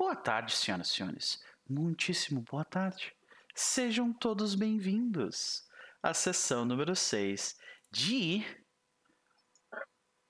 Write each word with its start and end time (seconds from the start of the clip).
Boa 0.00 0.16
tarde, 0.16 0.56
senhoras 0.56 0.88
e 0.88 0.94
senhores. 0.94 1.42
Muitíssimo 1.68 2.40
boa 2.50 2.64
tarde. 2.64 3.12
Sejam 3.54 4.14
todos 4.14 4.54
bem-vindos 4.54 5.64
à 6.02 6.14
sessão 6.14 6.64
número 6.64 6.96
6 6.96 7.54
de 7.90 8.42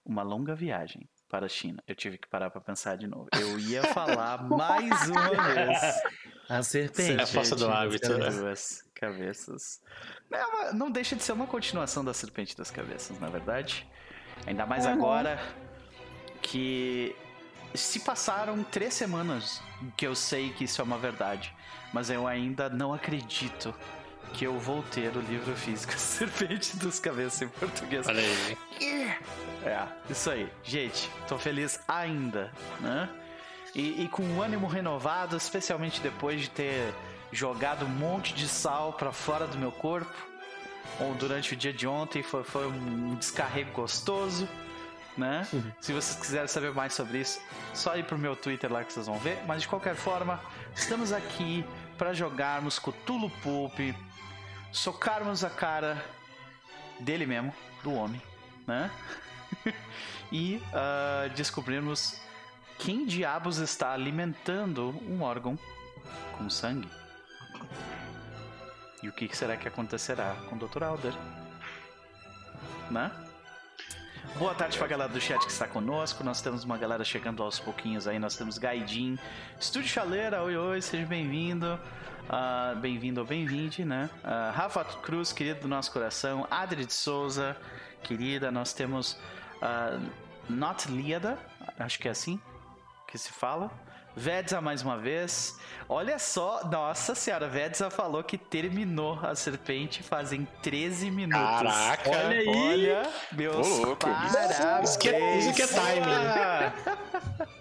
Uma 0.05 0.25
Longa 0.25 0.57
Viagem 0.57 1.09
para 1.29 1.47
a 1.47 1.49
China. 1.49 1.81
Eu 1.87 1.95
tive 1.95 2.19
que 2.19 2.27
parar 2.29 2.51
para 2.51 2.61
pensar 2.61 2.97
de 2.97 3.07
novo. 3.07 3.29
Eu 3.41 3.61
ia 3.61 3.85
falar 3.95 4.43
mais 4.51 5.09
uma 5.09 5.31
vez. 5.55 5.79
A 6.49 6.65
serpente. 6.65 7.21
É 7.21 7.23
a 7.23 7.27
força 7.29 7.55
do 7.55 7.71
hábito, 7.71 8.19
né? 8.19 8.29
Duas 8.29 8.83
cabeças. 8.93 9.81
Não, 10.29 10.73
não 10.73 10.91
deixa 10.91 11.15
de 11.15 11.23
ser 11.23 11.31
uma 11.31 11.47
continuação 11.47 12.05
da 12.05 12.13
Serpente 12.13 12.57
das 12.57 12.73
Cabeças, 12.73 13.21
na 13.21 13.29
verdade. 13.29 13.89
Ainda 14.49 14.67
mais 14.67 14.85
Uhum. 14.85 14.93
agora 14.95 15.39
que 16.43 17.15
se 17.75 18.01
passaram 18.01 18.63
três 18.63 18.95
semanas 18.95 19.63
que 19.97 20.07
eu 20.07 20.15
sei 20.15 20.51
que 20.51 20.65
isso 20.65 20.81
é 20.81 20.85
uma 20.85 20.99
verdade, 20.99 21.55
mas 21.93 22.11
eu 22.11 22.27
ainda 22.27 22.69
não 22.69 22.93
acredito 22.93 23.75
que 24.33 24.45
eu 24.45 24.59
vou 24.59 24.83
ter 24.85 25.17
o 25.17 25.21
livro 25.21 25.55
físico 25.57 25.93
Serpente 25.99 26.77
das 26.77 27.01
Cabeças 27.01 27.43
em 27.43 27.49
português. 27.49 28.07
Olha 28.07 28.21
aí. 28.21 28.57
É, 29.65 29.87
isso 30.09 30.31
aí. 30.31 30.51
Gente, 30.63 31.11
tô 31.27 31.39
feliz 31.39 31.81
ainda, 31.87 32.53
né? 32.81 33.09
E, 33.75 34.05
e 34.05 34.09
com 34.09 34.23
um 34.23 34.43
ânimo 34.43 34.67
renovado, 34.67 35.37
especialmente 35.37 36.01
depois 36.01 36.43
de 36.43 36.51
ter 36.51 36.93
jogado 37.33 37.85
um 37.85 37.89
monte 37.89 38.35
de 38.35 38.49
sal 38.49 38.93
pra 38.93 39.13
fora 39.13 39.47
do 39.47 39.59
meu 39.59 39.71
corpo. 39.71 40.15
Ou 40.99 41.15
durante 41.15 41.55
o 41.55 41.57
dia 41.57 41.73
de 41.73 41.87
ontem 41.87 42.23
foi, 42.23 42.43
foi 42.43 42.67
um 42.67 43.15
descarrego 43.15 43.71
gostoso, 43.73 44.49
né? 45.17 45.47
Se 45.81 45.93
vocês 45.93 46.19
quiserem 46.19 46.49
saber 46.49 46.73
mais 46.73 46.95
sobre 46.95 47.19
isso, 47.19 47.41
só 47.75 47.97
ir 47.97 48.05
pro 48.05 48.19
meu 48.19 48.37
Twitter 48.37 48.73
lá 48.73 48.85
que 48.85 48.93
vocês 48.93 49.07
vão 49.07 49.19
ver. 49.19 49.43
Mas 49.47 49.63
de 49.63 49.69
qualquer 49.69 49.95
forma, 49.95 50.41
estamos 50.75 51.13
aqui 51.13 51.65
pra 51.99 52.13
jogarmos 52.13 52.79
Cthulhu 52.79 53.31
Pulp, 53.43 53.79
socarmos 54.73 55.45
a 55.45 55.51
cara 55.51 56.03
dele 56.99 57.27
mesmo, 57.27 57.55
do 57.83 57.93
homem, 57.93 58.21
né? 58.67 58.91
e 60.33 60.63
ah, 60.73 61.29
descobrirmos 61.35 62.21
quem 62.79 63.05
diabos 63.05 63.59
está 63.59 63.93
alimentando 63.93 64.95
um 65.07 65.23
órgão 65.23 65.59
com 66.37 66.49
sangue. 66.49 66.89
E 69.03 69.09
o 69.09 69.13
que 69.13 69.29
que 69.29 69.37
será 69.37 69.57
que 69.57 69.67
acontecerá 69.67 70.37
com 70.49 70.57
o 70.57 70.59
Dr. 70.59 70.85
Alder? 70.85 71.15
Né? 72.91 73.11
Boa 74.39 74.55
tarde 74.55 74.79
pra 74.79 74.87
galera 74.87 75.13
do 75.13 75.21
chat 75.21 75.45
que 75.45 75.51
está 75.51 75.67
conosco. 75.67 76.23
Nós 76.23 76.41
temos 76.41 76.65
uma 76.65 76.79
galera 76.79 77.05
chegando 77.05 77.43
aos 77.43 77.59
pouquinhos 77.59 78.07
aí. 78.07 78.19
Nós 78.19 78.37
temos 78.37 78.59
Gaidin, 78.59 79.19
Estúdio 79.59 79.89
Chaleira, 79.89 80.43
oi 80.43 80.57
oi, 80.57 80.81
seja 80.81 81.07
bem-vindo. 81.07 81.79
Ah, 82.29 82.75
bem-vindo 82.81 83.21
ou 83.21 83.27
bem-vinde, 83.27 83.85
né? 83.85 84.09
Ah, 84.23 84.53
Rafa 84.55 84.85
Cruz, 84.85 85.33
querido 85.33 85.61
do 85.61 85.69
nosso 85.69 85.93
coração. 85.93 86.47
Adri 86.51 86.85
de 86.87 86.93
Souza, 86.93 87.57
querida. 88.03 88.51
Nós 88.51 88.73
temos 88.73 89.19
ah, 89.61 89.99
Not 90.49 90.91
Liada, 90.91 91.39
acho 91.79 91.99
que 91.99 92.09
é 92.09 92.11
assim 92.11 92.41
que 93.07 93.19
se 93.19 93.33
fala. 93.33 93.71
Vedza 94.17 94.61
mais 94.61 94.83
uma 94.83 94.97
vez. 94.99 95.59
Olha 95.89 96.19
só, 96.19 96.65
nossa 96.71 97.15
senhora, 97.15 97.49
Vedza 97.49 97.91
falou 97.91 98.23
que 98.23 98.37
terminou 98.37 99.19
a 99.23 99.35
serpente 99.35 100.03
fazem 100.03 100.47
13 100.63 101.11
minutos. 101.11 101.41
Caraca. 101.41 102.11
Olha 102.11 102.39
aí. 102.39 102.49
Olha, 102.49 103.11
meus 103.33 103.67
Ô, 103.67 103.77
louco. 103.87 103.97
parabéns. 103.97 104.89
Isso 104.91 104.99
que 104.99 105.09
é- 105.09 105.39
isso 105.39 105.55
que 105.55 105.63
é 105.63 105.67
timing. 105.67 107.51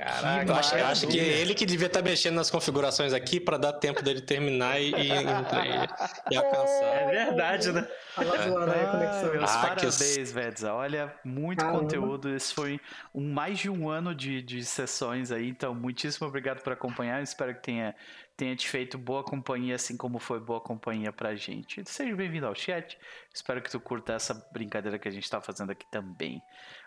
Caraca, 0.00 0.50
eu 0.50 0.56
acho, 0.56 0.74
eu 0.76 0.86
acho 0.86 1.06
que 1.06 1.20
é 1.20 1.40
ele 1.40 1.54
que 1.54 1.66
devia 1.66 1.86
estar 1.86 2.00
mexendo 2.00 2.36
nas 2.36 2.50
configurações 2.50 3.12
aqui 3.12 3.38
pra 3.38 3.58
dar 3.58 3.74
tempo 3.74 4.02
dele 4.02 4.22
terminar 4.22 4.80
e, 4.80 4.90
e, 4.92 5.08
e, 5.08 6.32
e 6.32 6.36
alcançar. 6.36 6.84
É 6.84 7.06
verdade, 7.26 7.70
né? 7.70 7.86
Meus 8.16 9.50
Ah, 9.50 9.74
que 9.76 9.86
parabéns, 9.86 10.32
Vedza. 10.32 10.72
Olha, 10.72 11.14
muito 11.22 11.58
Caramba. 11.58 11.80
conteúdo. 11.80 12.34
Esse 12.34 12.54
foi 12.54 12.80
um, 13.14 13.30
mais 13.32 13.58
de 13.58 13.68
um 13.68 13.90
ano 13.90 14.14
de, 14.14 14.40
de 14.40 14.64
sessões 14.64 15.30
aí. 15.30 15.48
Então, 15.48 15.74
muitíssimo 15.74 16.26
obrigado 16.26 16.62
por 16.62 16.72
acompanhar. 16.72 17.22
Espero 17.22 17.54
que 17.54 17.62
tenha, 17.62 17.94
tenha 18.38 18.56
te 18.56 18.68
feito 18.70 18.96
boa 18.96 19.22
companhia, 19.22 19.74
assim 19.74 19.98
como 19.98 20.18
foi 20.18 20.40
boa 20.40 20.60
companhia 20.62 21.12
pra 21.12 21.34
gente. 21.34 21.82
Seja 21.84 22.16
bem-vindo 22.16 22.46
ao 22.46 22.54
chat. 22.54 22.98
Espero 23.34 23.60
que 23.60 23.70
tu 23.70 23.78
curta 23.78 24.14
essa 24.14 24.34
brincadeira 24.50 24.98
que 24.98 25.08
a 25.08 25.12
gente 25.12 25.28
tá 25.28 25.42
fazendo 25.42 25.72
aqui 25.72 25.84
também. 25.90 26.40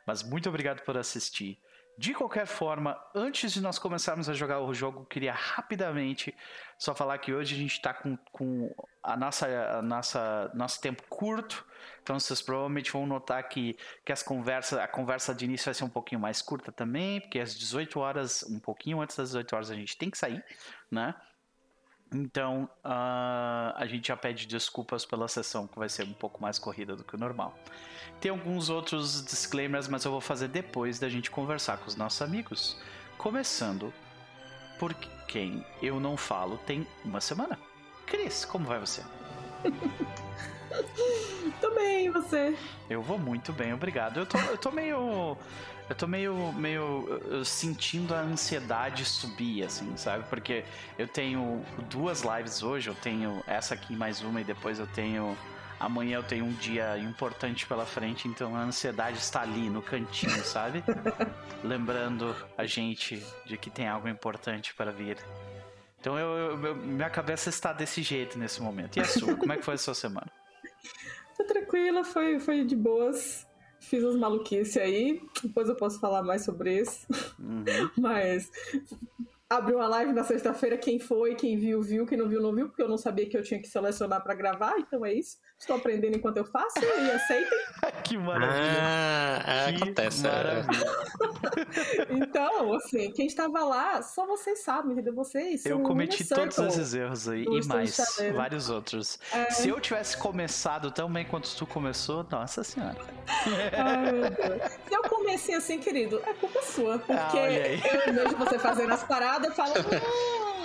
Mas 0.06 0.24
muito 0.24 0.50
obrigado 0.50 0.82
por 0.82 0.98
assistir. 0.98 1.60
De 1.96 2.14
qualquer 2.14 2.48
forma, 2.48 3.00
antes 3.14 3.54
de 3.54 3.62
nós 3.62 3.78
começarmos 3.78 4.28
a 4.28 4.34
jogar 4.34 4.60
o 4.62 4.74
jogo, 4.74 5.06
queria 5.06 5.32
rapidamente 5.32 6.36
só 6.78 6.96
falar 6.96 7.20
que 7.20 7.32
hoje 7.32 7.54
a 7.54 7.58
gente 7.58 7.74
está 7.74 7.94
com, 7.94 8.18
com 8.32 8.74
a 9.04 9.16
nossa, 9.16 9.48
a 9.48 9.82
nossa 9.82 10.52
nosso 10.56 10.82
tempo 10.82 11.04
curto, 11.08 11.64
então 12.02 12.20
vocês 12.20 12.42
provavelmente 12.42 12.92
vão 12.92 13.06
notar 13.06 13.48
que, 13.48 13.78
que 14.04 14.12
as 14.12 14.24
conversas, 14.24 14.80
a 14.80 14.88
conversa 14.88 15.36
de 15.36 15.46
início 15.46 15.66
vai 15.66 15.74
ser 15.76 15.84
um 15.84 15.90
pouquinho 15.90 16.20
mais 16.20 16.42
curta 16.42 16.72
também, 16.72 17.22
porque 17.22 17.40
às 17.40 17.54
18 17.56 18.00
horas, 18.00 18.44
um 18.44 18.60
pouquinho 18.60 19.00
antes 19.00 19.16
das 19.16 19.30
18 19.30 19.56
horas 19.56 19.70
a 19.70 19.76
gente 19.76 19.96
tem 19.96 20.10
que 20.10 20.18
sair, 20.18 20.44
né? 20.90 21.14
Então 22.14 22.70
ah, 22.84 23.74
a 23.76 23.86
gente 23.86 24.08
já 24.08 24.18
pede 24.18 24.46
desculpas 24.46 25.06
pela 25.06 25.28
sessão 25.28 25.68
que 25.68 25.78
vai 25.78 25.90
ser 25.90 26.04
um 26.04 26.14
pouco 26.14 26.42
mais 26.42 26.60
corrida 26.60 26.96
do 26.96 27.04
que 27.04 27.16
o 27.16 27.20
normal. 27.20 27.58
Tem 28.22 28.32
alguns 28.32 28.70
outros 28.70 29.24
disclaimers, 29.26 29.88
mas 29.88 30.06
eu 30.06 30.12
vou 30.12 30.22
fazer 30.22 30.48
depois 30.48 31.00
da 31.00 31.10
gente 31.10 31.30
conversar 31.32 31.78
com 31.78 31.88
os 31.88 31.96
nossos 31.96 32.22
amigos. 32.22 32.78
Começando 33.18 33.94
por 34.80 34.94
quem 35.28 35.66
eu 35.82 36.00
não 36.00 36.16
falo 36.16 36.58
tem 36.60 36.88
uma 37.04 37.20
semana. 37.20 37.60
Cris, 38.06 38.46
como 38.46 38.66
vai 38.66 38.80
você? 38.80 39.02
Tô 41.62 41.70
bem, 41.72 42.08
e 42.08 42.10
você? 42.10 42.58
Eu 42.90 43.02
vou 43.02 43.18
muito 43.18 43.54
bem, 43.54 43.74
obrigado. 43.74 44.20
Eu 44.20 44.26
tô, 44.26 44.38
eu 44.38 44.58
tô 44.58 44.72
meio. 44.72 45.38
Eu 45.90 45.96
tô 45.96 46.08
meio, 46.08 46.52
meio 46.54 47.44
sentindo 47.46 48.16
a 48.16 48.20
ansiedade 48.22 49.06
subir, 49.06 49.64
assim, 49.64 49.96
sabe? 49.98 50.24
Porque 50.30 50.64
eu 50.98 51.08
tenho 51.08 51.64
duas 51.90 52.22
lives 52.24 52.64
hoje, 52.64 52.90
eu 52.90 52.96
tenho 52.96 53.44
essa 53.46 53.74
aqui 53.74 53.96
mais 53.96 54.22
uma 54.22 54.42
e 54.42 54.44
depois 54.44 54.80
eu 54.80 54.88
tenho. 54.88 55.38
Amanhã 55.80 56.18
eu 56.18 56.24
tenho 56.24 56.46
um 56.46 56.54
dia 56.54 56.98
importante 56.98 57.66
pela 57.68 57.86
frente, 57.86 58.28
então 58.28 58.56
a 58.56 58.62
ansiedade 58.62 59.18
está 59.18 59.42
ali 59.42 59.70
no 59.70 59.82
cantinho, 59.82 60.32
sabe? 60.46 60.82
Lembrando 61.62 62.34
a 62.58 62.66
gente 62.66 63.22
de 63.46 63.58
que 63.58 63.70
tem 63.70 63.88
algo 63.88 64.08
importante 64.08 64.74
para 64.74 64.92
vir. 64.92 65.18
Então 66.00 66.18
eu, 66.18 66.28
eu- 66.52 66.66
eu- 66.68 66.76
minha 66.76 67.10
cabeça 67.10 67.50
está 67.50 67.74
desse 67.74 68.02
jeito 68.02 68.38
nesse 68.40 68.62
momento. 68.62 68.98
E 68.98 69.02
a 69.02 69.06
sua? 69.06 69.36
Como 69.36 69.52
é 69.52 69.58
que 69.58 69.64
foi 69.66 69.74
a 69.74 69.78
sua 69.78 69.94
semana? 69.94 70.28
Tô 71.38 71.44
tranquila, 71.46 72.04
foi, 72.06 72.40
foi 72.40 72.64
de 72.64 72.76
boas. 72.76 73.46
Fiz 73.84 74.04
umas 74.04 74.16
maluquices 74.16 74.78
aí. 74.78 75.22
Depois 75.44 75.68
eu 75.68 75.76
posso 75.76 76.00
falar 76.00 76.24
mais 76.24 76.44
sobre 76.44 76.82
isso. 76.82 77.06
Uhum. 77.40 77.64
Mas 77.98 78.50
abriu 79.58 79.78
uma 79.78 79.88
live 79.88 80.14
na 80.14 80.24
sexta-feira. 80.24 80.78
Quem 80.78 81.00
foi, 81.00 81.36
quem 81.36 81.58
viu, 81.58 81.82
viu. 81.82 82.06
Quem 82.06 82.18
não 82.18 82.28
viu, 82.28 82.42
não 82.42 82.54
viu. 82.54 82.68
Porque 82.68 82.82
eu 82.82 82.90
não 82.90 82.98
sabia 82.98 83.28
que 83.28 83.38
eu 83.38 83.44
tinha 83.44 83.60
que 83.62 83.68
selecionar 83.68 84.22
pra 84.24 84.34
gravar. 84.36 84.76
Então 84.80 85.06
é 85.06 85.14
isso. 85.14 85.38
Estou 85.60 85.76
aprendendo 85.76 86.16
enquanto 86.18 86.38
eu 86.38 86.46
faço. 86.46 86.76
E 86.80 86.86
aceitem. 87.12 87.60
que 88.04 88.18
maravilha! 88.18 88.82
Ah, 88.82 89.70
é, 89.70 89.74
Que 89.74 89.84
acontece. 89.84 90.28
é. 90.28 90.32
maravilha. 90.32 90.84
Então, 92.10 92.74
assim, 92.74 93.12
quem 93.12 93.26
estava 93.28 93.64
lá, 93.64 94.02
só 94.02 94.26
vocês 94.26 94.64
sabem, 94.64 94.94
entendeu? 94.94 95.14
Vocês. 95.14 95.66
Eu 95.66 95.80
cometi 95.82 96.28
todos 96.28 96.58
esses 96.58 96.94
erros 96.94 97.28
aí 97.28 97.44
e 97.46 97.68
mais, 97.68 97.98
vários 98.36 98.70
outros. 98.70 99.20
Se 99.52 99.70
eu 99.70 99.80
tivesse 99.80 100.18
começado 100.18 100.92
tão 100.92 101.12
bem 101.12 101.26
quanto 101.26 101.54
tu 101.56 101.66
começou, 101.66 102.26
nossa 102.30 102.64
senhora. 102.64 102.98
Ai, 103.78 104.12
meu 104.12 104.30
Deus. 104.30 104.72
Se 104.88 104.94
eu 104.94 105.04
comecei 105.04 105.56
assim, 105.56 105.80
querido, 105.80 106.22
é 106.26 106.34
culpa 106.34 106.62
sua. 106.64 107.00
Porque 107.00 107.14
Ah, 107.14 107.30
olha 107.34 107.64
aí. 107.66 107.82
eu 108.08 108.14
vejo 108.14 108.36
você 108.38 108.60
fazendo 108.60 108.94
as 108.94 109.04
paradas 109.04 109.43
e 109.48 109.52
falo, 109.52 109.74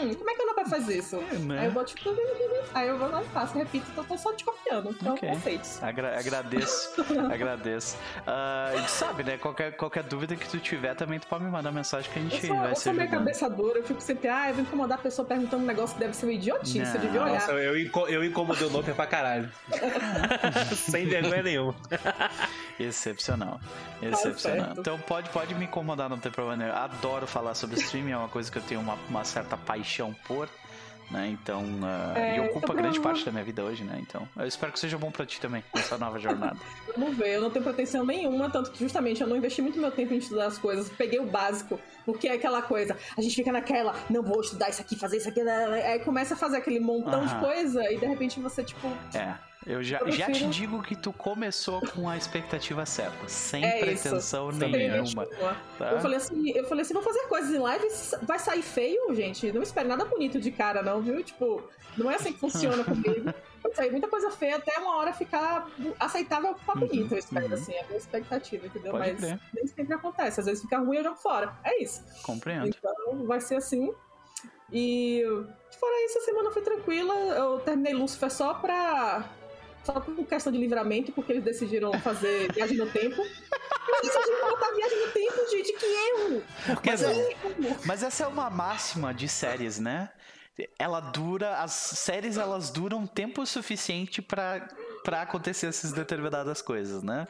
hum, 0.00 0.14
como 0.14 0.30
é 0.30 0.34
que 0.34 0.42
eu 0.42 0.46
não 0.46 0.54
vai 0.54 0.64
fazer 0.66 0.98
isso? 0.98 1.16
né? 1.16 1.60
Aí 1.60 1.66
eu 1.66 1.72
vou 1.72 1.84
tipo, 1.84 2.10
aí 2.74 2.88
eu 2.88 2.98
vou 2.98 3.08
lá 3.10 3.22
e 3.22 3.26
faço, 3.26 3.56
repito, 3.58 3.86
então 3.90 4.04
eu 4.04 4.08
tô 4.08 4.16
só 4.18 4.32
te 4.32 4.44
copiando. 4.44 4.90
Então, 4.90 5.14
Ok. 5.14 5.28
conceitos. 5.28 5.82
Agra- 5.82 6.18
agradeço, 6.18 6.90
agradeço. 7.32 7.96
Ah, 8.26 8.72
e 8.76 8.88
sabe, 8.88 9.22
né? 9.24 9.36
Qualquer, 9.38 9.76
qualquer 9.76 10.02
dúvida 10.02 10.36
que 10.36 10.48
tu 10.48 10.58
tiver, 10.58 10.94
também 10.94 11.18
tu 11.18 11.26
pode 11.26 11.44
me 11.44 11.50
mandar 11.50 11.72
mensagem 11.72 12.10
que 12.10 12.18
a 12.18 12.22
Eu 12.22 12.28
gente 12.30 12.46
sou, 12.46 12.56
vai 12.56 12.70
eu 12.70 12.76
ser 12.76 12.82
sou 12.82 12.92
meio 12.94 13.10
cabeça 13.10 13.48
dura, 13.50 13.78
eu 13.78 13.84
fico 13.84 14.00
sempre, 14.00 14.28
ah, 14.28 14.48
eu 14.48 14.54
vou 14.54 14.62
incomodar 14.64 14.98
a 14.98 15.02
pessoa 15.02 15.26
perguntando 15.26 15.62
um 15.62 15.66
negócio 15.66 15.94
que 15.94 16.00
deve 16.00 16.14
ser 16.14 16.26
uma 16.26 16.32
idiotice, 16.32 16.78
Não. 16.78 16.94
eu 16.94 17.00
devia 17.00 17.22
olhar. 17.22 17.32
Nossa, 17.34 17.52
eu, 17.52 17.78
inco- 17.80 18.06
eu 18.08 18.24
incomodei 18.24 18.66
o 18.66 18.70
Noper 18.70 18.94
pra 18.94 19.06
caralho. 19.06 19.50
Sem 20.76 21.06
vergonha 21.06 21.42
nenhuma. 21.42 21.74
Excepcional. 22.78 23.60
Excepcional. 24.00 24.66
certo. 24.66 24.80
então 24.80 24.98
pode, 25.00 25.28
pode 25.30 25.54
me 25.54 25.64
incomodar, 25.64 26.08
não 26.08 26.18
tem 26.18 26.30
problema 26.30 26.56
nenhum. 26.64 26.76
Adoro 26.76 27.26
falar 27.26 27.54
sobre 27.54 27.76
streaming, 27.80 28.12
é 28.12 28.16
uma 28.16 28.28
coisa 28.28 28.50
que 28.50 28.58
eu 28.58 28.62
tenho 28.62 28.80
uma, 28.80 28.96
uma 29.08 29.24
certa 29.24 29.56
paixão 29.56 29.87
por. 30.26 30.48
né? 31.10 31.28
Então, 31.28 31.62
uh, 31.62 32.18
É, 32.18 32.36
e 32.36 32.40
ocupa 32.40 32.74
grande 32.74 33.00
parte 33.00 33.24
da 33.24 33.32
minha 33.32 33.42
vida 33.42 33.64
hoje, 33.64 33.82
né? 33.82 33.98
Então, 34.00 34.28
eu 34.36 34.46
espero 34.46 34.70
que 34.72 34.78
seja 34.78 34.98
bom 34.98 35.10
pra 35.10 35.24
ti 35.24 35.40
também, 35.40 35.64
nessa 35.74 35.96
nova 35.96 36.18
jornada. 36.18 36.58
Vamos 36.94 37.16
ver, 37.16 37.36
eu 37.36 37.40
não 37.40 37.50
tenho 37.50 37.64
pretensão 37.64 38.04
nenhuma, 38.04 38.50
tanto 38.50 38.70
que 38.72 38.78
justamente 38.80 39.20
eu 39.22 39.26
não 39.26 39.36
investi 39.36 39.62
muito 39.62 39.78
meu 39.78 39.90
tempo 39.90 40.12
em 40.12 40.18
estudar 40.18 40.46
as 40.46 40.58
coisas, 40.58 40.90
peguei 40.90 41.18
o 41.18 41.24
básico, 41.24 41.80
porque 42.04 42.28
é 42.28 42.32
aquela 42.32 42.60
coisa, 42.60 42.96
a 43.16 43.22
gente 43.22 43.34
fica 43.36 43.52
naquela, 43.52 43.94
não 44.10 44.22
vou 44.22 44.40
estudar 44.40 44.68
isso 44.68 44.82
aqui, 44.82 44.98
fazer 44.98 45.16
isso 45.18 45.28
aqui, 45.28 45.42
né, 45.42 45.64
aí 45.92 46.00
começa 46.00 46.34
a 46.34 46.36
fazer 46.36 46.58
aquele 46.58 46.80
montão 46.80 47.24
de 47.24 47.32
Aham. 47.32 47.40
coisa 47.40 47.82
e 47.90 47.98
de 47.98 48.06
repente 48.06 48.40
você, 48.40 48.62
tipo, 48.64 48.88
É. 49.14 49.34
Eu 49.66 49.82
já, 49.82 49.98
Eu 49.98 50.10
já 50.10 50.30
te 50.30 50.46
digo 50.46 50.82
que 50.82 50.94
tu 50.94 51.12
começou 51.12 51.80
com 51.80 52.08
a 52.08 52.16
expectativa 52.16 52.86
certa, 52.86 53.28
sem 53.28 53.64
é 53.64 53.76
isso. 53.76 54.02
pretensão 54.04 54.52
sem 54.52 54.70
nenhuma. 54.70 55.26
Tá? 55.76 55.92
Eu 55.92 56.00
falei 56.00 56.16
assim, 56.16 56.50
eu 56.50 56.64
falei 56.66 56.82
assim, 56.82 56.94
vou 56.94 57.02
fazer 57.02 57.20
coisas 57.28 57.54
em 57.54 57.58
live, 57.58 57.86
vai 58.22 58.38
sair 58.38 58.62
feio, 58.62 59.14
gente. 59.14 59.50
Não 59.52 59.62
espere 59.62 59.88
nada 59.88 60.04
bonito 60.04 60.40
de 60.40 60.50
cara, 60.50 60.82
não, 60.82 61.02
viu? 61.02 61.22
Tipo, 61.22 61.62
não 61.96 62.10
é 62.10 62.14
assim 62.14 62.32
que 62.32 62.38
funciona 62.38 62.82
comigo. 62.84 63.32
Vai 63.62 63.74
sair 63.74 63.90
muita 63.90 64.08
coisa 64.08 64.30
feia 64.30 64.56
até 64.56 64.78
uma 64.78 64.96
hora 64.96 65.12
ficar 65.12 65.68
aceitável 65.98 66.54
pra 66.64 66.76
bonito, 66.76 67.12
eu 67.12 67.18
espero, 67.18 67.46
uhum. 67.48 67.54
assim, 67.54 67.72
é 67.72 67.80
a 67.80 67.86
minha 67.86 67.98
expectativa, 67.98 68.66
entendeu? 68.66 68.92
Pode 68.92 69.10
Mas 69.10 69.20
crer. 69.20 69.40
nem 69.52 69.66
sempre 69.66 69.94
acontece. 69.94 70.40
Às 70.40 70.46
vezes 70.46 70.62
fica 70.62 70.78
ruim 70.78 70.96
e 70.96 71.00
eu 71.00 71.04
jogo 71.04 71.16
fora. 71.16 71.52
É 71.64 71.82
isso. 71.82 72.04
Compreendo. 72.22 72.68
Então 72.68 73.26
vai 73.26 73.40
ser 73.40 73.56
assim. 73.56 73.92
E 74.72 75.24
fora 75.78 76.04
isso, 76.06 76.18
a 76.18 76.22
semana 76.22 76.50
foi 76.50 76.62
tranquila. 76.62 77.14
Eu 77.14 77.58
terminei 77.60 77.94
Lucifer 77.94 78.30
só 78.30 78.54
pra. 78.54 79.28
Só 79.84 80.00
por 80.00 80.26
questão 80.26 80.52
de 80.52 80.58
livramento, 80.58 81.12
porque 81.12 81.32
eles 81.32 81.44
decidiram 81.44 81.92
fazer 82.00 82.52
viagem 82.52 82.76
no 82.76 82.90
tempo. 82.90 83.20
Eles 83.20 84.14
decidiram 84.14 84.50
botar 84.50 84.70
viagem 84.74 85.06
no 85.06 85.12
tempo, 85.12 85.50
gente, 85.50 85.72
que 85.72 85.86
erro! 85.86 86.42
Não? 86.68 87.10
erro! 87.10 87.80
Mas 87.86 88.02
essa 88.02 88.24
é 88.24 88.26
uma 88.26 88.50
máxima 88.50 89.14
de 89.14 89.28
séries, 89.28 89.78
né? 89.78 90.10
Ela 90.78 91.00
dura, 91.00 91.58
as 91.58 91.72
séries 91.72 92.36
elas 92.36 92.70
duram 92.70 93.06
tempo 93.06 93.46
suficiente 93.46 94.20
pra 94.20 94.68
para 95.08 95.22
acontecer 95.22 95.66
essas 95.66 95.92
determinadas 95.92 96.60
coisas, 96.60 97.02
né? 97.02 97.26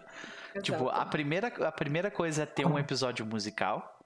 Tipo, 0.62 0.88
a 0.88 1.06
primeira, 1.06 1.46
a 1.46 1.70
primeira 1.70 2.10
coisa 2.10 2.42
é 2.42 2.46
ter 2.46 2.66
um 2.66 2.76
episódio 2.76 3.24
musical. 3.24 3.97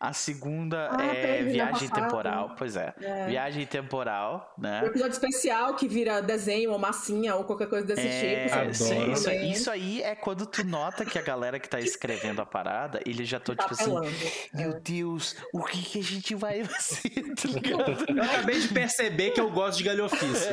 A 0.00 0.12
segunda 0.12 0.88
Ah, 0.92 1.04
é 1.04 1.14
teve, 1.22 1.44
né, 1.44 1.50
viagem 1.52 1.88
temporal, 1.88 2.54
pois 2.56 2.76
é. 2.76 2.94
É. 3.00 3.26
Viagem 3.26 3.66
temporal, 3.66 4.54
Um 4.56 4.62
né? 4.62 4.82
episódio 4.86 5.10
especial 5.12 5.74
que 5.74 5.88
vira 5.88 6.22
desenho 6.22 6.70
ou 6.70 6.78
massinha 6.78 7.34
ou 7.34 7.42
qualquer 7.42 7.68
coisa 7.68 7.84
desse 7.84 8.06
É, 8.06 8.44
tipo. 8.44 8.74
sabe? 8.74 9.10
isso, 9.10 9.30
isso, 9.30 9.70
aí 9.72 10.00
é 10.02 10.14
quando 10.14 10.46
tu 10.46 10.64
nota 10.64 11.04
que 11.04 11.18
a 11.18 11.22
galera 11.22 11.58
que 11.58 11.68
tá 11.68 11.80
escrevendo 11.80 12.40
a 12.40 12.46
parada, 12.46 13.00
eles 13.04 13.28
já 13.28 13.38
estão 13.38 13.56
Tá 13.56 13.64
tipo 13.64 13.74
assim, 13.74 13.90
apelando. 13.96 14.16
meu 14.54 14.80
Deus, 14.80 15.34
o 15.52 15.64
que 15.64 15.82
que 15.82 15.98
a 15.98 16.02
gente 16.04 16.34
vai 16.36 16.62
fazer, 16.62 17.10
tá 17.34 17.48
ligado? 17.48 18.06
Eu 18.16 18.22
acabei 18.22 18.60
de 18.60 18.68
perceber 18.68 19.30
que 19.32 19.40
eu 19.40 19.50
gosto 19.50 19.78
de 19.78 19.84
galhofice. 19.84 20.48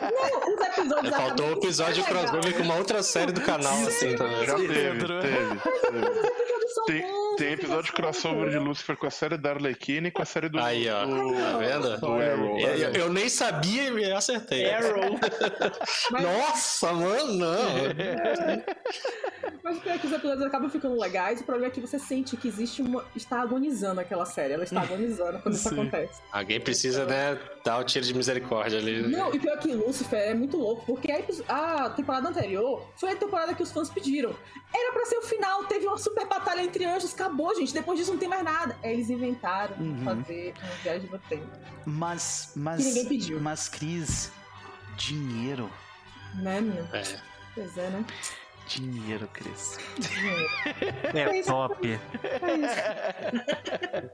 Não, 0.00 0.54
os 0.54 0.60
episódios 0.78 1.14
Faltou 1.14 1.46
o 1.48 1.52
episódio 1.58 2.02
é 2.02 2.06
crossover 2.06 2.56
com 2.56 2.62
uma 2.62 2.76
outra 2.76 3.02
série 3.02 3.32
do 3.32 3.40
canal, 3.42 3.74
assim, 3.86 4.16
também. 4.16 4.46
Já 4.46 4.54
teve, 4.56 4.72
teve, 4.72 5.04
teve. 5.20 6.61
São 6.74 6.84
Tem, 6.86 7.02
bons, 7.02 7.36
tem 7.36 7.52
episódio 7.52 7.92
crossover 7.92 8.50
de 8.50 8.58
bons. 8.58 8.68
Lucifer 8.68 8.96
com 8.96 9.06
a 9.06 9.10
série 9.10 9.36
da 9.36 9.50
Arlequina 9.50 10.08
e 10.08 10.10
com 10.10 10.22
a 10.22 10.24
série 10.24 10.48
do. 10.48 10.58
Aí, 10.60 10.88
ó. 10.88 11.04
do- 11.04 11.32
Tá 11.34 11.58
vendo? 11.58 12.00
do 12.00 12.06
Arrow. 12.12 12.58
Eu, 12.60 12.76
eu- 12.76 12.92
eu 12.92 13.12
nem 13.12 13.28
sabia 13.28 13.90
e 13.90 14.12
acertei. 14.12 14.70
Arrow. 14.70 15.18
Mas- 16.10 16.22
Nossa, 16.22 16.92
mano, 16.92 17.32
não. 17.34 17.58
Mas 19.62 19.76
o 19.76 19.80
pior 19.80 19.94
é 19.94 19.98
que 19.98 20.06
os 20.06 20.12
episódios 20.12 20.46
acabam 20.46 20.68
ficando 20.70 20.98
legais. 21.00 21.40
O 21.40 21.44
problema 21.44 21.68
é 21.68 21.70
que 21.74 21.80
você 21.80 21.98
sente 21.98 22.36
que 22.36 22.48
existe 22.48 22.82
uma. 22.82 23.04
está 23.14 23.40
agonizando 23.40 24.00
aquela 24.00 24.24
série. 24.24 24.54
Ela 24.54 24.64
está 24.64 24.80
agonizando 24.82 25.38
quando 25.40 25.54
isso 25.54 25.68
Sim. 25.68 25.80
acontece. 25.80 26.20
Alguém 26.32 26.60
precisa, 26.60 27.04
né, 27.04 27.38
dar 27.64 27.78
o 27.78 27.84
tiro 27.84 28.04
de 28.04 28.14
misericórdia 28.14 28.78
ali. 28.78 29.02
Não, 29.08 29.32
e 29.34 29.38
pior 29.38 29.58
que 29.58 29.72
Lucifer 29.72 30.18
é 30.30 30.34
muito 30.34 30.56
louco, 30.56 30.84
porque 30.86 31.12
a 31.48 31.90
temporada 31.90 32.28
anterior 32.28 32.86
foi 32.96 33.10
a 33.12 33.16
temporada 33.16 33.54
que 33.54 33.62
os 33.62 33.70
fãs 33.72 33.88
pediram. 33.88 34.34
Era 34.74 34.92
pra 34.92 35.04
ser 35.04 35.16
o 35.18 35.22
final, 35.22 35.64
teve 35.64 35.86
uma 35.86 35.98
super 35.98 36.26
batalha 36.26 36.61
entre 36.62 36.84
anjos, 36.84 37.12
acabou, 37.14 37.54
gente. 37.54 37.72
Depois 37.72 37.98
disso 37.98 38.10
não 38.12 38.18
tem 38.18 38.28
mais 38.28 38.42
nada. 38.44 38.76
Eles 38.82 39.10
inventaram 39.10 39.76
Uhum. 39.78 40.04
fazer 40.04 40.54
uma 40.62 40.74
viagem 40.82 41.08
no 41.10 41.18
tempo. 41.18 41.46
Mas, 41.84 42.52
mas, 42.56 42.78
Que 42.78 42.84
ninguém 42.88 43.06
pediu. 43.08 43.40
mas 43.40 43.68
Cris, 43.68 44.30
dinheiro, 44.96 45.70
Né, 46.34 46.60
menino? 46.60 46.88
É. 46.92 47.20
Pois 47.54 47.76
é, 47.76 47.90
né? 47.90 48.04
Dinheiro, 48.66 49.28
Cris. 49.32 49.78
É 51.14 51.42
top. 51.42 51.88
É 51.88 52.54
isso. 52.56 54.10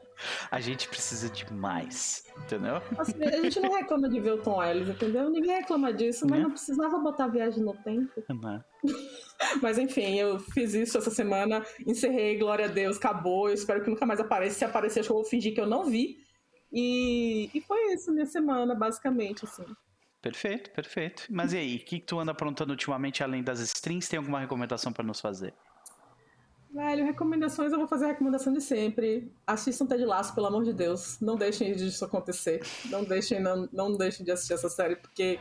A 0.51 0.61
gente 0.61 0.89
precisa 0.89 1.29
de 1.31 1.51
mais, 1.53 2.25
entendeu? 2.37 2.83
Assim, 2.99 3.23
a 3.25 3.43
gente 3.43 3.61
não 3.61 3.75
reclama 3.75 4.09
de 4.09 4.19
ver 4.21 4.33
o 4.33 4.39
Tom 4.43 4.63
Ellis, 4.63 4.89
entendeu? 4.89 5.31
Ninguém 5.31 5.57
reclama 5.57 5.93
disso, 5.93 6.27
mas 6.29 6.39
Né? 6.39 6.45
não 6.45 6.51
precisava 6.51 6.99
botar 6.99 7.29
viagem 7.29 7.63
no 7.63 7.75
tempo. 7.75 8.23
Né? 8.29 8.65
Mas 9.63 9.79
enfim, 9.79 10.19
eu 10.19 10.39
fiz 10.41 10.75
isso 10.75 10.99
essa 10.99 11.11
semana, 11.11 11.65
encerrei, 11.87 12.37
glória 12.37 12.65
a 12.65 12.69
Deus, 12.69 12.97
acabou. 12.97 13.49
Eu 13.49 13.55
espero 13.55 13.83
que 13.83 13.89
nunca 13.91 14.05
mais 14.05 14.19
apareça. 14.19 14.59
Se 14.59 14.65
aparecer, 14.65 15.01
acho 15.01 15.09
que 15.09 15.13
eu 15.13 15.17
vou 15.17 15.25
fingir 15.25 15.55
que 15.55 15.61
eu 15.61 15.67
não 15.67 15.85
vi. 15.85 16.17
E, 16.73 17.49
e 17.55 17.61
foi 17.61 17.95
isso 17.95 18.13
minha 18.13 18.27
semana, 18.27 18.75
basicamente, 18.75 19.45
assim. 19.45 19.65
Perfeito, 20.21 20.71
perfeito. 20.71 21.25
Mas 21.31 21.53
e 21.53 21.59
aí, 21.59 21.77
o 21.77 21.79
que, 21.79 22.01
que 22.01 22.07
tu 22.07 22.19
anda 22.19 22.33
aprontando 22.33 22.73
ultimamente 22.73 23.23
além 23.23 23.43
das 23.43 23.61
strings? 23.61 24.09
Tem 24.09 24.19
alguma 24.19 24.41
recomendação 24.41 24.93
pra 24.93 25.05
nos 25.05 25.21
fazer? 25.21 25.55
Velho, 26.71 27.05
recomendações, 27.05 27.73
eu 27.73 27.79
vou 27.79 27.89
fazer 27.89 28.07
a 28.07 28.09
recomendação 28.09 28.53
de 28.53 28.61
sempre. 28.61 29.33
Assistam 29.47 29.87
Ted 29.87 30.05
Laço, 30.05 30.35
pelo 30.35 30.47
amor 30.47 30.65
de 30.65 30.73
Deus. 30.73 31.19
Não 31.21 31.37
deixem 31.37 31.75
disso 31.75 32.05
acontecer. 32.05 32.63
Não 32.87 33.05
deixem, 33.05 33.41
não, 33.41 33.69
não 33.73 33.97
deixem 33.97 34.25
de 34.25 34.31
assistir 34.31 34.53
essa 34.53 34.69
série, 34.69 34.97
porque. 34.97 35.39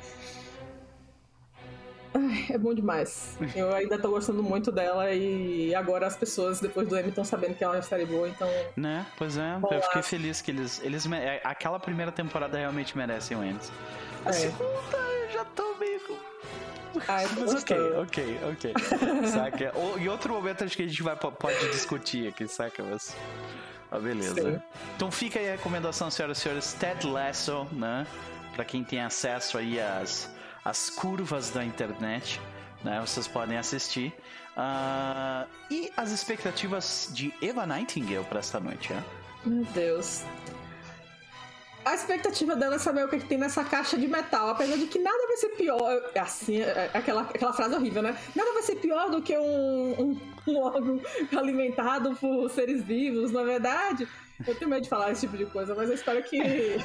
Ai, 2.13 2.47
é 2.49 2.57
bom 2.57 2.73
demais. 2.73 3.37
Eu 3.55 3.73
ainda 3.73 3.99
tô 3.99 4.09
gostando 4.09 4.41
muito 4.41 4.71
dela 4.71 5.11
e 5.11 5.75
agora 5.75 6.07
as 6.07 6.15
pessoas, 6.15 6.59
depois 6.61 6.87
do 6.87 6.95
M, 6.95 7.09
estão 7.09 7.23
sabendo 7.25 7.55
que 7.55 7.63
é 7.63 7.67
uma 7.67 7.81
série 7.81 8.05
boa, 8.05 8.29
então. 8.29 8.47
Né? 8.75 9.05
Pois 9.17 9.37
é, 9.37 9.59
eu 9.69 9.81
fiquei 9.81 10.01
feliz 10.01 10.41
que 10.41 10.51
eles. 10.51 10.81
eles 10.81 11.05
é, 11.11 11.41
Aquela 11.43 11.79
primeira 11.79 12.11
temporada 12.11 12.57
realmente 12.57 12.97
merecem 12.97 13.35
o 13.35 13.43
Emmys. 13.43 13.71
A 14.27 14.29
É. 14.29 14.33
segunda 14.33 14.97
eu 14.97 15.31
já 15.31 15.45
tô 15.45 15.75
meio. 15.75 15.99
tô 16.01 16.17
Mas 17.07 17.53
ok, 17.53 17.77
ok, 18.01 18.39
ok. 18.51 18.73
saca? 19.31 19.71
Ou, 19.75 19.97
em 19.97 20.07
outro 20.09 20.33
momento 20.33 20.63
acho 20.63 20.75
que 20.75 20.83
a 20.83 20.87
gente 20.87 21.01
vai, 21.01 21.15
pode 21.15 21.71
discutir 21.71 22.27
aqui, 22.27 22.47
saca? 22.47 22.83
Mas. 22.83 23.15
Ah, 23.89 23.99
beleza. 23.99 24.35
Sim. 24.35 24.61
Então 24.95 25.09
fica 25.09 25.39
aí 25.39 25.47
a 25.47 25.51
recomendação, 25.51 26.11
senhoras 26.11 26.37
e 26.39 26.41
senhores, 26.41 26.73
Ted 26.73 27.07
Lasso, 27.07 27.65
né? 27.71 28.05
Pra 28.53 28.65
quem 28.65 28.83
tem 28.83 29.01
acesso 29.01 29.57
aí 29.57 29.79
às, 29.79 30.29
às 30.65 30.89
curvas 30.89 31.49
da 31.51 31.63
internet, 31.63 32.41
né? 32.83 32.99
Vocês 32.99 33.27
podem 33.27 33.57
assistir. 33.57 34.13
Ah, 34.57 35.45
e 35.71 35.89
as 35.95 36.11
expectativas 36.11 37.09
de 37.13 37.33
Eva 37.41 37.65
Nightingale 37.65 38.25
pra 38.25 38.39
esta 38.39 38.59
noite, 38.59 38.91
né? 38.91 39.03
Meu 39.45 39.63
Deus. 39.65 40.23
A 41.87 41.95
expectativa 41.95 42.53
dela 42.53 42.75
é 42.75 42.79
saber 42.79 43.05
o 43.05 43.07
que, 43.07 43.15
é 43.15 43.19
que 43.19 43.25
tem 43.27 43.37
nessa 43.37 43.63
caixa 43.63 43.97
de 43.97 44.07
metal, 44.09 44.49
apesar 44.49 44.75
de 44.75 44.87
que 44.87 44.99
nada 44.99 45.25
vai 45.25 45.37
ser 45.37 45.49
pior. 45.49 46.01
é 46.13 46.19
Assim, 46.19 46.61
é- 46.61 46.89
aquela, 46.93 47.21
aquela 47.21 47.53
frase 47.53 47.75
horrível, 47.75 48.01
né? 48.01 48.17
Nada 48.35 48.51
vai 48.53 48.61
ser 48.61 48.75
pior 48.75 49.09
do 49.09 49.21
que 49.21 49.37
um, 49.37 50.01
um, 50.01 50.19
um 50.47 50.59
órgão 50.59 50.99
alimentado 51.37 52.13
por 52.15 52.49
seres 52.49 52.83
vivos, 52.83 53.31
na 53.31 53.43
verdade. 53.43 54.05
Eu 54.45 54.53
tenho 54.53 54.69
medo 54.69 54.83
de 54.83 54.89
falar 54.89 55.11
esse 55.11 55.21
tipo 55.21 55.37
de 55.37 55.45
coisa, 55.45 55.73
mas 55.73 55.87
eu 55.87 55.95
espero 55.95 56.21
que. 56.23 56.37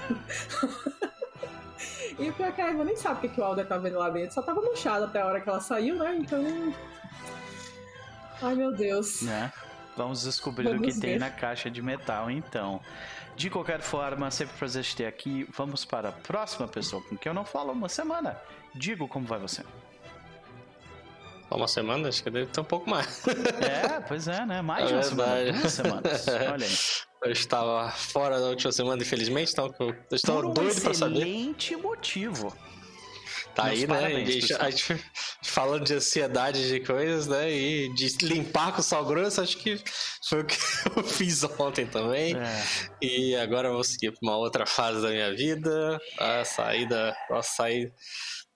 e 2.19 2.29
o 2.29 2.33
pior 2.35 2.53
que 2.53 2.63
a 2.63 2.69
Eva 2.71 2.85
nem 2.85 2.95
sabe 2.97 3.19
o 3.19 3.21
que, 3.23 3.29
que 3.29 3.41
o 3.41 3.45
Alder 3.45 3.67
tá 3.67 3.77
vendo 3.79 3.99
lá 3.99 4.09
dentro, 4.09 4.35
só 4.35 4.43
tava 4.43 4.61
manchado 4.63 5.07
até 5.07 5.21
a 5.21 5.27
hora 5.27 5.41
que 5.41 5.49
ela 5.49 5.61
saiu, 5.61 5.97
né? 5.97 6.15
Então. 6.17 6.73
Ai 8.41 8.55
meu 8.55 8.73
Deus. 8.73 9.23
né? 9.23 9.53
Vamos 9.97 10.23
descobrir 10.23 10.69
o 10.69 10.71
Vamos 10.71 10.95
que 10.95 11.01
tem 11.01 11.15
ver. 11.15 11.19
na 11.21 11.31
caixa 11.31 11.71
de 11.71 11.83
metal, 11.83 12.31
então. 12.31 12.81
De 13.43 13.51
qualquer 13.51 13.81
forma, 13.81 14.31
sempre 14.31 14.57
prazer 14.57 14.85
te 14.85 14.95
ter 14.95 15.05
aqui. 15.05 15.45
Vamos 15.57 15.85
para 15.85 16.11
a 16.11 16.13
próxima 16.13 16.69
pessoa 16.69 17.03
com 17.03 17.17
quem 17.17 17.29
eu 17.29 17.35
não 17.35 17.45
falo 17.45 17.71
há 17.71 17.73
uma 17.73 17.89
semana. 17.89 18.41
Digo 18.73 19.09
como 19.09 19.27
vai 19.27 19.41
você. 19.41 19.65
Uma 21.51 21.67
semana? 21.67 22.09
Acho 22.09 22.23
que 22.23 22.31
deve 22.31 22.47
ter 22.47 22.61
um 22.61 22.65
pouco 22.65 22.89
mais. 22.89 23.21
É, 23.61 23.99
pois 23.99 24.29
é, 24.29 24.47
né? 24.47 24.63
Mais 24.63 24.87
de 24.87 24.93
É 24.93 24.97
uma 24.99 25.03
semana, 25.03 25.35
verdade. 25.35 25.59
duas 25.59 25.73
semanas. 25.73 26.27
Olha 26.29 26.67
aí. 26.67 26.73
Eu 27.25 27.33
estava 27.33 27.91
fora 27.91 28.39
da 28.41 28.47
última 28.47 28.71
semana, 28.71 29.03
infelizmente, 29.03 29.51
então 29.53 29.73
eu 29.79 29.95
Por 30.25 30.45
um 30.47 30.53
doido 30.53 30.81
pra 30.81 30.93
saber. 30.95 31.17
excelente 31.19 31.77
motivo. 31.77 32.57
Tá 33.55 33.65
Meus 33.65 33.81
aí, 33.81 33.87
né? 33.87 33.95
parabéns, 33.95 34.29
gente, 34.33 34.55
a 34.55 34.71
gente 34.71 35.05
falando 35.45 35.85
de 35.85 35.95
ansiedade 35.95 36.69
de 36.69 36.81
coisas, 36.81 37.27
né? 37.27 37.51
E 37.53 37.93
de 37.95 38.09
limpar 38.27 38.73
com 38.75 38.81
sal 38.83 39.05
grosso, 39.05 39.41
acho 39.41 39.57
que 39.59 39.79
foi 40.29 40.41
o 40.41 40.45
que 40.47 40.57
eu 40.97 41.05
fiz 41.05 41.45
ontem 41.59 41.87
também. 41.87 42.35
É, 42.37 42.63
E 43.03 43.37
agora 43.37 43.69
eu 43.69 43.75
vou 43.75 43.85
seguir 43.85 44.13
pra 44.13 44.21
uma 44.23 44.37
outra 44.37 44.65
fase 44.67 45.03
da 45.03 45.09
minha 45.11 45.35
vida. 45.35 46.01
A 46.19 46.45
saída. 46.45 47.15
Posso 47.29 47.57
sair 47.57 47.93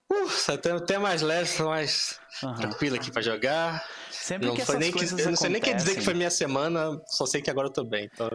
Uh, 0.09 0.51
até, 0.53 0.71
até 0.71 0.97
mais 0.97 1.21
leve, 1.21 1.61
mais 1.63 2.17
Aham. 2.41 2.55
tranquilo 2.55 2.95
aqui 2.95 3.11
pra 3.11 3.21
jogar. 3.21 3.85
Sempre 4.09 4.47
Não, 4.47 4.55
que 4.55 4.63
foi 4.63 4.75
essas 4.75 4.79
nem 4.79 4.91
que, 4.93 5.21
eu 5.21 5.29
não 5.31 5.35
sei 5.35 5.49
nem 5.49 5.61
quer 5.61 5.75
dizer 5.75 5.95
que 5.95 6.01
foi 6.01 6.13
minha 6.13 6.31
semana, 6.31 6.97
só 7.07 7.25
sei 7.25 7.41
que 7.41 7.49
agora 7.49 7.67
eu 7.67 7.73
tô 7.73 7.83
bem. 7.83 8.09
Então. 8.13 8.29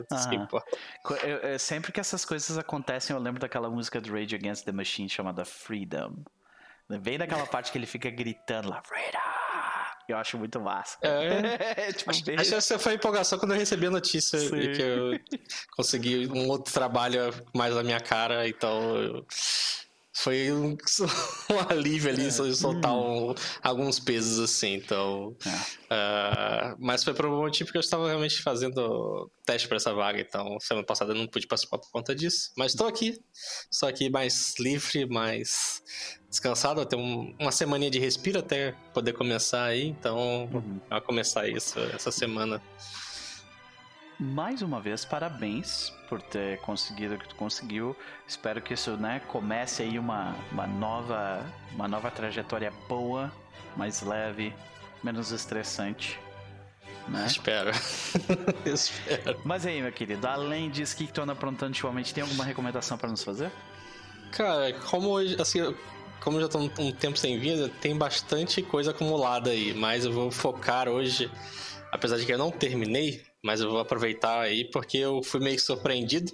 Co- 1.02 1.14
eu- 1.16 1.38
eu- 1.38 1.58
sempre 1.58 1.90
que 1.90 1.98
essas 1.98 2.26
coisas 2.26 2.58
acontecem, 2.58 3.16
eu 3.16 3.22
lembro 3.22 3.40
daquela 3.40 3.70
música 3.70 4.02
do 4.02 4.12
Rage 4.12 4.34
Against 4.34 4.66
the 4.66 4.72
Machine 4.72 5.08
chamada 5.08 5.46
Freedom. 5.46 6.12
Bem 6.98 7.18
daquela 7.18 7.46
parte 7.46 7.70
que 7.72 7.78
ele 7.78 7.86
fica 7.86 8.10
gritando 8.10 8.68
lá! 8.70 8.82
Eu 10.08 10.16
acho 10.18 10.36
muito 10.36 10.60
massa. 10.60 10.98
É. 11.02 11.92
tipo, 11.92 12.10
Acho 12.10 12.24
bem- 12.24 12.36
acho 12.38 12.50
que 12.50 12.54
essa 12.56 12.78
foi 12.78 12.92
a 12.92 12.94
empolgação 12.96 13.38
quando 13.38 13.52
eu 13.52 13.58
recebi 13.58 13.86
a 13.86 13.90
notícia 13.90 14.38
Sim. 14.38 14.56
e 14.56 14.72
que 14.76 14.82
eu 14.82 15.18
consegui 15.76 16.26
um 16.26 16.48
outro 16.48 16.72
trabalho 16.72 17.32
mais 17.54 17.74
na 17.74 17.82
minha 17.82 18.00
cara, 18.00 18.46
então 18.48 18.96
eu- 18.96 19.26
foi 20.14 20.52
um, 20.52 20.76
um 21.50 21.58
alívio 21.70 22.10
ali 22.10 22.30
sol- 22.30 22.52
soltar 22.54 22.94
um- 22.94 23.34
alguns 23.62 23.98
pesos 23.98 24.38
assim, 24.38 24.74
então. 24.74 25.34
ah, 25.90 26.74
mas 26.78 27.02
foi 27.04 27.14
por 27.14 27.26
um 27.26 27.38
motivo 27.40 27.70
que 27.72 27.76
eu 27.78 27.80
estava 27.80 28.06
realmente 28.06 28.42
fazendo 28.42 29.30
teste 29.44 29.66
para 29.68 29.76
essa 29.78 29.92
vaga, 29.94 30.20
então 30.20 30.58
semana 30.60 30.86
passada 30.86 31.12
eu 31.12 31.16
não 31.16 31.26
pude 31.26 31.46
participar 31.46 31.78
por 31.78 31.90
conta 31.90 32.14
disso. 32.14 32.50
Mas 32.56 32.72
estou 32.72 32.86
aqui, 32.86 33.18
estou 33.70 33.88
aqui 33.88 34.10
mais 34.10 34.54
livre, 34.58 35.06
mais 35.06 35.82
descansado, 36.28 36.84
tenho 36.86 37.02
um- 37.02 37.34
uma 37.40 37.52
semaninha 37.52 37.90
de 37.90 37.98
respiro 37.98 38.38
até 38.38 38.72
poder 38.94 39.12
começar 39.14 39.64
aí, 39.64 39.86
então 39.88 40.44
Uhum. 40.52 40.80
vai 40.88 41.00
começar 41.00 41.48
isso 41.48 41.78
essa 41.94 42.10
semana. 42.12 42.62
Mais 44.22 44.62
uma 44.62 44.80
vez, 44.80 45.04
parabéns 45.04 45.92
por 46.08 46.22
ter 46.22 46.58
conseguido 46.58 47.16
o 47.16 47.18
que 47.18 47.28
tu 47.28 47.34
conseguiu. 47.34 47.96
Espero 48.26 48.62
que 48.62 48.72
isso, 48.72 48.92
né, 48.96 49.20
comece 49.26 49.82
aí 49.82 49.98
uma, 49.98 50.36
uma 50.52 50.64
nova 50.64 51.44
uma 51.74 51.88
nova 51.88 52.08
trajetória 52.08 52.72
boa, 52.88 53.32
mais 53.76 54.00
leve, 54.00 54.54
menos 55.02 55.32
estressante, 55.32 56.20
né? 57.08 57.26
Espero. 57.26 57.70
Espero. 58.64 59.40
Mas 59.44 59.66
aí, 59.66 59.82
meu 59.82 59.90
querido, 59.90 60.24
além 60.26 60.70
disso, 60.70 60.94
o 60.94 60.98
que 60.98 61.06
que 61.08 61.12
tu 61.12 61.22
anda 61.22 61.32
aprontando 61.32 61.70
ultimamente? 61.70 62.14
Tem 62.14 62.22
alguma 62.22 62.44
recomendação 62.44 62.96
pra 62.96 63.08
nos 63.08 63.24
fazer? 63.24 63.50
Cara, 64.30 64.72
como 64.88 65.08
hoje, 65.08 65.36
assim, 65.40 65.74
como 66.20 66.40
já 66.40 66.48
tô 66.48 66.58
um, 66.58 66.92
tempo 66.92 67.18
sem 67.18 67.40
vir, 67.40 67.68
tem 67.80 67.96
bastante 67.96 68.62
coisa 68.62 68.92
acumulada 68.92 69.50
aí, 69.50 69.74
mas 69.74 70.04
eu 70.04 70.12
vou 70.12 70.30
focar 70.30 70.88
hoje, 70.88 71.28
apesar 71.92 72.16
de 72.18 72.26
que 72.26 72.32
eu 72.32 72.38
não 72.38 72.50
terminei, 72.50 73.22
mas 73.42 73.60
eu 73.60 73.70
vou 73.70 73.78
aproveitar 73.78 74.40
aí 74.40 74.64
porque 74.70 74.98
eu 74.98 75.22
fui 75.22 75.38
meio 75.38 75.56
que 75.56 75.62
surpreendido. 75.62 76.32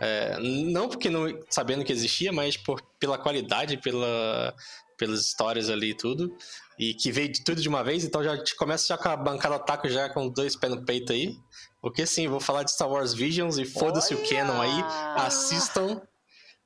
É, 0.00 0.38
não 0.40 0.88
porque 0.88 1.10
não 1.10 1.26
sabendo 1.50 1.84
que 1.84 1.92
existia, 1.92 2.32
mas 2.32 2.56
por, 2.56 2.80
pela 3.00 3.18
qualidade, 3.18 3.78
pela, 3.78 4.54
pelas 4.96 5.20
histórias 5.20 5.68
ali 5.68 5.90
e 5.90 5.94
tudo. 5.94 6.34
E 6.78 6.92
que 6.92 7.10
veio 7.10 7.30
de 7.30 7.42
tudo 7.42 7.60
de 7.60 7.68
uma 7.68 7.82
vez, 7.82 8.04
então 8.04 8.22
já 8.22 8.36
te- 8.42 8.54
começa 8.54 8.86
já 8.86 8.98
com 8.98 9.08
a 9.08 9.16
bancada 9.16 9.58
taco 9.58 9.88
já 9.88 10.10
com 10.10 10.28
dois 10.28 10.54
pés 10.54 10.74
no 10.74 10.84
peito 10.84 11.12
aí. 11.12 11.34
Porque 11.80 12.06
sim, 12.06 12.28
vou 12.28 12.40
falar 12.40 12.62
de 12.62 12.72
Star 12.72 12.90
Wars 12.90 13.14
Visions 13.14 13.56
e 13.58 13.64
foda-se 13.64 14.14
o 14.14 14.28
Canon 14.28 14.60
aí. 14.60 14.84
Assistam. 15.16 16.02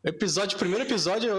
O 0.02 0.08
episódio, 0.08 0.58
primeiro 0.58 0.84
episódio, 0.84 1.30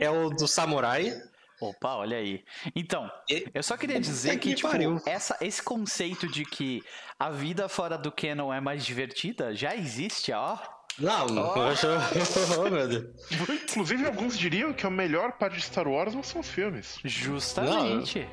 é 0.00 0.10
o 0.10 0.30
do 0.30 0.48
Samurai. 0.48 1.12
Opa, 1.60 1.94
olha 1.94 2.16
aí. 2.18 2.44
Então, 2.74 3.10
E- 3.30 3.46
eu 3.54 3.62
só 3.62 3.76
queria 3.76 4.00
dizer 4.00 4.38
que, 4.38 4.50
que 4.50 4.54
tipo, 4.56 4.68
pariu. 4.68 5.00
essa, 5.06 5.36
esse 5.40 5.62
conceito 5.62 6.26
de 6.28 6.44
que 6.44 6.82
a 7.18 7.30
vida 7.30 7.68
fora 7.68 7.96
do 7.96 8.10
canon 8.12 8.52
é 8.52 8.60
mais 8.60 8.84
divertida 8.84 9.54
já 9.54 9.74
existe, 9.74 10.32
ó. 10.32 10.58
Não, 10.98 11.26
eu 11.28 11.62
acho. 11.62 11.86
oh. 11.88 13.52
Inclusive, 13.52 14.06
alguns 14.06 14.38
diriam 14.38 14.72
que 14.72 14.86
a 14.86 14.90
melhor 14.90 15.32
parte 15.32 15.56
de 15.56 15.62
Star 15.62 15.88
Wars 15.88 16.14
não 16.14 16.22
são 16.22 16.40
os 16.40 16.48
filmes. 16.48 16.98
Justamente. 17.04 18.28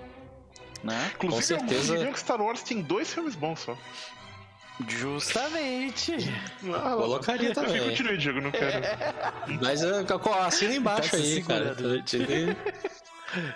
Né? 0.83 1.11
Inclusive, 1.15 1.53
alguns 1.55 1.69
certeza. 1.69 1.95
diriam 1.95 2.13
que 2.13 2.19
Star 2.19 2.41
Wars 2.41 2.61
tem 2.63 2.81
dois 2.81 3.11
filmes 3.13 3.35
bons 3.35 3.59
só. 3.59 3.77
Justamente. 4.87 6.13
Ah, 6.73 6.95
Colocaria 6.95 7.49
Mas 7.49 7.55
também. 7.55 7.89
Continue, 7.89 8.17
Diego, 8.17 8.41
não 8.41 8.51
quero. 8.51 8.81
Mas 9.61 9.81
eu, 9.83 10.01
eu 10.05 10.33
assina 10.41 10.73
embaixo 10.75 11.11
Tá 11.11 11.17
aí, 11.17 11.43
cara. 11.43 11.75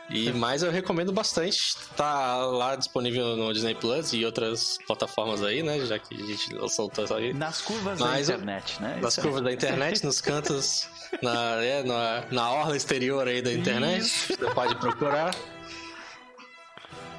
E 0.10 0.32
mais 0.32 0.64
eu 0.64 0.72
recomendo 0.72 1.12
bastante. 1.12 1.76
Tá 1.96 2.38
lá 2.38 2.76
disponível 2.76 3.36
no 3.36 3.54
Disney 3.54 3.76
Plus 3.76 4.14
e 4.14 4.26
outras 4.26 4.78
plataformas 4.88 5.44
aí, 5.44 5.62
né? 5.64 5.80
Já 5.86 6.00
que 6.00 6.16
a 6.16 6.26
gente 6.26 6.70
soltou 6.70 7.04
isso 7.04 7.14
aí. 7.14 7.34
Nas 7.34 7.62
curvas 7.62 8.00
Mas 8.00 8.28
da 8.28 8.36
internet, 8.36 8.82
né? 8.82 9.00
nas 9.02 9.14
Isso 9.14 9.22
curvas 9.22 9.42
da 9.42 9.52
internet, 9.52 10.06
nos 10.06 10.22
cantos, 10.22 10.88
na, 11.22 11.64
é, 11.64 11.84
na, 11.84 12.24
na 12.32 12.52
orla 12.52 12.76
exterior 12.76 13.28
aí 13.28 13.42
da 13.42 13.52
internet. 13.52 14.04
Você 14.06 14.38
pode 14.54 14.76
procurar. 14.76 15.36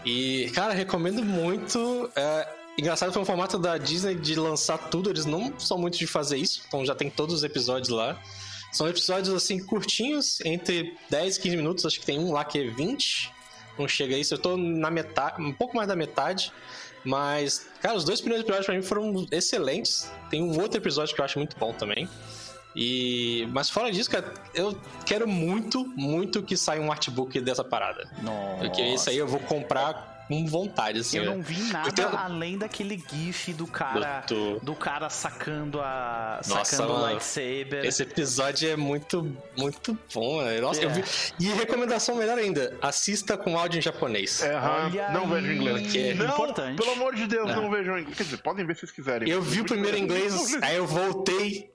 E, 0.05 0.51
cara, 0.55 0.73
recomendo 0.73 1.25
muito. 1.25 2.11
É, 2.15 2.49
engraçado 2.79 3.13
foi 3.13 3.23
um 3.23 3.25
formato 3.25 3.59
da 3.59 3.77
Disney 3.77 4.15
de 4.15 4.37
lançar 4.37 4.79
tudo. 4.79 5.11
Eles 5.11 5.27
não 5.27 5.53
são 5.59 5.77
muito 5.77 5.99
de 5.99 6.07
fazer 6.07 6.37
isso, 6.37 6.63
então 6.69 6.85
já 6.87 6.95
tem 6.95 7.11
todos 7.11 7.35
os 7.35 7.45
episódios 7.45 7.89
lá. 7.89 8.17
São 8.77 8.87
episódios 8.87 9.35
assim 9.35 9.59
curtinhos, 9.59 10.39
entre 10.45 10.99
10 11.09 11.39
e 11.39 11.41
15 11.41 11.57
minutos. 11.57 11.87
Acho 11.87 11.99
que 11.99 12.05
tem 12.05 12.19
um 12.19 12.31
lá 12.31 12.45
que 12.45 12.59
é 12.59 12.65
20. 12.65 13.33
Não 13.79 13.89
chega 13.89 14.15
a 14.15 14.19
isso. 14.19 14.35
Eu 14.35 14.39
tô 14.39 14.55
na 14.55 14.91
metade, 14.91 15.41
um 15.41 15.51
pouco 15.51 15.75
mais 15.75 15.89
da 15.89 15.97
metade. 15.97 16.53
Mas, 17.03 17.67
cara, 17.81 17.97
os 17.97 18.05
dois 18.05 18.21
primeiros 18.21 18.45
episódios 18.45 18.67
pra 18.67 18.75
mim 18.75 18.83
foram 18.83 19.27
excelentes. 19.33 20.13
Tem 20.29 20.43
um 20.43 20.61
outro 20.61 20.79
episódio 20.79 21.15
que 21.15 21.21
eu 21.23 21.25
acho 21.25 21.39
muito 21.39 21.57
bom 21.57 21.73
também. 21.73 22.07
E, 22.75 23.49
mas 23.51 23.71
fora 23.71 23.91
disso, 23.91 24.11
cara, 24.11 24.35
eu 24.55 24.79
quero 25.07 25.27
muito, 25.27 25.87
muito 25.97 26.43
que 26.43 26.55
saia 26.55 26.83
um 26.83 26.93
artbook 26.93 27.41
dessa 27.41 27.65
parada. 27.65 28.07
Nossa. 28.23 28.59
Porque 28.59 28.83
isso 28.83 29.09
aí 29.09 29.17
eu 29.17 29.27
vou 29.27 29.41
comprar 29.41 30.16
com 30.29 30.47
vontade, 30.47 31.01
assim. 31.01 31.19
Eu 31.19 31.25
né? 31.25 31.31
não 31.37 31.43
vi 31.43 31.59
nada 31.73 31.91
tenho- 31.93 32.09
além 32.17 32.59
daquele 32.59 33.03
gif 33.11 33.53
do 33.53 33.67
cara. 33.67 34.25
Do- 34.27 34.59
Do 34.61 34.75
cara 34.75 35.09
sacando 35.11 35.81
a. 35.81 36.41
Nossa, 36.49 36.65
sacando 36.77 36.91
o 36.91 36.93
mano. 36.95 37.07
lightsaber. 37.07 37.85
Esse 37.85 38.03
episódio 38.03 38.69
é 38.69 38.77
muito, 38.77 39.37
muito 39.57 39.97
bom, 40.13 40.43
né? 40.43 40.61
Nossa, 40.61 40.83
eu 40.83 40.91
É. 40.91 40.93
vi. 40.93 41.05
E 41.41 41.47
recomendação 41.49 42.17
melhor 42.17 42.39
ainda: 42.39 42.77
assista 42.83 43.37
com 43.37 43.57
áudio 43.59 43.79
em 43.79 43.83
japonês. 43.83 44.43
É, 44.43 44.55
Olha 44.57 45.11
não 45.11 45.27
vejo 45.29 45.53
inglês. 45.53 45.93
Que 45.93 46.09
é 46.09 46.15
não, 46.15 46.27
importante. 46.27 46.77
pelo 46.77 46.93
amor 46.93 47.15
de 47.15 47.27
Deus, 47.27 47.49
É. 47.51 47.55
não 47.57 47.71
vejam 47.71 47.99
inglês. 47.99 48.17
Quer 48.17 48.25
dizer, 48.25 48.37
podem 48.39 48.67
ver 48.67 48.75
se 48.75 48.81
vocês 48.81 48.93
quiserem. 48.93 49.29
Eu 49.29 49.41
vi 49.43 49.61
o 49.61 49.65
primeiro 49.65 49.97
em 49.97 50.03
inglês, 50.03 50.57
aí 50.63 50.77
eu 50.77 50.87
voltei 50.87 51.71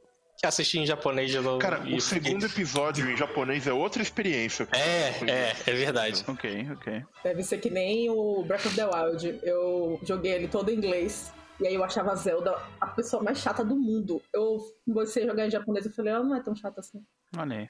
assistir 0.48 0.80
em 0.80 0.86
japonês 0.86 1.30
de 1.32 1.40
novo. 1.40 1.60
Cara, 1.60 1.78
e 1.86 1.96
o 1.96 2.02
fiquei- 2.02 2.02
segundo 2.02 2.46
episódio 2.46 3.10
em 3.10 3.16
japonês 3.16 3.68
é 3.68 3.74
outra 3.74 4.02
experiência. 4.02 4.68
É, 4.72 5.10
é, 5.32 5.56
é 5.68 5.74
verdade. 5.74 6.24
Ok, 6.28 6.68
ok. 6.74 7.04
Deve 7.24 7.44
ser 7.44 7.60
que 7.60 7.70
nem 7.70 8.10
o 8.10 8.44
Breath 8.44 8.66
of 8.66 8.76
the 8.76 8.86
Wild. 8.86 9.40
Eu 9.44 10.00
joguei 10.04 10.32
ele 10.34 10.48
todo 10.48 10.70
em 10.70 10.76
inglês. 10.76 11.32
E 11.60 11.68
aí 11.68 11.76
eu 11.76 11.84
achava 11.84 12.12
a 12.12 12.16
Zelda 12.16 12.56
a 12.80 12.88
pessoa 12.88 13.22
mais 13.22 13.38
chata 13.38 13.64
do 13.64 13.76
mundo. 13.76 14.20
Eu 14.34 14.58
comecei 14.86 15.24
a 15.24 15.28
jogar 15.28 15.46
em 15.46 15.52
japonês 15.52 15.86
e 15.86 15.92
falei, 15.92 16.12
ela 16.14 16.24
não 16.24 16.36
é 16.36 16.42
tão 16.42 16.56
chata 16.56 16.80
assim. 16.80 17.04
Olha 17.38 17.58
aí. 17.58 17.70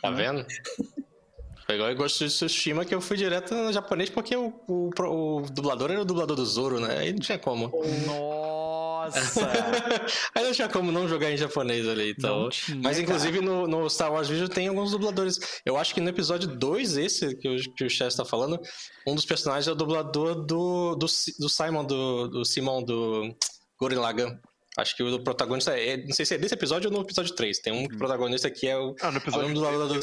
Tá 0.00 0.10
vendo? 0.12 0.46
Foi 1.66 1.74
igual 1.74 1.90
em 1.90 1.96
Ghost 1.96 2.24
of 2.24 2.32
Tsushima 2.32 2.84
que 2.84 2.94
eu 2.94 3.00
fui 3.00 3.16
direto 3.16 3.54
no 3.54 3.72
japonês 3.72 4.08
porque 4.08 4.36
o, 4.36 4.52
o, 4.68 4.90
o 5.00 5.40
dublador 5.50 5.90
era 5.90 6.00
o 6.00 6.04
dublador 6.04 6.36
do 6.36 6.44
Zoro, 6.46 6.78
né? 6.80 6.98
Aí 6.98 7.12
não 7.12 7.18
tinha 7.20 7.38
como. 7.38 7.72
Nossa! 8.06 8.71
Aí 10.34 10.44
não 10.44 10.52
tinha 10.52 10.68
como 10.68 10.92
não 10.92 11.08
jogar 11.08 11.30
em 11.30 11.36
japonês 11.36 11.88
ali, 11.88 12.10
então. 12.10 12.42
Não 12.42 12.50
tinha, 12.50 12.80
Mas 12.82 12.98
inclusive 12.98 13.40
no, 13.40 13.66
no 13.66 13.88
Star 13.88 14.12
Wars 14.12 14.28
Vision 14.28 14.48
tem 14.48 14.68
alguns 14.68 14.90
dubladores. 14.90 15.38
Eu 15.64 15.76
acho 15.76 15.94
que 15.94 16.00
no 16.00 16.08
episódio 16.08 16.48
2, 16.48 16.96
esse 16.96 17.36
que 17.36 17.48
o, 17.48 17.56
que 17.74 17.84
o 17.84 17.90
Chess 17.90 18.14
tá 18.14 18.24
falando, 18.24 18.60
um 19.06 19.14
dos 19.14 19.24
personagens 19.24 19.66
é 19.68 19.72
o 19.72 19.74
dublador 19.74 20.34
do, 20.34 20.94
do, 20.94 21.06
do 21.38 21.48
Simon, 21.48 21.84
do, 21.84 22.28
do 22.28 22.44
Simon 22.44 22.82
do 22.82 23.34
Gurren 23.78 23.98
Lagann. 23.98 24.38
Acho 24.76 24.96
que 24.96 25.02
o 25.02 25.22
protagonista 25.22 25.78
é. 25.78 25.98
Não 25.98 26.14
sei 26.14 26.24
se 26.24 26.34
é 26.34 26.38
desse 26.38 26.54
episódio 26.54 26.90
ou 26.90 26.96
no 26.96 27.02
episódio 27.02 27.34
3. 27.34 27.58
Tem 27.58 27.72
um 27.72 27.86
protagonista 27.86 28.50
que 28.50 28.66
é 28.66 28.76
o. 28.76 28.94
Ah, 29.02 29.10
no 29.10 29.18
é 29.18 29.20
episódio 29.20 29.48
mesmo 29.48 29.62
dublador 29.62 29.88
do, 29.88 30.00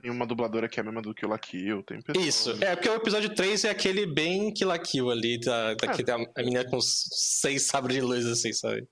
tem 0.00 0.10
uma 0.10 0.26
dubladora 0.26 0.68
que 0.68 0.78
é 0.78 0.82
a 0.82 0.84
mesma 0.84 1.00
do 1.02 1.14
que 1.14 1.24
o 1.24 1.28
La 1.28 1.38
Kill. 1.38 1.82
Tem 1.82 2.00
pessoas- 2.02 2.26
Isso, 2.26 2.58
é 2.60 2.74
porque 2.76 2.88
o 2.88 2.94
episódio 2.94 3.34
3 3.34 3.64
é 3.64 3.70
aquele 3.70 4.06
bem 4.06 4.52
Kill 4.52 4.68
la 4.68 4.78
Kill 4.78 5.10
ali, 5.10 5.38
da, 5.38 5.74
da, 5.74 5.90
Ah. 5.92 6.02
da 6.02 6.14
a 6.14 6.42
menina 6.42 6.64
com 6.64 6.80
seis 6.80 7.62
sabres 7.66 7.96
de 7.96 8.02
luz, 8.02 8.26
assim, 8.26 8.52
sabe? 8.52 8.86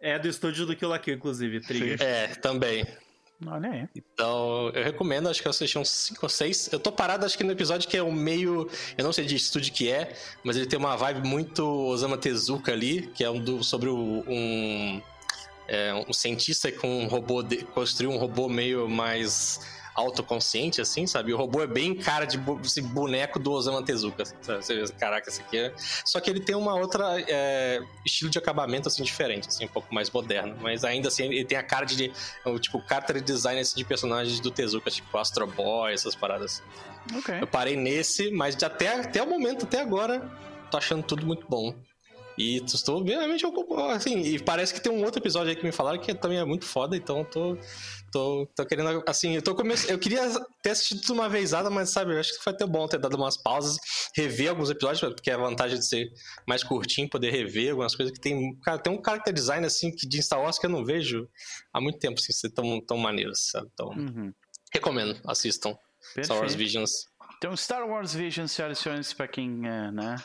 É 0.00 0.18
do 0.18 0.28
estúdio 0.28 0.66
do 0.66 0.76
Kill 0.76 0.88
la 0.88 0.98
Kill, 0.98 1.14
inclusive, 1.14 1.60
Trigger. 1.60 2.00
É, 2.02 2.28
também. 2.28 2.86
Olha 3.46 3.70
aí. 3.70 3.88
Então, 3.94 4.70
eu 4.74 4.82
recomendo, 4.82 5.28
acho 5.28 5.42
que 5.42 5.46
eu 5.46 5.50
assisti 5.50 5.76
uns 5.78 5.90
5 5.90 6.20
ou 6.22 6.28
6. 6.28 6.70
Eu 6.72 6.80
tô 6.80 6.90
parado, 6.90 7.26
acho 7.26 7.36
que 7.36 7.44
no 7.44 7.52
episódio 7.52 7.86
que 7.88 7.94
é 7.96 8.02
o 8.02 8.10
meio. 8.10 8.66
Eu 8.96 9.04
não 9.04 9.12
sei 9.12 9.26
de 9.26 9.36
estúdio 9.36 9.74
que 9.74 9.90
é, 9.90 10.14
mas 10.42 10.56
ele 10.56 10.64
tem 10.64 10.78
uma 10.78 10.96
vibe 10.96 11.26
muito 11.28 11.62
Osama 11.62 12.16
Tezuka 12.16 12.72
ali, 12.72 13.08
que 13.14 13.22
é 13.22 13.28
um 13.30 13.38
do, 13.38 13.62
sobre 13.62 13.90
o- 13.90 14.24
um. 14.26 15.02
é, 15.68 15.92
um 16.08 16.12
cientista 16.14 16.70
com 16.72 16.88
um 17.04 17.08
robô, 17.08 17.42
de, 17.42 17.58
construiu 17.58 18.10
um 18.10 18.16
robô 18.16 18.48
meio 18.48 18.88
mais 18.88 19.60
autoconsciente, 19.96 20.80
assim, 20.80 21.06
sabe? 21.06 21.32
O 21.32 21.36
robô 21.36 21.62
é 21.62 21.66
bem 21.66 21.94
cara 21.94 22.26
de 22.26 22.36
bu 22.36 22.60
esse 22.62 22.82
boneco 22.82 23.38
do 23.38 23.50
Osamu 23.50 23.82
Tezuka, 23.82 24.22
assim, 24.22 24.36
sabe? 24.42 24.64
Você 24.64 24.74
vê, 24.74 24.88
caraca, 24.92 25.28
esse 25.28 25.40
aqui 25.40 25.58
é... 25.58 25.72
Só 26.04 26.20
que 26.20 26.28
ele 26.28 26.40
tem 26.40 26.54
uma 26.54 26.74
outra 26.74 27.20
é, 27.20 27.80
estilo 28.04 28.30
de 28.30 28.38
acabamento, 28.38 28.88
assim, 28.88 29.02
diferente, 29.02 29.48
assim, 29.48 29.64
um 29.64 29.68
pouco 29.68 29.92
mais 29.94 30.10
moderno. 30.10 30.56
Mas 30.60 30.84
ainda 30.84 31.08
assim, 31.08 31.24
ele 31.24 31.44
tem 31.44 31.56
a 31.56 31.62
cara 31.62 31.86
de... 31.86 32.12
O, 32.44 32.58
tipo, 32.58 32.82
character 32.86 33.20
design 33.22 33.60
assim, 33.60 33.76
de 33.76 33.84
personagens 33.84 34.38
do 34.38 34.50
Tezuka, 34.50 34.90
tipo 34.90 35.16
Astro 35.16 35.46
Boy, 35.46 35.92
essas 35.92 36.14
paradas. 36.14 36.62
Ok. 37.16 37.40
Eu 37.40 37.46
parei 37.46 37.76
nesse, 37.76 38.30
mas 38.30 38.62
até, 38.62 39.00
até 39.00 39.22
o 39.22 39.26
momento, 39.26 39.64
até 39.64 39.80
agora, 39.80 40.30
tô 40.70 40.76
achando 40.76 41.02
tudo 41.02 41.26
muito 41.26 41.46
bom. 41.48 41.74
E 42.38 42.56
estou 42.64 43.02
realmente 43.02 43.44
assim, 43.94 44.20
e 44.20 44.38
parece 44.38 44.74
que 44.74 44.80
tem 44.80 44.92
um 44.92 45.02
outro 45.04 45.20
episódio 45.20 45.50
aí 45.50 45.56
que 45.56 45.64
me 45.64 45.72
falaram 45.72 46.00
que 46.00 46.14
também 46.14 46.38
é 46.38 46.44
muito 46.44 46.66
foda, 46.66 46.96
então 46.96 47.24
tô 47.24 47.58
tô, 48.12 48.46
tô 48.54 48.64
querendo 48.64 49.02
assim, 49.06 49.34
eu 49.34 49.42
tô 49.42 49.54
começando, 49.54 49.90
eu 49.90 49.98
queria 49.98 50.22
ter 50.62 50.70
assistido 50.70 51.00
tudo 51.02 51.14
uma 51.14 51.28
vezada, 51.28 51.68
mas 51.68 51.90
sabe, 51.90 52.14
eu 52.14 52.20
acho 52.20 52.36
que 52.36 52.42
foi 52.42 52.52
até 52.52 52.64
bom 52.66 52.86
ter 52.86 52.98
dado 52.98 53.14
umas 53.16 53.36
pausas, 53.36 53.76
rever 54.14 54.50
alguns 54.50 54.70
episódios, 54.70 55.00
porque 55.14 55.30
é 55.30 55.34
a 55.34 55.38
vantagem 55.38 55.78
de 55.78 55.86
ser 55.86 56.08
mais 56.46 56.62
curtinho, 56.62 57.08
poder 57.10 57.30
rever 57.30 57.70
algumas 57.70 57.94
coisas 57.94 58.14
que 58.14 58.20
tem, 58.20 58.54
cara, 58.60 58.78
tem 58.78 58.92
um 58.92 59.02
character 59.04 59.34
design 59.34 59.66
assim 59.66 59.90
que 59.94 60.06
de 60.08 60.22
Star 60.22 60.40
Wars 60.40 60.58
que 60.58 60.66
eu 60.66 60.70
não 60.70 60.84
vejo 60.84 61.28
há 61.72 61.80
muito 61.80 61.98
tempo 61.98 62.18
assim, 62.18 62.32
ser 62.32 62.50
tão 62.50 62.80
tão 62.80 62.96
maneiros, 62.96 63.50
sabe? 63.50 63.68
Então, 63.72 63.88
Uhum. 63.88 64.32
recomendo, 64.72 65.20
assistam 65.26 65.76
Star 66.22 66.36
Wars 66.38 66.54
Perfeito. 66.54 66.58
Visions. 66.58 66.90
Então, 67.38 67.56
Star 67.56 67.86
Wars 67.86 68.14
Vision, 68.14 68.46
senhoras 68.46 68.78
e 68.78 68.82
senhores, 68.82 69.12
pra 69.12 69.28
quem 69.28 69.66
é, 69.66 69.90
né, 69.90 70.16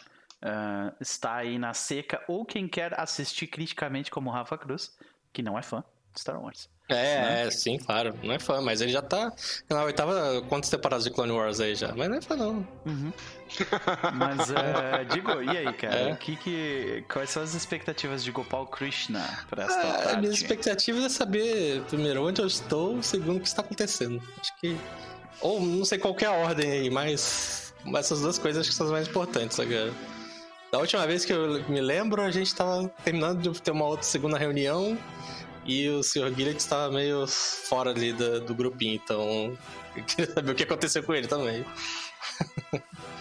ah, 0.42 0.94
está 1.00 1.36
aí 1.36 1.58
na 1.60 1.74
seca, 1.74 2.24
ou 2.28 2.46
quem 2.46 2.68
quer 2.68 3.00
assistir 3.00 3.48
criticamente, 3.48 4.10
como 4.12 4.30
Rafa 4.30 4.58
Cruz, 4.58 4.92
que 5.32 5.42
não 5.42 5.58
é 5.58 5.62
fã 5.62 5.84
de 6.14 6.20
Star 6.20 6.42
Wars. 6.42 6.70
É, 6.90 7.46
é, 7.46 7.52
sim, 7.52 7.78
claro. 7.78 8.14
Não 8.22 8.34
é 8.34 8.40
fã, 8.40 8.60
mas 8.60 8.82
ele 8.82 8.92
já 8.92 9.02
tá 9.02 9.32
na 9.70 9.84
oitava. 9.84 10.42
Quantas 10.50 10.70
temporadas 10.70 11.06
de 11.06 11.10
Clone 11.10 11.32
Wars 11.32 11.62
aí 11.62 11.74
já? 11.74 11.94
Mas 11.96 12.10
não 12.10 12.18
é 12.18 12.22
fã, 12.22 12.36
não. 12.36 12.68
Mas, 14.14 14.52
é, 14.52 15.06
digo, 15.06 15.42
e 15.42 15.58
aí, 15.58 15.72
cara? 15.74 16.10
É. 16.10 16.16
Que 16.18 16.36
que, 16.36 17.06
quais 17.12 17.30
são 17.30 17.44
as 17.44 17.54
expectativas 17.54 18.24
de 18.26 18.32
Gopal 18.32 18.68
Krishna 18.68 19.26
para 19.50 19.64
esta 19.64 19.80
Ah, 19.80 19.98
tarde? 20.04 20.22
minhas 20.22 20.36
expectativas 20.36 21.04
é 21.06 21.10
saber, 21.10 21.82
primeiro, 21.84 22.26
onde 22.28 22.42
eu 22.42 22.48
estou, 22.48 23.02
segundo, 23.02 23.38
o 23.38 23.40
que 23.42 23.48
está 23.48 23.62
acontecendo. 23.62 24.22
Acho 24.40 24.58
que. 24.60 24.78
Ou 25.40 25.62
não 25.62 25.86
sei 25.86 25.98
qual 25.98 26.14
é 26.20 26.26
a 26.26 26.32
ordem 26.32 26.70
aí, 26.72 26.90
mas. 26.90 27.74
mas 27.86 28.08
essas 28.08 28.20
duas 28.22 28.38
coisas 28.38 28.62
acho 28.62 28.70
que 28.70 28.76
são 28.76 28.88
as 28.88 28.92
mais 28.92 29.08
importantes 29.08 29.58
agora. 29.60 29.94
Da 30.72 30.80
última 30.80 31.06
vez 31.06 31.26
que 31.26 31.34
eu 31.34 31.62
me 31.68 31.82
lembro, 31.82 32.22
a 32.22 32.32
gente 32.32 32.56
tava 32.56 32.88
terminando 33.04 33.42
de 33.42 33.62
ter 33.62 33.72
uma 33.72 33.86
outra 33.86 34.04
segunda 34.04 34.38
reunião 34.38 34.98
e 35.66 35.90
o 35.90 36.02
Sr. 36.02 36.34
Gillick 36.34 36.60
estava 36.60 36.90
meio 36.90 37.28
fora 37.28 37.92
ali 37.92 38.14
do, 38.14 38.40
do 38.40 38.56
grupinho, 38.56 38.96
então. 38.96 39.58
Eu 39.94 40.04
queria 40.06 40.34
saber 40.34 40.52
o 40.52 40.56
que 40.56 40.64
aconteceu 40.64 41.04
com 41.04 41.14
ele 41.14 41.28
também. 41.28 41.66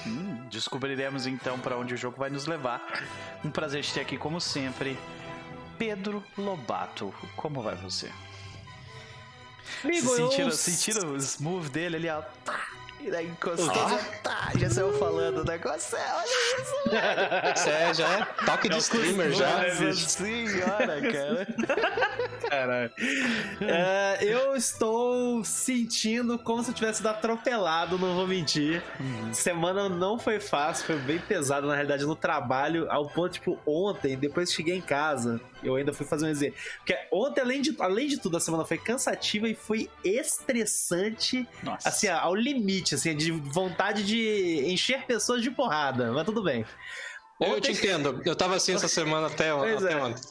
Hum, 0.06 0.46
descobriremos 0.48 1.26
então 1.26 1.58
para 1.58 1.76
onde 1.76 1.94
o 1.94 1.96
jogo 1.96 2.16
vai 2.16 2.30
nos 2.30 2.46
levar. 2.46 2.80
Um 3.44 3.50
prazer 3.50 3.82
te 3.82 3.92
ter 3.92 4.00
aqui, 4.00 4.16
como 4.16 4.40
sempre. 4.40 4.96
Pedro 5.76 6.22
Lobato, 6.38 7.12
como 7.34 7.60
vai 7.60 7.74
você? 7.74 8.10
Amigo, 9.82 10.14
sentiram, 10.14 10.48
eu... 10.48 10.52
sentiram 10.52 11.12
o 11.12 11.16
smooth 11.16 11.68
dele 11.70 11.96
ali, 11.96 12.08
ó. 12.08 12.22
E 13.02 13.10
daí 13.10 13.26
encostou, 13.28 13.66
já, 13.66 13.98
tá, 14.22 14.50
já 14.58 14.68
saiu 14.68 14.92
falando 14.98 15.38
o 15.38 15.44
negócio. 15.44 15.96
É, 15.96 16.14
olha 16.14 16.26
isso, 16.60 17.60
Isso 17.60 17.68
é, 17.68 17.94
já 17.94 18.18
é 18.18 18.44
toque 18.44 18.68
de 18.68 18.78
streamer 18.78 19.32
já. 19.32 19.62
Nossa 19.62 19.92
senhora, 19.94 21.00
cara. 21.00 21.46
Caralho. 22.48 22.92
É, 23.60 24.18
eu 24.22 24.54
estou 24.54 25.42
sentindo 25.44 26.38
como 26.38 26.62
se 26.62 26.70
eu 26.70 26.74
tivesse 26.74 26.98
sido 26.98 27.08
atropelado, 27.08 27.98
não 27.98 28.14
vou 28.14 28.26
mentir. 28.26 28.82
Semana 29.32 29.88
não 29.88 30.18
foi 30.18 30.40
fácil, 30.40 30.84
foi 30.84 30.98
bem 30.98 31.18
pesado, 31.18 31.66
na 31.66 31.74
realidade, 31.74 32.04
no 32.04 32.16
trabalho, 32.16 32.90
ao 32.90 33.08
ponto, 33.08 33.32
tipo, 33.32 33.58
ontem, 33.66 34.16
depois 34.16 34.50
que 34.50 34.56
cheguei 34.56 34.76
em 34.76 34.80
casa, 34.80 35.40
eu 35.62 35.76
ainda 35.76 35.92
fui 35.92 36.06
fazer 36.06 36.26
um 36.26 36.28
exercício. 36.28 36.62
Porque 36.78 36.96
ontem, 37.12 37.40
além 37.40 37.62
de, 37.62 37.74
além 37.78 38.08
de 38.08 38.18
tudo, 38.18 38.36
a 38.36 38.40
semana 38.40 38.64
foi 38.64 38.78
cansativa 38.78 39.48
e 39.48 39.54
foi 39.54 39.88
estressante, 40.04 41.46
Nossa. 41.62 41.88
assim, 41.88 42.08
ao 42.08 42.34
limite, 42.34 42.89
assim, 42.94 43.16
de 43.16 43.30
vontade 43.32 44.04
de 44.04 44.64
encher 44.66 45.04
pessoas 45.06 45.42
de 45.42 45.50
porrada, 45.50 46.12
mas 46.12 46.24
tudo 46.24 46.42
bem. 46.42 46.64
Eu 47.40 47.58
te 47.58 47.72
entendo, 47.72 48.20
eu 48.26 48.36
tava 48.36 48.56
assim 48.56 48.74
essa 48.74 48.86
semana 48.86 49.28
até, 49.28 49.50
Pois 49.50 49.82
até 49.82 49.94
é. 49.94 49.96
ontem. 49.96 50.22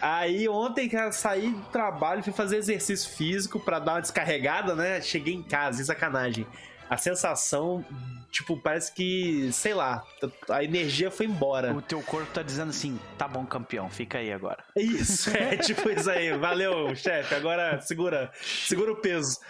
Aí 0.00 0.48
ontem, 0.48 0.88
cara, 0.88 1.10
saí 1.10 1.50
do 1.50 1.62
trabalho, 1.64 2.22
fui 2.22 2.32
fazer 2.32 2.58
exercício 2.58 3.10
físico 3.10 3.58
pra 3.58 3.80
dar 3.80 3.94
uma 3.94 4.00
descarregada, 4.00 4.76
né? 4.76 5.00
Cheguei 5.00 5.34
em 5.34 5.42
casa, 5.42 5.78
sem 5.78 5.86
sacanagem. 5.86 6.46
A 6.88 6.96
sensação, 6.96 7.84
tipo, 8.30 8.56
parece 8.56 8.92
que, 8.92 9.50
sei 9.52 9.74
lá, 9.74 10.04
a 10.48 10.62
energia 10.62 11.10
foi 11.10 11.26
embora. 11.26 11.74
O 11.74 11.82
teu 11.82 12.00
corpo 12.00 12.30
tá 12.32 12.42
dizendo 12.42 12.70
assim, 12.70 12.96
tá 13.18 13.26
bom, 13.26 13.44
campeão, 13.44 13.90
fica 13.90 14.18
aí 14.18 14.32
agora. 14.32 14.62
Isso, 14.76 15.36
é 15.36 15.56
tipo 15.58 15.90
isso 15.90 16.08
aí. 16.08 16.38
Valeu, 16.38 16.94
chefe. 16.94 17.34
Agora 17.34 17.80
segura, 17.80 18.30
segura 18.38 18.92
o 18.92 18.96
peso. 18.96 19.40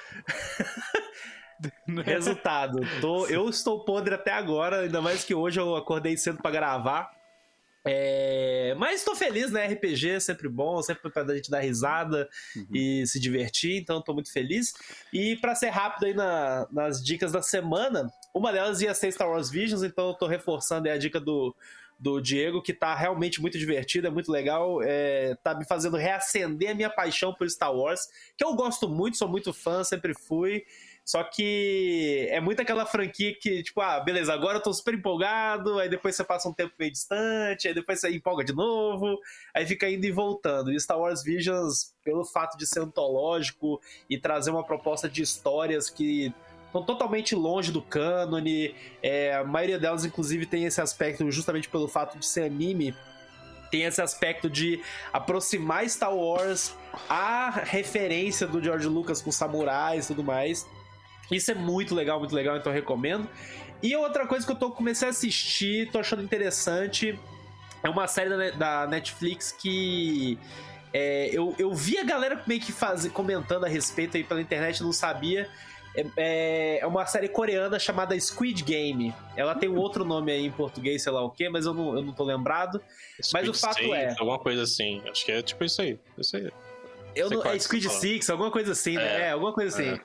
Resultado. 2.05 2.81
Tô, 3.01 3.27
eu 3.27 3.49
estou 3.49 3.85
podre 3.85 4.15
até 4.15 4.33
agora, 4.33 4.81
ainda 4.81 5.01
mais 5.01 5.25
que 5.25 5.35
hoje 5.35 5.59
eu 5.61 5.77
acordei 5.77 6.17
cedo 6.17 6.39
pra 6.43 6.51
gravar. 6.51 7.15
É, 7.89 8.75
mas 8.79 9.05
tô 9.05 9.15
feliz, 9.15 9.53
né? 9.53 9.65
RPG 9.67 10.11
é 10.11 10.21
sempre 10.21 10.49
bom, 10.49 10.83
sempre 10.83 11.09
pra 11.09 11.25
gente 11.37 11.49
dar 11.49 11.61
risada 11.61 12.29
e 12.73 13.07
se 13.07 13.21
divertir, 13.21 13.77
então 13.81 14.03
tô 14.03 14.13
muito 14.13 14.33
feliz. 14.33 14.75
E 15.13 15.37
pra 15.37 15.55
ser 15.55 15.69
rápido 15.69 16.07
aí 16.07 16.13
na- 16.15 16.67
nas 16.73 17.03
dicas 17.03 17.31
da 17.31 17.41
semana, 17.43 18.11
uma 18.35 18.53
delas 18.53 18.81
ia 18.81 18.93
ser 18.93 19.13
Star 19.13 19.31
Wars 19.31 19.49
Visions, 19.51 19.85
então 19.85 20.09
eu 20.09 20.15
tô 20.15 20.27
reforçando 20.27 20.89
aí 20.89 20.95
a 20.95 20.99
dica 20.99 21.21
do, 21.21 21.55
do 21.97 22.21
Diego, 22.21 22.61
que 22.61 22.73
tá 22.73 22.93
realmente 22.93 23.41
muito 23.41 23.57
divertido, 23.57 24.09
é 24.09 24.11
muito 24.11 24.33
legal, 24.33 24.81
é, 24.83 25.37
tá 25.45 25.55
me 25.55 25.65
fazendo 25.65 25.97
reacender 25.97 26.71
a 26.73 26.75
minha 26.75 26.91
paixão 26.91 27.33
por 27.33 27.49
Star 27.49 27.73
Wars, 27.73 28.09
que 28.37 28.45
eu 28.45 28.53
gosto 28.57 28.89
muito, 28.89 29.17
sou 29.17 29.29
muito 29.29 29.53
fã, 29.53 29.85
sempre 29.85 30.13
fui. 30.13 30.65
Só 31.07 31.23
que 31.23 32.27
é 32.33 32.41
muito 32.41 32.61
aquela 32.61 32.85
franquia 32.85 33.33
que, 33.41 33.63
tipo, 33.63 33.81
ah, 33.81 34.01
beleza, 34.01 34.35
agora 34.35 34.59
eu 34.59 34.63
tô 34.63 34.73
super 34.73 34.93
empolgado, 34.93 35.79
aí 35.79 35.89
depois 35.89 36.17
você 36.17 36.25
passa 36.25 36.49
um 36.49 36.53
tempo 36.53 36.75
meio 36.77 36.91
distante, 36.91 37.69
aí 37.69 37.75
depois 37.75 38.01
você 38.01 38.11
empolga 38.11 38.43
de 38.43 38.53
novo, 38.53 39.17
aí 39.55 39.65
fica 39.65 39.89
indo 39.89 40.05
e 40.05 40.11
voltando. 40.11 40.73
E 40.73 40.81
Star 40.81 40.99
Wars 40.99 41.23
Visions, 41.23 41.95
pelo 42.05 42.25
fato 42.25 42.59
de 42.59 42.67
ser 42.67 42.81
antológico 42.81 43.81
e 44.11 44.19
trazer 44.19 44.51
uma 44.51 44.65
proposta 44.65 45.09
de 45.09 45.23
histórias 45.23 45.89
que 45.89 46.35
estão 46.67 46.83
totalmente 46.83 47.37
longe 47.37 47.71
do 47.71 47.81
cânone, 47.81 48.75
é, 49.01 49.33
a 49.37 49.45
maioria 49.45 49.79
delas, 49.79 50.05
inclusive, 50.05 50.45
tem 50.45 50.65
esse 50.65 50.81
aspecto 50.81 51.31
justamente 51.31 51.69
pelo 51.69 51.87
fato 51.87 52.19
de 52.19 52.27
ser 52.27 52.43
anime. 52.43 52.93
Tem 53.71 53.85
esse 53.85 54.03
aspecto 54.03 54.51
de 54.51 54.83
aproximar 55.13 55.89
Star 55.89 56.15
Wars 56.17 56.75
à 57.09 57.51
referência 57.51 58.45
do 58.45 58.61
George 58.61 58.89
Lucas 58.89 59.23
com 59.23 59.31
samurais 59.31 60.07
e 60.07 60.09
tudo 60.09 60.25
mais. 60.25 60.67
Isso 61.31 61.51
é 61.51 61.55
muito 61.55 61.95
legal, 61.95 62.19
muito 62.19 62.35
legal, 62.35 62.57
então 62.57 62.71
eu 62.73 62.77
recomendo. 62.77 63.29
E 63.83 63.95
outra 63.97 64.27
coisa 64.27 64.45
que 64.47 64.53
eu 64.53 64.57
tô 64.57 64.71
comecei 64.71 65.07
a 65.09 65.11
assistir, 65.11 65.91
tô 65.91 65.99
achando 65.99 66.23
interessante, 66.23 67.19
é 67.83 67.89
uma 67.91 68.07
série 68.07 68.31
da, 68.31 68.37
Ne- 68.37 68.53
da 68.53 68.87
Netflix 68.87 69.53
que 69.53 70.39
é, 70.93 71.29
eu, 71.33 71.55
eu 71.59 71.75
vi 71.75 71.99
a 71.99 72.05
galera 72.05 72.43
meio 72.47 72.61
que 72.61 72.73
faz, 72.73 73.07
comentando 73.09 73.65
a 73.65 73.69
respeito 73.69 74.17
aí 74.17 74.25
pela 74.25 74.41
internet, 74.41 74.83
não 74.83 74.93
sabia. 74.93 75.49
É, 75.95 76.07
é- 76.17 76.79
é 76.81 76.87
uma 76.87 77.05
série 77.07 77.29
coreana 77.29 77.79
chamada 77.79 78.19
Squid 78.19 78.63
Game. 78.63 79.15
Ela 79.37 79.55
tem 79.55 79.69
um 79.69 79.77
outro 79.77 80.05
nome 80.05 80.31
aí 80.33 80.45
em 80.47 80.51
português, 80.51 81.03
sei 81.03 81.13
lá 81.13 81.23
o 81.23 81.31
que, 81.31 81.49
mas 81.49 81.67
eu 81.67 81.75
não, 81.75 81.95
eu 81.97 82.03
não 82.03 82.13
tô 82.13 82.23
lembrado. 82.25 82.81
Mas 83.33 83.49
o 83.49 83.53
Squid 83.55 83.61
fato 83.61 83.79
State, 83.83 83.93
é- 83.95 84.15
Alguma 84.19 84.39
coisa 84.39 84.63
assim. 84.63 85.03
Acho 85.11 85.25
que 85.25 85.33
é 85.33 85.43
tipo 85.43 85.63
isso 85.65 85.83
aí. 85.83 85.99
Isso 86.19 86.37
aí. 86.37 86.51
Eu 87.15 87.31
não, 87.31 87.41
é 87.41 87.45
que 87.45 87.61
você 87.61 87.61
Squid. 87.61 87.89
Six, 87.91 88.29
alguma 88.31 88.51
coisa 88.51 88.73
assim, 88.73 88.95
né? 88.97 89.05
É, 89.05 89.21
É, 89.23 89.31
alguma 89.31 89.53
coisa 89.53 89.75
assim. 89.75 89.99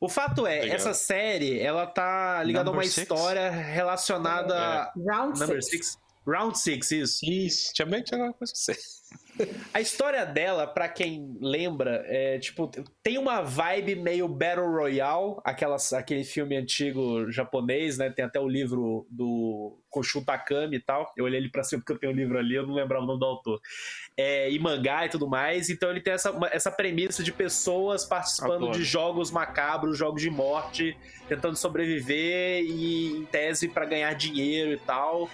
O 0.00 0.08
fato 0.08 0.46
é, 0.46 0.60
Legal. 0.60 0.76
essa 0.76 0.94
série, 0.94 1.58
ela 1.60 1.86
tá 1.86 2.42
ligada 2.42 2.68
a 2.68 2.72
uma 2.72 2.76
Number 2.76 2.90
six? 2.90 3.02
história 3.02 3.50
relacionada 3.50 4.56
a 4.56 4.92
Round 4.96 5.38
Number 5.38 5.62
six. 5.62 5.86
Six. 5.88 6.04
Round 6.26 6.58
Six, 6.58 6.90
isso. 6.90 7.24
Isso, 7.26 7.72
tinha 7.74 7.84
bem 7.86 8.02
que 8.02 8.06
tinha 8.08 8.18
alguma 8.18 8.32
coisa 8.34 8.52
assim. 8.52 8.72
A 9.72 9.80
história 9.80 10.24
dela, 10.24 10.66
pra 10.66 10.88
quem 10.88 11.36
lembra, 11.40 12.04
é 12.06 12.38
tipo, 12.38 12.70
tem 13.02 13.18
uma 13.18 13.42
vibe 13.42 13.96
meio 13.96 14.28
Battle 14.28 14.70
Royale, 14.70 15.36
aquelas, 15.44 15.92
aquele 15.92 16.24
filme 16.24 16.56
antigo 16.56 17.30
japonês, 17.30 17.98
né? 17.98 18.10
Tem 18.10 18.24
até 18.24 18.38
o 18.38 18.48
livro 18.48 19.06
do 19.10 19.76
Koshu 19.90 20.24
Takami 20.24 20.76
e 20.76 20.80
tal. 20.80 21.12
Eu 21.16 21.24
olhei 21.24 21.40
ali 21.40 21.50
pra 21.50 21.64
cima 21.64 21.80
porque 21.80 21.92
eu 21.92 21.98
tenho 21.98 22.12
o 22.12 22.16
livro 22.16 22.38
ali, 22.38 22.54
eu 22.54 22.66
não 22.66 22.74
lembrava 22.74 23.04
o 23.04 23.06
nome 23.06 23.18
do 23.18 23.26
autor. 23.26 23.60
É, 24.16 24.50
e 24.50 24.58
mangá 24.58 25.06
e 25.06 25.08
tudo 25.08 25.28
mais. 25.28 25.68
Então 25.68 25.90
ele 25.90 26.00
tem 26.00 26.12
essa, 26.12 26.32
essa 26.52 26.70
premissa 26.70 27.22
de 27.22 27.32
pessoas 27.32 28.04
participando 28.04 28.64
Adoro. 28.64 28.72
de 28.72 28.84
jogos 28.84 29.30
macabros, 29.30 29.98
jogos 29.98 30.22
de 30.22 30.30
morte, 30.30 30.96
tentando 31.28 31.56
sobreviver 31.56 32.62
e, 32.64 33.16
em 33.18 33.24
tese, 33.24 33.68
pra 33.68 33.84
ganhar 33.84 34.12
dinheiro 34.14 34.72
e 34.72 34.78
tal. 34.78 35.28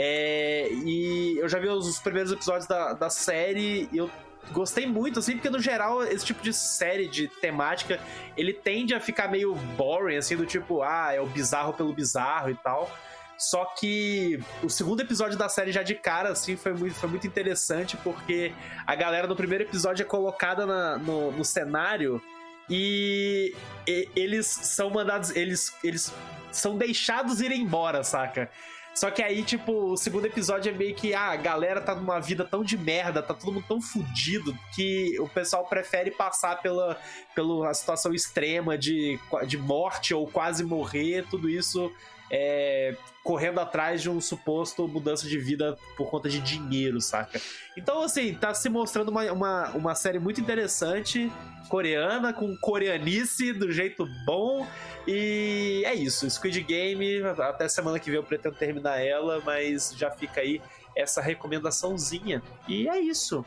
É, 0.00 0.68
e 0.70 1.36
eu 1.38 1.48
já 1.48 1.58
vi 1.58 1.68
os, 1.68 1.88
os 1.88 1.98
primeiros 1.98 2.30
episódios 2.30 2.68
da, 2.68 2.92
da 2.92 3.10
série 3.10 3.88
e 3.90 3.98
eu 3.98 4.08
gostei 4.52 4.86
muito, 4.86 5.18
assim, 5.18 5.32
porque 5.32 5.50
no 5.50 5.60
geral 5.60 6.04
esse 6.04 6.24
tipo 6.24 6.40
de 6.40 6.52
série 6.52 7.08
de 7.08 7.26
temática 7.26 8.00
ele 8.36 8.52
tende 8.52 8.94
a 8.94 9.00
ficar 9.00 9.28
meio 9.28 9.54
boring, 9.76 10.16
assim, 10.16 10.36
do 10.36 10.46
tipo, 10.46 10.82
ah, 10.82 11.12
é 11.12 11.20
o 11.20 11.26
bizarro 11.26 11.72
pelo 11.72 11.92
bizarro 11.92 12.48
e 12.48 12.54
tal. 12.54 12.88
Só 13.36 13.64
que 13.64 14.40
o 14.62 14.68
segundo 14.68 15.00
episódio 15.00 15.36
da 15.36 15.48
série 15.48 15.72
já 15.72 15.82
de 15.82 15.94
cara, 15.94 16.30
assim, 16.30 16.56
foi 16.56 16.72
muito, 16.72 16.94
foi 16.94 17.08
muito 17.08 17.26
interessante, 17.26 17.96
porque 17.98 18.52
a 18.86 18.94
galera 18.94 19.26
no 19.26 19.36
primeiro 19.36 19.64
episódio 19.64 20.02
é 20.02 20.06
colocada 20.06 20.64
na, 20.64 20.96
no, 20.98 21.32
no 21.32 21.44
cenário 21.44 22.22
e, 22.68 23.54
e, 23.86 24.08
eles 24.14 24.46
são 24.46 24.90
mandados. 24.90 25.34
Eles, 25.34 25.72
eles 25.82 26.12
são 26.50 26.76
deixados 26.76 27.40
ir 27.40 27.52
embora, 27.52 28.02
saca? 28.02 28.50
Só 28.98 29.12
que 29.12 29.22
aí, 29.22 29.44
tipo, 29.44 29.92
o 29.92 29.96
segundo 29.96 30.26
episódio 30.26 30.70
é 30.70 30.74
meio 30.74 30.92
que 30.92 31.14
ah, 31.14 31.30
a 31.30 31.36
galera 31.36 31.80
tá 31.80 31.94
numa 31.94 32.18
vida 32.18 32.44
tão 32.44 32.64
de 32.64 32.76
merda, 32.76 33.22
tá 33.22 33.32
todo 33.32 33.52
mundo 33.52 33.64
tão 33.68 33.80
fudido 33.80 34.52
que 34.74 35.16
o 35.20 35.28
pessoal 35.28 35.64
prefere 35.66 36.10
passar 36.10 36.60
pela, 36.60 36.98
pela 37.32 37.72
situação 37.72 38.12
extrema 38.12 38.76
de, 38.76 39.16
de 39.46 39.56
morte 39.56 40.12
ou 40.12 40.26
quase 40.26 40.64
morrer, 40.64 41.24
tudo 41.30 41.48
isso 41.48 41.92
é, 42.30 42.96
correndo 43.22 43.60
atrás 43.60 44.02
de 44.02 44.10
um 44.10 44.20
suposto 44.20 44.86
mudança 44.86 45.26
de 45.26 45.38
vida 45.38 45.76
por 45.96 46.10
conta 46.10 46.28
de 46.28 46.40
dinheiro, 46.40 47.00
saca? 47.00 47.40
Então, 47.76 48.02
assim, 48.02 48.34
tá 48.34 48.54
se 48.54 48.68
mostrando 48.68 49.10
uma, 49.10 49.30
uma, 49.32 49.70
uma 49.70 49.94
série 49.94 50.18
muito 50.18 50.40
interessante, 50.40 51.30
coreana, 51.68 52.32
com 52.32 52.56
coreanice 52.56 53.52
do 53.52 53.70
jeito 53.70 54.06
bom. 54.24 54.66
E 55.06 55.82
é 55.86 55.94
isso, 55.94 56.28
Squid 56.30 56.62
Game, 56.62 57.22
até 57.22 57.68
semana 57.68 57.98
que 57.98 58.10
vem 58.10 58.18
eu 58.18 58.24
pretendo 58.24 58.56
terminar 58.56 58.98
ela, 58.98 59.40
mas 59.44 59.94
já 59.96 60.10
fica 60.10 60.40
aí 60.40 60.60
essa 60.96 61.20
recomendaçãozinha. 61.20 62.42
E 62.66 62.88
é 62.88 62.98
isso. 62.98 63.44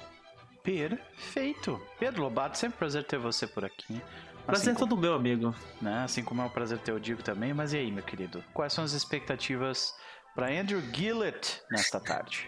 Perfeito. 0.63 1.81
Pedro 1.99 2.23
Lobato, 2.23 2.57
sempre 2.57 2.75
um 2.75 2.79
prazer 2.79 3.03
ter 3.03 3.17
você 3.17 3.47
por 3.47 3.65
aqui. 3.65 4.01
Prazer 4.45 4.71
assim 4.71 4.79
todo 4.79 4.97
meu, 4.97 5.13
amigo. 5.13 5.55
Né? 5.81 6.03
Assim 6.03 6.23
como 6.23 6.41
é 6.41 6.45
um 6.45 6.49
prazer 6.49 6.77
ter 6.79 6.91
o 6.91 6.99
Digo 6.99 7.23
também. 7.23 7.53
Mas 7.53 7.73
e 7.73 7.77
aí, 7.77 7.91
meu 7.91 8.03
querido? 8.03 8.43
Quais 8.53 8.73
são 8.73 8.83
as 8.83 8.93
expectativas 8.93 9.93
para 10.35 10.51
Andrew 10.51 10.81
Gillett 10.93 11.61
nesta 11.69 11.99
tarde? 11.99 12.47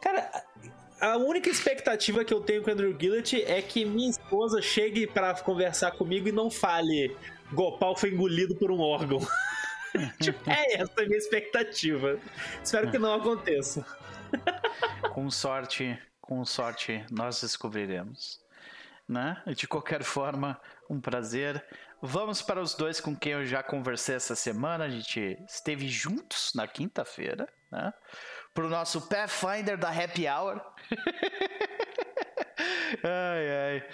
Cara, 0.00 0.30
a 1.00 1.16
única 1.16 1.48
expectativa 1.48 2.24
que 2.24 2.32
eu 2.32 2.40
tenho 2.40 2.62
com 2.62 2.70
o 2.70 2.72
Andrew 2.72 2.96
Gillett 2.98 3.42
é 3.44 3.60
que 3.60 3.84
minha 3.84 4.10
esposa 4.10 4.62
chegue 4.62 5.06
para 5.06 5.34
conversar 5.34 5.92
comigo 5.92 6.28
e 6.28 6.32
não 6.32 6.50
fale 6.50 7.16
Gopal 7.52 7.96
foi 7.96 8.10
engolido 8.10 8.54
por 8.56 8.70
um 8.70 8.80
órgão. 8.80 9.20
tipo, 10.20 10.50
é 10.50 10.80
essa 10.80 11.00
a 11.00 11.04
minha 11.04 11.18
expectativa. 11.18 12.18
Espero 12.62 12.90
que 12.90 12.98
não 12.98 13.14
aconteça. 13.14 13.84
com 15.12 15.30
sorte, 15.30 15.98
com 16.20 16.44
sorte, 16.44 17.04
nós 17.10 17.40
descobriremos. 17.40 18.43
Né? 19.08 19.42
De 19.54 19.68
qualquer 19.68 20.02
forma, 20.02 20.58
um 20.88 21.00
prazer. 21.00 21.64
Vamos 22.00 22.40
para 22.40 22.60
os 22.60 22.74
dois 22.74 23.00
com 23.00 23.14
quem 23.14 23.32
eu 23.32 23.44
já 23.44 23.62
conversei 23.62 24.16
essa 24.16 24.34
semana. 24.34 24.84
A 24.84 24.88
gente 24.88 25.38
esteve 25.48 25.88
juntos 25.88 26.52
na 26.54 26.66
quinta-feira, 26.66 27.46
né? 27.70 27.92
Para 28.54 28.66
o 28.66 28.70
nosso 28.70 29.08
Pathfinder 29.08 29.76
da 29.76 29.90
Happy 29.90 30.26
Hour. 30.28 30.60
ai, 33.02 33.50
ai. 33.50 33.88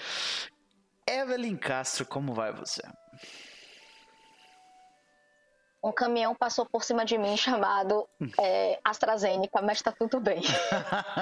Evelyn 1.09 1.57
Castro, 1.57 2.07
como 2.07 2.33
vai 2.33 2.53
você? 2.53 2.83
Um 5.83 5.93
caminhão 5.93 6.35
passou 6.35 6.66
por 6.66 6.85
cima 6.85 7.05
de 7.05 7.16
mim 7.16 7.37
chamado 7.38 8.09
é, 8.38 8.79
AstraZeneca, 8.85 9.62
mas 9.62 9.81
tá 9.81 9.93
tudo 9.93 10.21
bem. 10.21 10.43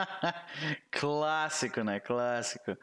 Clássico, 0.90 1.82
né? 1.82 2.00
Clássico. 2.00 2.76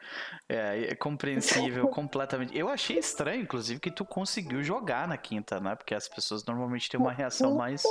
É, 0.48 0.92
é 0.92 0.94
compreensível 0.94 1.88
completamente. 1.90 2.56
Eu 2.56 2.68
achei 2.68 2.98
estranho, 2.98 3.42
inclusive, 3.42 3.80
que 3.80 3.90
tu 3.90 4.04
conseguiu 4.04 4.62
jogar 4.62 5.06
na 5.06 5.16
quinta, 5.16 5.60
né? 5.60 5.74
Porque 5.74 5.94
as 5.94 6.08
pessoas 6.08 6.44
normalmente 6.44 6.88
têm 6.88 6.98
uma 6.98 7.12
reação 7.12 7.54
mais, 7.54 7.82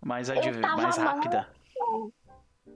mais, 0.00 0.28
mais 0.28 0.96
rápida. 0.96 1.48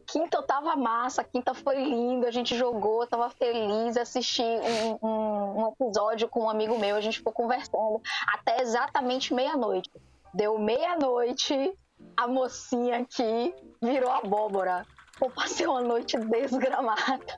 Quinta 0.07 0.39
eu 0.39 0.43
tava 0.43 0.75
massa, 0.75 1.23
quinta 1.23 1.53
foi 1.53 1.85
lindo, 1.85 2.27
a 2.27 2.31
gente 2.31 2.57
jogou, 2.57 3.03
eu 3.03 3.07
tava 3.07 3.29
feliz, 3.29 3.95
assisti 3.97 4.43
um, 4.43 5.07
um, 5.07 5.65
um 5.65 5.69
episódio 5.69 6.29
com 6.29 6.45
um 6.45 6.51
amigo 6.51 6.79
meu, 6.79 6.97
a 6.97 7.01
gente 7.01 7.19
ficou 7.19 7.33
conversando 7.33 8.01
até 8.33 8.63
exatamente 8.63 9.35
meia-noite. 9.35 9.91
Deu 10.35 10.59
meia-noite, 10.59 11.73
a 12.17 12.27
mocinha 12.27 12.99
aqui 12.99 13.55
virou 13.83 14.11
abóbora. 14.11 14.87
Eu 15.21 15.31
passei 15.31 15.67
uma 15.67 15.81
noite 15.81 16.17
desgramada. 16.19 17.37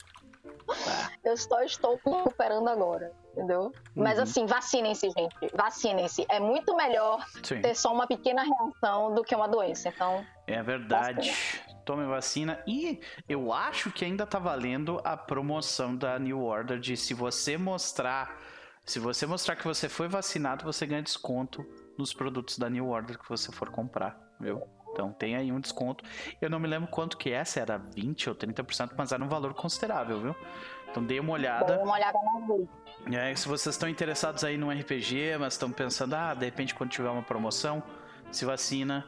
Eu 1.25 1.37
só 1.37 1.63
estou 1.63 1.99
recuperando 2.05 2.69
agora, 2.69 3.13
entendeu? 3.33 3.63
Uhum. 3.63 3.73
Mas 3.95 4.19
assim, 4.19 4.47
vacinem-se, 4.47 5.11
gente. 5.11 5.37
Vacinem-se. 5.55 6.27
É 6.29 6.39
muito 6.39 6.77
melhor 6.77 7.25
Sim. 7.43 7.61
ter 7.61 7.75
só 7.75 7.93
uma 7.93 8.07
pequena 8.07 8.43
reação 8.43 9.15
do 9.15 9.23
que 9.23 9.35
uma 9.35 9.49
doença. 9.49 9.89
Então. 9.89 10.25
É 10.47 10.63
verdade. 10.63 11.33
Tome 11.85 12.07
vacina. 12.07 12.63
E 12.67 13.01
eu 13.29 13.53
acho 13.53 13.91
que 13.91 14.05
ainda 14.05 14.27
tá 14.27 14.39
valendo 14.39 15.01
a 15.03 15.17
promoção 15.17 15.97
da 15.97 16.19
New 16.19 16.43
Order 16.43 16.79
de 16.79 16.97
se 16.97 17.15
você 17.15 17.57
mostrar. 17.57 18.39
Se 18.91 18.99
você 18.99 19.25
mostrar 19.25 19.55
que 19.55 19.63
você 19.63 19.89
foi 19.89 20.09
vacinado, 20.09 20.65
você 20.65 20.85
ganha 20.85 21.01
desconto 21.01 21.65
nos 21.97 22.13
produtos 22.13 22.59
da 22.59 22.69
New 22.69 22.89
Order 22.89 23.17
que 23.17 23.29
você 23.29 23.53
for 23.53 23.71
comprar, 23.71 24.19
viu? 24.41 24.67
Então 24.91 25.13
tem 25.13 25.37
aí 25.37 25.53
um 25.53 25.61
desconto. 25.61 26.05
Eu 26.43 26.51
não 26.51 26.59
me 26.59 26.67
lembro 26.67 26.91
quanto 26.91 27.17
que 27.17 27.31
é, 27.31 27.45
se 27.45 27.61
era 27.61 27.79
20 27.79 28.31
ou 28.31 28.35
30%, 28.35 28.91
mas 28.97 29.13
era 29.13 29.23
um 29.23 29.29
valor 29.29 29.55
considerável, 29.55 30.21
viu? 30.21 30.37
Então 30.91 31.05
dê 31.05 31.21
uma 31.21 31.35
olhada. 31.35 31.77
Dê 31.77 31.83
uma 31.85 31.95
olhada 31.95 32.19
na 33.07 33.17
é, 33.17 33.33
Se 33.37 33.47
vocês 33.47 33.77
estão 33.77 33.89
interessados 33.89 34.43
aí 34.43 34.59
no 34.59 34.71
RPG, 34.71 35.37
mas 35.39 35.53
estão 35.53 35.71
pensando, 35.71 36.15
ah, 36.15 36.35
de 36.35 36.47
repente 36.47 36.75
quando 36.75 36.91
tiver 36.91 37.11
uma 37.11 37.23
promoção, 37.23 37.81
se 38.33 38.45
vacina 38.45 39.07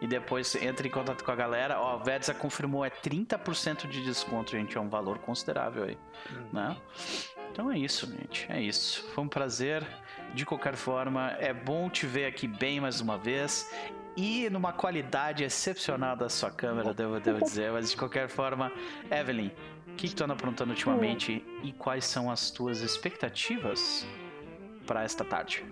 e 0.00 0.08
depois 0.08 0.56
entre 0.56 0.88
em 0.88 0.90
contato 0.90 1.22
com 1.22 1.30
a 1.30 1.36
galera. 1.36 1.80
Ó, 1.80 2.00
a 2.00 2.02
Vedza 2.02 2.34
confirmou, 2.34 2.84
é 2.84 2.90
30% 2.90 3.86
de 3.86 4.02
desconto, 4.02 4.50
gente. 4.50 4.76
É 4.76 4.80
um 4.80 4.88
valor 4.88 5.18
considerável 5.18 5.84
aí, 5.84 5.96
hum. 6.32 6.48
né? 6.52 6.76
Então 7.52 7.70
é 7.70 7.78
isso, 7.78 8.06
gente. 8.06 8.46
É 8.50 8.60
isso. 8.60 9.04
Foi 9.14 9.24
um 9.24 9.28
prazer. 9.28 9.86
De 10.34 10.46
qualquer 10.46 10.76
forma, 10.76 11.32
é 11.40 11.52
bom 11.52 11.90
te 11.90 12.06
ver 12.06 12.26
aqui 12.26 12.46
bem 12.46 12.80
mais 12.80 13.00
uma 13.00 13.18
vez. 13.18 13.68
E 14.16 14.48
numa 14.50 14.72
qualidade 14.72 15.44
excepcional 15.44 16.16
da 16.16 16.28
sua 16.28 16.50
câmera, 16.50 16.92
devo, 16.92 17.18
devo 17.20 17.42
dizer. 17.42 17.72
Mas 17.72 17.90
de 17.90 17.96
qualquer 17.96 18.28
forma, 18.28 18.72
Evelyn, 19.10 19.50
o 19.88 19.94
que, 19.96 20.08
que 20.08 20.14
tu 20.14 20.24
anda 20.24 20.34
aprontando 20.34 20.70
ultimamente 20.70 21.44
e 21.62 21.72
quais 21.72 22.04
são 22.04 22.30
as 22.30 22.50
tuas 22.50 22.80
expectativas 22.80 24.06
para 24.86 25.02
esta 25.02 25.24
tarde? 25.24 25.64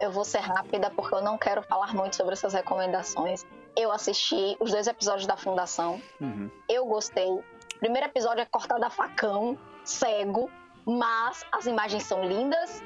Eu 0.00 0.10
vou 0.10 0.24
ser 0.24 0.38
rápida 0.38 0.90
porque 0.90 1.14
eu 1.14 1.22
não 1.22 1.36
quero 1.36 1.62
falar 1.62 1.94
muito 1.94 2.16
sobre 2.16 2.32
essas 2.32 2.54
recomendações. 2.54 3.44
Eu 3.76 3.92
assisti 3.92 4.56
os 4.58 4.70
dois 4.70 4.86
episódios 4.86 5.26
da 5.26 5.36
Fundação. 5.36 6.00
Uhum. 6.20 6.50
Eu 6.68 6.86
gostei. 6.86 7.28
O 7.28 7.44
primeiro 7.78 8.06
episódio 8.06 8.40
é 8.40 8.46
cortado 8.46 8.84
a 8.84 8.90
facão, 8.90 9.58
cego, 9.90 10.50
mas 10.86 11.44
as 11.52 11.66
imagens 11.66 12.04
são 12.04 12.24
lindas 12.24 12.82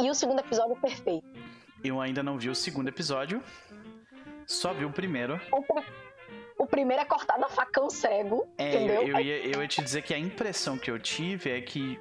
e 0.00 0.10
o 0.10 0.14
segundo 0.14 0.40
episódio 0.40 0.72
é 0.72 0.80
perfeito. 0.80 1.26
Eu 1.82 2.00
ainda 2.00 2.22
não 2.22 2.38
vi 2.38 2.48
o 2.48 2.54
segundo 2.54 2.88
episódio, 2.88 3.42
só 4.46 4.72
vi 4.72 4.84
o 4.84 4.90
primeiro. 4.90 5.40
O, 5.52 5.62
pr 5.62 5.84
o 6.58 6.66
primeiro 6.66 7.02
é 7.02 7.04
cortado 7.04 7.44
a 7.44 7.48
facão 7.48 7.88
cego, 7.88 8.48
é, 8.58 8.74
entendeu? 8.74 9.02
Eu, 9.02 9.08
eu, 9.08 9.20
ia, 9.20 9.46
eu 9.46 9.62
ia 9.62 9.68
te 9.68 9.82
dizer 9.82 10.02
que 10.02 10.12
a 10.12 10.18
impressão 10.18 10.76
que 10.76 10.90
eu 10.90 10.98
tive 10.98 11.50
é 11.50 11.60
que 11.60 12.00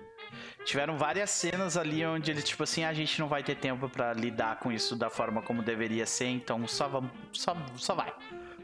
tiveram 0.65 0.97
várias 0.97 1.29
cenas 1.29 1.77
ali 1.77 2.05
onde 2.05 2.31
eles, 2.31 2.43
tipo 2.43 2.63
assim, 2.63 2.83
a 2.83 2.93
gente 2.93 3.19
não 3.19 3.27
vai 3.27 3.43
ter 3.43 3.55
tempo 3.55 3.87
para 3.87 4.13
lidar 4.13 4.59
com 4.59 4.71
isso 4.71 4.95
da 4.95 5.09
forma 5.09 5.41
como 5.41 5.61
deveria 5.61 6.05
ser, 6.05 6.27
então 6.27 6.67
só, 6.67 6.87
vamos, 6.87 7.11
só, 7.31 7.55
só 7.75 7.93
vai, 7.95 8.11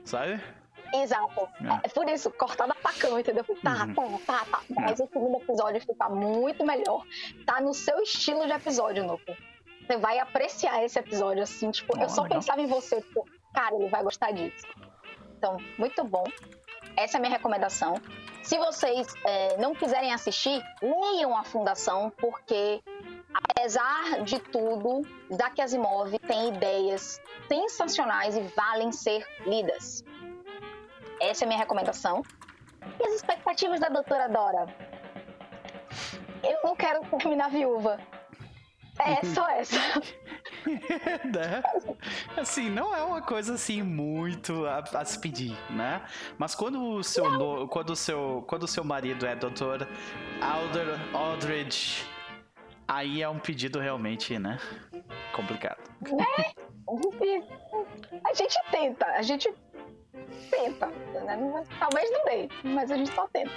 sabe? 0.04 0.42
Exato. 0.94 1.50
É. 1.62 1.88
é 1.88 1.90
por 1.90 2.08
isso, 2.08 2.30
cortada 2.32 2.74
facão, 2.76 3.20
entendeu? 3.20 3.44
Tá, 3.64 3.86
uhum. 3.86 4.18
tá, 4.20 4.40
tá, 4.40 4.46
tá. 4.46 4.62
Mas 4.70 5.00
é. 5.00 5.04
o 5.04 5.08
segundo 5.08 5.38
episódio 5.38 5.82
fica 5.82 6.10
muito 6.10 6.66
melhor. 6.66 7.04
Tá 7.46 7.60
no 7.60 7.74
seu 7.74 8.00
estilo 8.02 8.46
de 8.46 8.54
episódio, 8.54 9.04
Nuco. 9.04 9.36
Você 9.86 9.98
vai 9.98 10.20
apreciar 10.20 10.84
esse 10.84 10.98
episódio, 10.98 11.44
assim, 11.44 11.72
tipo, 11.72 11.94
oh, 11.98 12.02
eu 12.02 12.08
só 12.08 12.24
legal. 12.24 12.40
pensava 12.40 12.62
em 12.62 12.68
você, 12.68 13.02
tipo, 13.02 13.28
cara, 13.54 13.76
ele 13.76 13.90
vai 13.90 14.04
gostar 14.04 14.32
disso. 14.32 14.66
Então, 15.38 15.58
muito 15.78 16.04
bom. 16.04 16.24
Essa 16.96 17.18
é 17.18 17.20
a 17.20 17.22
minha 17.22 17.32
recomendação. 17.32 17.96
Se 18.44 18.58
vocês 18.58 19.08
é, 19.26 19.58
não 19.58 19.74
quiserem 19.74 20.14
assistir, 20.14 20.62
leiam 20.82 21.36
a 21.36 21.44
Fundação, 21.44 22.12
porque 22.18 22.82
apesar 23.34 24.22
de 24.24 24.40
tudo, 24.40 25.02
Isaac 25.30 25.62
Asimov 25.62 26.18
tem 26.20 26.50
ideias 26.50 27.20
sensacionais 27.48 28.38
e 28.38 28.42
valem 28.56 28.92
ser 28.92 29.26
lidas. 29.46 30.04
Essa 31.30 31.44
é 31.44 31.46
a 31.46 31.48
minha 31.48 31.60
recomendação. 31.60 32.22
E 33.00 33.08
as 33.08 33.14
expectativas 33.16 33.80
da 33.80 33.88
doutora 33.88 34.28
Dora? 34.28 34.68
Eu 36.44 36.60
não 36.64 36.76
quero 36.76 37.02
terminar 37.18 37.50
viúva. 37.50 37.98
É 39.00 39.26
só 39.26 39.50
essa. 39.50 39.78
né? 41.26 41.64
Assim, 42.38 42.70
não 42.70 42.94
é 42.94 43.02
uma 43.02 43.22
coisa 43.22 43.56
assim 43.56 43.82
muito 43.82 44.66
a, 44.66 44.80
a 44.80 45.06
se 45.06 45.20
pedir, 45.20 45.58
né? 45.72 46.02
Mas 46.38 46.54
quando 46.54 46.82
o 46.82 47.04
seu 47.04 47.32
no, 47.32 47.68
quando 47.68 47.92
o 47.92 47.96
seu 47.96 48.44
quando 48.48 48.64
o 48.64 48.68
seu 48.68 48.84
marido 48.84 49.26
é 49.26 49.36
Dr. 49.36 49.88
Alder 50.42 51.00
Aldridge, 51.14 52.06
aí 52.88 53.22
é 53.22 53.30
um 53.30 53.40
pedido 53.40 53.80
realmente, 53.80 54.38
né? 54.38 54.60
Complicado. 55.34 55.82
Né? 56.02 56.54
A 58.26 58.34
gente 58.34 58.58
tenta, 58.70 59.06
a 59.08 59.22
gente 59.22 59.52
tenta. 60.50 60.88
Né? 60.88 61.66
Talvez 61.80 62.12
não 62.12 62.26
dê, 62.26 62.50
mas 62.64 62.92
a 62.92 62.98
gente 62.98 63.14
só 63.14 63.28
tenta. 63.28 63.52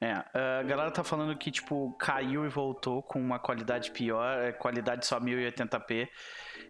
É, 0.00 0.12
a 0.60 0.62
galera 0.62 0.90
tá 0.90 1.02
falando 1.02 1.36
que, 1.38 1.50
tipo, 1.50 1.92
caiu 1.98 2.44
e 2.44 2.48
voltou 2.48 3.02
com 3.02 3.18
uma 3.18 3.38
qualidade 3.38 3.90
pior, 3.90 4.38
é, 4.38 4.52
qualidade 4.52 5.06
só 5.06 5.18
1080p. 5.18 6.08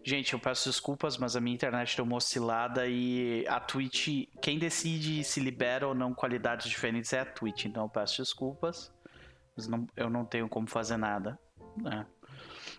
Gente, 0.04 0.34
eu 0.34 0.38
peço 0.38 0.68
desculpas, 0.68 1.16
mas 1.16 1.34
a 1.34 1.40
minha 1.40 1.54
internet 1.54 1.96
deu 1.96 2.04
uma 2.04 2.16
oscilada 2.16 2.86
e 2.86 3.44
a 3.48 3.58
Twitch, 3.58 4.28
quem 4.40 4.58
decide 4.58 5.24
se 5.24 5.40
libera 5.40 5.88
ou 5.88 5.94
não 5.94 6.14
qualidades 6.14 6.68
diferentes 6.68 7.12
é 7.12 7.20
a 7.20 7.26
Twitch, 7.26 7.64
então 7.64 7.84
eu 7.84 7.88
peço 7.88 8.22
desculpas, 8.22 8.92
mas 9.56 9.66
não, 9.66 9.86
eu 9.96 10.08
não 10.08 10.24
tenho 10.24 10.48
como 10.48 10.68
fazer 10.68 10.96
nada. 10.96 11.38
Né? 11.76 12.06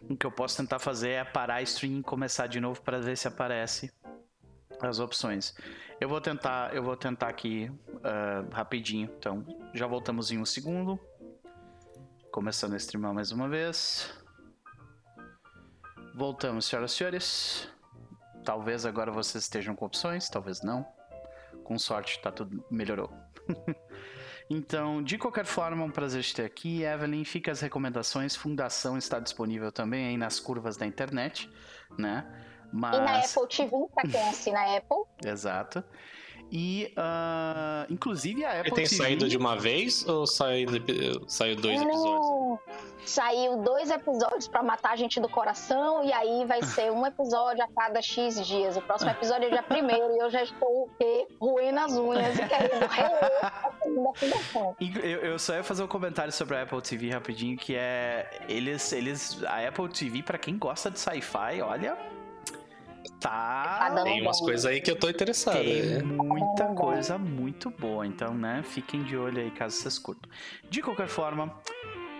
O 0.10 0.16
que 0.16 0.26
eu 0.26 0.32
posso 0.32 0.56
tentar 0.56 0.80
fazer 0.80 1.10
é 1.12 1.24
parar 1.24 1.56
a 1.56 1.62
stream 1.64 2.00
e 2.00 2.04
começar 2.04 2.48
de 2.48 2.60
novo 2.60 2.82
para 2.82 3.00
ver 3.00 3.18
se 3.18 3.28
aparece 3.28 3.92
as 4.82 5.00
opções. 5.00 5.56
Eu 6.00 6.10
vou 6.10 6.20
tentar, 6.20 6.76
eu 6.76 6.84
vou 6.84 6.98
tentar 6.98 7.30
aqui 7.30 7.72
uh, 7.88 8.54
rapidinho. 8.54 9.10
Então, 9.18 9.46
já 9.74 9.88
voltamos 9.88 10.32
em 10.32 10.38
um 10.38 10.46
segundo. 10.46 11.00
Começando 12.32 12.74
a 12.74 12.78
streamar 12.78 13.14
mais 13.14 13.32
uma 13.32 13.48
vez. 13.48 14.14
Voltamos, 16.14 16.66
senhoras 16.66 16.92
e 16.92 16.96
senhores. 16.96 17.70
Talvez 18.44 18.86
agora 18.86 19.12
vocês 19.12 19.44
estejam 19.44 19.76
com 19.76 19.86
opções, 19.86 20.30
talvez 20.30 20.62
não. 20.62 20.86
Com 21.64 21.80
sorte, 21.80 22.22
tá 22.22 22.32
tudo 22.32 22.64
melhorou. 22.70 23.12
então, 24.50 25.02
de 25.02 25.18
qualquer 25.18 25.46
forma, 25.46 25.84
um 25.84 25.90
prazer 25.90 26.24
te 26.24 26.36
ter 26.36 26.46
aqui, 26.46 26.84
Evelyn. 26.84 27.24
Fica 27.24 27.52
as 27.52 27.62
recomendações. 27.62 28.36
Fundação 28.36 28.98
está 28.98 29.20
disponível 29.20 29.72
também 29.72 30.08
aí 30.08 30.18
nas 30.18 30.40
curvas 30.40 30.78
da 30.78 30.86
internet, 30.86 31.50
né? 31.98 32.26
Mas... 32.76 32.98
E 32.98 33.00
na 33.00 33.20
Apple 33.20 33.48
TV, 33.48 33.88
pra 33.94 34.04
quem 34.04 34.30
assina 34.30 34.60
a 34.60 34.78
Apple. 34.78 34.98
Exato. 35.26 35.84
E, 36.52 36.94
uh, 36.96 37.92
inclusive, 37.92 38.46
a 38.46 38.60
Apple 38.60 38.68
Ele 38.68 38.76
tem 38.76 38.86
TV... 38.86 38.96
saído 38.96 39.28
de 39.28 39.36
uma 39.36 39.58
vez 39.58 40.08
ou 40.08 40.28
saiu, 40.28 40.68
saiu 41.28 41.56
dois 41.56 41.82
Não, 41.82 41.88
episódios? 41.88 42.86
Saiu 43.06 43.58
dois 43.58 43.90
episódios 43.90 44.48
pra 44.48 44.62
matar 44.62 44.92
a 44.92 44.96
gente 44.96 45.20
do 45.20 45.28
coração 45.28 46.04
e 46.04 46.14
aí 46.14 46.46
vai 46.46 46.62
ser 46.64 46.92
um 46.92 47.06
episódio 47.06 47.64
a 47.64 47.68
cada 47.68 48.02
X 48.02 48.46
dias. 48.46 48.78
O 48.78 48.82
próximo 48.82 49.10
episódio 49.12 49.48
é 49.48 49.50
dia 49.52 49.64
primeiro 49.64 50.16
e 50.16 50.20
eu 50.20 50.30
já 50.30 50.44
estou 50.44 50.90
quê? 51.00 51.28
roendo 51.40 51.80
as 51.80 51.94
unhas 51.94 52.38
e 52.38 52.48
querendo 52.48 52.88
reler 52.88 53.40
a 53.42 53.72
segunda 53.82 54.14
fundação. 54.14 54.76
Eu, 54.80 55.20
eu 55.22 55.40
só 55.40 55.56
ia 55.56 55.64
fazer 55.64 55.84
um 55.84 55.88
comentário 55.88 56.32
sobre 56.32 56.58
a 56.58 56.62
Apple 56.62 56.82
TV 56.82 57.10
rapidinho, 57.10 57.58
que 57.58 57.76
é... 57.76 58.46
Eles, 58.48 58.92
eles 58.94 59.44
a 59.46 59.68
Apple 59.68 59.90
TV, 59.90 60.22
pra 60.22 60.38
quem 60.38 60.58
gosta 60.58 60.92
de 60.92 61.00
sci-fi, 61.00 61.62
olha... 61.62 61.98
Tá... 63.20 63.92
Tá 63.96 64.04
Tem 64.04 64.22
umas 64.22 64.40
coisas 64.40 64.66
aí 64.66 64.82
que 64.82 64.92
eu 64.92 64.96
tô 64.96 65.10
interessado. 65.10 65.58
Tem 65.58 65.82
né? 65.84 66.04
muita 66.04 66.66
coisa 66.74 67.18
muito 67.18 67.70
boa, 67.70 68.06
então, 68.06 68.34
né? 68.34 68.62
Fiquem 68.64 69.04
de 69.04 69.18
olho 69.18 69.42
aí 69.42 69.52
caso 69.52 69.76
vocês 69.78 69.98
curtam. 69.98 70.30
De 70.70 70.82
qualquer 70.82 71.08
forma, 71.08 71.54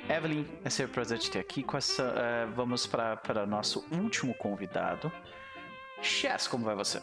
Evelyn, 0.10 0.46
é 0.64 0.70
sempre 0.70 0.92
um 0.92 0.94
prazer 0.94 1.20
te 1.20 1.32
ter 1.32 1.40
aqui. 1.40 1.64
Com 1.64 1.78
essa, 1.78 2.04
eh, 2.04 2.48
vamos 2.56 2.88
para 2.88 3.46
nosso 3.46 3.86
último 3.92 4.34
convidado. 4.34 5.12
Chess, 6.02 6.48
como 6.48 6.64
vai 6.64 6.76
você? 6.76 7.02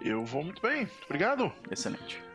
Eu 0.00 0.24
vou 0.24 0.42
muito 0.42 0.60
bem, 0.60 0.88
obrigado. 1.04 1.52
Excelente. 1.70 2.31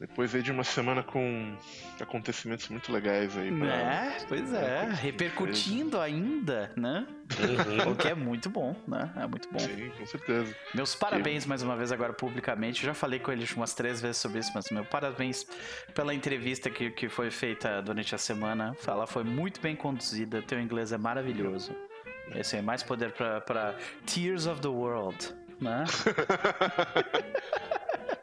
Depois 0.00 0.34
aí 0.34 0.42
de 0.42 0.50
uma 0.50 0.64
semana 0.64 1.02
com 1.02 1.54
acontecimentos 2.00 2.66
muito 2.70 2.90
legais 2.90 3.36
aí. 3.36 3.52
Pra... 3.52 3.66
É, 3.68 4.16
pois 4.26 4.54
é, 4.54 4.88
repercutindo 4.94 6.00
ainda, 6.00 6.72
né? 6.74 7.06
Uhum. 7.38 7.92
O 7.92 7.94
que 7.94 8.08
é 8.08 8.14
muito 8.14 8.48
bom, 8.48 8.74
né? 8.88 9.12
É 9.14 9.26
muito 9.26 9.46
bom. 9.52 9.58
Sim, 9.58 9.90
com 9.98 10.06
certeza. 10.06 10.56
Meus 10.74 10.94
parabéns 10.94 11.44
mais 11.44 11.62
uma 11.62 11.76
vez 11.76 11.92
agora 11.92 12.14
publicamente. 12.14 12.82
Eu 12.82 12.86
já 12.86 12.94
falei 12.94 13.18
com 13.18 13.30
eles 13.30 13.52
umas 13.52 13.74
três 13.74 14.00
vezes 14.00 14.16
sobre 14.16 14.38
isso, 14.38 14.50
mas 14.54 14.70
meu 14.70 14.86
parabéns 14.86 15.46
pela 15.94 16.14
entrevista 16.14 16.70
que, 16.70 16.90
que 16.90 17.10
foi 17.10 17.30
feita 17.30 17.82
durante 17.82 18.14
a 18.14 18.18
semana. 18.18 18.74
Ela 18.86 19.06
foi 19.06 19.22
muito 19.22 19.60
bem 19.60 19.76
conduzida, 19.76 20.40
teu 20.40 20.58
inglês 20.58 20.92
é 20.92 20.98
maravilhoso. 20.98 21.76
Esse 22.34 22.56
é 22.56 22.62
mais 22.62 22.82
poder 22.82 23.12
para 23.12 23.74
Tears 24.06 24.46
of 24.46 24.60
the 24.60 24.68
World, 24.68 25.34
né? 25.60 25.84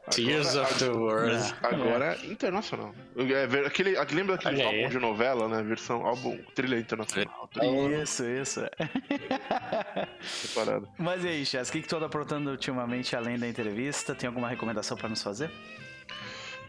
Tears 0.09 0.55
Agora- 0.55 0.63
of 0.71 0.79
the 0.79 0.89
World. 0.89 1.53
Agora 1.63 2.17
é 2.21 2.25
internacional. 2.27 2.95
É, 3.17 3.43
aquele, 3.65 3.97
aquele- 3.97 4.21
lembra 4.21 4.37
daquele 4.37 4.61
aí. 4.61 4.83
álbum 4.83 4.89
de 4.89 4.99
novela, 4.99 5.47
né? 5.49 5.61
Versão 5.63 6.05
álbum, 6.05 6.37
trilha 6.55 6.79
internacional. 6.79 7.49
Trilha 7.53 8.03
Isso, 8.03 8.23
isso. 8.25 8.61
separada. 10.23 10.87
Mas 10.97 11.23
e 11.25 11.27
aí, 11.27 11.45
Chess, 11.45 11.69
o 11.69 11.71
que, 11.73 11.81
que 11.81 11.87
tu 11.87 11.97
anda 11.97 12.05
aprontando 12.05 12.49
ultimamente 12.49 13.15
além 13.17 13.37
da 13.37 13.47
entrevista? 13.47 14.15
Tem 14.15 14.27
alguma 14.27 14.47
recomendação 14.47 14.95
para 14.95 15.09
nos 15.09 15.21
fazer? 15.21 15.51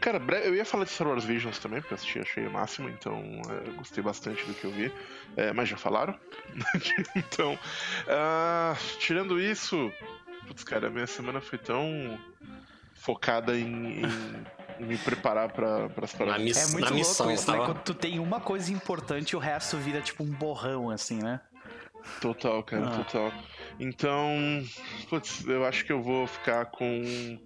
Cara, 0.00 0.20
eu 0.44 0.54
ia 0.54 0.64
falar 0.64 0.85
de 0.85 0.90
Star 0.90 1.09
Wars 1.09 1.24
Visions 1.24 1.59
também, 1.59 1.81
porque 1.81 1.92
eu 1.94 1.96
assisti, 1.96 2.20
achei 2.20 2.46
o 2.46 2.50
máximo, 2.52 2.88
então 2.88 3.20
é, 3.50 3.68
eu 3.68 3.72
gostei 3.74 4.02
bastante 4.02 4.44
do 4.46 4.54
que 4.54 4.64
eu 4.64 4.70
vi. 4.70 4.92
É, 5.37 5.52
mas 5.52 5.68
já 5.68 5.76
falaram? 5.76 6.14
então, 7.16 7.59
ah, 8.09 8.76
tirando 9.00 9.40
isso, 9.40 9.92
putz, 10.48 10.64
cara, 10.64 10.90
minha 10.90 11.06
semana 11.06 11.40
foi 11.40 11.58
tão 11.58 12.18
focada 12.94 13.56
em, 13.56 14.02
em- 14.02 14.46
em 14.80 14.84
me 14.87 14.98
preparar 14.98 15.52
para 15.52 15.87
as 16.02 16.12
Na, 16.14 16.18
paradas. 16.18 16.42
miss... 16.42 16.56
É 16.56 16.72
muito 16.72 16.80
na 16.84 16.90
louco 16.90 16.94
missão, 16.96 17.30
isso, 17.30 17.50
né? 17.52 17.58
Quando 17.58 17.82
tu 17.82 17.94
tem 17.94 18.18
uma 18.18 18.40
coisa 18.40 18.72
importante, 18.72 19.37
o 19.37 19.38
resto 19.38 19.76
vira 19.76 20.00
tipo 20.00 20.24
um 20.24 20.30
borrão, 20.30 20.90
assim, 20.90 21.22
né? 21.22 21.40
Total, 22.20 22.62
cara, 22.62 22.87
Ah. 22.88 22.96
total. 23.04 23.32
Então, 23.80 24.64
putz, 25.08 25.46
eu 25.46 25.64
acho 25.66 25.84
que 25.84 25.92
eu 25.92 26.02
vou 26.02 26.26
ficar 26.26 26.66
com. 26.66 27.38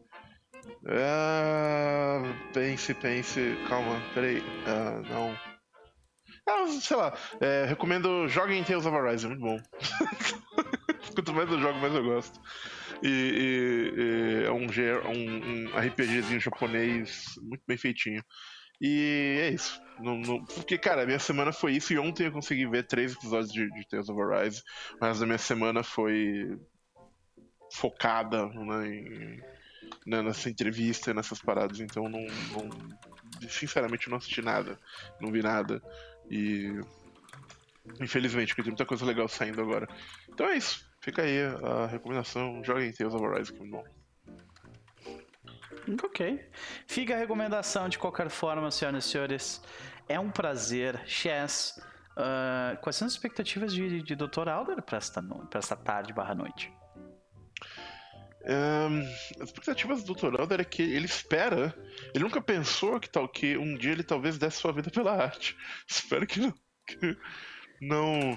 Ah, 0.88 2.22
pense, 2.52 2.94
pense. 2.94 3.56
Calma, 3.68 4.00
peraí. 4.14 4.42
Ah, 4.66 5.00
não. 5.08 5.38
Ah, 6.48 6.66
sei 6.80 6.96
lá. 6.96 7.16
é, 7.40 7.64
recomendo 7.66 8.26
joguem 8.28 8.62
Tales 8.64 8.84
of 8.86 8.96
Arise, 8.96 9.24
é 9.26 9.28
muito 9.28 9.40
bom. 9.42 9.58
Quanto 11.14 11.32
mais 11.32 11.50
eu 11.50 11.60
jogo, 11.60 11.78
mais 11.78 11.94
eu 11.94 12.02
gosto. 12.04 12.40
E, 13.02 13.08
e- 13.08 14.00
e 14.00 14.44
é 14.44 14.50
um, 14.50 14.66
um, 14.66 15.68
um 15.74 15.78
RPGzinho 15.78 16.40
japonês 16.40 17.34
muito 17.42 17.62
bem 17.66 17.76
feitinho. 17.76 18.22
E 18.80 19.38
é 19.40 19.50
isso. 19.50 19.80
Porque, 20.54 20.76
cara, 20.78 21.02
a 21.02 21.06
minha 21.06 21.18
semana 21.18 21.52
foi 21.52 21.74
isso 21.74 21.92
e 21.92 21.98
ontem 21.98 22.26
eu 22.26 22.32
consegui 22.32 22.66
ver 22.66 22.86
três 22.86 23.12
episódios 23.14 23.52
de, 23.52 23.70
de 23.70 23.86
Tales 23.88 24.08
of 24.08 24.20
Arise. 24.20 24.62
Resto 25.00 25.20
da 25.20 25.26
minha 25.26 25.38
semana 25.38 25.82
foi 25.82 26.58
focada 27.72 28.46
né, 28.48 28.88
em- 28.88 29.40
né, 30.06 30.22
nessa 30.22 30.50
entrevista 30.50 31.14
nessas 31.14 31.40
paradas. 31.40 31.80
Então, 31.80 32.08
não, 32.08 32.20
não- 32.52 33.48
sinceramente, 33.48 34.08
não 34.10 34.18
assisti 34.18 34.42
nada. 34.42 34.78
Não 35.20 35.30
vi 35.30 35.42
nada. 35.42 35.82
E. 36.30 36.72
Infelizmente, 38.00 38.48
porque 38.48 38.62
tem 38.62 38.70
muita 38.70 38.86
coisa 38.86 39.04
legal 39.04 39.26
saindo 39.28 39.60
agora. 39.60 39.88
Então 40.28 40.46
é 40.48 40.56
isso. 40.56 40.84
Fica 41.02 41.22
aí 41.22 41.38
a 41.62 41.86
recomendação. 41.86 42.62
Joguem 42.64 42.92
Tales 42.92 43.14
of 43.14 43.24
Arise, 43.24 43.52
que 43.52 43.62
é 43.62 43.66
bom. 43.66 43.84
Ok. 46.04 46.50
Fica 46.86 47.14
a 47.14 47.18
recomendação 47.18 47.88
de 47.88 47.98
qualquer 47.98 48.30
forma, 48.30 48.70
senhoras 48.70 49.04
e 49.04 49.08
senhores. 49.08 49.62
É 50.08 50.18
um 50.18 50.30
prazer. 50.30 51.02
Chess, 51.04 51.80
ah, 52.16 52.78
quais 52.80 52.96
são 52.96 53.06
as 53.06 53.12
expectativas 53.12 53.72
de, 53.72 54.02
de 54.02 54.14
Dr. 54.14 54.48
Alder 54.48 54.82
para 54.82 54.98
esta, 54.98 55.22
pra 55.22 55.58
esta 55.58 55.76
tarde 55.76 56.12
barra 56.12 56.34
noite? 56.34 56.72
Ahn, 58.44 59.02
as 59.40 59.48
expectativas 59.48 60.02
do 60.02 60.14
Dr. 60.14 60.40
Elder 60.40 60.60
é 60.60 60.64
que 60.64 60.82
ele 60.82 61.06
espera. 61.06 61.74
Ele 62.14 62.24
nunca 62.24 62.40
pensou 62.40 62.98
que, 62.98 63.08
tal, 63.08 63.28
que 63.28 63.56
um 63.56 63.76
dia 63.76 63.92
ele 63.92 64.02
talvez 64.02 64.36
desse 64.36 64.58
sua 64.58 64.72
vida 64.72 64.90
pela 64.90 65.12
arte. 65.12 65.56
Espero 65.86 66.26
que 66.26 66.40
não. 66.40 66.54
que 66.86 67.16
não, 67.80 68.36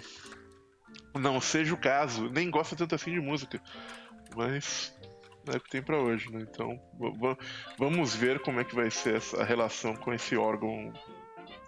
não 1.19 1.39
seja 1.41 1.73
o 1.73 1.77
caso. 1.77 2.29
Nem 2.29 2.49
gosta 2.49 2.75
tanto 2.75 2.95
assim 2.95 3.11
de 3.13 3.19
música. 3.19 3.61
Mas 4.35 4.97
é 5.47 5.57
o 5.57 5.59
que 5.61 5.69
tem 5.69 5.81
pra 5.81 5.97
hoje, 5.97 6.31
né? 6.31 6.41
Então 6.41 6.79
va- 6.99 7.29
va- 7.29 7.37
vamos 7.77 8.15
ver 8.15 8.39
como 8.41 8.59
é 8.59 8.63
que 8.63 8.75
vai 8.75 8.89
ser 8.89 9.15
essa 9.15 9.43
relação 9.43 9.95
com 9.95 10.13
esse 10.13 10.35
órgão 10.35 10.91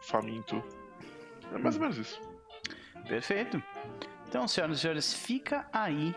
faminto. 0.01 0.63
É 1.53 1.57
mais 1.57 1.75
ou 1.75 1.81
menos 1.81 1.97
isso. 1.97 2.21
Perfeito. 3.07 3.61
Então, 4.27 4.47
senhoras 4.47 4.77
e 4.77 4.81
senhores, 4.81 5.13
fica 5.13 5.67
aí 5.71 6.13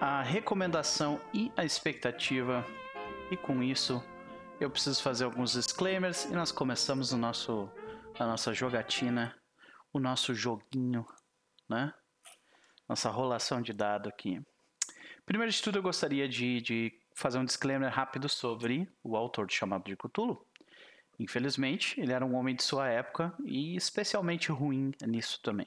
a 0.00 0.22
recomendação 0.22 1.20
e 1.32 1.52
a 1.56 1.64
expectativa. 1.64 2.66
E 3.30 3.36
com 3.36 3.62
isso, 3.62 4.02
eu 4.60 4.68
preciso 4.70 5.02
fazer 5.02 5.24
alguns 5.24 5.52
disclaimers 5.52 6.24
e 6.24 6.32
nós 6.32 6.50
começamos 6.50 7.12
o 7.12 7.16
nosso, 7.16 7.70
a 8.18 8.26
nossa 8.26 8.52
jogatina, 8.52 9.34
o 9.92 10.00
nosso 10.00 10.34
joguinho, 10.34 11.06
né? 11.68 11.92
Nossa 12.88 13.10
rolação 13.10 13.60
de 13.60 13.72
dado 13.72 14.08
aqui. 14.08 14.40
Primeiro 15.24 15.52
de 15.52 15.60
tudo, 15.62 15.78
eu 15.78 15.82
gostaria 15.82 16.28
de, 16.28 16.60
de 16.60 16.92
fazer 17.14 17.38
um 17.38 17.44
disclaimer 17.44 17.90
rápido 17.92 18.28
sobre 18.28 18.88
o 19.02 19.16
autor 19.16 19.46
de 19.46 19.54
Chamado 19.54 19.84
de 19.84 19.96
Cthulhu. 19.96 20.44
Infelizmente, 21.18 22.00
ele 22.00 22.12
era 22.12 22.24
um 22.24 22.34
homem 22.34 22.54
de 22.54 22.62
sua 22.62 22.88
época 22.88 23.34
e 23.44 23.74
especialmente 23.74 24.52
ruim 24.52 24.92
nisso 25.04 25.40
também. 25.42 25.66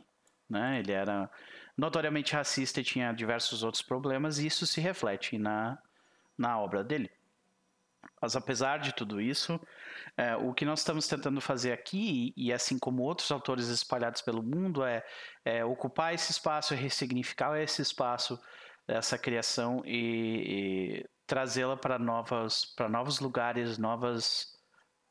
Né? 0.50 0.80
Ele 0.80 0.92
era 0.92 1.30
notoriamente 1.78 2.34
racista 2.34 2.80
e 2.82 2.84
tinha 2.84 3.12
diversos 3.12 3.64
outros 3.64 3.82
problemas, 3.82 4.40
e 4.40 4.48
isso 4.48 4.66
se 4.66 4.80
reflete 4.80 5.38
na, 5.38 5.78
na 6.38 6.60
obra 6.60 6.84
dele. 6.84 7.10
Mas 8.22 8.36
apesar 8.36 8.80
de 8.80 8.94
tudo 8.94 9.22
isso, 9.22 9.60
é, 10.18 10.36
o 10.36 10.54
que 10.54 10.66
nós 10.66 10.80
estamos 10.80 11.08
tentando 11.08 11.40
fazer 11.40 11.72
aqui, 11.72 12.34
e 12.36 12.52
assim 12.52 12.78
como 12.78 13.04
outros 13.04 13.32
autores 13.32 13.68
espalhados 13.68 14.22
pelo 14.22 14.44
mundo, 14.44 14.84
é, 14.84 15.04
é 15.46 15.64
ocupar 15.64 16.14
esse 16.14 16.32
espaço, 16.32 16.76
ressignificar 16.76 17.58
esse 17.58 17.82
espaço, 17.82 18.40
essa 18.88 19.18
criação 19.18 19.82
e, 19.86 21.04
e 21.04 21.10
trazê-la 21.26 21.78
para 21.78 22.00
novos, 22.00 22.66
para 22.76 22.90
novos 22.90 23.20
lugares, 23.20 23.78
novas, 23.78 24.48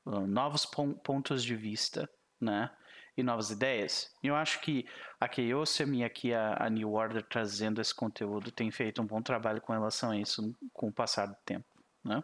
uh, 0.05 0.27
novos 0.27 0.67
pontos 0.67 1.45
de 1.45 1.55
vista, 1.55 2.09
né? 2.41 2.71
E 3.17 3.23
novas 3.23 3.51
ideias. 3.51 4.13
Eu 4.23 4.37
acho 4.37 4.61
que 4.61 4.87
a 5.21 5.29
Chaosium 5.29 5.93
e 5.95 6.05
aqui 6.05 6.33
a, 6.33 6.57
a 6.61 6.71
New 6.71 6.93
Order 6.93 7.25
trazendo 7.25 7.81
esse 7.81 7.93
conteúdo 7.93 8.53
tem 8.53 8.71
feito 8.71 9.03
um 9.03 9.07
bom 9.07 9.21
trabalho 9.21 9.61
com 9.61 9.73
relação 9.73 10.11
a 10.11 10.17
isso 10.17 10.55
com 10.73 10.89
o 10.89 10.93
passar 10.93 11.27
do 11.27 11.37
tempo, 11.45 11.67
né? 12.05 12.23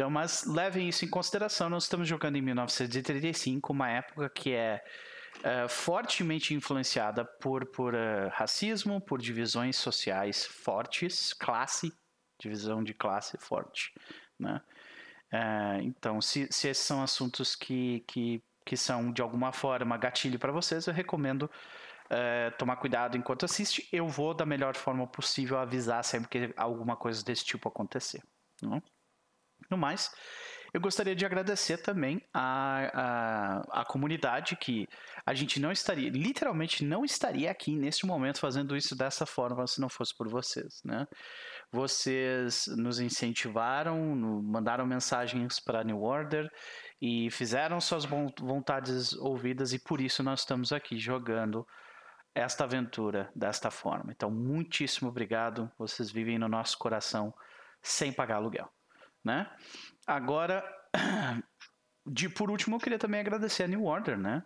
Então, 0.00 0.08
mas 0.08 0.46
levem 0.46 0.88
isso 0.88 1.04
em 1.04 1.08
consideração. 1.08 1.68
Nós 1.68 1.82
estamos 1.82 2.08
jogando 2.08 2.36
em 2.36 2.40
1935, 2.40 3.70
uma 3.70 3.90
época 3.90 4.30
que 4.30 4.54
é 4.54 4.82
uh, 5.40 5.68
fortemente 5.68 6.54
influenciada 6.54 7.22
por, 7.22 7.66
por 7.66 7.92
uh, 7.94 8.30
racismo, 8.32 8.98
por 8.98 9.20
divisões 9.20 9.76
sociais 9.76 10.46
fortes, 10.46 11.34
classe, 11.34 11.92
divisão 12.38 12.82
de 12.82 12.94
classe 12.94 13.36
forte, 13.36 13.92
né? 14.38 14.62
Uh, 15.30 15.82
então, 15.82 16.18
se, 16.22 16.48
se 16.50 16.68
esses 16.68 16.82
são 16.82 17.02
assuntos 17.02 17.54
que, 17.54 18.02
que, 18.08 18.42
que 18.64 18.78
são 18.78 19.12
de 19.12 19.20
alguma 19.20 19.52
forma 19.52 19.98
gatilho 19.98 20.38
para 20.38 20.50
vocês, 20.50 20.86
eu 20.86 20.94
recomendo 20.94 21.42
uh, 21.42 22.56
tomar 22.56 22.76
cuidado 22.76 23.18
enquanto 23.18 23.44
assiste. 23.44 23.86
Eu 23.92 24.08
vou 24.08 24.32
da 24.32 24.46
melhor 24.46 24.74
forma 24.74 25.06
possível 25.06 25.58
avisar 25.58 26.02
sempre 26.04 26.30
que 26.30 26.54
alguma 26.56 26.96
coisa 26.96 27.22
desse 27.22 27.44
tipo 27.44 27.68
acontecer. 27.68 28.22
Não? 28.62 28.82
No 29.70 29.78
mais, 29.78 30.10
eu 30.72 30.80
gostaria 30.80 31.16
de 31.16 31.26
agradecer 31.26 31.78
também 31.78 32.22
a, 32.32 32.90
a, 33.72 33.80
a, 33.80 33.84
comunidade 33.84 34.56
que 34.56 34.88
a 35.26 35.34
gente 35.34 35.58
não 35.58 35.72
estaria, 35.72 36.08
literalmente 36.10 36.84
não 36.84 37.04
estaria 37.04 37.50
aqui 37.50 37.74
neste 37.74 38.06
momento 38.06 38.38
fazendo 38.38 38.76
isso 38.76 38.96
dessa 38.96 39.26
forma 39.26 39.66
se 39.66 39.80
não 39.80 39.88
fosse 39.88 40.16
por 40.16 40.28
vocês, 40.28 40.80
né? 40.84 41.06
Vocês 41.72 42.66
nos 42.76 43.00
incentivaram, 43.00 43.98
mandaram 44.42 44.86
mensagens 44.86 45.58
para 45.58 45.84
New 45.84 46.02
Order 46.02 46.48
e 47.00 47.30
fizeram 47.30 47.80
suas 47.80 48.04
vontades 48.04 49.12
ouvidas 49.14 49.72
e 49.72 49.78
por 49.78 50.00
isso 50.00 50.22
nós 50.22 50.40
estamos 50.40 50.72
aqui 50.72 50.98
jogando 50.98 51.66
esta 52.32 52.62
aventura 52.64 53.30
desta 53.34 53.70
forma. 53.70 54.12
Então, 54.12 54.30
muitíssimo 54.30 55.08
obrigado. 55.08 55.70
Vocês 55.76 56.12
vivem 56.12 56.38
no 56.38 56.48
nosso 56.48 56.78
coração 56.78 57.34
sem 57.82 58.12
pagar 58.12 58.36
aluguel 58.36 58.70
né? 59.24 59.50
Agora, 60.06 60.64
de 62.06 62.28
por 62.28 62.50
último, 62.50 62.76
eu 62.76 62.80
queria 62.80 62.98
também 62.98 63.20
agradecer 63.20 63.64
a 63.64 63.68
New 63.68 63.84
Order, 63.84 64.18
né? 64.18 64.44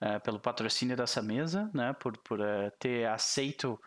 É, 0.00 0.18
pelo 0.18 0.40
patrocínio 0.40 0.96
dessa 0.96 1.22
mesa, 1.22 1.70
né? 1.74 1.92
Por, 1.94 2.16
por 2.18 2.40
é, 2.40 2.70
ter 2.78 3.06
aceito 3.06 3.78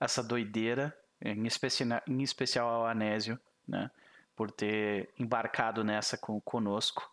essa 0.00 0.22
doideira, 0.22 0.96
em, 1.20 1.46
especial, 1.46 2.00
em 2.06 2.22
especial 2.22 2.68
ao 2.68 2.86
Anésio, 2.86 3.38
né? 3.66 3.90
Por 4.34 4.50
ter 4.50 5.10
embarcado 5.18 5.82
nessa 5.82 6.16
com, 6.16 6.40
conosco. 6.40 7.10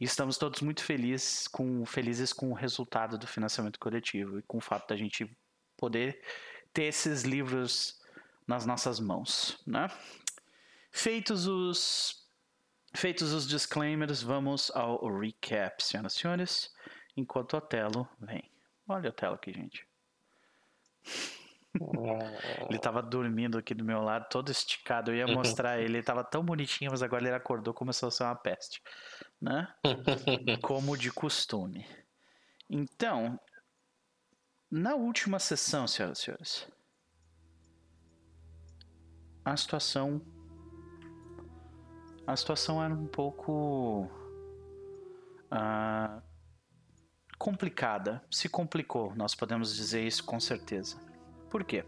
E 0.00 0.04
estamos 0.04 0.36
todos 0.36 0.62
muito 0.62 0.82
felizes 0.82 1.46
com, 1.46 1.84
felizes 1.86 2.32
com 2.32 2.50
o 2.50 2.54
resultado 2.54 3.16
do 3.16 3.26
financiamento 3.26 3.78
coletivo 3.78 4.38
e 4.38 4.42
com 4.42 4.58
o 4.58 4.60
fato 4.60 4.88
da 4.88 4.96
gente 4.96 5.30
poder 5.76 6.20
ter 6.72 6.84
esses 6.84 7.22
livros 7.22 8.00
nas 8.46 8.66
nossas 8.66 8.98
mãos, 8.98 9.62
né? 9.66 9.88
Feitos 10.92 11.46
os 11.46 12.22
feitos 12.94 13.32
os 13.32 13.48
disclaimers, 13.48 14.22
vamos 14.22 14.70
ao 14.72 15.08
recap, 15.18 15.82
senhoras 15.82 16.14
e 16.14 16.18
senhores, 16.18 16.74
enquanto 17.16 17.54
o 17.54 17.56
Otelo 17.56 18.06
vem. 18.20 18.50
Olha 18.86 19.06
o 19.06 19.08
Otelo 19.08 19.34
aqui, 19.34 19.52
gente. 19.54 19.88
ele 22.68 22.78
tava 22.78 23.02
dormindo 23.02 23.56
aqui 23.56 23.72
do 23.72 23.82
meu 23.82 24.02
lado, 24.02 24.28
todo 24.28 24.52
esticado. 24.52 25.10
Eu 25.10 25.16
ia 25.16 25.26
mostrar 25.26 25.78
ele, 25.80 25.96
ele 25.96 26.02
tava 26.02 26.22
tão 26.22 26.44
bonitinho, 26.44 26.90
mas 26.90 27.02
agora 27.02 27.26
ele 27.26 27.34
acordou, 27.34 27.72
começou 27.72 28.08
a 28.08 28.12
ser 28.12 28.24
uma 28.24 28.36
peste, 28.36 28.82
né? 29.40 29.74
Como 30.62 30.96
de 30.98 31.10
costume. 31.10 31.86
Então, 32.68 33.40
na 34.70 34.94
última 34.94 35.38
sessão, 35.38 35.88
senhoras 35.88 36.18
e 36.18 36.22
senhores, 36.22 36.68
a 39.42 39.56
situação 39.56 40.20
a 42.26 42.36
situação 42.36 42.82
era 42.82 42.92
um 42.92 43.06
pouco 43.06 44.08
uh, 45.52 46.22
complicada. 47.38 48.24
Se 48.30 48.48
complicou, 48.48 49.14
nós 49.14 49.34
podemos 49.34 49.74
dizer 49.74 50.06
isso 50.06 50.24
com 50.24 50.38
certeza. 50.38 50.96
Por 51.50 51.64
quê? 51.64 51.84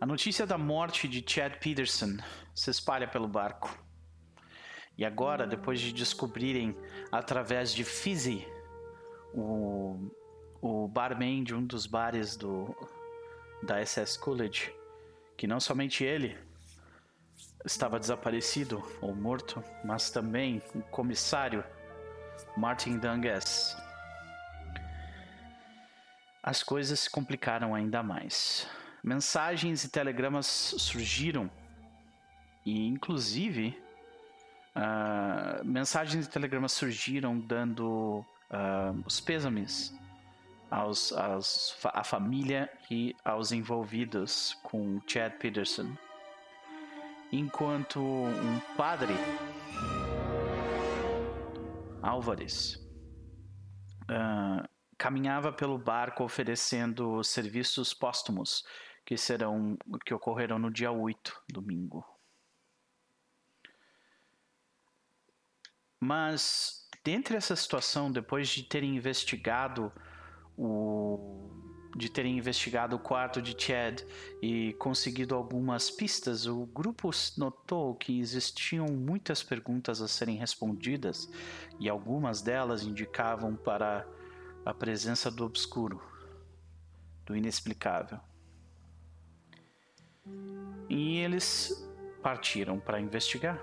A 0.00 0.06
notícia 0.06 0.46
da 0.46 0.56
morte 0.56 1.08
de 1.08 1.24
Chad 1.26 1.54
Peterson 1.58 2.16
se 2.54 2.70
espalha 2.70 3.06
pelo 3.08 3.28
barco. 3.28 3.76
E 4.96 5.04
agora, 5.04 5.46
depois 5.46 5.80
de 5.80 5.92
descobrirem 5.92 6.76
através 7.12 7.72
de 7.72 7.84
Fizzy, 7.84 8.46
o, 9.34 10.10
o 10.60 10.88
barman 10.88 11.44
de 11.44 11.54
um 11.54 11.64
dos 11.64 11.86
bares 11.86 12.36
do, 12.36 12.74
da 13.62 13.84
SS 13.84 14.18
College, 14.18 14.72
que 15.36 15.46
não 15.46 15.60
somente 15.60 16.02
ele, 16.02 16.36
estava 17.64 17.98
desaparecido 17.98 18.82
ou 19.00 19.14
morto, 19.14 19.62
mas 19.84 20.10
também 20.10 20.62
o 20.74 20.80
comissário 20.82 21.64
Martin 22.56 22.98
Dungas. 22.98 23.76
As 26.42 26.62
coisas 26.62 27.00
se 27.00 27.10
complicaram 27.10 27.74
ainda 27.74 28.02
mais. 28.02 28.66
Mensagens 29.02 29.84
e 29.84 29.90
telegramas 29.90 30.46
surgiram 30.46 31.50
e, 32.64 32.86
inclusive, 32.86 33.80
uh, 34.74 35.64
mensagens 35.64 36.26
e 36.26 36.30
telegramas 36.30 36.72
surgiram 36.72 37.38
dando 37.38 38.24
uh, 38.50 39.02
os 39.04 39.20
pêsames 39.20 39.94
aos, 40.70 41.12
aos, 41.12 41.76
à 41.84 42.04
família 42.04 42.70
e 42.90 43.14
aos 43.24 43.52
envolvidos 43.52 44.58
com 44.62 45.00
Chad 45.06 45.32
Peterson 45.34 45.96
enquanto 47.30 48.00
um 48.00 48.60
padre, 48.76 49.14
Álvares, 52.02 52.76
uh, 54.04 54.68
caminhava 54.96 55.52
pelo 55.52 55.78
barco 55.78 56.24
oferecendo 56.24 57.22
serviços 57.22 57.92
póstumos 57.92 58.64
que 59.04 59.16
serão 59.16 59.76
que 60.04 60.12
ocorrerão 60.12 60.58
no 60.58 60.70
dia 60.70 60.90
8, 60.90 61.44
domingo. 61.48 62.04
Mas 66.00 66.86
dentre 67.02 67.36
essa 67.36 67.56
situação, 67.56 68.12
depois 68.12 68.48
de 68.48 68.62
terem 68.62 68.96
investigado 68.96 69.92
o 70.56 71.57
de 71.98 72.08
terem 72.08 72.38
investigado 72.38 72.94
o 72.94 72.98
quarto 72.98 73.42
de 73.42 73.60
Chad 73.60 74.02
e 74.40 74.72
conseguido 74.74 75.34
algumas 75.34 75.90
pistas, 75.90 76.46
o 76.46 76.64
grupo 76.64 77.10
notou 77.36 77.96
que 77.96 78.20
existiam 78.20 78.86
muitas 78.86 79.42
perguntas 79.42 80.00
a 80.00 80.06
serem 80.06 80.36
respondidas 80.36 81.28
e 81.80 81.88
algumas 81.88 82.40
delas 82.40 82.84
indicavam 82.84 83.56
para 83.56 84.06
a 84.64 84.72
presença 84.72 85.28
do 85.28 85.44
obscuro, 85.44 86.00
do 87.26 87.36
inexplicável. 87.36 88.20
E 90.88 91.18
eles 91.18 91.84
partiram 92.22 92.78
para 92.78 93.00
investigar. 93.00 93.60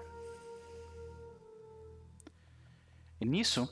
E 3.22 3.26
nisso, 3.26 3.70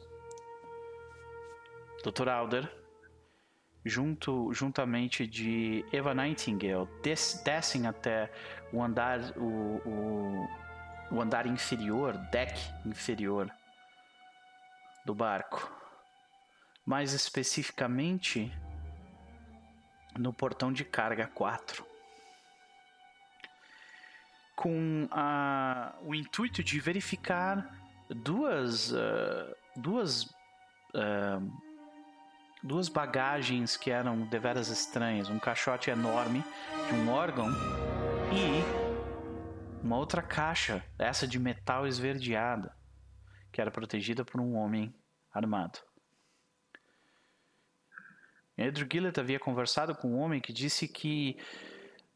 Dr. 2.01 2.29
Alder 2.29 2.82
junto, 3.85 4.53
juntamente 4.53 5.27
de 5.27 5.85
Eva 5.91 6.13
Nightingale, 6.13 6.87
des, 7.01 7.41
descem 7.43 7.87
até 7.87 8.31
o 8.71 8.81
andar, 8.81 9.19
o, 9.37 9.81
o, 9.85 10.49
o 11.11 11.21
andar 11.21 11.45
inferior, 11.45 12.17
deck 12.31 12.59
inferior 12.85 13.51
do 15.05 15.13
barco. 15.13 15.71
Mais 16.85 17.13
especificamente, 17.13 18.51
no 20.17 20.33
portão 20.33 20.71
de 20.71 20.83
carga 20.83 21.27
4. 21.27 21.85
Com 24.55 25.07
a, 25.11 25.95
o 26.03 26.13
intuito 26.13 26.63
de 26.63 26.79
verificar 26.79 27.83
duas, 28.09 28.91
uh, 28.91 29.55
duas, 29.75 30.23
uh, 30.93 31.72
duas 32.63 32.87
bagagens 32.87 33.75
que 33.75 33.91
eram 33.91 34.21
deveras 34.21 34.69
estranhas: 34.69 35.29
um 35.29 35.37
caixote 35.37 35.89
enorme 35.89 36.43
de 36.87 36.95
um 36.95 37.09
órgão 37.09 37.49
e 38.31 39.83
uma 39.83 39.97
outra 39.97 40.21
caixa, 40.21 40.83
essa 40.97 41.27
de 41.27 41.37
metal 41.37 41.85
esverdeada, 41.85 42.73
que 43.51 43.59
era 43.59 43.69
protegida 43.69 44.23
por 44.23 44.39
um 44.39 44.55
homem 44.55 44.95
armado. 45.31 45.79
Andrew 48.57 48.87
Gillett 48.89 49.19
havia 49.19 49.39
conversado 49.39 49.93
com 49.95 50.09
um 50.09 50.19
homem 50.19 50.39
que 50.39 50.53
disse 50.53 50.87
que 50.87 51.37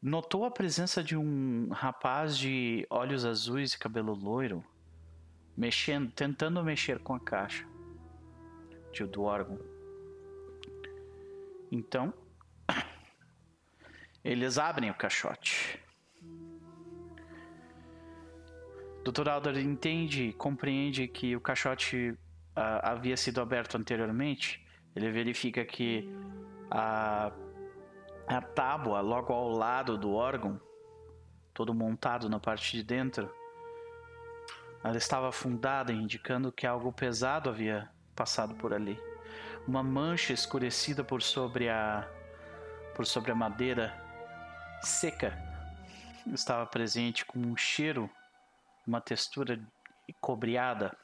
notou 0.00 0.44
a 0.44 0.50
presença 0.50 1.02
de 1.02 1.16
um 1.16 1.68
rapaz 1.70 2.38
de 2.38 2.86
olhos 2.88 3.24
azuis 3.24 3.72
e 3.72 3.78
cabelo 3.78 4.14
loiro 4.14 4.64
mexendo, 5.56 6.10
tentando 6.12 6.62
mexer 6.62 7.00
com 7.00 7.14
a 7.14 7.20
caixa 7.20 7.66
do 9.12 9.22
órgão. 9.22 9.77
Então, 11.70 12.12
eles 14.24 14.58
abrem 14.58 14.90
o 14.90 14.94
caixote. 14.94 15.80
Dr. 19.04 19.28
Alder 19.28 19.58
entende, 19.58 20.32
compreende 20.34 21.08
que 21.08 21.34
o 21.34 21.40
caixote 21.40 22.10
uh, 22.10 22.16
havia 22.82 23.16
sido 23.16 23.40
aberto 23.40 23.76
anteriormente 23.76 24.66
ele 24.98 25.12
verifica 25.12 25.64
que 25.64 26.08
a, 26.68 27.32
a 28.26 28.40
tábua 28.40 29.00
logo 29.00 29.32
ao 29.32 29.48
lado 29.48 29.96
do 29.96 30.12
órgão, 30.12 30.60
todo 31.54 31.72
montado 31.72 32.28
na 32.28 32.40
parte 32.40 32.76
de 32.76 32.82
dentro, 32.82 33.32
ela 34.82 34.96
estava 34.96 35.28
afundada, 35.28 35.92
indicando 35.92 36.50
que 36.50 36.66
algo 36.66 36.92
pesado 36.92 37.48
havia 37.48 37.88
passado 38.14 38.54
por 38.56 38.74
ali. 38.74 38.98
Uma 39.68 39.82
mancha 39.82 40.32
escurecida 40.32 41.04
por 41.04 41.20
sobre 41.20 41.68
a 41.68 42.08
por 42.96 43.04
sobre 43.04 43.30
a 43.30 43.34
madeira 43.34 43.94
seca 44.80 45.36
estava 46.26 46.64
presente 46.64 47.22
com 47.26 47.38
um 47.38 47.54
cheiro, 47.54 48.08
uma 48.86 48.98
textura 48.98 49.60
cobreada. 50.22 50.96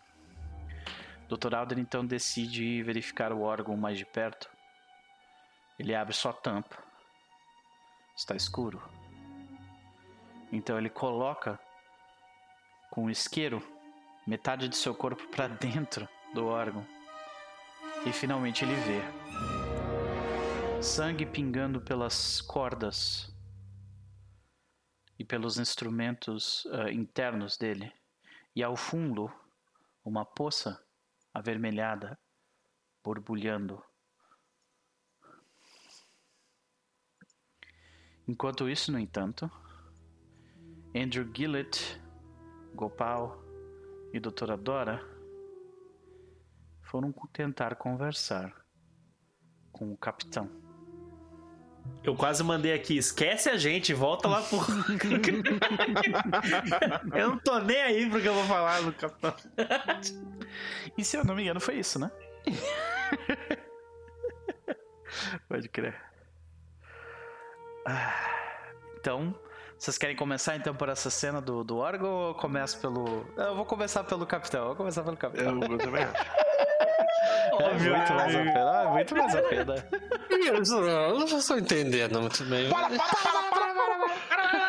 Dr. 1.29 1.55
Alder 1.55 1.79
então 1.79 2.07
decide 2.07 2.83
verificar 2.83 3.35
o 3.35 3.43
órgão 3.43 3.77
mais 3.77 3.99
de 3.99 4.07
perto. 4.07 4.51
Ele 5.79 5.95
abre 5.95 6.15
sua 6.15 6.33
tampa. 6.33 6.79
Está 8.17 8.35
escuro. 8.35 8.83
Então 10.51 10.79
ele 10.79 10.89
coloca 10.89 11.61
com 12.91 13.05
o 13.05 13.11
isqueiro 13.11 13.63
metade 14.27 14.71
de 14.71 14.77
seu 14.77 14.95
corpo 14.95 15.29
para 15.29 15.49
dentro 15.49 16.09
do 16.33 16.47
órgão. 16.47 17.04
E 18.07 18.13
finalmente 18.13 18.65
ele 18.65 18.75
vê 18.75 19.01
sangue 20.83 21.25
pingando 21.25 21.81
pelas 21.81 22.43
cordas 22.43 23.35
e 25.19 25.25
pelos 25.25 25.59
instrumentos 25.59 26.67
uh, 26.67 26.91
internos 26.91 27.57
dele. 27.57 27.91
E 28.55 28.63
ao 28.63 28.77
fundo, 28.77 29.33
uma 30.05 30.25
poça 30.25 30.79
avermelhada, 31.33 32.19
borbulhando. 33.03 33.83
Enquanto 38.29 38.69
isso, 38.69 38.93
no 38.93 38.99
entanto, 38.99 39.51
Andrew 40.95 41.31
Gillett, 41.35 41.99
Gopal 42.75 43.43
e 44.13 44.21
Doutora 44.21 44.59
Dora 44.59 45.14
foram 46.95 47.13
tentar 47.33 47.75
conversar 47.75 48.55
com 49.73 49.93
o 49.93 49.97
capitão. 49.97 50.49
Eu 52.05 52.15
quase 52.15 52.45
mandei 52.45 52.73
aqui, 52.73 52.97
esquece 52.97 53.51
a 53.51 53.57
gente, 53.57 53.93
volta 53.93 54.29
lá 54.29 54.41
pro. 54.41 54.59
eu 57.19 57.31
não 57.31 57.39
tô 57.39 57.59
nem 57.59 57.83
aí 57.83 58.09
pro 58.09 58.21
que 58.21 58.29
eu 58.29 58.35
vou 58.35 58.45
falar 58.45 58.81
do 58.81 58.93
capitão. 58.93 59.35
E 60.97 61.05
se 61.05 61.17
eu 61.17 61.25
não 61.25 61.35
me 61.35 61.43
engano, 61.43 61.59
foi 61.59 61.81
isso, 61.81 61.99
né? 61.99 62.13
Pode 65.49 65.69
crer. 65.69 66.01
Ah, 67.85 68.15
então, 69.01 69.35
vocês 69.77 69.99
querem 69.99 70.15
começar 70.15 70.55
então 70.55 70.77
por 70.77 70.89
essa 70.89 71.11
cena 71.11 71.43
do, 71.43 71.65
do 71.65 71.77
órgão 71.77 72.09
ou 72.09 72.29
eu 72.29 72.35
começo 72.37 72.81
pelo. 72.81 73.27
Eu 73.37 73.57
vou 73.57 73.67
começar 73.67 74.05
pelo 74.05 74.25
capitão. 74.25 74.61
Eu 74.61 74.67
vou 74.69 74.77
começar 74.77 75.03
pelo 75.03 75.17
capitão. 75.17 75.61
Eu, 75.61 75.73
eu 75.73 75.79
também 75.79 76.05
acho. 76.05 76.44
É 77.61 77.75
muito 77.75 78.15
mais 78.15 78.35
a 78.35 78.39
pena. 78.39 78.83
É 78.83 78.89
muito 78.89 79.17
mais 79.17 79.35
a 79.37 79.43
pena. 79.43 79.75
Isso, 80.63 80.81
não, 80.81 80.89
eu 80.89 81.19
não 81.19 81.39
estou 81.39 81.59
entendendo 81.59 82.21
muito 82.21 82.45
bem. 82.45 82.69
Para, 82.71 82.89
para, 82.89 82.99
para, 82.99 83.43
para, 83.51 83.75
para, 84.29 84.49
para. 84.49 84.65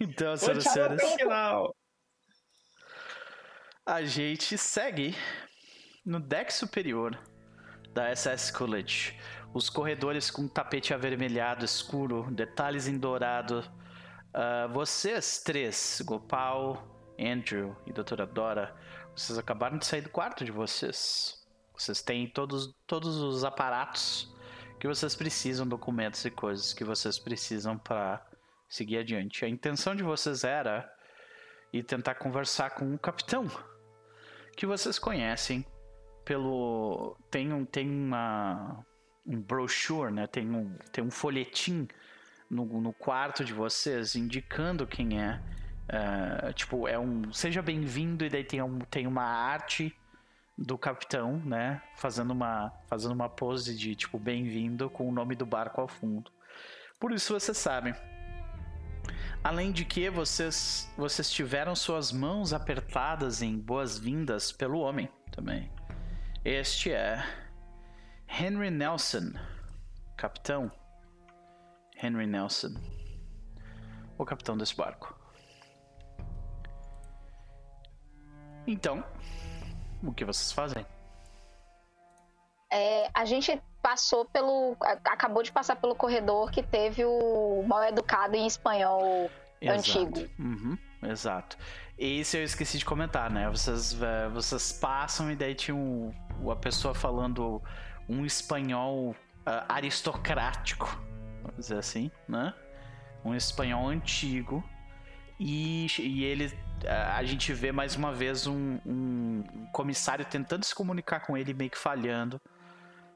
Então, 0.00 0.36
senhoras 0.36 0.66
e 0.66 0.70
senhores, 0.70 1.02
a 3.84 4.02
gente 4.02 4.58
segue 4.58 5.14
no 6.04 6.20
deck 6.20 6.52
superior 6.52 7.18
da 7.92 8.14
SS 8.14 8.52
Coolidge. 8.52 9.18
Os 9.54 9.70
corredores 9.70 10.30
com 10.30 10.46
tapete 10.46 10.92
avermelhado 10.92 11.64
escuro, 11.64 12.30
detalhes 12.30 12.86
em 12.86 12.98
dourado. 12.98 13.60
Uh, 14.34 14.72
vocês 14.72 15.38
três, 15.42 16.02
Gopal, 16.04 16.95
Andrew 17.18 17.76
e 17.86 17.92
Doutora 17.92 18.26
Dora, 18.26 18.74
vocês 19.14 19.38
acabaram 19.38 19.78
de 19.78 19.86
sair 19.86 20.02
do 20.02 20.10
quarto 20.10 20.44
de 20.44 20.52
vocês. 20.52 21.44
Vocês 21.74 22.00
têm 22.02 22.28
todos, 22.28 22.74
todos 22.86 23.16
os 23.16 23.44
aparatos 23.44 24.34
que 24.78 24.86
vocês 24.86 25.14
precisam, 25.14 25.66
documentos 25.66 26.24
e 26.24 26.30
coisas 26.30 26.72
que 26.72 26.84
vocês 26.84 27.18
precisam 27.18 27.78
para 27.78 28.24
seguir 28.68 28.98
adiante. 28.98 29.44
A 29.44 29.48
intenção 29.48 29.94
de 29.94 30.02
vocês 30.02 30.44
era 30.44 30.90
ir 31.72 31.82
tentar 31.82 32.14
conversar 32.16 32.70
com 32.70 32.94
o 32.94 32.98
capitão, 32.98 33.46
que 34.56 34.66
vocês 34.66 34.98
conhecem 34.98 35.64
pelo 36.24 37.16
tem 37.30 37.52
um 37.52 37.64
tem 37.64 37.88
uma 37.88 38.84
um 39.26 39.40
brochure, 39.40 40.12
né? 40.12 40.26
Tem 40.26 40.50
um 40.50 40.76
tem 40.92 41.04
um 41.04 41.10
folhetim 41.10 41.86
no, 42.50 42.64
no 42.80 42.92
quarto 42.92 43.44
de 43.44 43.52
vocês 43.52 44.16
indicando 44.16 44.86
quem 44.86 45.20
é. 45.20 45.40
Uh, 45.86 46.52
tipo, 46.52 46.88
é 46.88 46.98
um 46.98 47.32
seja 47.32 47.62
bem-vindo 47.62 48.24
e 48.24 48.28
daí 48.28 48.42
tem, 48.42 48.60
um, 48.60 48.80
tem 48.80 49.06
uma 49.06 49.22
arte 49.22 49.94
do 50.58 50.76
capitão, 50.76 51.38
né? 51.44 51.80
Fazendo 51.96 52.32
uma 52.32 52.72
fazendo 52.88 53.12
uma 53.12 53.28
pose 53.28 53.76
de 53.76 53.94
tipo 53.94 54.18
bem-vindo 54.18 54.90
com 54.90 55.08
o 55.08 55.12
nome 55.12 55.36
do 55.36 55.46
barco 55.46 55.80
ao 55.80 55.88
fundo. 55.88 56.30
Por 56.98 57.12
isso 57.12 57.32
vocês 57.38 57.56
sabem. 57.56 57.94
Além 59.44 59.70
de 59.70 59.84
que 59.84 60.10
vocês, 60.10 60.90
vocês 60.96 61.30
tiveram 61.30 61.76
suas 61.76 62.10
mãos 62.10 62.52
apertadas 62.52 63.42
em 63.42 63.56
boas-vindas 63.56 64.50
pelo 64.50 64.80
homem 64.80 65.08
também. 65.30 65.70
Este 66.44 66.90
é 66.90 67.22
Henry 68.28 68.70
Nelson, 68.70 69.32
capitão 70.16 70.72
Henry 72.02 72.26
Nelson, 72.26 72.74
o 74.18 74.24
capitão 74.24 74.56
desse 74.56 74.74
barco. 74.74 75.16
Então, 78.66 79.04
o 80.02 80.12
que 80.12 80.24
vocês 80.24 80.52
fazem? 80.52 80.84
É, 82.70 83.08
a 83.14 83.24
gente 83.24 83.60
passou 83.82 84.24
pelo. 84.24 84.76
acabou 85.04 85.42
de 85.42 85.52
passar 85.52 85.76
pelo 85.76 85.94
corredor 85.94 86.50
que 86.50 86.62
teve 86.62 87.04
o 87.04 87.64
mal 87.66 87.84
educado 87.84 88.34
em 88.34 88.46
espanhol 88.46 89.30
Exato. 89.60 89.78
antigo. 89.78 90.30
Uhum, 90.38 90.78
exato. 91.04 91.56
Esse 91.98 92.36
eu 92.36 92.44
esqueci 92.44 92.78
de 92.78 92.84
comentar, 92.84 93.30
né? 93.30 93.48
Vocês, 93.48 94.00
é, 94.02 94.28
vocês 94.28 94.72
passam 94.72 95.30
e 95.30 95.36
daí 95.36 95.54
tinha 95.54 95.74
um, 95.74 96.12
uma 96.40 96.56
pessoa 96.56 96.94
falando 96.94 97.62
um 98.08 98.26
espanhol 98.26 99.10
uh, 99.10 99.14
aristocrático, 99.68 100.86
vamos 101.42 101.56
dizer 101.56 101.78
assim, 101.78 102.10
né? 102.28 102.52
Um 103.24 103.34
espanhol 103.34 103.88
antigo. 103.88 104.62
E, 105.38 105.86
e 105.98 106.24
ele. 106.24 106.52
A 107.16 107.24
gente 107.24 107.52
vê 107.52 107.72
mais 107.72 107.96
uma 107.96 108.12
vez 108.12 108.46
um, 108.46 108.78
um 108.84 109.42
comissário 109.72 110.24
tentando 110.24 110.64
se 110.64 110.74
comunicar 110.74 111.20
com 111.20 111.36
ele, 111.36 111.54
meio 111.54 111.70
que 111.70 111.78
falhando. 111.78 112.40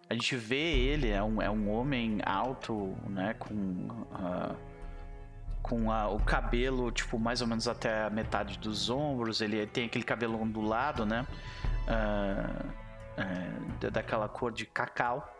A 0.08 0.14
gente 0.14 0.34
vê 0.34 0.56
ele, 0.56 1.10
é 1.10 1.22
um, 1.22 1.40
é 1.40 1.50
um 1.50 1.70
homem 1.70 2.18
alto, 2.24 2.96
né, 3.08 3.34
com, 3.38 3.54
uh, 3.54 4.56
com 5.62 5.92
a, 5.92 6.08
o 6.08 6.18
cabelo, 6.18 6.90
tipo, 6.90 7.16
mais 7.16 7.40
ou 7.40 7.46
menos 7.46 7.68
até 7.68 8.04
a 8.04 8.10
metade 8.10 8.58
dos 8.58 8.90
ombros, 8.90 9.40
ele 9.40 9.64
tem 9.66 9.86
aquele 9.86 10.02
cabelo 10.02 10.40
ondulado, 10.40 11.06
né, 11.06 11.24
uh, 11.86 12.80
daquela 13.92 14.28
cor 14.28 14.50
de 14.50 14.66
cacau. 14.66 15.36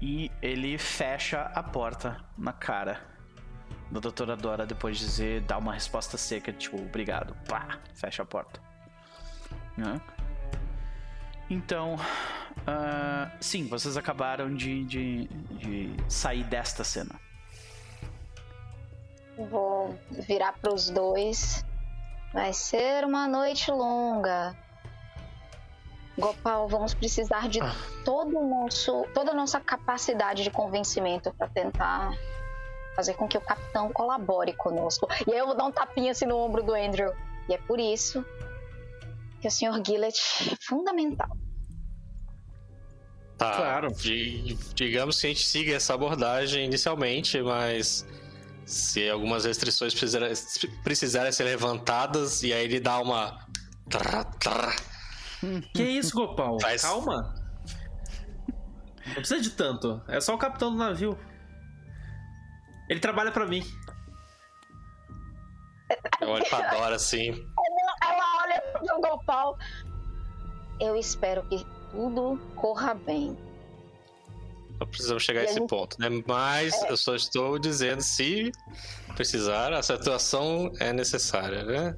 E 0.00 0.30
ele 0.40 0.78
fecha 0.78 1.50
a 1.54 1.62
porta 1.62 2.16
na 2.36 2.52
cara 2.52 3.11
da 3.92 4.00
doutora 4.00 4.34
Dora 4.34 4.64
depois 4.64 4.98
de 4.98 5.04
dizer, 5.04 5.42
dar 5.42 5.58
uma 5.58 5.74
resposta 5.74 6.16
seca, 6.16 6.50
tipo, 6.50 6.76
obrigado. 6.76 7.36
Pá, 7.46 7.78
fecha 7.94 8.22
a 8.22 8.26
porta. 8.26 8.58
Né? 9.76 10.00
Então, 11.50 11.96
uh, 11.96 13.30
sim, 13.38 13.68
vocês 13.68 13.96
acabaram 13.98 14.54
de, 14.54 14.84
de, 14.84 15.24
de 15.26 15.94
sair 16.08 16.42
desta 16.44 16.82
cena. 16.82 17.20
Vou 19.36 19.98
virar 20.10 20.54
para 20.54 20.72
os 20.72 20.88
dois. 20.88 21.64
Vai 22.32 22.54
ser 22.54 23.04
uma 23.04 23.28
noite 23.28 23.70
longa. 23.70 24.56
Gopal, 26.16 26.66
vamos 26.68 26.94
precisar 26.94 27.48
de 27.48 27.60
ah. 27.60 27.74
todo 28.04 28.38
o 28.38 28.48
nosso, 28.48 29.06
toda 29.12 29.32
a 29.32 29.34
nossa 29.34 29.60
capacidade 29.60 30.42
de 30.42 30.50
convencimento 30.50 31.32
para 31.34 31.48
tentar 31.48 32.12
fazer 32.94 33.14
com 33.14 33.26
que 33.26 33.38
o 33.38 33.40
capitão 33.40 33.92
colabore 33.92 34.52
conosco. 34.54 35.08
E 35.26 35.32
aí 35.32 35.38
eu 35.38 35.46
vou 35.46 35.56
dar 35.56 35.64
um 35.64 35.72
tapinha 35.72 36.12
assim 36.12 36.26
no 36.26 36.36
ombro 36.36 36.62
do 36.62 36.74
Andrew. 36.74 37.12
E 37.48 37.54
é 37.54 37.58
por 37.58 37.80
isso 37.80 38.24
que 39.40 39.48
o 39.48 39.50
Sr. 39.50 39.82
Gillett 39.84 40.18
é 40.52 40.56
fundamental. 40.60 41.30
Tá, 43.36 43.56
claro. 43.56 43.88
digamos 44.74 45.20
que 45.20 45.26
a 45.26 45.30
gente 45.30 45.44
siga 45.44 45.74
essa 45.74 45.94
abordagem 45.94 46.64
inicialmente, 46.64 47.42
mas 47.42 48.06
se 48.64 49.08
algumas 49.08 49.44
restrições 49.44 49.92
precisarem, 49.92 50.32
precisarem 50.84 51.32
ser 51.32 51.44
levantadas 51.44 52.44
e 52.44 52.52
aí 52.52 52.64
ele 52.64 52.78
dá 52.78 53.00
uma. 53.00 53.46
Que 55.74 55.82
isso, 55.82 56.14
Gopal? 56.14 56.60
Faz... 56.60 56.82
Calma. 56.82 57.34
Não 59.06 59.14
precisa 59.14 59.40
de 59.40 59.50
tanto. 59.50 60.00
É 60.06 60.20
só 60.20 60.34
o 60.34 60.38
capitão 60.38 60.70
do 60.70 60.78
navio. 60.78 61.18
Ele 62.92 63.00
trabalha 63.00 63.32
para 63.32 63.46
mim. 63.46 63.64
Eu 66.20 66.28
olho 66.28 66.44
pra 66.44 66.68
Dora 66.68 66.96
assim. 66.96 67.30
Ela 68.02 68.42
olha 68.42 68.60
pro 68.60 69.00
Gopal. 69.00 69.58
Eu 70.78 70.94
espero 70.94 71.42
que 71.48 71.64
tudo 71.90 72.38
corra 72.54 72.92
bem. 72.92 73.34
Não 74.78 74.86
precisamos 74.86 75.22
chegar 75.22 75.40
a 75.40 75.44
esse 75.44 75.66
ponto, 75.66 75.98
né? 75.98 76.08
Mas 76.26 76.74
é. 76.82 76.90
eu 76.92 76.96
só 76.98 77.16
estou 77.16 77.58
dizendo 77.58 78.02
se 78.02 78.52
precisar, 79.14 79.72
a 79.72 79.82
situação 79.82 80.70
é 80.78 80.92
necessária, 80.92 81.64
né? 81.64 81.96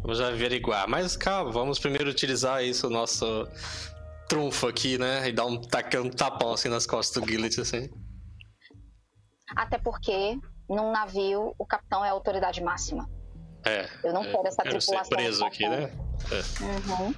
Vamos 0.00 0.20
averiguar. 0.20 0.88
Mas 0.88 1.16
calma, 1.16 1.50
vamos 1.50 1.80
primeiro 1.80 2.08
utilizar 2.08 2.62
isso, 2.62 2.86
o 2.86 2.90
nosso 2.90 3.48
trunfo 4.28 4.68
aqui, 4.68 4.96
né? 4.96 5.28
E 5.28 5.32
dar 5.32 5.46
um, 5.46 5.60
um 5.60 6.10
tapão 6.10 6.52
assim 6.52 6.68
nas 6.68 6.86
costas 6.86 7.20
do 7.20 7.28
Gillet, 7.28 7.60
assim. 7.60 7.90
Até 9.54 9.78
porque, 9.78 10.38
num 10.68 10.90
navio, 10.92 11.54
o 11.58 11.66
capitão 11.66 12.04
é 12.04 12.08
a 12.08 12.12
autoridade 12.12 12.62
máxima. 12.62 13.08
É. 13.64 13.88
Eu 14.02 14.12
não 14.12 14.22
é, 14.22 14.30
quero 14.30 14.46
essa 14.46 14.62
tripulação. 14.62 15.04
Ser 15.04 15.14
preso 15.14 15.44
aqui, 15.44 15.68
né? 15.68 15.90
É. 16.30 16.62
Uhum. 16.62 17.14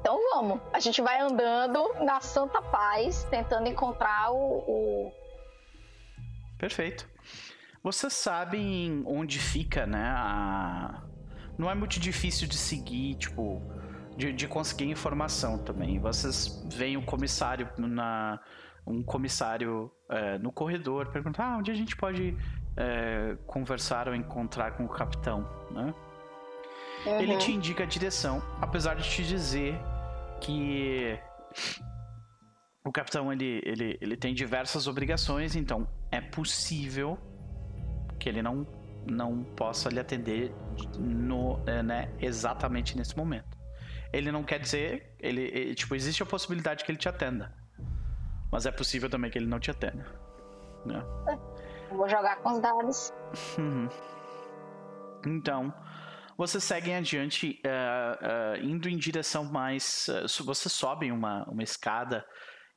Então 0.00 0.18
vamos. 0.32 0.60
A 0.72 0.80
gente 0.80 1.02
vai 1.02 1.20
andando 1.20 1.94
na 2.04 2.20
santa 2.20 2.62
paz, 2.62 3.24
tentando 3.24 3.68
encontrar 3.68 4.32
o. 4.32 4.58
o... 4.66 5.12
Perfeito. 6.58 7.08
Vocês 7.82 8.12
sabem 8.12 9.02
onde 9.06 9.38
fica, 9.38 9.86
né? 9.86 10.08
A... 10.16 11.02
Não 11.58 11.70
é 11.70 11.74
muito 11.74 11.98
difícil 12.00 12.48
de 12.48 12.56
seguir, 12.56 13.16
tipo, 13.16 13.60
de, 14.16 14.32
de 14.32 14.48
conseguir 14.48 14.86
informação 14.86 15.58
também. 15.58 15.98
Vocês 15.98 16.62
veem 16.66 16.96
o 16.96 17.04
comissário 17.04 17.68
na. 17.76 18.40
Um 18.86 19.02
comissário 19.02 19.90
é, 20.08 20.38
no 20.38 20.50
corredor 20.50 21.08
perguntar 21.08 21.44
ah, 21.44 21.58
onde 21.58 21.70
a 21.70 21.74
gente 21.74 21.96
pode 21.96 22.36
é, 22.76 23.36
conversar 23.46 24.08
ou 24.08 24.14
encontrar 24.14 24.72
com 24.72 24.84
o 24.84 24.88
capitão, 24.88 25.48
né? 25.70 25.94
Uhum. 27.06 27.20
Ele 27.20 27.36
te 27.38 27.52
indica 27.52 27.84
a 27.84 27.86
direção, 27.86 28.42
apesar 28.60 28.94
de 28.94 29.08
te 29.08 29.24
dizer 29.24 29.78
que 30.40 31.18
o 32.84 32.92
capitão 32.92 33.32
ele, 33.32 33.60
ele, 33.64 33.98
ele 34.00 34.16
tem 34.16 34.34
diversas 34.34 34.86
obrigações, 34.86 35.54
então 35.54 35.88
é 36.10 36.20
possível 36.20 37.18
que 38.18 38.28
ele 38.28 38.42
não, 38.42 38.66
não 39.06 39.42
possa 39.42 39.88
lhe 39.88 39.98
atender 39.98 40.52
no, 40.98 41.60
é, 41.66 41.82
né, 41.82 42.12
exatamente 42.20 42.96
nesse 42.96 43.16
momento. 43.16 43.58
Ele 44.12 44.32
não 44.32 44.42
quer 44.42 44.58
dizer, 44.58 45.14
ele, 45.20 45.42
ele, 45.42 45.74
tipo, 45.74 45.94
existe 45.94 46.22
a 46.22 46.26
possibilidade 46.26 46.84
que 46.84 46.90
ele 46.90 46.98
te 46.98 47.08
atenda, 47.08 47.54
mas 48.50 48.66
é 48.66 48.70
possível 48.70 49.08
também 49.08 49.30
que 49.30 49.38
ele 49.38 49.46
não 49.46 49.60
te 49.60 49.70
atenda. 49.70 50.06
Né? 50.84 51.04
Vou 51.90 52.08
jogar 52.08 52.36
com 52.36 52.52
os 52.52 52.60
dados. 52.60 53.12
Uhum. 53.58 53.88
Então, 55.26 55.74
vocês 56.36 56.64
seguem 56.64 56.96
adiante, 56.96 57.60
uh, 57.66 58.60
uh, 58.60 58.64
indo 58.64 58.88
em 58.88 58.96
direção 58.96 59.44
mais. 59.44 60.08
Uh, 60.08 60.44
vocês 60.44 60.72
sobem 60.72 61.12
uma, 61.12 61.44
uma 61.44 61.62
escada 61.62 62.24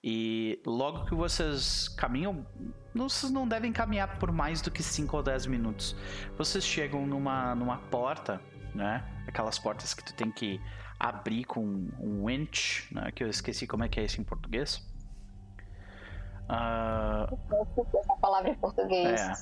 e 0.04 0.62
logo 0.66 1.06
que 1.06 1.16
vocês 1.16 1.88
caminham, 1.88 2.46
vocês 2.94 3.32
não 3.32 3.48
devem 3.48 3.72
caminhar 3.72 4.20
por 4.20 4.34
mais 4.34 4.62
do 4.62 4.70
que 4.70 4.84
5 4.84 5.16
ou 5.16 5.24
10 5.24 5.46
minutos. 5.46 5.96
Vocês 6.38 6.66
chegam 6.66 7.08
numa, 7.08 7.56
numa 7.56 7.78
porta, 7.78 8.42
né? 8.76 9.02
Aquelas 9.26 9.58
portas 9.58 9.94
que 9.94 10.04
tu 10.04 10.14
tem 10.14 10.30
que 10.30 10.60
abrir 11.00 11.46
com 11.46 11.64
um 12.02 12.26
winch, 12.26 12.94
né? 12.94 13.12
Que 13.12 13.24
eu 13.24 13.30
esqueci 13.30 13.66
como 13.66 13.86
é 13.86 13.88
que 13.88 13.98
é 13.98 14.04
isso 14.04 14.20
em 14.20 14.26
português. 14.26 14.86
Uh... 16.50 17.38
Essa 18.00 18.16
palavra 18.22 18.50
em 18.50 18.56
português. 18.56 19.22
É. 19.22 19.34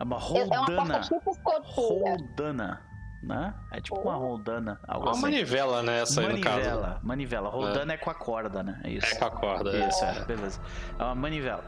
É 0.00 0.04
uma 0.04 0.18
roldana. 0.18 0.54
É 0.54 0.58
uma 0.58 0.66
porta 0.66 1.00
tipo 1.00 1.36
roldana 1.62 2.90
né? 3.22 3.54
É 3.70 3.80
tipo 3.80 4.00
uma 4.00 4.14
roldana. 4.14 4.80
Algo 4.86 5.06
uma 5.06 5.12
assim. 5.12 5.22
manivela, 5.22 5.82
né? 5.82 6.00
Essa 6.00 6.22
manivela, 6.22 6.56
aí 6.56 6.70
no 6.70 6.80
caso. 6.80 7.06
manivela. 7.06 7.50
Roldana 7.50 7.92
é. 7.92 7.94
é. 7.94 7.98
com 7.98 8.10
a 8.10 8.14
corda, 8.14 8.62
né? 8.62 8.80
É 8.84 8.90
isso. 8.90 9.14
É 9.14 9.18
com 9.18 9.24
a 9.24 9.30
corda. 9.30 9.88
Isso, 9.88 10.04
é. 10.04 10.18
é. 10.18 10.24
beleza. 10.24 10.60
É 10.98 11.02
uma 11.02 11.14
manivela. 11.14 11.64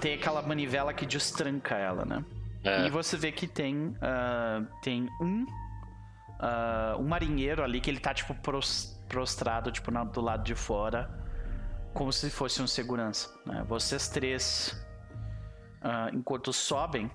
Tem 0.00 0.14
aquela 0.14 0.42
manivela 0.42 0.92
que 0.92 1.06
destranca 1.06 1.74
ela, 1.76 2.04
né? 2.04 2.24
É. 2.62 2.86
E 2.86 2.90
você 2.90 3.16
vê 3.16 3.32
que 3.32 3.46
tem, 3.46 3.88
uh, 3.88 4.66
tem 4.82 5.08
um, 5.20 5.44
uh, 5.44 7.00
um 7.00 7.08
marinheiro 7.08 7.64
ali 7.64 7.80
que 7.80 7.88
ele 7.88 8.00
tá, 8.00 8.12
tipo, 8.12 8.34
prostrado, 9.08 9.72
tipo, 9.72 9.90
do 9.90 10.20
lado 10.20 10.44
de 10.44 10.54
fora, 10.54 11.08
como 11.92 12.12
se 12.12 12.30
fosse 12.30 12.62
um 12.62 12.66
segurança. 12.66 13.30
Né? 13.44 13.64
Vocês 13.66 14.08
três, 14.08 14.76
uh, 15.82 16.14
enquanto 16.14 16.52
sobem, 16.52 17.10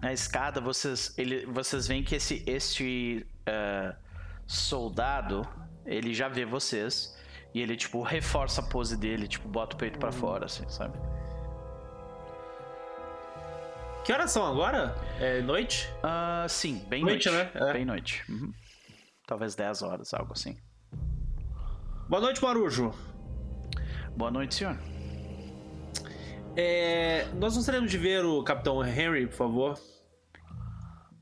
na 0.00 0.12
escada, 0.12 0.60
vocês, 0.60 1.14
ele, 1.16 1.46
vocês 1.46 1.86
veem 1.86 2.04
que 2.04 2.14
esse 2.14 2.44
este 2.46 3.26
uh, 3.48 3.96
soldado, 4.46 5.48
ele 5.86 6.12
já 6.12 6.28
vê 6.28 6.44
vocês 6.44 7.16
e 7.54 7.60
ele 7.60 7.76
tipo 7.76 8.02
reforça 8.02 8.60
a 8.60 8.64
pose 8.64 8.96
dele, 8.96 9.26
tipo 9.26 9.48
bota 9.48 9.74
o 9.76 9.78
peito 9.78 9.98
para 9.98 10.10
hum. 10.10 10.12
fora, 10.12 10.46
assim, 10.46 10.68
sabe? 10.68 10.98
Que 14.04 14.12
horas 14.12 14.30
são 14.30 14.46
agora? 14.46 14.94
É 15.18 15.40
noite? 15.40 15.88
Uh, 16.00 16.46
sim, 16.46 16.84
bem 16.88 17.02
noite, 17.02 17.30
noite 17.30 17.54
né? 17.54 17.68
É. 17.70 17.72
Bem 17.72 17.86
noite. 17.86 18.22
Uhum. 18.28 18.52
Talvez 19.26 19.54
10 19.54 19.80
horas, 19.80 20.12
algo 20.12 20.34
assim. 20.34 20.58
Boa 22.06 22.20
noite, 22.20 22.44
Marujo. 22.44 22.92
Boa 24.16 24.30
noite, 24.30 24.54
senhor. 24.54 24.78
É, 26.56 27.26
nós 27.34 27.56
gostaríamos 27.56 27.90
de 27.90 27.98
ver 27.98 28.24
o 28.24 28.44
Capitão 28.44 28.84
Henry, 28.86 29.26
por 29.26 29.36
favor. 29.36 29.78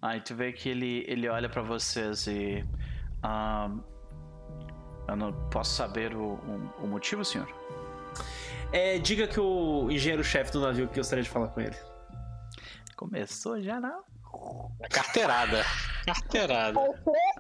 Aí 0.03 0.21
tu 0.21 0.35
vê 0.35 0.53
que 0.53 0.69
ele, 0.69 1.05
ele 1.09 1.27
olha 1.27 1.49
para 1.49 1.63
vocês 1.63 2.27
e. 2.27 2.63
Uh, 3.25 3.83
eu 5.09 5.17
não 5.17 5.33
posso 5.49 5.75
saber 5.75 6.15
o, 6.15 6.35
o, 6.35 6.85
o 6.85 6.87
motivo, 6.87 7.25
senhor? 7.25 7.49
É, 8.73 8.99
diga 8.99 9.27
que 9.27 9.41
o 9.41 9.91
engenheiro-chefe 9.91 10.53
do 10.53 10.61
navio 10.61 10.87
que 10.89 10.97
gostaria 10.97 11.25
de 11.25 11.31
falar 11.31 11.49
com 11.49 11.61
ele. 11.61 11.77
Começou 12.95 13.61
já, 13.63 13.81
não? 13.81 14.05
Carteirada. 14.91 15.65
Carteirada. 16.05 16.81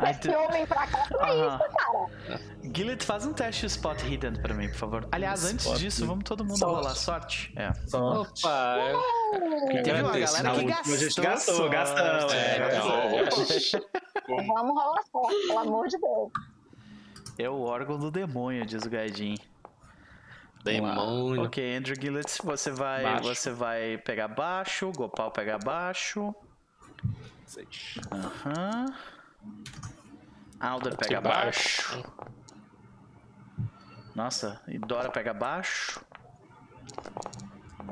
esse 0.08 0.28
homem 0.30 0.66
pra 0.66 0.86
cá 0.86 1.06
pra 1.08 1.34
isso, 1.34 1.58
cara. 1.58 2.40
Gillet, 2.74 3.04
faz 3.04 3.26
um 3.26 3.32
teste 3.32 3.62
de 3.62 3.66
spot 3.66 4.00
hidden 4.02 4.34
pra 4.40 4.54
mim, 4.54 4.68
por 4.68 4.76
favor. 4.76 5.08
Aliás, 5.10 5.44
antes 5.44 5.66
spot 5.66 5.80
disso, 5.80 6.06
vamos 6.06 6.24
todo 6.24 6.44
mundo 6.44 6.58
sorte. 6.58 6.74
rolar 6.74 6.94
sorte. 6.94 7.52
É. 7.56 7.72
Sorte. 7.88 8.46
Opa! 8.46 8.76
É. 8.78 9.82
Teve 9.82 10.02
uma 10.02 10.18
galera 10.18 10.54
que 10.54 10.64
gastou. 10.64 10.94
A 10.94 10.96
gente 10.96 11.20
gastou, 11.20 11.68
gastamos. 11.68 12.32
É, 12.32 12.56
é, 12.56 12.80
vamos 14.28 14.74
rolar 14.74 15.02
sorte, 15.10 15.46
pelo 15.48 15.58
amor 15.58 15.88
de 15.88 15.98
Deus. 15.98 16.30
É 17.38 17.48
o 17.48 17.62
órgão 17.62 17.98
do 17.98 18.10
demônio, 18.10 18.64
diz 18.64 18.84
o 18.84 18.90
Gaidin. 18.90 19.34
Demônio. 20.62 21.44
Ok, 21.44 21.76
Andrew 21.76 21.96
Gillett, 22.00 22.38
você 22.44 22.70
vai, 22.70 23.02
baixo. 23.02 23.24
você 23.24 23.50
vai 23.50 23.98
pegar 23.98 24.28
baixo, 24.28 24.92
Gopal 24.94 25.30
pega 25.32 25.58
baixo. 25.58 26.32
Aham. 28.10 28.86
Alder 30.60 30.96
pega 30.96 31.20
baixo. 31.20 31.98
embaixo. 31.98 32.12
Nossa, 34.14 34.60
e 34.68 34.78
Dora 34.78 35.10
pega 35.10 35.34
baixo. 35.34 36.00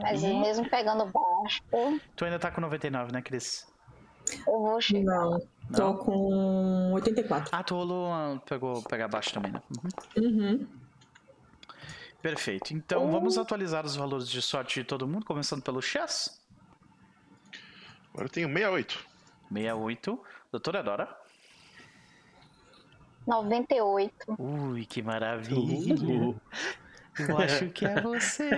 Mas 0.01 0.23
mesmo 0.23 0.69
pegando 0.71 1.05
baixo, 1.07 1.63
Tu 2.15 2.25
ainda 2.25 2.39
tá 2.39 2.51
com 2.51 2.61
99, 2.61 3.13
né, 3.13 3.21
Cris? 3.23 3.67
eu 4.47 4.61
vou 4.61 4.81
chegar. 4.81 5.21
Não, 5.25 5.41
tô 5.75 5.83
Não? 5.85 5.97
com 5.97 6.93
84. 6.93 7.51
Ah, 7.53 7.63
tu 7.65 7.75
rolou, 7.75 8.39
pegou 8.41 8.83
pegar 8.85 9.09
baixo 9.09 9.33
também, 9.35 9.51
né? 9.53 9.61
Uhum. 10.17 10.25
Uhum. 10.25 10.69
Perfeito. 12.23 12.73
Então 12.75 13.11
vamos 13.11 13.39
atualizar 13.39 13.85
os 13.85 13.97
valores 13.97 14.29
de 14.29 14.41
sorte 14.43 14.81
de 14.81 14.87
todo 14.87 15.09
mundo, 15.09 15.25
começando 15.25 15.63
pelo 15.63 15.81
Chess. 15.81 16.40
Agora 18.21 18.29
eu 18.29 18.33
tenho 18.33 18.49
68. 18.49 19.07
68. 19.49 20.23
Doutora 20.53 20.83
Dora. 20.83 21.19
98. 23.27 24.37
Ui, 24.39 24.85
que 24.85 25.01
maravilha. 25.01 26.37
Eu 27.19 27.39
acho 27.39 27.71
que 27.71 27.87
é 27.87 27.99
você. 28.03 28.51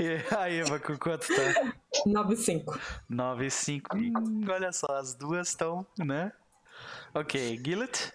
e 0.00 0.18
a 0.36 0.50
Eva, 0.50 0.80
com 0.80 0.98
quanto 0.98 1.28
tá? 1.28 1.72
95. 2.04 2.80
9 3.08 3.46
e 3.46 3.50
5. 3.50 3.96
Hum, 3.96 4.44
olha 4.50 4.72
só, 4.72 4.88
as 4.96 5.14
duas 5.14 5.50
estão, 5.50 5.86
né? 5.96 6.32
Ok, 7.14 7.60
Gillet. 7.64 8.12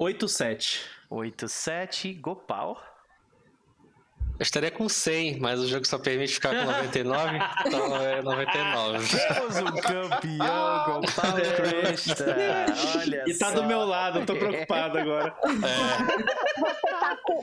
8-7. 0.00 0.80
8, 1.10 1.46
7. 1.46 2.14
Gopal. 2.14 2.93
Eu 4.36 4.42
estaria 4.42 4.70
com 4.70 4.88
100, 4.88 5.38
mas 5.38 5.60
o 5.60 5.68
jogo 5.68 5.86
só 5.86 5.96
permite 5.96 6.34
ficar 6.34 6.50
com 6.50 6.64
99, 6.64 7.38
então 7.66 7.96
é 8.02 8.20
99. 8.20 9.06
Temos 9.06 9.56
um 9.58 9.76
campeão 9.76 10.84
com 10.84 11.20
Paulo 11.20 11.38
é. 11.38 11.52
Cresta. 11.52 12.36
Olha 12.98 13.24
e 13.28 13.34
tá 13.34 13.52
do 13.52 13.64
meu 13.64 13.84
lado, 13.84 14.20
eu 14.20 14.26
tô 14.26 14.34
preocupado 14.34 14.98
agora. 14.98 15.34
É. 15.44 15.50
Você 16.60 16.86
tá 16.88 17.16
com. 17.22 17.42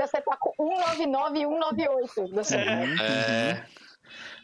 Você 0.00 0.22
tá 0.22 0.36
com 0.40 0.52
199 0.56 1.38
e 1.38 1.42
198. 1.42 2.20
Uhum, 2.20 3.00
é. 3.00 3.50
é. 3.50 3.64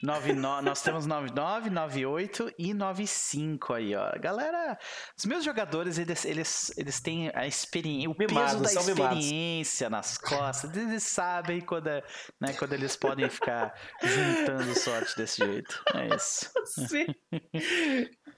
9, 0.02 0.32
nós 0.34 0.82
temos 0.82 1.06
99, 1.06 1.70
98 1.70 2.52
e 2.58 2.72
95 2.72 3.74
aí, 3.74 3.94
ó. 3.94 4.12
Galera, 4.20 4.78
os 5.16 5.24
meus 5.24 5.44
jogadores, 5.44 5.98
eles, 5.98 6.24
eles, 6.24 6.72
eles 6.76 7.00
têm 7.00 7.30
a 7.34 7.46
experiência, 7.46 8.10
o 8.10 8.16
mimados, 8.16 8.52
peso 8.52 8.62
da 8.62 8.80
experiência 8.80 9.88
mimados. 9.88 10.08
nas 10.08 10.18
costas. 10.18 10.76
Eles 10.76 11.02
sabem 11.02 11.60
quando, 11.60 11.88
é, 11.88 12.02
né, 12.40 12.52
quando 12.52 12.72
eles 12.72 12.96
podem 12.96 13.28
ficar 13.28 13.74
juntando 14.02 14.78
sorte 14.78 15.16
desse 15.16 15.44
jeito. 15.44 15.82
É 15.94 16.14
isso. 16.14 16.50
Sim. 16.64 17.06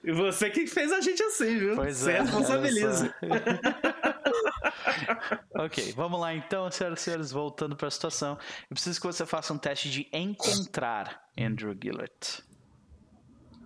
E 0.03 0.11
você 0.11 0.49
que 0.49 0.65
fez 0.65 0.91
a 0.91 0.99
gente 0.99 1.21
assim, 1.21 1.59
viu? 1.59 1.75
Pois 1.75 1.97
você 1.97 2.13
é, 2.13 2.21
responsabiliza. 2.21 3.13
ok, 5.55 5.93
vamos 5.93 6.19
lá 6.19 6.33
então, 6.33 6.69
senhoras 6.71 6.99
e 6.99 7.03
senhores, 7.03 7.31
voltando 7.31 7.75
para 7.75 7.87
a 7.87 7.91
situação. 7.91 8.37
Eu 8.63 8.73
preciso 8.73 8.99
que 8.99 9.05
você 9.05 9.25
faça 9.25 9.53
um 9.53 9.57
teste 9.57 9.91
de 9.91 10.09
encontrar. 10.11 11.21
Andrew 11.37 11.75
Gillett. 11.81 12.43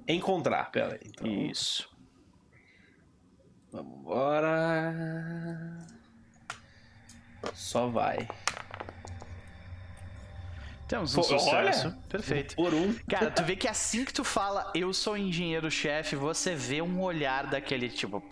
Encontrar, 0.07 0.71
pera 0.71 0.93
aí. 0.93 1.01
Então, 1.09 1.27
Isso. 1.27 1.89
vamos 3.71 3.99
embora. 3.99 5.85
Só 7.53 7.87
vai. 7.87 8.27
Temos 10.87 11.15
um 11.17 11.21
Pô, 11.21 11.27
olha! 11.27 11.73
sucesso. 11.73 11.97
Perfeito. 12.07 12.55
Por 12.55 12.73
um. 12.73 12.93
Cara, 13.09 13.31
tu 13.31 13.43
vê 13.43 13.55
que 13.55 13.67
assim 13.67 14.05
que 14.05 14.13
tu 14.13 14.23
fala, 14.23 14.71
eu 14.75 14.93
sou 14.93 15.17
engenheiro-chefe, 15.17 16.15
você 16.15 16.53
vê 16.55 16.81
um 16.81 17.01
olhar 17.01 17.47
daquele 17.47 17.89
tipo. 17.89 18.23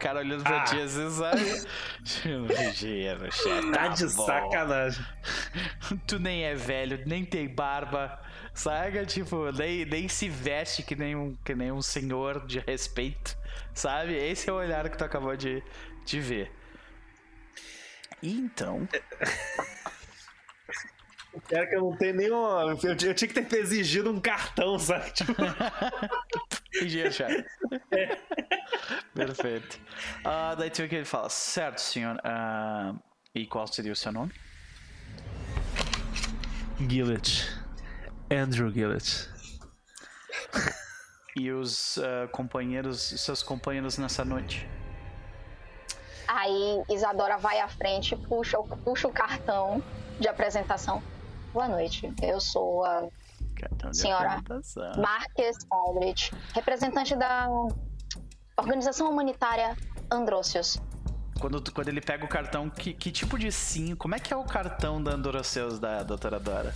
Cara 0.00 0.20
olhando 0.20 0.42
pra 0.42 0.62
Ah. 0.62 0.64
ti 0.64 0.80
assim, 0.80 1.10
sabe? 1.10 1.66
Tipo, 2.04 2.52
engenheiro-chefe. 2.52 3.70
Tá 3.70 3.88
de 3.88 4.06
bom. 4.06 4.26
sacanagem. 4.26 5.04
Tu 6.06 6.18
nem 6.18 6.44
é 6.44 6.54
velho, 6.54 7.02
nem 7.06 7.24
tem 7.24 7.46
barba, 7.48 8.18
sabe? 8.54 9.04
Tipo, 9.06 9.52
nem, 9.52 9.84
nem 9.84 10.08
se 10.08 10.28
veste 10.28 10.82
que 10.82 10.96
nem, 10.96 11.14
um, 11.14 11.36
que 11.44 11.54
nem 11.54 11.70
um 11.70 11.82
senhor 11.82 12.46
de 12.46 12.58
respeito, 12.60 13.36
sabe? 13.74 14.14
Esse 14.14 14.48
é 14.48 14.52
o 14.52 14.56
olhar 14.56 14.88
que 14.88 14.96
tu 14.96 15.04
acabou 15.04 15.36
de, 15.36 15.62
de 16.06 16.18
ver. 16.20 16.50
E 18.22 18.32
então. 18.32 18.88
Pior 21.48 21.66
que 21.68 21.74
eu 21.76 21.80
não 21.80 21.96
tenho 21.96 22.14
nenhum. 22.16 22.70
Eu, 22.82 22.96
tinha 22.96 23.14
que 23.14 23.42
ter 23.42 23.58
exigido 23.58 24.10
um 24.10 24.20
cartão, 24.20 24.78
sabe? 24.78 25.10
Tipo, 25.14 25.32
Engenheiro-chefe. 26.82 27.44
Perfeito. 29.14 29.80
Ah, 30.24 30.54
daí 30.56 30.70
tu 30.70 30.82
vê 30.82 30.88
que 30.88 30.94
ele 30.96 31.04
fala: 31.04 31.28
Certo, 31.28 31.78
senhor. 31.80 32.18
ah, 32.24 32.94
e 33.34 33.46
qual 33.46 33.66
seria 33.66 33.92
o 33.92 33.96
seu 33.96 34.10
nome? 34.12 34.32
Gillett. 36.88 37.48
Andrew 38.30 38.70
Gillett. 38.72 39.28
E 41.36 41.50
os 41.52 41.98
ah, 41.98 42.28
companheiros, 42.32 43.00
seus 43.20 43.42
companheiros 43.42 43.98
nessa 43.98 44.24
noite? 44.24 44.68
Aí 46.26 46.82
Isadora 46.88 47.36
vai 47.38 47.58
à 47.60 47.68
frente, 47.68 48.16
puxa, 48.16 48.58
o- 48.58 48.66
puxa 48.78 49.08
o 49.08 49.12
cartão 49.12 49.82
de 50.20 50.28
apresentação. 50.28 51.02
Boa 51.52 51.66
noite, 51.66 52.12
eu 52.22 52.40
sou 52.40 52.84
a 52.84 53.08
Senhora. 53.92 54.40
Marques 54.96 55.58
Aldrich, 55.68 56.32
representante 56.54 57.16
da 57.16 57.48
organização 58.56 59.10
humanitária 59.10 59.76
Andrócios. 60.10 60.80
Quando, 61.40 61.72
quando 61.72 61.88
ele 61.88 62.00
pega 62.00 62.24
o 62.24 62.28
cartão, 62.28 62.70
que, 62.70 62.92
que 62.92 63.10
tipo 63.10 63.36
de 63.36 63.50
sim? 63.50 63.96
Como 63.96 64.14
é 64.14 64.20
que 64.20 64.32
é 64.32 64.36
o 64.36 64.44
cartão 64.44 65.02
da 65.02 65.12
Andoroceus 65.12 65.80
da 65.80 66.04
doutora 66.04 66.38
Dora? 66.38 66.74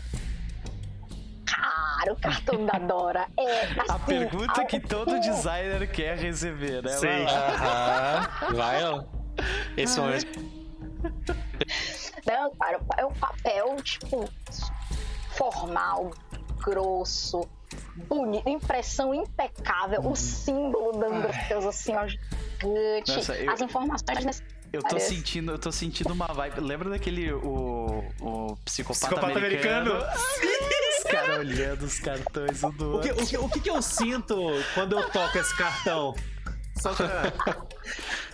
Cara, 1.46 2.12
o 2.12 2.16
cartão 2.16 2.66
da 2.66 2.78
Dora 2.78 3.28
é 3.38 3.62
assim, 3.62 3.90
A 3.90 3.98
pergunta 4.00 4.64
que 4.64 4.80
todo 4.80 5.20
designer 5.20 5.88
quer 5.92 6.16
receber, 6.16 6.82
né? 6.82 6.96
Vai 6.96 6.98
Sim. 6.98 8.56
Vai, 8.56 8.84
ó. 8.84 9.04
Esse 9.76 10.00
momento. 10.00 10.63
Não, 12.26 12.50
cara, 12.56 12.80
é 12.96 13.04
um 13.06 13.12
papel, 13.12 13.76
tipo, 13.82 14.28
formal, 15.30 16.10
grosso, 16.58 17.48
bonito, 18.08 18.48
impressão 18.48 19.14
impecável, 19.14 20.00
o 20.00 20.16
símbolo 20.16 20.92
da 20.98 21.06
Andrócios, 21.08 21.66
assim, 21.66 21.94
ó, 21.94 22.06
gigante. 22.06 23.14
Nossa, 23.16 23.34
eu- 23.36 23.50
As 23.52 23.60
informações 23.60 24.24
nesse 24.24 24.42
Eu 24.72 24.82
tô 24.82 24.88
Parece. 24.88 25.14
sentindo, 25.14 25.52
eu 25.52 25.58
tô 25.58 25.70
sentindo 25.70 26.12
uma 26.12 26.26
vibe. 26.26 26.60
Lembra 26.60 26.90
daquele 26.90 27.32
o, 27.32 28.04
o 28.20 28.56
psicopata, 28.64 29.06
Psicopata 29.06 29.38
americano? 29.38 29.92
americano? 29.92 30.24
Os 30.98 31.04
caras 31.10 31.38
olhando 31.38 31.82
os 31.84 31.98
cartões 32.00 32.64
um 32.64 32.70
do 32.72 32.96
O 32.96 33.00
que, 33.00 33.12
o, 33.12 33.16
que, 33.26 33.36
o 33.38 33.48
que 33.48 33.70
eu 33.70 33.80
sinto 33.80 34.36
quando 34.74 34.98
eu 34.98 35.08
toco 35.10 35.38
esse 35.38 35.54
cartão? 35.56 36.12
Só 36.80 36.92
pra... 36.92 37.22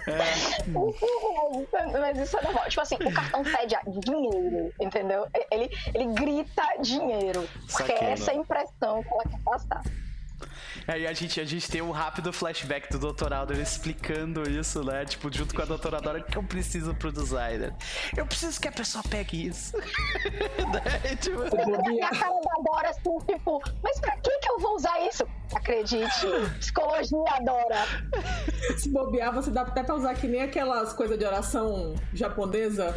Mas 2.00 2.18
isso 2.18 2.38
é 2.38 2.42
normal. 2.42 2.64
Tipo 2.68 2.80
assim, 2.82 2.96
o 2.96 3.12
cartão 3.12 3.42
pede 3.42 3.74
a- 3.74 3.82
dinheiro, 3.86 4.72
entendeu? 4.80 5.26
Ele, 5.50 5.70
ele 5.94 6.06
grita 6.14 6.62
dinheiro. 6.80 7.48
Porque 7.70 7.92
Saquei, 7.92 7.96
é 8.08 8.12
essa 8.12 8.30
a 8.30 8.34
impressão 8.34 9.02
que 9.02 9.08
ela 9.12 9.24
quer 9.24 9.40
passar. 9.44 9.82
Aí 10.88 11.06
a 11.06 11.12
gente, 11.12 11.38
a 11.40 11.44
gente 11.44 11.70
tem 11.70 11.82
um 11.82 11.90
rápido 11.90 12.32
flashback 12.32 12.90
do 12.90 13.12
Dr. 13.12 13.32
Alder 13.32 13.58
explicando 13.58 14.48
isso, 14.48 14.82
né? 14.82 15.04
Tipo, 15.04 15.32
junto 15.32 15.54
com 15.54 15.62
a 15.62 15.64
doutora 15.66 16.00
Dora, 16.00 16.18
o 16.20 16.24
que 16.24 16.36
eu 16.36 16.42
preciso 16.42 16.94
pro 16.94 17.12
designer? 17.12 17.74
Eu 18.16 18.26
preciso 18.26 18.58
que 18.60 18.66
a 18.66 18.72
pessoa 18.72 19.04
pegue 19.08 19.46
isso. 19.46 19.76
né? 19.76 21.16
tipo, 21.16 21.42
E 21.92 22.02
a 22.02 22.08
cara 22.10 22.32
da 22.40 22.62
Dora, 22.64 22.88
assim, 22.88 23.18
tipo, 23.26 23.62
mas 23.82 24.00
pra 24.00 24.16
que, 24.16 24.30
que 24.38 24.50
eu 24.50 24.58
vou 24.58 24.74
usar 24.76 24.98
isso? 25.06 25.24
Acredite, 25.54 26.26
psicologia 26.58 27.18
adora. 27.28 27.84
Se 28.76 28.88
bobear, 28.90 29.32
você 29.34 29.50
dá 29.50 29.62
até 29.62 29.82
pra 29.82 29.94
usar 29.96 30.14
que 30.14 30.26
nem 30.26 30.42
aquelas 30.42 30.92
coisas 30.92 31.18
de 31.18 31.24
oração 31.24 31.94
japonesa. 32.14 32.94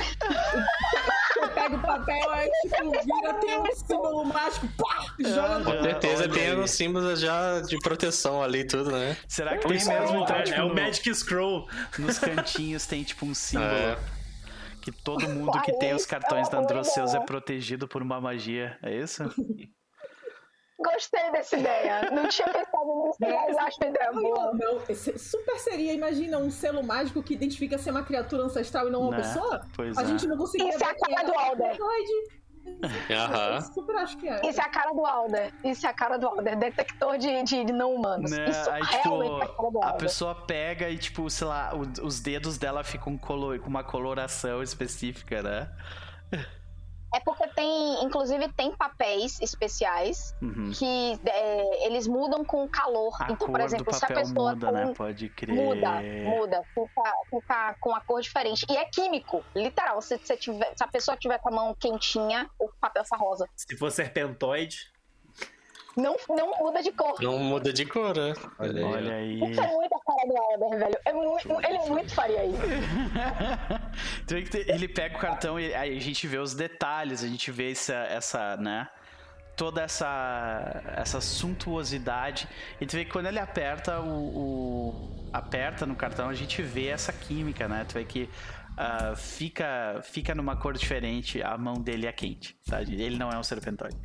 Você 1.33 1.47
pega 1.53 1.75
o 1.75 1.81
papel, 1.81 2.29
aí 2.31 2.49
tipo, 2.61 2.91
vira, 2.91 3.33
tem 3.35 3.59
um 3.59 3.75
símbolo 3.75 4.25
mágico, 4.25 4.67
pá, 4.77 5.05
joga 5.19 5.59
no 5.59 5.65
Com 5.65 5.83
certeza 5.83 6.29
tem 6.29 6.59
os 6.59 6.71
símbolos 6.71 7.19
já 7.19 7.61
de 7.61 7.77
proteção 7.79 8.41
ali 8.43 8.65
tudo, 8.65 8.91
né? 8.91 9.17
Será 9.27 9.57
que 9.57 9.67
tem 9.67 9.77
Isso 9.77 9.89
mesmo, 9.89 10.17
é, 10.17 10.21
então, 10.21 10.35
é 10.35 10.43
tipo, 10.43 10.61
o 10.61 10.69
no- 10.69 10.75
Magic 10.75 11.15
Scroll. 11.15 11.67
nos 11.97 12.19
cantinhos 12.19 12.85
tem 12.85 13.03
tipo 13.03 13.25
um 13.25 13.33
símbolo? 13.33 13.67
É. 13.71 13.97
Que 14.81 14.91
todo 14.91 15.27
mundo 15.29 15.59
que 15.61 15.71
tem 15.79 15.93
os 15.93 16.05
cartões 16.05 16.49
da 16.49 16.57
É 16.57 16.61
Androceus 16.61 17.13
é 17.15 17.19
protegido 17.21 17.87
por 17.87 18.01
uma 18.01 18.19
magia, 18.21 18.77
é 18.83 18.93
isso? 18.95 19.23
Gostei 20.83 21.31
dessa 21.31 21.57
ideia. 21.57 22.09
Não 22.11 22.27
tinha 22.27 22.47
pensado 22.47 23.03
nisso, 23.05 23.17
mas 23.19 23.57
acho 23.57 23.77
uma 23.81 23.89
ideia 23.89 24.11
boa. 24.11 24.53
Não, 24.53 24.75
não, 24.75 24.95
super 25.17 25.59
seria, 25.59 25.93
imagina, 25.93 26.37
um 26.37 26.51
selo 26.51 26.83
mágico 26.83 27.21
que 27.23 27.33
identifica 27.33 27.77
ser 27.77 27.91
uma 27.91 28.03
criatura 28.03 28.43
ancestral 28.43 28.87
e 28.87 28.91
não 28.91 29.01
uma 29.01 29.11
Né? 29.11 29.17
pessoa. 29.17 29.61
Pois 29.75 29.97
A 29.97 30.01
é. 30.01 30.05
gente 30.05 30.27
não 30.27 30.37
conseguia 30.37 30.69
Isso 30.69 30.83
é 30.83 30.87
a 30.87 30.95
cara 30.95 31.23
do 31.25 31.33
Alder. 31.39 31.77
Aham. 33.11 33.55
Eu 33.55 33.61
super 33.61 33.95
acho 33.97 34.17
que 34.17 34.27
é. 34.27 34.41
Isso 34.47 34.59
é 34.59 34.63
a 34.63 34.69
cara 34.69 34.91
do 34.93 35.05
Alder. 35.05 35.53
Isso 35.63 35.85
é 35.85 35.89
a 35.89 35.93
cara 35.93 36.17
do 36.17 36.27
Alder. 36.27 36.57
Detector 36.57 37.17
de, 37.17 37.43
de, 37.43 37.65
de 37.65 37.73
não 37.73 37.93
humanos. 37.95 38.31
Né? 38.31 38.49
Isso 38.49 38.69
Aí, 38.69 38.81
realmente 39.03 39.41
é 39.41 39.43
a 39.43 39.47
cara 39.47 39.69
do 39.69 39.73
tipo, 39.73 39.83
a 39.83 39.93
pessoa 39.93 40.35
pega 40.45 40.89
e, 40.89 40.97
tipo, 40.97 41.29
sei 41.29 41.47
lá, 41.47 41.73
o- 41.75 42.05
os 42.05 42.19
dedos 42.21 42.57
dela 42.57 42.83
ficam 42.83 43.17
com 43.17 43.33
uma 43.67 43.83
coloração 43.83 44.63
específica, 44.63 45.41
né? 45.43 45.69
É 47.15 47.19
porque 47.19 47.47
tem, 47.49 48.03
inclusive, 48.03 48.47
tem 48.53 48.75
papéis 48.75 49.39
especiais 49.39 50.35
Uhum. 50.41 50.71
que 50.73 51.19
é, 51.25 51.85
eles 51.87 52.07
mudam 52.07 52.43
com 52.43 52.63
o 52.63 52.69
calor. 52.69 53.15
A 53.21 53.25
então, 53.25 53.37
cor 53.37 53.49
por 53.51 53.59
do 53.59 53.63
exemplo, 53.65 53.93
se 53.93 54.03
a 54.05 54.07
pessoa 54.07 54.51
muda, 54.53 54.71
né? 54.71 54.85
tem- 54.85 54.93
Pode 54.95 55.29
crer. 55.29 55.55
Muda, 55.55 56.01
muda, 56.23 56.63
fica, 56.73 57.13
fica 57.29 57.75
com 57.79 57.95
a 57.95 58.01
cor 58.01 58.21
diferente. 58.21 58.65
E 58.69 58.75
é 58.77 58.85
químico, 58.85 59.43
literal. 59.55 60.01
Se, 60.01 60.17
você 60.17 60.35
tiver, 60.35 60.73
se 60.75 60.83
a 60.83 60.87
pessoa 60.87 61.15
tiver 61.17 61.37
com 61.39 61.49
a 61.49 61.51
mão 61.51 61.75
quentinha, 61.75 62.49
o 62.59 62.67
papel 62.81 63.03
fica 63.03 63.17
rosa. 63.17 63.47
Se 63.55 63.77
for 63.77 63.91
serpentoide. 63.91 64.91
Não, 65.95 66.15
não 66.29 66.57
muda 66.57 66.81
de 66.81 66.91
cor. 66.91 67.21
Não 67.21 67.37
muda 67.37 67.71
de 67.71 67.85
cor, 67.85 68.17
né? 68.17 68.33
Olha 68.59 68.79
aí. 68.79 68.83
Olha 68.93 69.15
aí. 69.15 69.51
Isso 69.51 69.61
é 69.61 69.67
muito 69.67 69.93
a 69.93 69.99
cara 70.03 70.27
do 70.27 70.37
Alder, 70.37 70.79
velho. 70.79 70.97
É 71.05 71.13
muito, 71.13 71.67
ele 71.67 71.77
é 71.77 71.85
muito 71.89 72.15
faria 72.15 72.45
isso. 72.45 72.57
Ele 74.67 74.87
pega 74.87 75.17
o 75.17 75.19
cartão 75.19 75.59
e 75.59 75.73
aí 75.73 75.97
a 75.97 76.01
gente 76.01 76.27
vê 76.27 76.37
os 76.37 76.53
detalhes, 76.53 77.23
a 77.23 77.27
gente 77.27 77.51
vê 77.51 77.71
essa, 77.71 77.93
essa 77.93 78.57
né? 78.57 78.87
Toda 79.55 79.81
essa, 79.83 80.81
essa 80.97 81.21
suntuosidade. 81.21 82.47
E 82.81 82.87
tu 82.87 82.95
vê 82.95 83.05
que 83.05 83.11
quando 83.11 83.27
ele 83.27 83.37
aperta 83.39 83.99
o, 83.99 84.09
o- 84.09 85.29
aperta 85.31 85.85
no 85.85 85.95
cartão, 85.95 86.27
a 86.27 86.33
gente 86.33 86.59
vê 86.63 86.87
essa 86.87 87.13
química, 87.13 87.67
né? 87.67 87.85
Tu 87.87 87.93
vê 87.93 88.03
que 88.03 88.27
ah, 88.77 89.15
fica, 89.15 90.01
fica 90.03 90.33
numa 90.33 90.55
cor 90.55 90.73
diferente, 90.73 91.41
a 91.41 91.57
mão 91.57 91.75
dele 91.75 92.07
é 92.07 92.11
quente, 92.11 92.57
tá? 92.67 92.81
Ele 92.81 93.17
não 93.17 93.29
é 93.29 93.37
um 93.37 93.43
serpentóide. 93.43 93.97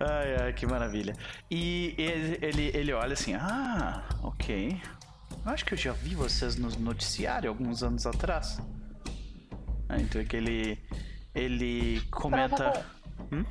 ai, 0.00 0.36
ai, 0.42 0.52
que 0.52 0.66
maravilha. 0.66 1.14
E 1.50 1.94
ele, 1.96 2.38
ele, 2.42 2.76
ele 2.76 2.92
olha 2.92 3.12
assim, 3.12 3.34
ah, 3.34 4.04
ok. 4.22 4.80
Eu 5.44 5.52
acho 5.52 5.64
que 5.64 5.74
eu 5.74 5.78
já 5.78 5.92
vi 5.92 6.14
vocês 6.14 6.56
no 6.56 6.68
noticiário 6.80 7.48
alguns 7.48 7.82
anos 7.82 8.06
atrás. 8.06 8.60
Ah, 9.88 9.98
então 9.98 10.20
é 10.20 10.24
que 10.24 10.36
ele. 10.36 10.78
Ele 11.34 12.00
comenta. 12.10 12.84
Hum? 13.32 13.44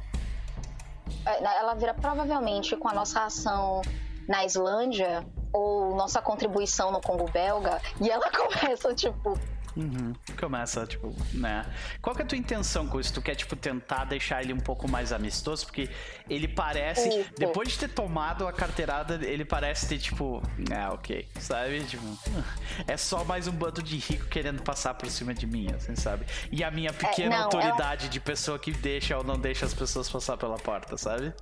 É, 1.26 1.60
Ela 1.60 1.74
vira 1.74 1.94
provavelmente 1.94 2.76
com 2.76 2.88
a 2.88 2.94
nossa 2.94 3.26
ação 3.26 3.82
na 4.28 4.46
Islândia 4.46 5.26
ou 5.54 5.96
nossa 5.96 6.22
contribuição 6.22 6.92
no 6.92 7.02
Congo 7.02 7.30
belga 7.30 7.82
e 8.00 8.10
ela 8.10 8.30
começa 8.32 8.94
tipo 8.94 9.38
Uhum. 9.76 10.14
Começa, 10.38 10.86
tipo, 10.86 11.16
né? 11.34 11.66
Qual 12.02 12.16
que 12.16 12.22
é 12.22 12.26
a 12.26 12.28
tua 12.28 12.38
intenção 12.38 12.88
com 12.88 13.00
isso? 13.00 13.14
Tu 13.14 13.22
quer, 13.22 13.36
tipo, 13.36 13.56
tentar 13.56 14.06
deixar 14.06 14.42
ele 14.44 14.54
um 14.54 14.60
pouco 14.60 14.90
mais 14.90 15.14
amistoso? 15.14 15.66
Porque 15.66 15.90
ele 16.30 16.48
parece, 16.48 17.08
Isso. 17.08 17.30
depois 17.38 17.70
de 17.70 17.80
ter 17.80 17.90
tomado 17.90 18.48
a 18.48 18.52
carteirada, 18.52 19.26
ele 19.26 19.46
parece 19.46 19.88
ter, 19.88 19.98
tipo, 19.98 20.42
ah, 20.76 20.94
ok, 20.94 21.28
sabe? 21.40 21.84
Tipo, 21.86 22.04
é 22.86 22.98
só 22.98 23.24
mais 23.24 23.48
um 23.48 23.52
bando 23.52 23.82
de 23.82 23.98
rico 23.98 24.26
querendo 24.26 24.62
passar 24.62 24.94
por 24.94 25.10
cima 25.10 25.34
de 25.34 25.48
mim, 25.48 25.68
assim, 25.74 25.96
sabe? 25.96 26.26
E 26.52 26.64
a 26.64 26.72
minha 26.72 26.92
pequena 26.92 27.38
não, 27.38 27.44
autoridade 27.46 28.10
de 28.10 28.20
pessoa 28.20 28.60
que 28.60 28.72
deixa 28.72 29.18
ou 29.18 29.24
não 29.24 29.40
deixa 29.40 29.66
as 29.66 29.74
pessoas 29.74 30.10
passar 30.10 30.38
pela 30.38 30.58
porta, 30.58 30.98
sabe? 30.98 31.34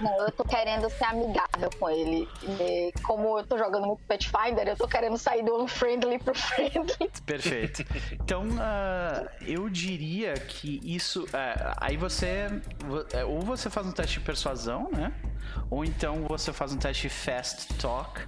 Não, 0.00 0.16
eu 0.26 0.30
tô 0.32 0.44
querendo 0.44 0.88
ser 0.90 1.04
amigável 1.04 1.68
com 1.78 1.90
ele. 1.90 2.28
E 2.42 2.92
como 3.02 3.38
eu 3.38 3.46
tô 3.46 3.58
jogando 3.58 3.86
muito 3.86 4.02
Pathfinder, 4.04 4.68
eu 4.68 4.76
tô 4.76 4.86
querendo 4.86 5.18
sair 5.18 5.44
do 5.44 5.60
unfriendly 5.62 6.18
pro 6.18 6.34
friendly. 6.34 7.10
Perfeito. 7.26 7.84
Então, 8.12 8.44
ah, 8.60 9.26
eu 9.40 9.68
diria 9.68 10.34
que 10.34 10.80
isso. 10.84 11.26
ah, 11.32 11.76
aí 11.80 11.96
você. 11.96 12.48
vo- 12.84 13.04
é, 13.12 13.24
Ou 13.24 13.40
você 13.40 13.68
faz 13.68 13.86
um 13.86 13.92
teste 13.92 14.20
de 14.20 14.24
persuasão, 14.24 14.88
né? 14.92 15.12
Ou 15.70 15.84
então 15.84 16.24
você 16.28 16.52
faz 16.52 16.72
um 16.72 16.76
teste 16.78 17.08
de 17.08 17.14
fast 17.14 17.66
talk, 17.74 18.20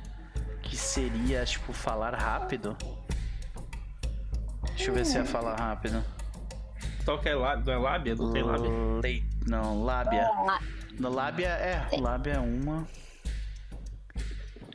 que 0.63 0.77
seria, 0.77 1.45
tipo, 1.45 1.73
falar 1.73 2.15
rápido. 2.15 2.77
Deixa 4.77 4.91
eu 4.91 4.95
ver 4.95 5.05
se 5.05 5.19
é 5.19 5.25
falar 5.25 5.57
rápido. 5.57 6.03
Toca 7.05 7.29
é 7.29 7.35
lábia, 7.35 7.65
não 7.65 7.73
é 7.73 7.79
lábia? 7.79 8.15
Não 8.17 8.33
tem 8.33 8.43
lábia. 8.43 8.71
Lei- 9.03 9.25
Não, 9.47 9.83
lábia. 9.85 10.29
Ah, 10.47 10.59
No 10.99 11.11
lábia 11.11 11.49
é. 11.49 11.87
Lábia 12.01 12.33
é 12.35 12.39
uma. 12.39 12.87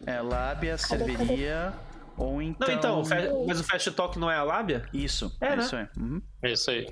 É, 0.05 0.21
lábia 0.21 0.77
serviria. 0.77 1.73
Ou 2.17 2.41
então. 2.41 2.67
Não, 2.67 2.73
então, 2.75 3.01
o 3.01 3.05
fa- 3.05 3.15
mas 3.47 3.59
o 3.59 3.63
fast 3.63 3.91
talk 3.91 4.17
não 4.19 4.29
é 4.29 4.35
a 4.37 4.43
lábia? 4.43 4.87
Isso, 4.93 5.35
É, 5.41 5.55
né? 5.55 5.63
isso 5.63 5.75
aí. 5.75 5.87
Uhum. 5.97 6.21
É 6.43 6.51
isso 6.51 6.69
aí. 6.69 6.87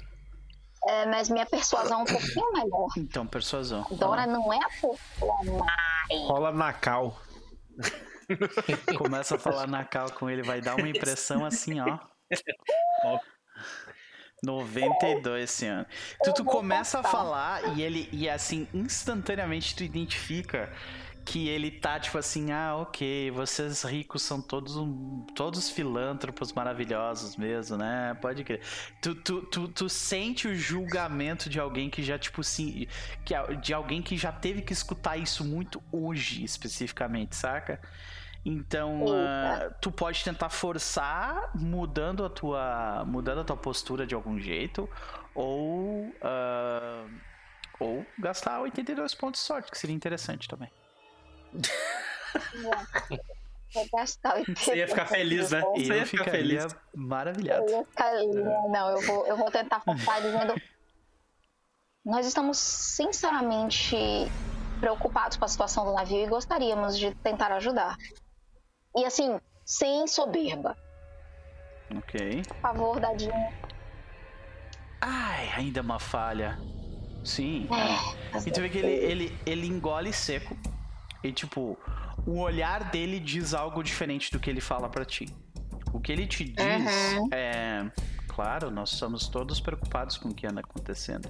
é, 0.87 1.05
mas 1.05 1.29
minha 1.29 1.45
persuasão 1.45 1.99
é 1.99 2.03
um 2.03 2.05
pouquinho 2.05 2.51
melhor. 2.53 2.87
Então, 2.97 3.27
persuasão. 3.27 3.85
Dora 3.91 4.25
não 4.25 4.51
é 4.51 4.57
a 4.57 5.51
mais. 5.51 6.21
Rola 6.27 6.51
na 6.51 6.73
cal. 6.73 7.19
Começa 8.97 9.35
a 9.35 9.39
falar 9.39 9.67
na 9.67 9.83
cal 9.83 10.09
com 10.11 10.29
ele, 10.29 10.41
vai 10.41 10.61
dar 10.61 10.75
uma 10.75 10.87
impressão 10.89 11.45
assim, 11.45 11.79
ó. 11.79 11.99
Ó. 13.03 13.19
92 14.43 15.43
esse 15.43 15.65
ano. 15.67 15.85
Tu, 16.23 16.33
tu 16.33 16.43
começa 16.43 16.99
a 16.99 17.03
falar 17.03 17.77
e 17.77 17.81
ele, 17.81 18.09
e 18.11 18.29
assim, 18.29 18.67
instantaneamente 18.73 19.75
tu 19.75 19.83
identifica 19.83 20.71
que 21.23 21.47
ele 21.47 21.69
tá 21.69 21.99
tipo 21.99 22.17
assim, 22.17 22.51
ah, 22.51 22.75
ok, 22.77 23.31
vocês 23.31 23.83
ricos 23.83 24.23
são 24.23 24.41
todos 24.41 24.75
todos 25.35 25.69
filântropos 25.69 26.51
maravilhosos 26.51 27.37
mesmo, 27.37 27.77
né? 27.77 28.17
Pode 28.19 28.43
crer. 28.43 28.61
Tu, 29.01 29.13
tu, 29.15 29.41
tu, 29.43 29.67
tu 29.67 29.89
sente 29.89 30.47
o 30.47 30.55
julgamento 30.55 31.49
de 31.49 31.59
alguém 31.59 31.89
que 31.89 32.01
já, 32.01 32.17
tipo 32.17 32.41
assim, 32.41 32.87
que, 33.23 33.35
de 33.61 33.73
alguém 33.73 34.01
que 34.01 34.17
já 34.17 34.31
teve 34.31 34.61
que 34.61 34.73
escutar 34.73 35.17
isso 35.17 35.43
muito 35.43 35.81
hoje, 35.91 36.43
especificamente, 36.43 37.35
saca? 37.35 37.79
Então, 38.43 39.05
ah, 39.13 39.69
tu 39.79 39.91
pode 39.91 40.23
tentar 40.23 40.49
forçar 40.49 41.51
mudando 41.55 42.25
a 42.25 42.29
tua 42.29 43.03
mudando 43.05 43.41
a 43.41 43.43
tua 43.43 43.57
postura 43.57 44.05
de 44.07 44.15
algum 44.15 44.39
jeito 44.39 44.89
ou 45.35 46.11
ah, 46.23 47.05
ou 47.79 48.05
gastar 48.17 48.59
82 48.61 49.13
pontos 49.15 49.41
de 49.41 49.45
sorte, 49.47 49.69
que 49.71 49.77
seria 49.77 49.95
interessante 49.95 50.47
também. 50.47 50.71
Vou 53.73 53.87
gastar 53.93 54.37
o 54.39 54.43
Você 54.55 54.75
ia 54.75 54.87
ficar 54.87 55.05
feliz, 55.05 55.51
né? 55.51 55.61
Você 55.61 55.95
ia 55.95 56.05
ficar 56.05 56.25
feliz. 56.25 56.67
maravilhado. 56.93 57.65
Eu 57.69 57.85
ficar- 57.85 58.11
Não, 58.69 58.89
eu 58.89 59.01
vou, 59.01 59.25
eu 59.27 59.37
vou 59.37 59.49
tentar 59.49 59.79
focar 59.79 60.21
dizendo. 60.21 60.53
Nós 62.03 62.25
estamos 62.25 62.57
sinceramente 62.57 63.95
preocupados 64.81 65.37
com 65.37 65.45
a 65.45 65.47
situação 65.47 65.85
do 65.85 65.93
navio 65.93 66.17
e 66.25 66.27
gostaríamos 66.27 66.97
de 66.97 67.13
tentar 67.15 67.51
ajudar. 67.53 67.95
E 68.95 69.05
assim, 69.05 69.39
sem 69.65 70.05
soberba. 70.07 70.77
Ok. 71.95 72.43
Por 72.47 72.57
favor, 72.57 72.99
Dadinho. 72.99 73.33
Ai, 74.99 75.49
ainda 75.55 75.81
uma 75.81 75.99
falha. 75.99 76.59
Sim. 77.23 77.67
É, 77.71 78.37
E 78.47 78.51
tu 78.51 78.61
vê 78.61 78.69
que 78.69 78.77
ele, 78.77 78.87
ele, 78.91 79.39
ele 79.45 79.67
engole 79.67 80.11
seco. 80.13 80.55
E 81.23 81.31
tipo, 81.31 81.77
o 82.25 82.39
olhar 82.39 82.85
dele 82.91 83.19
diz 83.19 83.53
algo 83.53 83.83
diferente 83.83 84.31
do 84.31 84.39
que 84.39 84.49
ele 84.49 84.61
fala 84.61 84.89
pra 84.89 85.05
ti. 85.05 85.27
O 85.93 85.99
que 85.99 86.11
ele 86.11 86.25
te 86.27 86.43
diz 86.45 87.13
Uhum. 87.17 87.29
é. 87.31 87.91
Claro, 88.27 88.71
nós 88.71 88.91
somos 88.91 89.27
todos 89.27 89.59
preocupados 89.59 90.17
com 90.17 90.29
o 90.29 90.33
que 90.33 90.47
anda 90.47 90.61
acontecendo. 90.61 91.29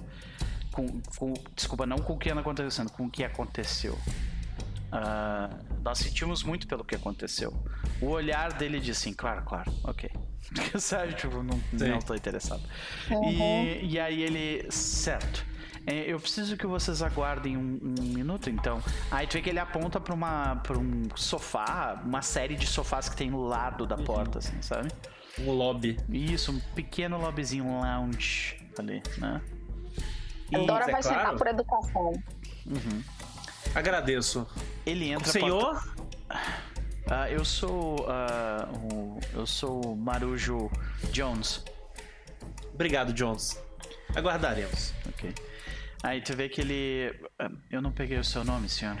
Com, 0.70 0.86
com- 1.18 1.34
desculpa, 1.54 1.84
não 1.84 1.98
com 1.98 2.12
o 2.14 2.18
que 2.18 2.30
anda 2.30 2.40
acontecendo, 2.40 2.90
com 2.92 3.04
o 3.06 3.10
que 3.10 3.24
aconteceu. 3.24 3.98
Ah, 4.92 5.48
nós 5.82 5.98
sentimos 5.98 6.42
muito 6.42 6.66
pelo 6.68 6.84
que 6.84 6.94
aconteceu. 6.94 7.52
O 8.00 8.08
olhar 8.08 8.52
dele 8.52 8.78
diz 8.78 8.98
assim, 8.98 9.14
claro, 9.14 9.42
claro, 9.42 9.72
ok. 9.84 10.10
Sabe, 10.78 11.14
tipo, 11.14 11.42
não, 11.42 11.58
Sim. 11.78 11.88
não 11.88 11.98
tô 11.98 12.14
interessado. 12.14 12.62
Uhum. 13.10 13.30
E, 13.30 13.92
e 13.92 13.98
aí 13.98 14.22
ele, 14.22 14.70
certo. 14.70 15.46
É, 15.86 16.12
eu 16.12 16.20
preciso 16.20 16.56
que 16.56 16.66
vocês 16.66 17.02
aguardem 17.02 17.56
um, 17.56 17.80
um 17.82 18.02
minuto, 18.02 18.50
então. 18.50 18.82
Aí 19.10 19.26
tu 19.26 19.32
vê 19.32 19.42
que 19.42 19.48
ele 19.48 19.58
aponta 19.58 19.98
pra, 19.98 20.14
uma, 20.14 20.56
pra 20.56 20.78
um 20.78 21.04
sofá, 21.16 22.00
uma 22.04 22.20
série 22.20 22.54
de 22.54 22.66
sofás 22.66 23.08
que 23.08 23.16
tem 23.16 23.30
no 23.30 23.42
lado 23.42 23.86
da 23.86 23.96
porta, 23.96 24.38
assim, 24.38 24.60
sabe? 24.60 24.90
Um 25.38 25.50
lobby. 25.50 25.96
Isso, 26.10 26.52
um 26.52 26.60
pequeno 26.74 27.18
lobbyzinho, 27.18 27.64
um 27.64 27.80
lounge 27.80 28.60
ali, 28.78 29.02
né? 29.16 29.40
A 30.54 30.58
Dora 30.58 30.84
é 30.84 30.92
vai 30.92 31.02
sentar 31.02 31.20
claro. 31.22 31.38
por 31.38 31.46
educação. 31.46 32.12
Agradeço. 33.74 34.46
Ele 34.84 35.10
entra. 35.10 35.30
Senhor? 35.30 35.82
Ah, 37.10 37.30
eu 37.30 37.44
sou. 37.44 38.06
ah, 38.08 38.68
o, 38.92 39.18
eu 39.34 39.46
sou 39.46 39.92
o 39.92 39.96
Marujo 39.96 40.70
Jones. 41.10 41.64
Obrigado, 42.74 43.12
Jones. 43.12 43.60
Aguardaremos. 44.14 44.92
Ok. 45.08 45.34
Aí 46.02 46.20
tu 46.20 46.34
vê 46.36 46.48
que 46.48 46.60
ele. 46.60 47.14
ah, 47.38 47.50
Eu 47.70 47.80
não 47.82 47.92
peguei 47.92 48.18
o 48.18 48.24
seu 48.24 48.44
nome, 48.44 48.68
senhor. 48.68 48.96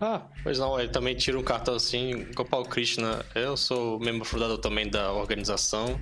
Ah, 0.00 0.22
pois 0.42 0.58
não, 0.58 0.78
ele 0.78 0.88
também 0.90 1.14
tira 1.14 1.38
um 1.38 1.42
cartão 1.42 1.74
assim, 1.76 2.30
Gopal 2.34 2.64
Krishna. 2.64 3.24
Eu 3.34 3.56
sou 3.56 3.98
membro 4.00 4.24
fundador 4.24 4.58
também 4.58 4.90
da 4.90 5.12
organização 5.12 5.98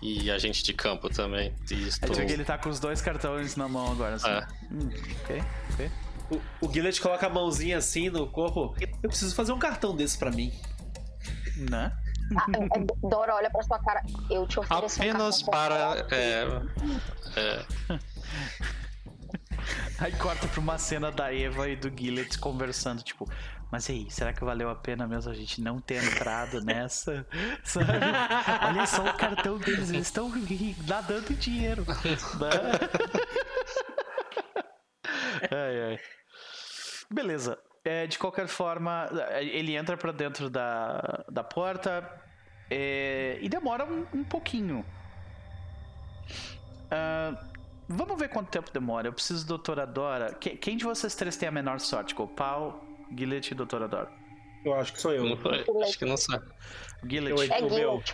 e 0.00 0.30
agente 0.30 0.62
de 0.62 0.72
campo 0.72 1.10
também. 1.10 1.52
E 1.70 1.88
estou... 1.88 2.08
Aí 2.10 2.14
tu 2.14 2.18
vê 2.20 2.26
que 2.26 2.32
ele 2.32 2.44
tá 2.44 2.56
com 2.56 2.68
os 2.68 2.78
dois 2.78 3.02
cartões 3.02 3.56
na 3.56 3.68
mão 3.68 3.90
agora, 3.90 4.14
assim. 4.14 4.28
É. 4.30 4.46
Hum, 4.70 4.88
ok, 5.24 5.42
ok. 5.72 5.90
O, 6.60 6.66
o 6.66 6.72
Gillett 6.72 7.00
coloca 7.00 7.26
a 7.26 7.30
mãozinha 7.30 7.78
assim 7.78 8.10
no 8.10 8.26
corpo. 8.26 8.74
Eu 9.02 9.08
preciso 9.08 9.34
fazer 9.34 9.52
um 9.52 9.58
cartão 9.58 9.94
desse 9.94 10.18
pra 10.18 10.30
mim. 10.30 10.52
Né? 11.70 11.92
Ah, 12.36 12.46
é, 12.76 13.08
Dora 13.08 13.34
olha 13.34 13.50
pra 13.50 13.62
sua 13.62 13.78
cara. 13.78 14.02
Eu 14.30 14.46
te 14.46 14.58
ofereci 14.58 15.00
Apenas 15.00 15.42
um 15.42 15.46
cartão 15.46 16.06
para. 16.08 16.16
É, 16.16 16.46
é, 17.36 17.64
Aí 19.98 20.12
corta 20.12 20.46
pra 20.48 20.60
uma 20.60 20.78
cena 20.78 21.10
da 21.10 21.34
Eva 21.34 21.68
e 21.68 21.76
do 21.76 21.88
Gillett 21.88 22.38
conversando, 22.38 23.02
tipo, 23.02 23.28
mas 23.70 23.88
e 23.88 23.92
aí, 23.92 24.10
será 24.10 24.32
que 24.32 24.44
valeu 24.44 24.70
a 24.70 24.76
pena 24.76 25.06
mesmo 25.06 25.32
a 25.32 25.34
gente 25.34 25.60
não 25.60 25.80
ter 25.80 26.02
entrado 26.04 26.60
nessa? 26.60 27.26
Sabe? 27.64 27.90
Olha 28.68 28.86
só 28.86 29.04
o 29.04 29.14
cartão 29.14 29.58
deles, 29.58 29.90
eles 29.90 30.06
estão 30.06 30.30
nadando 30.86 31.32
em 31.32 31.36
dinheiro. 31.36 31.84
Né? 31.84 31.94
ai, 35.50 35.82
ai. 35.82 35.98
Beleza. 37.10 37.58
É, 37.84 38.06
de 38.06 38.18
qualquer 38.18 38.48
forma, 38.48 39.08
ele 39.40 39.76
entra 39.76 39.96
pra 39.96 40.10
dentro 40.10 40.48
da, 40.48 41.24
da 41.30 41.44
porta 41.44 42.10
é, 42.70 43.38
e 43.42 43.48
demora 43.48 43.84
um, 43.84 44.06
um 44.14 44.24
pouquinho. 44.24 44.84
Ah, 46.90 47.34
vamos 47.88 48.18
ver 48.18 48.28
quanto 48.28 48.48
tempo 48.50 48.70
demora. 48.72 49.08
Eu 49.08 49.12
preciso, 49.12 49.46
doutora 49.46 49.86
Dora. 49.86 50.32
Que- 50.34 50.56
quem 50.56 50.76
de 50.76 50.84
vocês 50.84 51.14
três 51.14 51.36
tem 51.36 51.48
a 51.48 51.52
menor 51.52 51.78
sorte? 51.80 52.14
Gopal, 52.14 52.82
Gillett 53.16 53.52
e 53.52 53.54
doutora 53.54 53.86
Dora. 53.88 54.10
Eu 54.64 54.74
acho 54.74 54.92
que 54.94 55.00
sou 55.00 55.12
eu. 55.12 55.24
não 55.24 55.36
foi. 55.36 55.64
Acho 55.82 55.98
que 55.98 56.04
não 56.06 56.16
sabe. 56.16 56.46
Gillett. 57.06 57.52
É 57.52 57.58
O 57.58 57.68
meu. 57.70 57.98
Guilherme, 58.00 58.04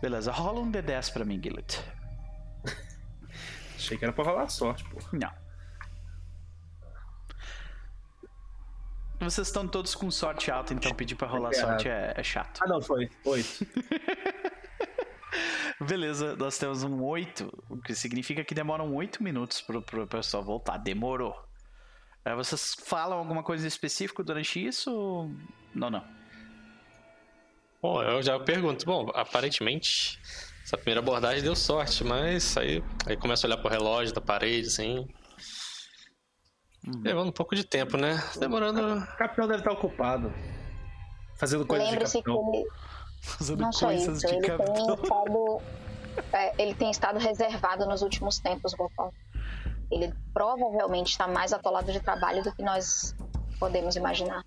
Beleza, 0.00 0.32
rola 0.32 0.60
um 0.60 0.72
D10 0.72 1.12
pra 1.12 1.26
mim, 1.26 1.38
Gillett. 1.42 1.78
Achei 3.76 3.98
que 3.98 4.04
era 4.04 4.12
pra 4.14 4.24
rolar 4.24 4.48
sorte, 4.48 4.82
pô. 4.88 4.98
Não. 5.12 5.30
Vocês 9.20 9.48
estão 9.48 9.68
todos 9.68 9.94
com 9.94 10.10
sorte 10.10 10.50
alta, 10.50 10.72
então 10.72 10.94
pedir 10.94 11.14
pra 11.14 11.28
rolar 11.28 11.52
Errado. 11.52 11.68
sorte 11.68 11.88
é, 11.88 12.14
é 12.16 12.22
chato. 12.22 12.60
Ah, 12.64 12.68
não, 12.68 12.80
foi. 12.80 13.08
Oito. 13.26 13.66
Beleza, 15.80 16.36
nós 16.36 16.58
temos 16.58 16.82
um 16.82 17.02
8, 17.02 17.64
o 17.68 17.76
que 17.78 17.94
significa 17.94 18.44
que 18.44 18.54
demoram 18.54 18.94
8 18.94 19.22
minutos 19.22 19.60
pro, 19.60 19.80
pro 19.80 20.06
pessoal 20.06 20.42
voltar. 20.42 20.76
Demorou. 20.78 21.34
É, 22.24 22.34
vocês 22.34 22.74
falam 22.84 23.18
alguma 23.18 23.42
coisa 23.42 23.66
específica 23.66 24.22
durante 24.22 24.64
isso? 24.64 24.92
ou- 24.92 25.30
Não, 25.74 25.88
não. 25.90 26.04
Bom, 27.80 28.02
eu 28.02 28.22
já 28.22 28.38
pergunto. 28.38 28.84
Bom, 28.84 29.10
aparentemente, 29.14 30.20
essa 30.62 30.76
primeira 30.76 31.00
abordagem 31.00 31.42
deu 31.42 31.56
sorte, 31.56 32.04
mas 32.04 32.56
aí, 32.58 32.82
aí 33.06 33.16
começa 33.16 33.46
a 33.46 33.48
olhar 33.48 33.56
pro 33.56 33.70
relógio 33.70 34.14
da 34.14 34.20
parede, 34.20 34.68
assim. 34.68 35.08
Levando 37.02 37.28
um 37.28 37.32
pouco 37.32 37.54
de 37.54 37.64
tempo, 37.64 37.96
né? 37.96 38.22
Demorando. 38.38 38.98
O 38.98 39.16
capitão 39.16 39.46
deve 39.46 39.60
estar 39.60 39.72
ocupado. 39.72 40.32
Fazendo 41.36 41.66
coisas 41.66 41.86
de 41.88 41.92
lembre-se 41.92 42.18
que 42.18 42.24
capitão. 42.24 42.54
ele, 42.54 42.64
Fazendo 43.22 43.60
não 43.60 43.70
coisas 43.70 44.16
isso, 44.18 44.26
de 44.26 44.34
ele 44.34 44.40
tem 44.46 44.56
capitão. 44.56 44.94
estado. 44.94 45.62
é, 46.32 46.62
ele 46.62 46.74
tem 46.74 46.90
estado 46.90 47.18
reservado 47.18 47.86
nos 47.86 48.02
últimos 48.02 48.38
tempos, 48.38 48.72
Gopal. 48.74 49.12
Ele 49.90 50.14
provavelmente 50.32 51.10
está 51.10 51.26
mais 51.28 51.52
atolado 51.52 51.92
de 51.92 52.00
trabalho 52.00 52.42
do 52.42 52.52
que 52.54 52.62
nós 52.62 53.14
podemos 53.58 53.96
imaginar. 53.96 54.44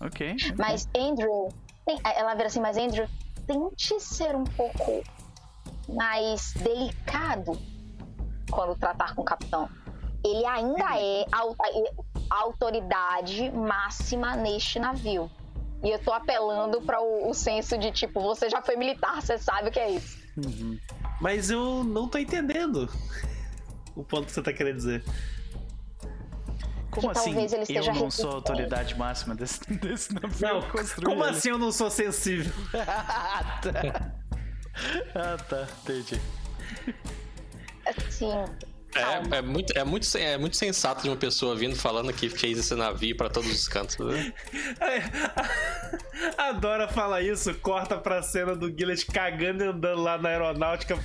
Ok. 0.00 0.36
Mas 0.58 0.88
Andrew, 0.96 1.48
tem- 1.86 2.00
ela 2.04 2.34
vira 2.34 2.48
assim, 2.48 2.60
mas 2.60 2.76
Andrew, 2.76 3.08
tente 3.46 3.98
ser 4.00 4.34
um 4.34 4.44
pouco 4.44 5.02
mais 5.88 6.52
delicado 6.54 7.58
quando 8.50 8.74
tratar 8.76 9.14
com 9.14 9.22
o 9.22 9.24
capitão. 9.24 9.68
Ele 10.24 10.44
ainda 10.46 10.84
é 10.98 11.24
a, 11.32 11.38
au- 11.40 11.56
a 12.30 12.34
autoridade 12.42 13.50
máxima 13.50 14.36
neste 14.36 14.78
navio. 14.78 15.30
E 15.82 15.90
eu 15.90 15.98
tô 15.98 16.12
apelando 16.12 16.80
para 16.82 17.00
o, 17.00 17.28
o 17.30 17.34
senso 17.34 17.76
de 17.76 17.90
tipo, 17.90 18.20
você 18.20 18.48
já 18.48 18.62
foi 18.62 18.76
militar, 18.76 19.20
você 19.20 19.36
sabe 19.36 19.68
o 19.68 19.72
que 19.72 19.80
é 19.80 19.90
isso. 19.90 20.16
Mas 21.20 21.50
eu 21.50 21.82
não 21.82 22.08
tô 22.08 22.18
entendendo 22.18 22.88
o 23.96 24.04
ponto 24.04 24.26
que 24.26 24.32
você 24.32 24.42
tá 24.42 24.52
querendo 24.52 24.76
dizer. 24.76 25.04
Como 26.90 27.10
que 27.10 27.18
assim? 27.18 27.32
talvez 27.32 27.52
ele 27.52 27.64
Eu 27.68 27.94
não 27.94 28.10
sou 28.10 28.30
a 28.30 28.34
autoridade 28.34 28.94
máxima 28.96 29.34
desse, 29.34 29.60
desse 29.74 30.14
navio. 30.14 30.38
Não, 30.40 30.62
como 31.04 31.24
ele. 31.24 31.30
assim 31.36 31.48
eu 31.48 31.58
não 31.58 31.72
sou 31.72 31.90
sensível? 31.90 32.52
ah, 32.74 33.60
tá. 33.60 34.12
Ah, 35.14 35.36
tá. 35.48 35.66
Entendi. 35.82 36.20
Assim, 37.86 38.30
É, 38.94 39.38
é, 39.38 39.42
muito, 39.42 39.72
é, 39.76 39.84
muito, 39.84 40.18
é 40.18 40.36
muito 40.36 40.56
sensato 40.56 41.02
de 41.02 41.08
uma 41.08 41.16
pessoa 41.16 41.56
vindo 41.56 41.74
falando 41.74 42.12
que 42.12 42.28
fez 42.28 42.58
esse 42.58 42.74
navio 42.74 43.16
pra 43.16 43.30
todos 43.30 43.50
os 43.50 43.66
cantos. 43.66 43.96
Né? 43.98 44.32
A 46.36 46.52
Dora 46.52 46.86
fala 46.88 47.22
isso, 47.22 47.52
corta 47.54 47.96
pra 47.96 48.22
cena 48.22 48.54
do 48.54 48.68
Gillett 48.68 49.06
cagando 49.06 49.64
e 49.64 49.66
andando 49.66 50.02
lá 50.02 50.18
na 50.18 50.28
aeronáutica, 50.28 50.98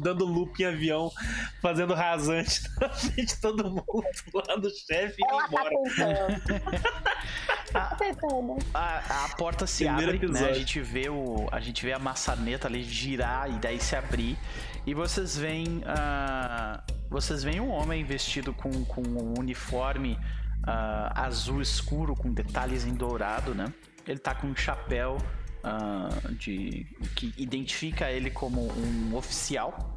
dando 0.00 0.24
loop 0.24 0.60
em 0.60 0.66
avião, 0.66 1.12
fazendo 1.60 1.94
rasante 1.94 2.62
na 2.80 2.88
frente 2.88 3.34
de 3.34 3.40
todo 3.40 3.64
mundo, 3.70 4.04
lá 4.34 4.56
do 4.56 4.70
chefe 4.70 5.16
e 5.18 5.28
ela 5.28 5.42
tá 5.42 5.48
embora. 5.48 5.70
tentando. 5.84 6.82
tá 7.72 7.96
tentando. 7.98 8.58
A, 8.72 9.24
a 9.24 9.28
porta 9.36 9.66
se 9.66 9.84
Primeiro 9.84 10.12
abre, 10.12 10.26
né? 10.26 10.32
episódio. 10.32 10.54
A 10.54 10.58
gente 10.58 10.80
vê 10.80 11.08
o, 11.10 11.48
a 11.52 11.60
gente 11.60 11.84
vê 11.84 11.92
a 11.92 11.98
maçaneta 11.98 12.66
ali 12.66 12.82
girar 12.82 13.50
e 13.50 13.58
daí 13.58 13.78
se 13.78 13.94
abrir 13.94 14.38
e 14.86 14.94
vocês 14.94 15.36
veem, 15.36 15.82
ah, 15.84 16.82
vocês 17.10 17.42
veem 17.42 17.60
um 17.60 17.70
homem 17.70 18.04
vestido 18.04 18.54
com, 18.54 18.84
com 18.84 19.02
um 19.02 19.34
uniforme 19.38 20.18
ah, 20.62 21.24
azul 21.26 21.60
escuro 21.60 22.14
com 22.14 22.32
detalhes 22.32 22.86
em 22.86 22.94
dourado, 22.94 23.54
né? 23.54 23.72
Ele 24.06 24.18
tá 24.18 24.34
com 24.34 24.46
um 24.46 24.56
chapéu 24.56 25.18
ah, 25.64 26.08
de 26.38 26.86
que 27.16 27.34
identifica 27.36 28.10
ele 28.10 28.30
como 28.30 28.72
um 28.72 29.16
oficial 29.16 29.92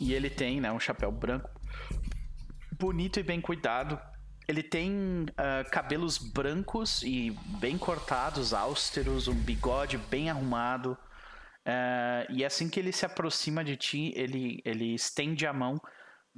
e 0.00 0.12
ele 0.12 0.28
tem, 0.28 0.60
né, 0.60 0.70
um 0.70 0.80
chapéu 0.80 1.10
branco 1.10 1.50
bonito 2.78 3.18
e 3.18 3.22
bem 3.22 3.40
cuidado. 3.40 3.98
Ele 4.46 4.62
tem 4.62 5.26
ah, 5.36 5.64
cabelos 5.70 6.16
brancos 6.16 7.02
e 7.02 7.36
bem 7.58 7.76
cortados, 7.76 8.54
austeros, 8.54 9.28
um 9.28 9.34
bigode 9.34 9.98
bem 9.98 10.30
arrumado. 10.30 10.96
Ah, 11.70 12.24
e 12.30 12.46
assim 12.46 12.66
que 12.66 12.80
ele 12.80 12.92
se 12.92 13.04
aproxima 13.04 13.62
de 13.62 13.76
ti, 13.76 14.10
ele, 14.16 14.62
ele 14.64 14.94
estende 14.94 15.46
a 15.46 15.52
mão 15.52 15.78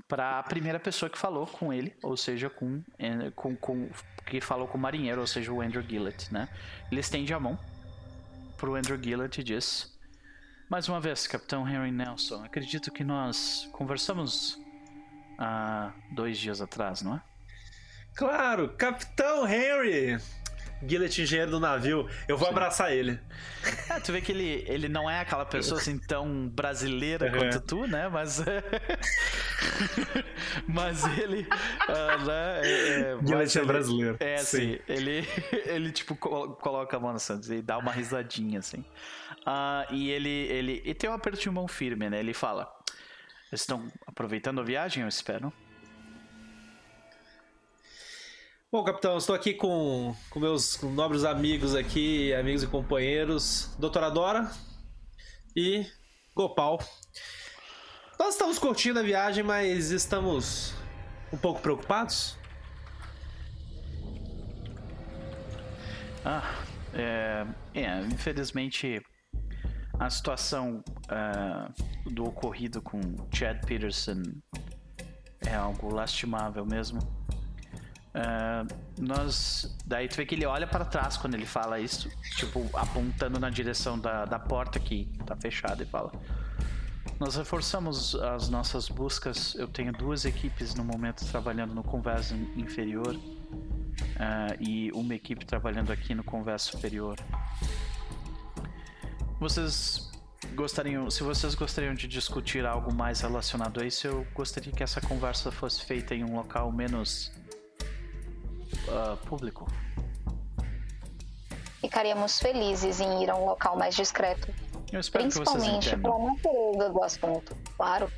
para 0.08 0.40
a 0.40 0.42
primeira 0.42 0.80
pessoa 0.80 1.08
que 1.08 1.16
falou 1.16 1.46
com 1.46 1.72
ele, 1.72 1.94
ou 2.02 2.16
seja, 2.16 2.50
com, 2.50 2.82
eh, 2.98 3.30
com, 3.36 3.54
com 3.54 3.88
que 4.26 4.40
falou 4.40 4.66
com 4.66 4.76
o 4.76 4.80
marinheiro, 4.80 5.20
ou 5.20 5.26
seja, 5.28 5.52
o 5.52 5.60
Andrew 5.60 5.82
Gillett, 5.82 6.32
né? 6.32 6.48
Ele 6.90 7.00
estende 7.00 7.32
a 7.32 7.38
mão 7.38 7.56
pro 8.56 8.74
Andrew 8.74 9.00
Gillett 9.00 9.40
e 9.40 9.44
diz: 9.44 9.96
Mais 10.68 10.88
uma 10.88 11.00
vez, 11.00 11.28
Capitão 11.28 11.68
Henry 11.68 11.92
Nelson, 11.92 12.42
acredito 12.42 12.90
que 12.90 13.04
nós 13.04 13.68
conversamos 13.72 14.58
há 15.38 15.92
dois 16.10 16.38
dias 16.38 16.60
atrás, 16.60 17.02
não 17.02 17.14
é? 17.14 17.22
Claro, 18.16 18.74
Capitão 18.76 19.46
Henry! 19.46 20.18
Gillett, 20.86 21.20
engenheiro 21.22 21.50
do 21.50 21.60
navio, 21.60 22.08
eu 22.26 22.36
vou 22.38 22.48
abraçar 22.48 22.92
ele. 22.92 23.18
É, 23.90 24.00
tu 24.00 24.12
vê 24.12 24.20
que 24.20 24.32
ele, 24.32 24.64
ele 24.66 24.88
não 24.88 25.08
é 25.10 25.20
aquela 25.20 25.44
pessoa 25.44 25.80
assim 25.80 25.98
tão 25.98 26.48
brasileira 26.48 27.26
Uhum. 27.26 27.38
quanto 27.38 27.60
tu, 27.60 27.86
né? 27.86 28.08
Mas. 28.08 28.42
mas 30.66 31.04
ele. 31.18 31.46
ah, 31.88 32.18
né, 32.24 32.60
é, 32.64 33.00
é, 33.12 33.18
Gillett 33.26 33.58
é 33.58 33.64
brasileiro. 33.64 34.16
É, 34.20 34.38
Sim. 34.38 34.74
assim, 34.74 34.78
ele, 34.88 35.26
ele 35.66 35.92
tipo, 35.92 36.14
colo- 36.16 36.54
coloca 36.56 36.96
a 36.96 37.00
mão 37.00 37.12
no 37.12 37.20
Santos 37.20 37.50
e 37.50 37.62
dá 37.62 37.78
uma 37.78 37.92
risadinha, 37.92 38.58
assim. 38.58 38.84
Ah, 39.44 39.86
e 39.90 40.10
ele, 40.10 40.28
ele. 40.28 40.82
E 40.84 40.94
tem 40.94 41.08
um 41.10 41.14
aperto 41.14 41.40
de 41.40 41.50
mão 41.50 41.66
firme, 41.68 42.08
né? 42.10 42.18
Ele 42.20 42.34
fala: 42.34 42.70
Vocês 43.48 43.62
estão 43.62 43.90
aproveitando 44.06 44.60
a 44.60 44.64
viagem, 44.64 45.02
eu 45.02 45.08
espero? 45.08 45.52
Bom, 48.72 48.84
capitão, 48.84 49.18
estou 49.18 49.34
aqui 49.34 49.52
com, 49.52 50.14
com 50.30 50.38
meus 50.38 50.80
nobres 50.80 51.24
amigos 51.24 51.74
aqui, 51.74 52.32
amigos 52.32 52.62
e 52.62 52.68
companheiros, 52.68 53.74
doutora 53.80 54.08
Dora 54.08 54.48
e 55.56 55.84
Gopal. 56.36 56.78
Nós 58.16 58.34
estamos 58.34 58.60
curtindo 58.60 59.00
a 59.00 59.02
viagem, 59.02 59.42
mas 59.42 59.90
estamos 59.90 60.72
um 61.32 61.36
pouco 61.36 61.60
preocupados. 61.60 62.38
Ah, 66.24 66.62
é, 66.94 67.44
é, 67.74 68.00
infelizmente 68.02 69.02
a 69.98 70.08
situação 70.08 70.80
ah, 71.08 71.72
do 72.06 72.22
ocorrido 72.22 72.80
com 72.80 73.00
Chad 73.34 73.66
Peterson 73.66 74.22
é 75.44 75.56
algo 75.56 75.92
lastimável 75.92 76.64
mesmo. 76.64 77.19
Uh, 78.12 78.66
nós. 78.98 79.76
Daí 79.86 80.08
tu 80.08 80.16
vê 80.16 80.26
que 80.26 80.34
ele 80.34 80.44
olha 80.44 80.66
para 80.66 80.84
trás 80.84 81.16
quando 81.16 81.34
ele 81.34 81.46
fala 81.46 81.78
isso, 81.78 82.10
tipo, 82.36 82.68
apontando 82.74 83.38
na 83.38 83.50
direção 83.50 83.98
da, 83.98 84.24
da 84.24 84.38
porta 84.38 84.80
que 84.80 85.08
tá 85.24 85.36
fechada 85.36 85.82
e 85.82 85.86
fala. 85.86 86.10
Nós 87.20 87.36
reforçamos 87.36 88.14
as 88.14 88.48
nossas 88.48 88.88
buscas. 88.88 89.54
Eu 89.54 89.68
tenho 89.68 89.92
duas 89.92 90.24
equipes 90.24 90.74
no 90.74 90.84
momento 90.84 91.24
trabalhando 91.26 91.74
no 91.74 91.84
convés 91.84 92.32
inferior 92.56 93.14
uh, 93.14 94.56
e 94.58 94.90
uma 94.92 95.14
equipe 95.14 95.44
trabalhando 95.44 95.92
aqui 95.92 96.14
no 96.14 96.24
convés 96.24 96.62
superior. 96.62 97.16
Vocês 99.38 100.10
gostariam, 100.54 101.10
se 101.10 101.22
vocês 101.22 101.54
gostariam 101.54 101.94
de 101.94 102.08
discutir 102.08 102.66
algo 102.66 102.92
mais 102.92 103.20
relacionado 103.20 103.80
a 103.80 103.86
isso, 103.86 104.06
eu 104.06 104.26
gostaria 104.34 104.72
que 104.72 104.82
essa 104.82 105.00
conversa 105.00 105.52
fosse 105.52 105.84
feita 105.84 106.14
em 106.14 106.24
um 106.24 106.34
local 106.34 106.72
menos 106.72 107.30
uh, 108.88 109.16
público. 109.26 109.66
Ficaríamos 111.80 112.38
felizes 112.38 113.00
em 113.00 113.22
ir 113.22 113.30
a 113.30 113.36
um 113.36 113.46
local 113.46 113.76
mais 113.76 113.94
discreto. 113.94 114.52
Eu 114.92 115.00
espero 115.00 115.24
Principalmente 115.24 115.90
que 115.90 115.96
vocês 115.96 116.02
pela 116.02 116.18
natureza 116.18 116.90
do 116.90 117.02
assunto, 117.02 117.56
claro. 117.76 118.12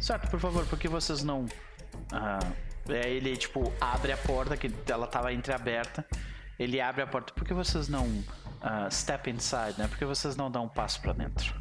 Certo, 0.00 0.30
por 0.30 0.40
favor, 0.40 0.66
por 0.66 0.78
que 0.78 0.88
vocês 0.88 1.22
não. 1.22 1.44
Uh, 1.44 2.66
ele, 2.88 3.36
tipo, 3.36 3.72
abre 3.80 4.12
a 4.12 4.16
porta, 4.16 4.56
que 4.56 4.72
ela 4.88 5.06
estava 5.06 5.32
entreaberta. 5.32 6.06
Ele 6.58 6.80
abre 6.80 7.02
a 7.02 7.06
porta. 7.06 7.32
Por 7.34 7.44
que 7.44 7.52
vocês 7.52 7.88
não 7.88 8.06
uh, 8.06 8.90
step 8.90 9.28
inside, 9.28 9.74
né? 9.76 9.88
Por 9.88 9.98
que 9.98 10.04
vocês 10.04 10.36
não 10.36 10.50
dão 10.50 10.64
um 10.64 10.68
passo 10.68 11.00
para 11.00 11.12
dentro? 11.12 11.54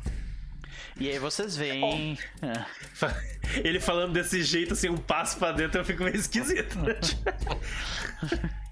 E 0.99 1.09
aí 1.09 1.19
vocês 1.19 1.57
veem. 1.57 2.17
É. 2.41 2.65
Ele 3.67 3.79
falando 3.79 4.13
desse 4.13 4.43
jeito, 4.43 4.73
assim, 4.73 4.89
um 4.89 4.97
passo 4.97 5.37
pra 5.37 5.51
dentro, 5.51 5.79
eu 5.79 5.85
fico 5.85 6.03
meio 6.03 6.15
esquisito. 6.15 6.77
Né? 6.79 6.95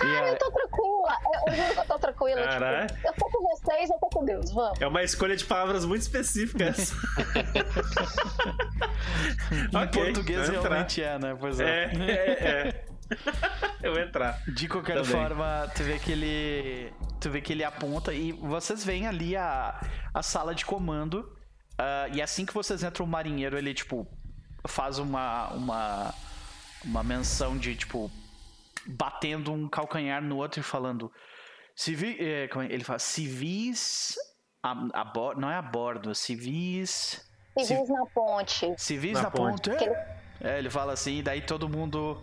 Cara, 0.00 0.28
eu 0.28 0.38
tô 0.38 0.50
tranquila. 0.50 1.18
Eu, 1.46 1.54
juro 1.54 1.74
que 1.74 1.78
eu 1.78 1.84
tô 1.84 1.98
tranquila. 1.98 2.48
Tipo, 2.48 2.64
eu 3.06 3.12
tô 3.12 3.26
com 3.26 3.42
vocês, 3.42 3.90
eu 3.90 3.98
tô 3.98 4.08
com 4.08 4.24
Deus. 4.24 4.50
Vamos. 4.50 4.80
É 4.80 4.86
uma 4.86 5.02
escolha 5.02 5.36
de 5.36 5.44
palavras 5.44 5.84
muito 5.84 6.00
específicas. 6.00 6.92
em 9.52 9.76
okay, 9.76 10.04
português 10.04 10.48
realmente 10.48 11.02
é, 11.02 11.18
né? 11.18 11.36
Pois 11.38 11.60
é. 11.60 11.92
É, 11.92 12.10
é, 12.10 12.48
é. 12.48 12.89
Eu 13.82 13.92
vou 13.92 14.02
entrar. 14.02 14.42
De 14.46 14.68
qualquer 14.68 14.94
Também. 14.94 15.10
forma, 15.10 15.70
tu 15.74 15.82
vê 15.82 15.98
que 15.98 16.12
ele. 16.12 16.92
Tu 17.20 17.30
vê 17.30 17.40
que 17.40 17.52
ele 17.52 17.64
aponta 17.64 18.12
e 18.12 18.32
vocês 18.32 18.84
veem 18.84 19.06
ali 19.06 19.36
a, 19.36 19.80
a 20.14 20.22
sala 20.22 20.54
de 20.54 20.64
comando. 20.64 21.20
Uh, 21.72 22.14
e 22.14 22.22
assim 22.22 22.44
que 22.44 22.52
vocês 22.52 22.82
entram, 22.82 23.06
o 23.06 23.08
marinheiro, 23.08 23.56
ele, 23.56 23.74
tipo, 23.74 24.06
faz 24.66 24.98
uma. 24.98 25.48
uma. 25.52 26.14
uma 26.84 27.02
menção 27.02 27.56
de, 27.56 27.74
tipo, 27.74 28.10
batendo 28.86 29.52
um 29.52 29.68
calcanhar 29.68 30.22
no 30.22 30.36
outro 30.36 30.60
e 30.60 30.62
falando. 30.62 31.10
Civi, 31.74 32.16
é, 32.18 32.44
é, 32.44 32.64
ele 32.68 32.84
fala, 32.84 32.98
civis. 32.98 34.16
A, 34.62 34.72
a, 34.72 35.12
não 35.36 35.50
é 35.50 35.56
a 35.56 35.62
bordo, 35.62 36.14
civis. 36.14 37.26
Civis 37.58 37.88
na 37.88 38.06
ponte. 38.06 38.74
Civis 38.76 39.14
na, 39.14 39.22
na 39.22 39.30
ponte. 39.30 39.70
ponte. 39.70 39.84
É, 40.42 40.58
ele 40.58 40.70
fala 40.70 40.92
assim, 40.92 41.18
e 41.18 41.22
daí 41.22 41.42
todo 41.42 41.68
mundo 41.68 42.22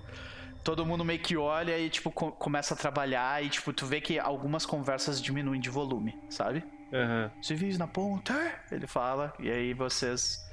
todo 0.67 0.85
mundo 0.85 1.05
meio 1.05 1.19
que 1.19 1.37
olha 1.37 1.77
e, 1.79 1.89
tipo, 1.89 2.11
co 2.11 2.29
começa 2.29 2.73
a 2.73 2.77
trabalhar 2.77 3.41
e, 3.41 3.47
tipo, 3.47 3.71
tu 3.71 3.85
vê 3.85 4.01
que 4.01 4.19
algumas 4.19 4.65
conversas 4.65 5.21
diminuem 5.21 5.61
de 5.61 5.69
volume, 5.69 6.19
sabe? 6.29 6.61
Uhum. 6.91 7.41
Civis 7.41 7.77
na 7.77 7.87
ponta, 7.87 8.33
ele 8.69 8.85
fala, 8.85 9.33
e 9.39 9.49
aí 9.49 9.73
vocês 9.73 10.45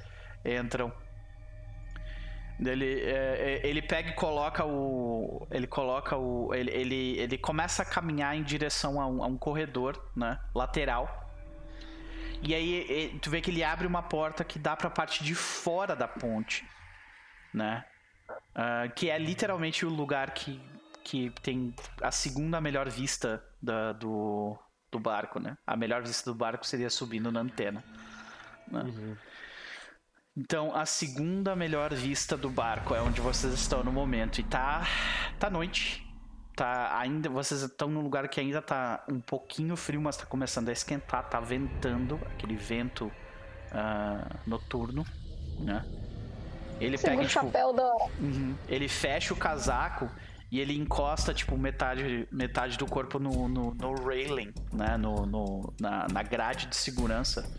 entram. 0.45 0.89
Ele, 2.57 3.01
é, 3.01 3.59
é, 3.61 3.67
ele 3.67 3.81
pega 3.81 4.11
e 4.11 4.13
coloca 4.13 4.65
o. 4.65 5.45
Ele 5.51 5.67
coloca 5.67 6.15
o. 6.15 6.53
Ele, 6.53 6.71
ele, 6.71 7.19
ele 7.19 7.37
começa 7.37 7.81
a 7.83 7.85
caminhar 7.85 8.37
em 8.37 8.43
direção 8.43 9.01
a 9.01 9.07
um, 9.07 9.21
a 9.21 9.27
um 9.27 9.37
corredor, 9.37 10.01
né? 10.15 10.39
Lateral. 10.55 11.29
E 12.41 12.55
aí 12.55 13.19
tu 13.21 13.29
vê 13.29 13.41
que 13.41 13.51
ele 13.51 13.65
abre 13.65 13.85
uma 13.85 14.01
porta 14.01 14.45
que 14.45 14.57
dá 14.57 14.77
pra 14.77 14.89
parte 14.89 15.25
de 15.25 15.35
fora 15.35 15.93
da 15.93 16.07
ponte, 16.07 16.65
né? 17.53 17.83
Uh, 18.29 18.91
que 18.95 19.09
é 19.09 19.17
literalmente 19.17 19.85
o 19.85 19.89
lugar 19.89 20.31
que, 20.31 20.61
que 21.03 21.29
tem 21.41 21.73
a 22.01 22.11
segunda 22.11 22.61
melhor 22.61 22.89
vista 22.89 23.43
da, 23.61 23.91
do, 23.93 24.57
do 24.91 24.99
barco, 24.99 25.39
né? 25.39 25.57
A 25.65 25.75
melhor 25.75 26.01
vista 26.01 26.31
do 26.31 26.35
barco 26.35 26.65
seria 26.65 26.89
subindo 26.89 27.31
na 27.31 27.41
antena. 27.41 27.83
Né? 28.67 28.81
Uhum. 28.81 29.17
Então, 30.37 30.75
a 30.75 30.85
segunda 30.85 31.55
melhor 31.55 31.93
vista 31.93 32.35
do 32.35 32.49
barco 32.49 32.93
é 32.93 33.01
onde 33.01 33.21
vocês 33.21 33.53
estão 33.53 33.83
no 33.83 33.91
momento. 33.91 34.39
E 34.39 34.43
tá, 34.43 34.85
tá 35.39 35.49
noite. 35.49 36.03
Tá 36.55 36.97
ainda, 36.97 37.29
vocês 37.29 37.61
estão 37.61 37.89
num 37.89 38.01
lugar 38.01 38.29
que 38.29 38.39
ainda 38.39 38.61
tá 38.61 39.03
um 39.09 39.19
pouquinho 39.19 39.75
frio, 39.75 40.01
mas 40.01 40.15
tá 40.15 40.25
começando 40.25 40.69
a 40.69 40.71
esquentar. 40.71 41.29
Tá 41.29 41.39
ventando, 41.39 42.19
aquele 42.33 42.55
vento 42.55 43.07
uh, 43.07 44.39
noturno, 44.49 45.05
né? 45.59 45.83
Ele 46.79 46.97
pega, 46.97 47.21
o 47.21 47.27
tipo, 47.27 47.31
chapéu 47.31 47.73
da... 47.73 47.89
Uhum, 48.19 48.55
ele 48.67 48.87
fecha 48.87 49.33
o 49.33 49.37
casaco 49.37 50.09
e 50.51 50.59
ele 50.59 50.77
encosta, 50.77 51.33
tipo, 51.33 51.57
metade, 51.57 52.27
metade 52.31 52.77
do 52.77 52.85
corpo 52.85 53.17
no, 53.19 53.47
no, 53.47 53.73
no 53.73 53.93
railing, 54.05 54.53
né? 54.73 54.97
No, 54.97 55.25
no, 55.25 55.73
na, 55.79 56.07
na 56.11 56.23
grade 56.23 56.67
de 56.67 56.75
segurança. 56.75 57.49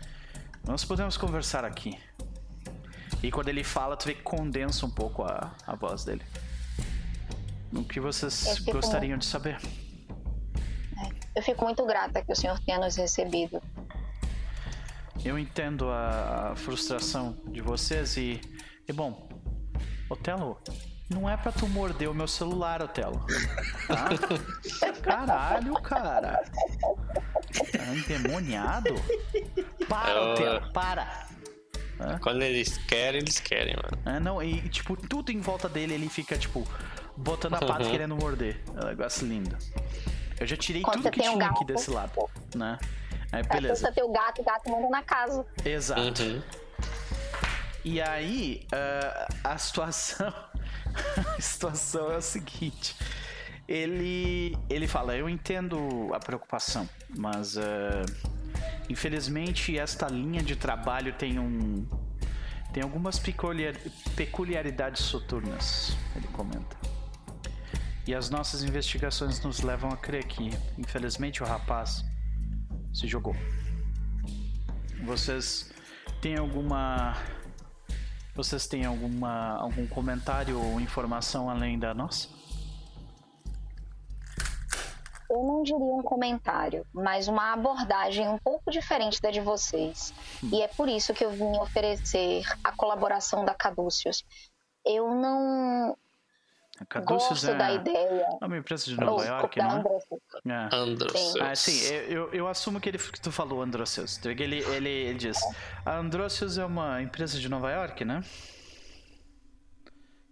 Nós 0.65 0.85
podemos 0.85 1.17
conversar 1.17 1.65
aqui. 1.65 1.97
E 3.23 3.31
quando 3.31 3.49
ele 3.49 3.63
fala, 3.63 3.97
tu 3.97 4.05
vê 4.05 4.13
que 4.13 4.21
condensa 4.21 4.85
um 4.85 4.89
pouco 4.89 5.23
a, 5.23 5.51
a 5.65 5.75
voz 5.75 6.03
dele. 6.03 6.21
O 7.73 7.83
que 7.83 7.99
vocês 7.99 8.59
gostariam 8.59 9.17
de 9.17 9.25
saber? 9.25 9.57
É, 10.97 11.39
eu 11.39 11.43
fico 11.43 11.65
muito 11.65 11.85
grata 11.85 12.23
que 12.23 12.31
o 12.31 12.35
senhor 12.35 12.59
tenha 12.59 12.79
nos 12.79 12.95
recebido. 12.95 13.61
Eu 15.25 15.37
entendo 15.37 15.89
a, 15.89 16.51
a 16.51 16.55
frustração 16.55 17.37
de 17.47 17.59
vocês 17.59 18.15
e 18.17 18.39
e 18.87 18.93
bom, 18.93 19.27
Otelo, 20.09 20.57
não 21.09 21.29
é 21.29 21.35
pra 21.35 21.51
tu 21.51 21.67
morder 21.67 22.09
o 22.09 22.13
meu 22.13 22.27
celular, 22.27 22.81
Otelo. 22.81 23.25
Tá? 23.87 24.09
Caralho, 25.01 25.73
cara. 25.75 26.43
Tá 27.71 27.95
endemoniado? 27.95 28.95
Para, 29.87 30.11
Eu... 30.11 30.33
Otelo, 30.33 30.73
para. 30.73 31.27
Quando 32.21 32.43
eles 32.43 32.77
querem, 32.77 33.21
eles 33.21 33.39
querem, 33.39 33.75
mano. 33.75 34.17
É, 34.17 34.19
não, 34.19 34.41
e 34.41 34.69
tipo, 34.69 34.95
tudo 34.95 35.31
em 35.31 35.39
volta 35.39 35.67
dele 35.67 35.93
ele 35.93 36.09
fica, 36.09 36.37
tipo, 36.37 36.67
botando 37.15 37.55
a 37.55 37.59
pata 37.59 37.83
uhum. 37.83 37.91
querendo 37.91 38.15
morder. 38.15 38.61
É 38.75 38.85
um 38.85 38.87
negócio 38.87 39.27
lindo. 39.27 39.57
Eu 40.39 40.45
já 40.45 40.55
tirei 40.55 40.83
Quando 40.83 40.97
tudo 40.97 41.11
que 41.11 41.21
tinha 41.21 41.31
um 41.31 41.43
aqui 41.43 41.65
desse 41.65 41.89
lado, 41.89 42.29
né? 42.55 42.77
Aí, 43.31 43.43
beleza. 43.43 43.87
Você 43.87 43.91
tem 43.91 44.03
o 44.03 44.11
gato, 44.11 44.41
o 44.41 44.45
gato 44.45 44.69
manda 44.69 44.89
na 44.89 45.01
casa. 45.01 45.45
Exato. 45.65 46.23
Uhum. 46.23 46.41
E 47.87 48.01
aí, 48.01 48.67
uh, 48.73 49.33
a 49.45 49.57
situação. 49.57 50.27
a 51.37 51.39
situação 51.41 52.11
é 52.11 52.17
o 52.17 52.21
seguinte. 52.21 52.97
Ele, 53.65 54.57
ele 54.69 54.85
fala: 54.89 55.15
Eu 55.15 55.29
entendo 55.29 56.13
a 56.13 56.19
preocupação, 56.19 56.87
mas 57.15 57.55
uh, 57.55 57.61
infelizmente 58.89 59.79
esta 59.79 60.05
linha 60.09 60.43
de 60.43 60.57
trabalho 60.57 61.13
tem 61.13 61.39
um. 61.39 61.87
Tem 62.73 62.83
algumas 62.83 63.17
peculiar, 63.17 63.73
peculiaridades 64.17 65.03
soturnas, 65.03 65.95
ele 66.13 66.27
comenta. 66.27 66.75
E 68.05 68.13
as 68.13 68.29
nossas 68.29 68.63
investigações 68.63 69.39
nos 69.39 69.61
levam 69.61 69.91
a 69.91 69.95
crer 69.95 70.25
que, 70.25 70.49
infelizmente, 70.77 71.41
o 71.41 71.45
rapaz 71.45 72.03
se 72.93 73.07
jogou. 73.07 73.35
Vocês 75.05 75.71
têm 76.21 76.35
alguma 76.35 77.15
vocês 78.37 78.67
têm 78.67 78.85
alguma, 78.85 79.57
algum 79.57 79.87
comentário 79.87 80.61
ou 80.61 80.79
informação 80.79 81.49
além 81.49 81.79
da 81.79 81.93
nossa? 81.93 82.29
Eu 85.29 85.43
não 85.43 85.63
diria 85.63 85.77
um 85.79 86.03
comentário, 86.03 86.85
mas 86.93 87.27
uma 87.27 87.51
abordagem 87.51 88.29
um 88.29 88.37
pouco 88.37 88.71
diferente 88.71 89.21
da 89.21 89.29
de 89.29 89.41
vocês. 89.41 90.13
Hum. 90.41 90.49
E 90.53 90.61
é 90.61 90.67
por 90.67 90.87
isso 90.87 91.13
que 91.13 91.25
eu 91.25 91.31
vim 91.31 91.57
oferecer 91.57 92.43
a 92.63 92.71
colaboração 92.71 93.43
da 93.43 93.53
Caduceus. 93.53 94.23
Eu 94.85 95.13
não 95.13 95.97
Caduceus 96.85 97.29
Gosto 97.29 97.49
é 97.49 97.55
da 97.55 97.71
ideia. 97.73 98.25
É 98.41 98.45
uma 98.45 98.57
empresa 98.57 98.85
de 98.85 98.95
Nova 98.97 99.25
York, 99.25 99.59
não 99.59 99.83
é? 100.45 100.69
Androceus. 100.71 101.41
Ah, 101.41 101.55
sim, 101.55 101.85
eu, 102.07 102.31
eu 102.31 102.47
assumo 102.47 102.79
que 102.79 102.89
ele 102.89 102.97
que 102.97 103.19
tu 103.19 103.31
falou 103.31 103.61
Androceus. 103.61 104.23
Ele, 104.23 104.59
ele, 104.59 104.89
ele 104.89 105.17
diz: 105.17 105.39
a 105.85 105.97
Androceus 105.97 106.57
é 106.57 106.65
uma 106.65 107.01
empresa 107.01 107.39
de 107.39 107.49
Nova 107.49 107.71
York, 107.71 108.05
né? 108.05 108.21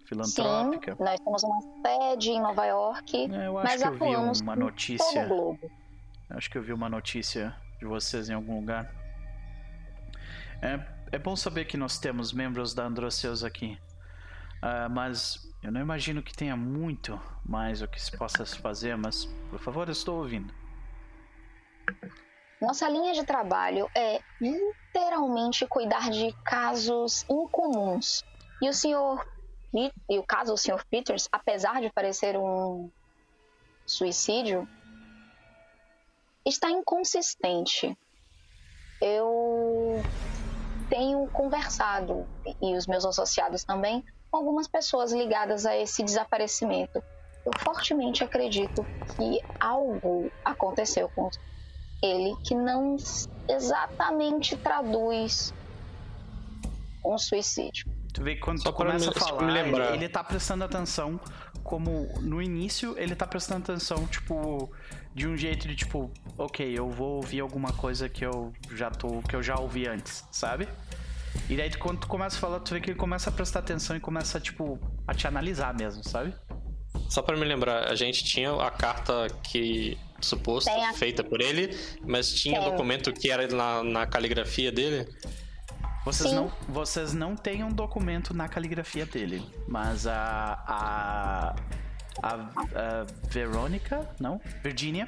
Filantrópica. 0.08 0.96
Sim, 0.96 1.04
nós 1.04 1.20
temos 1.20 1.44
uma 1.44 1.62
sede 1.82 2.30
em 2.30 2.40
Nova 2.40 2.66
York. 2.66 3.34
É, 3.34 3.48
eu 3.48 3.58
acho 3.58 3.68
mas 3.68 3.82
que 3.82 3.88
eu 3.88 3.94
vi 3.94 4.42
uma 4.44 4.56
notícia. 4.56 5.30
Acho 6.30 6.50
que 6.50 6.58
eu 6.58 6.62
vi 6.62 6.74
uma 6.74 6.90
notícia 6.90 7.56
de 7.80 7.86
vocês 7.86 8.30
em 8.30 8.34
algum 8.34 8.60
lugar. 8.60 8.92
É, 10.62 10.80
é 11.12 11.20
bom 11.20 11.36
saber 11.36 11.66
que 11.66 11.76
nós 11.76 11.98
temos 11.98 12.32
membros 12.32 12.74
da 12.74 12.86
Androceus 12.86 13.44
aqui. 13.44 13.78
Uh, 14.66 14.90
mas 14.90 15.48
eu 15.62 15.72
não 15.72 15.80
imagino 15.80 16.24
que 16.24 16.36
tenha 16.36 16.58
muito 16.58 17.22
mais 17.46 17.84
o 17.84 17.88
que 17.88 18.02
se 18.02 18.18
possa 18.18 18.44
fazer, 18.48 18.98
mas 18.98 19.26
por 19.52 19.60
favor, 19.60 19.88
eu 19.88 19.92
estou 19.92 20.18
ouvindo. 20.18 20.52
Nossa 22.60 22.90
linha 22.90 23.14
de 23.14 23.24
trabalho 23.24 23.88
é 23.94 24.20
literalmente 24.42 25.68
cuidar 25.68 26.10
de 26.10 26.34
casos 26.44 27.24
incomuns. 27.30 28.24
E 28.60 28.68
o 28.68 28.74
senhor 28.74 29.24
e 30.10 30.18
o 30.18 30.24
caso 30.24 30.54
do 30.54 30.58
senhor 30.58 30.84
Peters, 30.86 31.28
apesar 31.32 31.80
de 31.80 31.92
parecer 31.92 32.36
um 32.36 32.90
suicídio, 33.86 34.68
está 36.44 36.72
inconsistente. 36.72 37.96
Eu 39.00 40.02
tenho 40.90 41.28
conversado 41.28 42.26
e 42.60 42.76
os 42.76 42.88
meus 42.88 43.06
associados 43.06 43.64
também 43.64 44.04
com 44.36 44.40
algumas 44.40 44.68
pessoas 44.68 45.14
ligadas 45.14 45.66
a 45.66 45.78
esse 45.78 46.04
desaparecimento. 46.04 47.02
Eu 47.46 47.54
fortemente 47.60 48.22
acredito 48.22 48.86
que 49.16 49.40
algo 49.62 50.30
aconteceu 50.44 51.10
com 51.16 51.30
ele 52.04 52.36
que 52.44 52.54
não 52.54 52.98
exatamente 53.48 54.58
traduz 54.58 55.54
um 57.06 57.18
suicídio. 57.18 57.90
Tu 58.14 58.22
vê 58.22 58.36
que 58.36 58.42
quando 58.42 58.62
Só 58.62 58.72
tu 58.72 58.76
começa 58.76 59.10
me, 59.10 59.16
a 59.16 59.20
falar, 59.20 59.68
ele, 59.68 59.82
ele 59.94 60.10
tá 60.10 60.22
prestando 60.22 60.66
atenção 60.66 61.18
como 61.64 62.08
no 62.20 62.42
início 62.42 62.94
ele 62.98 63.16
tá 63.16 63.26
prestando 63.26 63.64
atenção, 63.64 64.06
tipo, 64.08 64.70
de 65.14 65.28
um 65.28 65.38
jeito 65.38 65.66
de 65.68 65.76
tipo, 65.76 66.12
ok, 66.38 66.78
eu 66.78 66.90
vou 66.90 67.16
ouvir 67.16 67.40
alguma 67.40 67.72
coisa 67.72 68.10
que 68.10 68.26
eu 68.26 68.52
já 68.72 68.92
tô, 68.92 69.22
que 69.22 69.36
eu 69.36 69.42
já 69.42 69.56
ouvi 69.56 69.88
antes, 69.88 70.26
sabe? 70.30 70.68
E 71.50 71.56
daí 71.56 71.72
quando 71.78 72.00
tu 72.00 72.08
começa 72.08 72.38
a 72.38 72.40
falar, 72.40 72.60
tu 72.60 72.74
vê 72.74 72.82
que 72.82 72.92
ele 72.92 73.00
começa 73.00 73.30
a 73.30 73.34
prestar 73.34 73.60
atenção 73.60 73.96
e 73.96 74.00
começa, 74.00 74.40
tipo, 74.40 74.80
a 75.08 75.14
te 75.14 75.28
analisar 75.28 75.74
mesmo, 75.74 76.04
sabe? 76.04 76.34
Só 77.10 77.22
para 77.22 77.38
me 77.38 77.46
lembrar, 77.46 77.90
a 77.90 77.96
gente 77.96 78.24
tinha 78.24 78.52
a 78.54 78.72
carta 78.72 79.28
que 79.44 79.98
suposta, 80.22 80.72
a... 80.72 80.94
feita 80.94 81.24
por 81.24 81.42
ele, 81.42 81.78
mas 82.06 82.34
tinha 82.34 82.60
Tem. 82.60 82.72
documento 82.72 83.14
que 83.14 83.30
era 83.30 83.48
na, 83.48 83.84
na 83.84 84.08
caligrafia 84.08 84.72
dele? 84.72 85.08
Vocês 86.04 86.32
não, 86.32 86.52
vocês 86.70 87.14
não 87.14 87.36
têm 87.36 87.64
um 87.64 87.72
documento 87.72 88.34
na 88.34 88.48
caligrafia 88.48 89.06
dele, 89.06 89.44
mas 89.68 90.06
a. 90.06 90.64
a. 90.68 91.56
a, 92.22 92.34
a 92.34 93.06
Verônica, 93.30 94.08
não? 94.20 94.40
Virginia. 94.64 95.08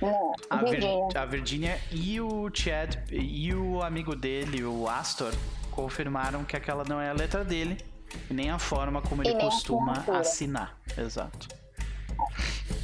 Não, 0.00 0.32
a, 0.50 0.56
Virginia. 0.56 1.08
a 1.14 1.24
Virginia 1.24 1.80
e 1.90 2.20
o 2.20 2.50
Chad 2.52 2.96
e 3.10 3.54
o 3.54 3.82
amigo 3.82 4.14
dele, 4.14 4.62
o 4.64 4.88
Astor, 4.88 5.32
confirmaram 5.70 6.44
que 6.44 6.56
aquela 6.56 6.84
não 6.84 7.00
é 7.00 7.10
a 7.10 7.12
letra 7.12 7.44
dele 7.44 7.78
e 8.30 8.34
nem 8.34 8.50
a 8.50 8.58
forma 8.58 9.00
como 9.02 9.22
ele 9.22 9.34
costuma 9.34 10.04
assinar. 10.18 10.76
Exato. 10.96 11.48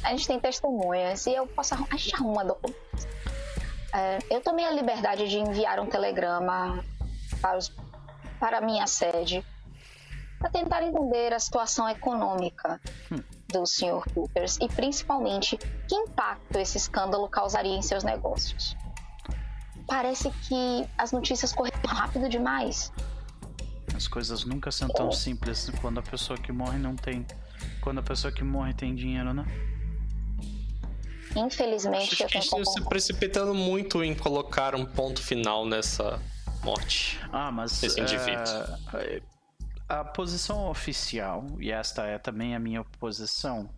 A 0.03 0.09
gente 0.09 0.27
tem 0.27 0.39
testemunhas 0.39 1.25
e 1.25 1.33
eu 1.33 1.47
posso 1.47 1.73
arrumar. 1.73 1.89
A 1.91 1.97
gente 1.97 2.15
arruma 2.15 2.45
documentos. 2.45 3.07
É, 3.93 4.19
eu 4.29 4.41
tomei 4.41 4.65
a 4.65 4.71
liberdade 4.71 5.27
de 5.29 5.37
enviar 5.37 5.79
um 5.79 5.85
telegrama 5.85 6.83
para, 7.41 7.57
os, 7.57 7.71
para 8.39 8.57
a 8.57 8.61
minha 8.61 8.87
sede 8.87 9.45
para 10.43 10.51
tentar 10.51 10.83
entender 10.83 11.31
a 11.31 11.39
situação 11.39 11.87
econômica 11.87 12.81
do 13.47 13.65
Sr. 13.65 14.03
Coopers 14.13 14.57
e 14.59 14.67
principalmente 14.67 15.57
que 15.87 15.95
impacto 15.95 16.57
esse 16.57 16.77
escândalo 16.77 17.29
causaria 17.29 17.73
em 17.73 17.81
seus 17.81 18.03
negócios. 18.03 18.75
Parece 19.87 20.29
que 20.31 20.85
as 20.97 21.13
notícias 21.13 21.53
correram 21.53 21.79
rápido 21.87 22.27
demais. 22.27 22.91
As 23.95 24.05
coisas 24.05 24.43
nunca 24.43 24.69
são 24.69 24.89
tão 24.89 25.07
é. 25.07 25.11
simples 25.13 25.71
quando 25.79 25.99
a 25.99 26.03
pessoa 26.03 26.37
que 26.37 26.51
morre 26.51 26.77
não 26.77 26.95
tem. 26.95 27.25
Quando 27.79 27.99
a 27.99 28.03
pessoa 28.03 28.33
que 28.33 28.43
morre 28.43 28.73
tem 28.73 28.93
dinheiro, 28.93 29.33
né? 29.33 29.45
Infelizmente, 31.37 32.03
Acho 32.03 32.15
que 32.17 32.23
a 32.23 32.27
gente 32.27 32.43
está 32.43 32.65
se 32.65 32.81
precipitando 32.81 33.53
muito 33.53 34.03
em 34.03 34.13
colocar 34.13 34.75
um 34.75 34.85
ponto 34.85 35.21
final 35.21 35.65
nessa 35.65 36.21
morte 36.63 37.19
ah, 37.31 37.51
mas, 37.51 37.79
desse 37.79 37.99
indivíduo. 37.99 38.43
Uh, 38.93 39.32
a 39.99 40.03
posição 40.03 40.67
oficial, 40.69 41.45
e 41.59 41.71
esta 41.71 42.05
é 42.05 42.17
também 42.17 42.55
a 42.55 42.59
minha 42.59 42.83
posição, 42.83 43.69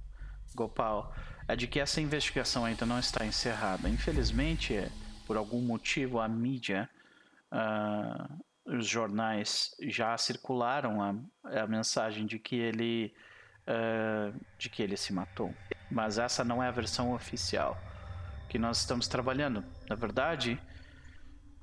Gopal, 0.56 1.14
é 1.48 1.56
de 1.56 1.68
que 1.68 1.80
essa 1.80 2.02
investigação 2.02 2.66
ainda 2.66 2.86
não 2.86 3.00
está 3.00 3.26
encerrada. 3.26 3.88
Infelizmente, 3.90 4.92
por 5.28 5.38
algum 5.38 5.62
motivo, 5.62 6.20
a 6.20 6.28
mídia, 6.28 6.90
uh, 7.52 8.78
os 8.78 8.88
jornais 8.88 9.76
já 9.82 10.18
circularam 10.18 11.02
a, 11.02 11.62
a 11.62 11.68
mensagem 11.68 12.26
de 12.26 12.40
que 12.40 12.56
ele 12.56 13.14
uh, 13.68 14.40
de 14.58 14.70
que 14.70 14.82
ele 14.82 14.98
se 14.98 15.14
matou. 15.14 15.54
Mas 15.92 16.18
essa 16.18 16.44
não 16.44 16.64
é 16.64 16.68
a 16.68 16.72
versão 16.72 17.14
oficial 17.14 17.78
que 18.50 18.58
nós 18.58 18.80
estamos 18.80 19.08
trabalhando. 19.08 19.64
Na 19.90 19.96
verdade, 19.96 20.60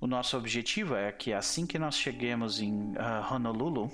o 0.00 0.06
nosso 0.06 0.36
objetivo 0.36 0.94
é 0.94 1.10
que 1.10 1.32
assim 1.32 1.66
que 1.66 1.78
nós 1.78 1.96
cheguemos 1.96 2.60
em 2.60 2.92
uh, 2.92 3.32
Honolulu, 3.32 3.90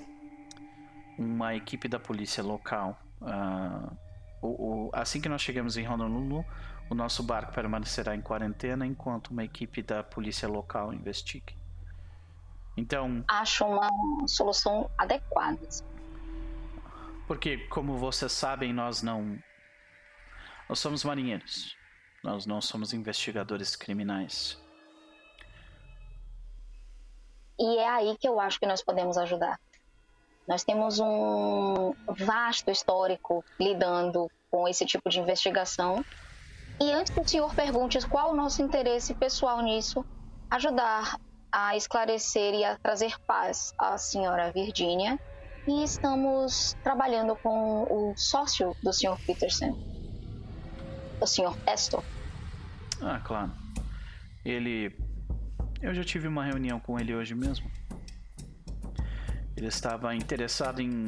uma 1.19 1.53
equipe 1.53 1.89
da 1.89 1.99
polícia 1.99 2.41
local, 2.41 2.97
uh, 3.21 3.97
o, 4.41 4.47
o, 4.87 4.89
assim 4.93 5.19
que 5.19 5.27
nós 5.27 5.41
chegamos 5.41 5.75
em 5.75 5.85
Honolulu, 5.85 6.45
o 6.89 6.95
nosso 6.95 7.21
barco 7.21 7.51
permanecerá 7.51 8.15
em 8.15 8.21
quarentena 8.21 8.87
enquanto 8.87 9.27
uma 9.27 9.43
equipe 9.43 9.83
da 9.83 10.01
polícia 10.01 10.47
local 10.47 10.93
investigue. 10.93 11.57
Então. 12.77 13.23
Acho 13.27 13.65
uma 13.65 13.89
solução 14.27 14.89
adequada. 14.97 15.59
Porque, 17.27 17.57
como 17.67 17.97
vocês 17.97 18.31
sabem, 18.31 18.73
nós 18.73 19.03
não. 19.03 19.37
Nós 20.69 20.79
somos 20.79 21.03
marinheiros. 21.03 21.75
Nós 22.23 22.45
não 22.45 22.61
somos 22.61 22.93
investigadores 22.93 23.75
criminais. 23.75 24.57
E 27.59 27.77
é 27.77 27.89
aí 27.89 28.17
que 28.17 28.27
eu 28.27 28.39
acho 28.39 28.57
que 28.57 28.65
nós 28.65 28.81
podemos 28.81 29.17
ajudar. 29.17 29.59
Nós 30.49 30.63
temos 30.63 30.99
um 30.99 31.93
vasto 32.17 32.71
histórico 32.71 33.45
lidando 33.59 34.27
com 34.49 34.67
esse 34.67 34.83
tipo 34.83 35.07
de 35.07 35.19
investigação. 35.19 36.03
E 36.81 36.91
antes 36.91 37.13
que 37.13 37.19
o 37.19 37.27
senhor 37.27 37.53
pergunte 37.53 37.99
qual 38.07 38.31
o 38.31 38.35
nosso 38.35 38.59
interesse 38.63 39.13
pessoal 39.13 39.61
nisso, 39.61 40.03
ajudar 40.49 41.19
a 41.51 41.77
esclarecer 41.77 42.55
e 42.55 42.63
a 42.63 42.75
trazer 42.77 43.19
paz 43.27 43.75
à 43.77 43.95
senhora 43.99 44.51
Virginia. 44.51 45.19
E 45.67 45.83
estamos 45.83 46.75
trabalhando 46.83 47.35
com 47.35 47.83
o 47.83 48.17
sócio 48.17 48.75
do 48.81 48.91
senhor 48.91 49.19
Peterson, 49.27 49.77
o 51.21 51.27
senhor 51.27 51.55
Estor. 51.71 52.03
Ah, 53.03 53.21
claro. 53.23 53.51
Ele 54.43 54.97
eu 55.79 55.93
já 55.93 56.03
tive 56.03 56.27
uma 56.27 56.43
reunião 56.43 56.79
com 56.79 56.99
ele 56.99 57.13
hoje 57.13 57.35
mesmo. 57.35 57.69
Ele 59.59 59.67
estava 59.67 60.15
interessado 60.15 60.81
em, 60.81 61.05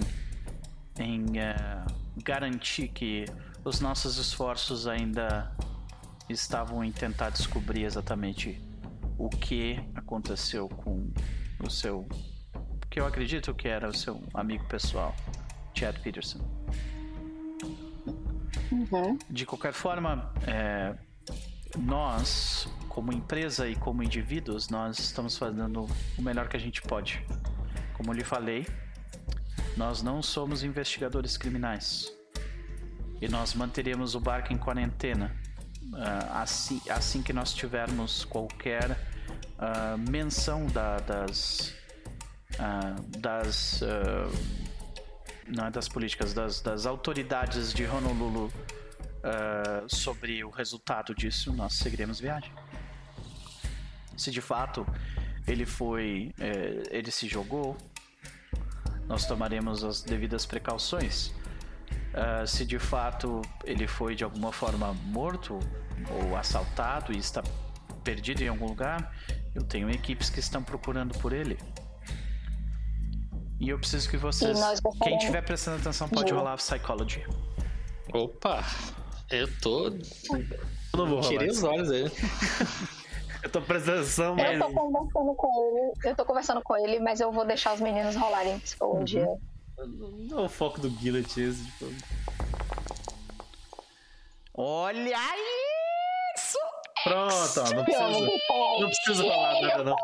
em 0.99 1.21
uh, 1.21 2.21
garantir 2.21 2.89
que 2.89 3.23
os 3.63 3.79
nossos 3.79 4.17
esforços 4.17 4.87
ainda 4.87 5.55
estavam 6.27 6.83
em 6.83 6.91
tentar 6.91 7.29
descobrir 7.29 7.85
exatamente 7.85 8.61
o 9.17 9.29
que 9.29 9.79
aconteceu 9.95 10.67
com 10.67 11.09
o 11.63 11.69
seu. 11.69 12.05
que 12.89 12.99
eu 12.99 13.05
acredito 13.05 13.53
que 13.53 13.69
era 13.69 13.87
o 13.87 13.95
seu 13.95 14.21
amigo 14.33 14.65
pessoal, 14.65 15.15
Chad 15.73 15.97
Peterson. 15.99 16.39
Uhum. 18.69 19.17
De 19.29 19.45
qualquer 19.45 19.71
forma, 19.71 20.29
é, 20.45 20.93
nós, 21.77 22.67
como 22.89 23.13
empresa 23.13 23.65
e 23.69 23.77
como 23.77 24.03
indivíduos, 24.03 24.67
nós 24.67 24.99
estamos 24.99 25.37
fazendo 25.37 25.87
o 26.17 26.21
melhor 26.21 26.49
que 26.49 26.57
a 26.57 26.59
gente 26.59 26.81
pode. 26.81 27.25
Como 27.93 28.13
lhe 28.13 28.23
falei, 28.23 28.67
nós 29.77 30.01
não 30.01 30.21
somos 30.21 30.63
investigadores 30.63 31.37
criminais. 31.37 32.11
E 33.21 33.27
nós 33.27 33.53
manteremos 33.53 34.15
o 34.15 34.19
barco 34.19 34.51
em 34.51 34.57
quarentena 34.57 35.35
uh, 35.93 36.37
assim, 36.37 36.81
assim 36.89 37.21
que 37.21 37.33
nós 37.33 37.53
tivermos 37.53 38.25
qualquer 38.25 38.91
uh, 38.91 39.97
menção 40.09 40.65
da, 40.67 40.97
das. 40.97 41.73
Uh, 42.53 43.17
das. 43.19 43.81
não 45.47 45.65
é 45.67 45.71
das 45.71 45.87
políticas, 45.87 46.33
das, 46.33 46.61
das 46.61 46.85
autoridades 46.85 47.73
de 47.73 47.85
Honolulu 47.85 48.51
sobre 49.87 50.43
o 50.43 50.49
resultado 50.49 51.13
disso, 51.13 51.53
nós 51.53 51.73
seguiremos 51.73 52.19
viagem. 52.19 52.51
Se 54.17 54.31
de 54.31 54.41
fato 54.41 54.85
ele 55.47 55.65
foi, 55.65 56.31
uh, 56.39 56.87
ele 56.89 57.11
se 57.11 57.27
jogou, 57.27 57.77
nós 59.07 59.25
tomaremos 59.25 59.83
as 59.83 60.01
devidas 60.01 60.45
precauções. 60.45 61.33
Uh, 62.13 62.45
se 62.45 62.65
de 62.65 62.77
fato 62.77 63.41
ele 63.63 63.87
foi 63.87 64.15
de 64.15 64.23
alguma 64.23 64.51
forma 64.51 64.93
morto 65.05 65.59
ou 66.09 66.35
assaltado 66.35 67.13
e 67.13 67.17
está 67.17 67.41
perdido 68.03 68.41
em 68.41 68.47
algum 68.47 68.67
lugar, 68.67 69.15
eu 69.53 69.63
tenho 69.63 69.89
equipes 69.89 70.29
que 70.29 70.39
estão 70.39 70.63
procurando 70.63 71.17
por 71.19 71.33
ele. 71.33 71.57
E 73.59 73.69
eu 73.69 73.77
preciso 73.77 74.09
que 74.09 74.17
vocês. 74.17 74.59
Quem 75.03 75.17
estiver 75.17 75.43
prestando 75.43 75.77
atenção 75.77 76.09
pode 76.09 76.33
rolar 76.33 76.57
Psychology. 76.57 77.23
Opa! 78.11 78.63
Eu 79.29 79.47
tô. 79.59 79.87
Eu 79.87 80.97
não 80.97 81.07
vou 81.07 81.21
Tirei 81.21 81.49
os 81.49 81.63
olhos 81.63 81.89
dele. 81.89 82.11
eu 83.51 83.61
tô 83.61 83.61
prestando 83.61 83.99
atenção, 83.99 84.35
mas. 84.35 84.53
Eu 84.53 84.59
tô 84.59 84.73
conversando 84.73 85.35
com 85.35 85.67
ele. 85.67 85.93
Eu 86.05 86.15
tô 86.15 86.25
conversando 86.25 86.61
com 86.61 86.77
ele, 86.77 86.99
mas 86.99 87.19
eu 87.19 87.31
vou 87.31 87.45
deixar 87.45 87.73
os 87.73 87.81
meninos 87.81 88.15
rolarem 88.15 88.57
psicologia. 88.59 89.27
Uhum. 89.77 90.27
Não 90.29 90.39
é 90.39 90.45
o 90.45 90.49
foco 90.49 90.79
do 90.79 90.89
Gillet 90.89 91.41
esse, 91.41 91.65
tipo. 91.65 91.85
Olha 94.53 95.17
isso! 96.35 96.57
Pronto, 97.03 97.59
ó, 97.59 97.75
não 97.75 97.83
precisa. 97.83 98.19
Não 98.79 98.87
precisa 98.87 99.23
falar 99.23 99.61
nada, 99.61 99.83
não. 99.83 99.95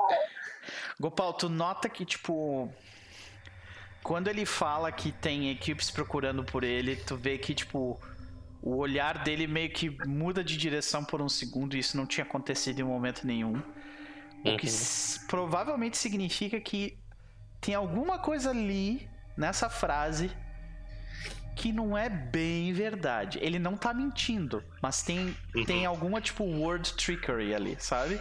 Gopal, 0.99 1.33
tu 1.33 1.47
nota 1.47 1.87
que, 1.87 2.05
tipo. 2.05 2.69
Quando 4.03 4.27
ele 4.29 4.45
fala 4.45 4.91
que 4.91 5.11
tem 5.11 5.51
equipes 5.51 5.91
procurando 5.91 6.43
por 6.43 6.63
ele, 6.63 6.95
tu 6.95 7.15
vê 7.15 7.37
que, 7.37 7.53
tipo, 7.53 7.99
o 8.67 8.75
olhar 8.75 9.23
dele 9.23 9.47
meio 9.47 9.69
que 9.69 9.89
muda 10.05 10.43
de 10.43 10.57
direção 10.57 11.03
por 11.05 11.21
um 11.21 11.29
segundo 11.29 11.75
e 11.75 11.79
isso 11.79 11.95
não 11.95 12.05
tinha 12.05 12.25
acontecido 12.25 12.79
em 12.79 12.83
momento 12.83 13.25
nenhum. 13.25 13.53
Uhum. 13.53 14.55
O 14.55 14.57
que 14.57 14.67
uhum. 14.67 15.27
provavelmente 15.29 15.97
significa 15.97 16.59
que 16.59 16.97
tem 17.61 17.73
alguma 17.73 18.19
coisa 18.19 18.49
ali 18.49 19.07
nessa 19.37 19.69
frase 19.69 20.29
que 21.55 21.71
não 21.71 21.97
é 21.97 22.09
bem 22.09 22.73
verdade. 22.73 23.39
Ele 23.41 23.57
não 23.57 23.77
tá 23.77 23.93
mentindo, 23.93 24.61
mas 24.81 25.01
tem, 25.01 25.33
uhum. 25.55 25.63
tem 25.63 25.85
alguma, 25.85 26.19
tipo, 26.19 26.43
word 26.43 26.93
trickery 26.93 27.55
ali, 27.55 27.77
sabe? 27.79 28.19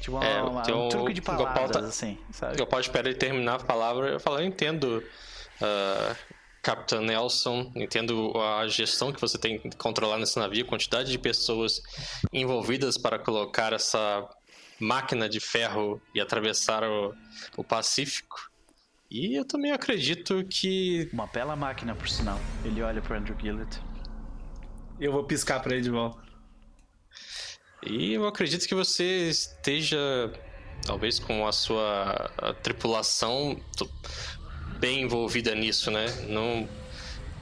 Tipo, 0.00 0.16
uma, 0.16 0.24
é, 0.24 0.42
uma, 0.42 0.62
um 0.74 0.88
truque 0.88 1.12
de 1.12 1.20
palavras, 1.20 1.70
tá, 1.70 1.80
assim, 1.80 2.18
sabe? 2.32 2.56
Gopal 2.56 2.80
espera 2.80 3.08
ele 3.10 3.18
terminar 3.18 3.56
a 3.56 3.64
palavra 3.64 4.08
eu 4.08 4.18
falo, 4.18 4.38
eu 4.38 4.46
entendo, 4.46 5.04
uh, 5.60 6.16
Capitão 6.62 7.02
Nelson, 7.02 7.72
entendo 7.74 8.32
a 8.40 8.68
gestão 8.68 9.12
que 9.12 9.20
você 9.20 9.36
tem 9.36 9.58
que 9.58 9.76
controlar 9.76 10.16
nesse 10.18 10.38
navio, 10.38 10.64
quantidade 10.64 11.10
de 11.10 11.18
pessoas 11.18 11.82
envolvidas 12.32 12.96
para 12.96 13.18
colocar 13.18 13.72
essa 13.72 14.28
máquina 14.78 15.28
de 15.28 15.40
ferro 15.40 16.00
e 16.14 16.20
atravessar 16.20 16.84
o, 16.84 17.12
o 17.56 17.64
Pacífico. 17.64 18.52
E 19.10 19.36
eu 19.36 19.44
também 19.44 19.72
acredito 19.72 20.44
que. 20.44 21.10
Uma 21.12 21.26
bela 21.26 21.56
máquina, 21.56 21.94
por 21.94 22.08
sinal. 22.08 22.38
Ele 22.64 22.80
olha 22.80 23.02
pro 23.02 23.16
Andrew 23.16 23.36
Gillett. 23.38 23.80
Eu 25.00 25.12
vou 25.12 25.24
piscar 25.24 25.60
pra 25.60 25.74
ele 25.74 25.82
de 25.82 25.90
volta. 25.90 26.22
E 27.84 28.14
eu 28.14 28.26
acredito 28.26 28.66
que 28.66 28.74
você 28.74 29.28
esteja, 29.28 29.98
talvez 30.86 31.18
com 31.18 31.46
a 31.46 31.52
sua 31.52 32.30
a 32.38 32.54
tripulação 32.54 33.60
bem 34.82 35.02
envolvida 35.02 35.54
nisso, 35.54 35.92
né? 35.92 36.06
Não 36.28 36.68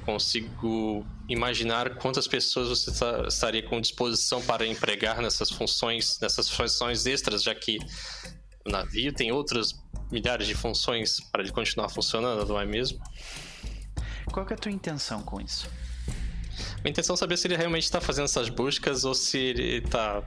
consigo 0.04 1.06
imaginar 1.26 1.94
quantas 1.96 2.28
pessoas 2.28 2.68
você 2.68 2.92
tá, 2.92 3.26
estaria 3.26 3.62
com 3.62 3.80
disposição 3.80 4.42
para 4.42 4.66
empregar 4.66 5.22
nessas 5.22 5.50
funções, 5.50 6.18
nessas 6.20 6.50
funções 6.50 7.06
extras, 7.06 7.42
já 7.42 7.54
que 7.54 7.78
o 8.66 8.70
navio 8.70 9.10
tem 9.10 9.32
outras 9.32 9.74
milhares 10.12 10.46
de 10.46 10.54
funções 10.54 11.18
para 11.32 11.42
ele 11.42 11.50
continuar 11.50 11.88
funcionando, 11.88 12.46
não 12.46 12.60
é 12.60 12.66
mesmo? 12.66 13.02
Qual 14.30 14.46
é 14.46 14.52
a 14.52 14.56
tua 14.56 14.70
intenção 14.70 15.22
com 15.22 15.40
isso? 15.40 15.66
Minha 16.82 16.90
intenção 16.90 17.14
é 17.14 17.16
saber 17.16 17.38
se 17.38 17.46
ele 17.46 17.56
realmente 17.56 17.84
está 17.84 18.02
fazendo 18.02 18.26
essas 18.26 18.50
buscas 18.50 19.04
ou 19.04 19.14
se 19.14 19.38
ele 19.38 19.78
está 19.78 20.22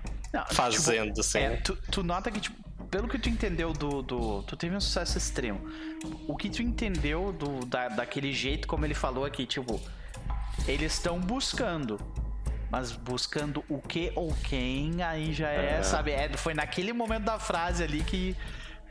fazendo, 0.52 1.10
tipo, 1.10 1.20
assim. 1.20 1.40
É, 1.40 1.58
tu, 1.58 1.78
tu, 1.92 2.02
nota 2.02 2.32
que, 2.32 2.40
tipo, 2.40 2.58
pelo 2.90 3.08
que 3.08 3.20
tu 3.20 3.30
entendeu 3.30 3.72
do, 3.72 4.02
do. 4.02 4.44
Tu 4.44 4.56
teve 4.56 4.76
um 4.76 4.82
sucesso 4.82 5.18
extremo. 5.18 5.62
O 6.28 6.36
que 6.36 6.50
tu 6.50 6.62
entendeu 6.62 7.32
do, 7.32 7.66
da, 7.66 7.90
daquele 7.90 8.34
jeito 8.34 8.68
como 8.68 8.86
ele 8.86 8.94
falou 8.94 9.26
aqui, 9.26 9.46
tipo. 9.46 9.80
Eles 10.68 10.94
estão 10.94 11.20
buscando. 11.20 12.00
Mas 12.70 12.92
buscando 12.92 13.64
o 13.70 13.80
que 13.80 14.12
ou 14.16 14.34
quem, 14.44 15.04
aí 15.04 15.32
já 15.32 15.50
é, 15.50 15.78
é. 15.80 15.84
sabe? 15.84 16.12
É, 16.12 16.36
foi 16.36 16.54
naquele 16.54 16.92
momento 16.92 17.24
da 17.24 17.38
frase 17.38 17.84
ali 17.84 18.04
que 18.04 18.36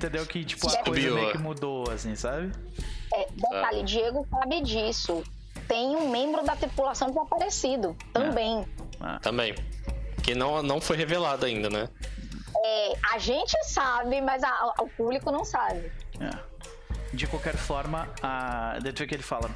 entendeu? 0.02 0.26
Que, 0.26 0.44
tipo, 0.44 0.68
a 0.68 0.76
coisa 0.82 1.10
meio 1.10 1.32
que 1.32 1.39
mudou, 1.39 1.90
assim, 1.90 2.14
sabe? 2.16 2.52
É, 3.14 3.26
detalhe, 3.30 3.80
ah. 3.80 3.84
Diego 3.84 4.26
sabe 4.28 4.60
disso. 4.62 5.22
Tem 5.68 5.94
um 5.97 6.10
membro 6.10 6.43
da 6.44 6.56
tripulação 6.56 7.09
desaparecido 7.09 7.97
também. 8.12 8.66
Ah. 9.01 9.18
Também. 9.20 9.55
Que 10.22 10.34
não, 10.34 10.62
não 10.62 10.80
foi 10.80 10.97
revelado 10.97 11.47
ainda, 11.47 11.70
né? 11.70 11.89
É, 12.64 12.93
a 13.14 13.18
gente 13.18 13.56
sabe, 13.64 14.20
mas 14.20 14.43
a, 14.43 14.74
o 14.80 14.89
público 14.89 15.30
não 15.30 15.44
sabe. 15.44 15.90
É. 16.20 16.52
De 17.12 17.26
qualquer 17.26 17.56
forma, 17.56 18.09
a... 18.22 18.78
dentro 18.82 19.06
que 19.06 19.14
ele 19.14 19.22
fala. 19.22 19.51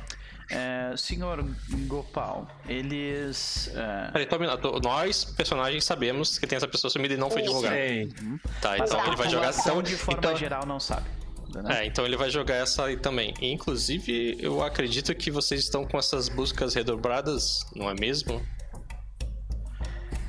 É, 0.48 0.94
senhor 0.96 1.44
Gopal, 1.88 2.46
eles. 2.68 3.68
É... 3.74 4.26
Peraí, 4.26 4.28
nós, 4.82 5.24
personagens, 5.24 5.84
sabemos 5.84 6.38
que 6.38 6.46
tem 6.46 6.56
essa 6.56 6.68
pessoa 6.68 6.88
sumida 6.88 7.14
e 7.14 7.16
não 7.16 7.30
foi 7.30 7.42
divulgada. 7.42 7.74
Uhum. 7.76 8.38
Tá, 8.60 8.78
então 8.78 9.06
ele 9.06 9.16
vai 9.16 9.28
jogar 9.28 9.50
então, 9.50 9.82
de 9.82 9.96
forma 9.96 10.20
então... 10.20 10.36
geral 10.36 10.64
não 10.64 10.78
sabe. 10.78 11.08
Né? 11.62 11.80
É, 11.80 11.86
então 11.86 12.04
ele 12.04 12.16
vai 12.16 12.30
jogar 12.30 12.56
essa 12.56 12.84
aí 12.84 12.96
também. 12.96 13.34
E, 13.40 13.50
inclusive, 13.50 14.36
eu 14.40 14.62
acredito 14.62 15.14
que 15.14 15.30
vocês 15.30 15.62
estão 15.62 15.84
com 15.84 15.98
essas 15.98 16.28
buscas 16.28 16.74
redobradas, 16.74 17.64
não 17.74 17.88
é 17.88 17.94
mesmo? 17.94 18.44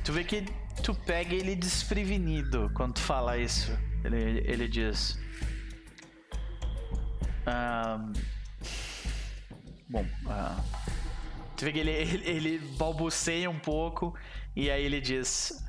Tu 0.04 0.12
vê 0.12 0.24
que 0.24 0.44
tu 0.82 0.94
pega 0.94 1.34
ele 1.34 1.54
desprevenido 1.54 2.70
quando 2.74 2.94
tu 2.94 3.00
fala 3.00 3.36
isso. 3.36 3.70
Ele, 4.04 4.42
ele 4.46 4.68
diz. 4.68 5.18
Bom, 9.88 10.02
uh, 10.02 10.62
tu 11.56 11.64
vê 11.64 11.72
que 11.72 11.78
ele, 11.78 11.90
ele, 11.96 12.28
ele 12.28 12.58
balbuceia 12.76 13.48
um 13.48 13.58
pouco 13.58 14.14
e 14.54 14.70
aí 14.70 14.84
ele 14.84 15.00
diz: 15.00 15.64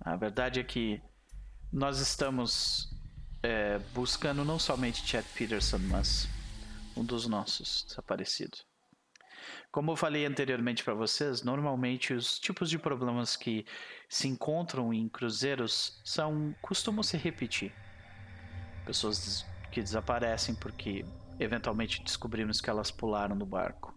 A 0.00 0.14
verdade 0.16 0.60
é 0.60 0.64
que 0.64 1.00
nós 1.72 1.98
estamos 1.98 2.90
é, 3.42 3.78
buscando 3.94 4.44
não 4.44 4.58
somente 4.58 5.06
Chad 5.06 5.24
Peterson, 5.34 5.78
mas 5.78 6.28
um 6.96 7.04
dos 7.04 7.26
nossos 7.26 7.84
desaparecidos. 7.88 8.66
Como 9.70 9.90
eu 9.90 9.96
falei 9.96 10.26
anteriormente 10.26 10.84
para 10.84 10.92
vocês, 10.92 11.42
normalmente 11.42 12.12
os 12.12 12.38
tipos 12.38 12.68
de 12.68 12.78
problemas 12.78 13.36
que 13.36 13.64
se 14.08 14.28
encontram 14.28 14.92
em 14.92 15.08
cruzeiros 15.08 16.00
são 16.04 16.54
costumam 16.60 17.02
se 17.02 17.16
repetir. 17.16 17.72
Pessoas 18.84 19.46
que 19.70 19.80
desaparecem 19.80 20.54
porque 20.54 21.04
eventualmente 21.42 22.02
descobrimos 22.02 22.60
que 22.60 22.70
elas 22.70 22.90
pularam 22.90 23.36
do 23.36 23.46
barco. 23.46 23.94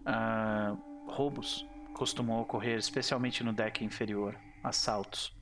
Uh, 0.00 1.10
roubos 1.10 1.66
costumam 1.94 2.40
ocorrer 2.40 2.78
especialmente 2.78 3.44
no 3.44 3.52
deck 3.52 3.84
inferior, 3.84 4.36
assaltos. 4.62 5.34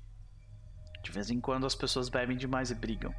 De 1.02 1.10
vez 1.10 1.30
em 1.30 1.40
quando 1.40 1.66
as 1.66 1.74
pessoas 1.74 2.08
bebem 2.08 2.36
demais 2.36 2.70
e 2.70 2.74
brigam. 2.74 3.14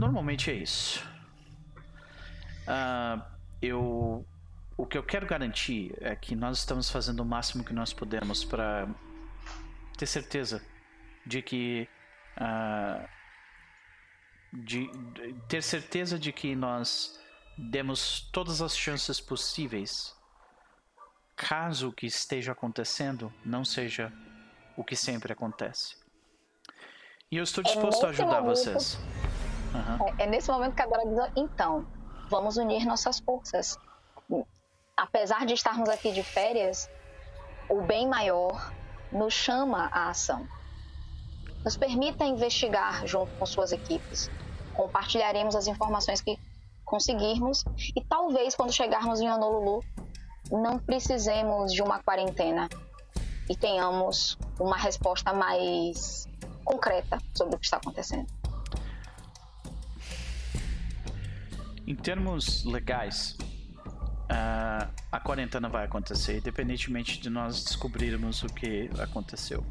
Normalmente 0.00 0.50
é 0.50 0.54
isso. 0.54 1.06
Uh, 2.66 3.22
eu, 3.62 4.26
o 4.76 4.86
que 4.86 4.98
eu 4.98 5.02
quero 5.02 5.26
garantir 5.26 5.96
é 6.00 6.14
que 6.14 6.34
nós 6.34 6.58
estamos 6.58 6.90
fazendo 6.90 7.20
o 7.20 7.24
máximo 7.24 7.64
que 7.64 7.72
nós 7.72 7.92
podemos 7.92 8.44
para 8.44 8.88
ter 9.96 10.06
certeza 10.06 10.62
de 11.24 11.42
que 11.42 11.88
uh, 12.36 13.08
de, 14.52 14.86
de 14.88 15.34
ter 15.48 15.62
certeza 15.62 16.18
de 16.18 16.32
que 16.32 16.54
nós 16.54 17.18
demos 17.56 18.20
todas 18.32 18.62
as 18.62 18.76
chances 18.76 19.20
possíveis 19.20 20.16
caso 21.36 21.88
o 21.88 21.92
que 21.92 22.06
esteja 22.06 22.52
acontecendo 22.52 23.32
não 23.44 23.64
seja 23.64 24.12
o 24.76 24.82
que 24.82 24.96
sempre 24.96 25.32
acontece. 25.32 25.96
E 27.30 27.36
eu 27.36 27.44
estou 27.44 27.62
disposto 27.62 28.04
é 28.04 28.06
a 28.06 28.10
ajudar 28.10 28.40
momento, 28.40 28.56
vocês. 28.56 28.98
Uhum. 29.74 30.08
É, 30.18 30.24
é, 30.24 30.26
nesse 30.26 30.50
momento 30.50 30.74
que 30.74 30.82
a 30.82 30.86
Dora 30.86 31.04
diz: 31.04 31.32
então, 31.36 31.86
vamos 32.28 32.56
unir 32.56 32.84
nossas 32.84 33.20
forças. 33.20 33.78
Apesar 34.96 35.46
de 35.46 35.54
estarmos 35.54 35.88
aqui 35.88 36.12
de 36.12 36.24
férias, 36.24 36.90
o 37.68 37.82
bem 37.82 38.08
maior 38.08 38.72
nos 39.12 39.32
chama 39.32 39.88
à 39.92 40.08
ação. 40.10 40.48
Nos 41.68 41.76
permita 41.76 42.24
investigar 42.24 43.06
junto 43.06 43.30
com 43.32 43.44
suas 43.44 43.72
equipes. 43.72 44.30
Compartilharemos 44.72 45.54
as 45.54 45.66
informações 45.66 46.22
que 46.22 46.38
conseguirmos 46.82 47.62
e 47.94 48.02
talvez 48.02 48.54
quando 48.54 48.72
chegarmos 48.72 49.20
em 49.20 49.28
Honolulu 49.28 49.84
não 50.50 50.78
precisemos 50.78 51.74
de 51.74 51.82
uma 51.82 52.02
quarentena 52.02 52.70
e 53.50 53.54
tenhamos 53.54 54.38
uma 54.58 54.78
resposta 54.78 55.34
mais 55.34 56.26
concreta 56.64 57.18
sobre 57.34 57.56
o 57.56 57.58
que 57.58 57.66
está 57.66 57.76
acontecendo. 57.76 58.26
Em 61.86 61.94
termos 61.94 62.64
legais, 62.64 63.36
uh, 63.42 64.90
a 65.12 65.20
quarentena 65.20 65.68
vai 65.68 65.84
acontecer, 65.84 66.38
independentemente 66.38 67.20
de 67.20 67.28
nós 67.28 67.62
descobrirmos 67.62 68.42
o 68.42 68.46
que 68.46 68.88
aconteceu. 68.98 69.62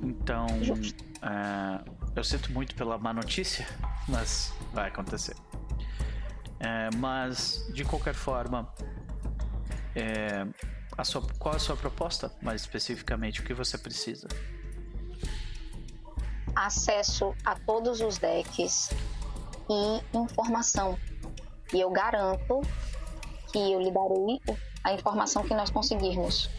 Então, 0.00 0.46
uh, 0.46 1.98
eu 2.14 2.24
sinto 2.24 2.52
muito 2.52 2.74
pela 2.74 2.98
má 2.98 3.12
notícia, 3.12 3.66
mas 4.08 4.52
vai 4.72 4.88
acontecer. 4.88 5.36
É, 6.60 6.88
mas, 6.96 7.64
de 7.72 7.84
qualquer 7.84 8.14
forma, 8.14 8.72
é, 9.94 10.46
a 10.96 11.04
sua, 11.04 11.22
qual 11.38 11.54
é 11.54 11.56
a 11.56 11.60
sua 11.60 11.76
proposta, 11.76 12.32
mais 12.42 12.62
especificamente? 12.62 13.40
O 13.40 13.44
que 13.44 13.54
você 13.54 13.78
precisa? 13.78 14.26
Acesso 16.56 17.34
a 17.44 17.54
todos 17.54 18.00
os 18.00 18.18
decks 18.18 18.90
e 19.70 20.16
informação. 20.16 20.98
E 21.72 21.80
eu 21.80 21.90
garanto 21.90 22.60
que 23.52 23.58
eu 23.58 23.80
lhe 23.80 23.92
darei 23.92 24.40
a 24.82 24.92
informação 24.92 25.44
que 25.44 25.54
nós 25.54 25.70
conseguirmos. 25.70 26.50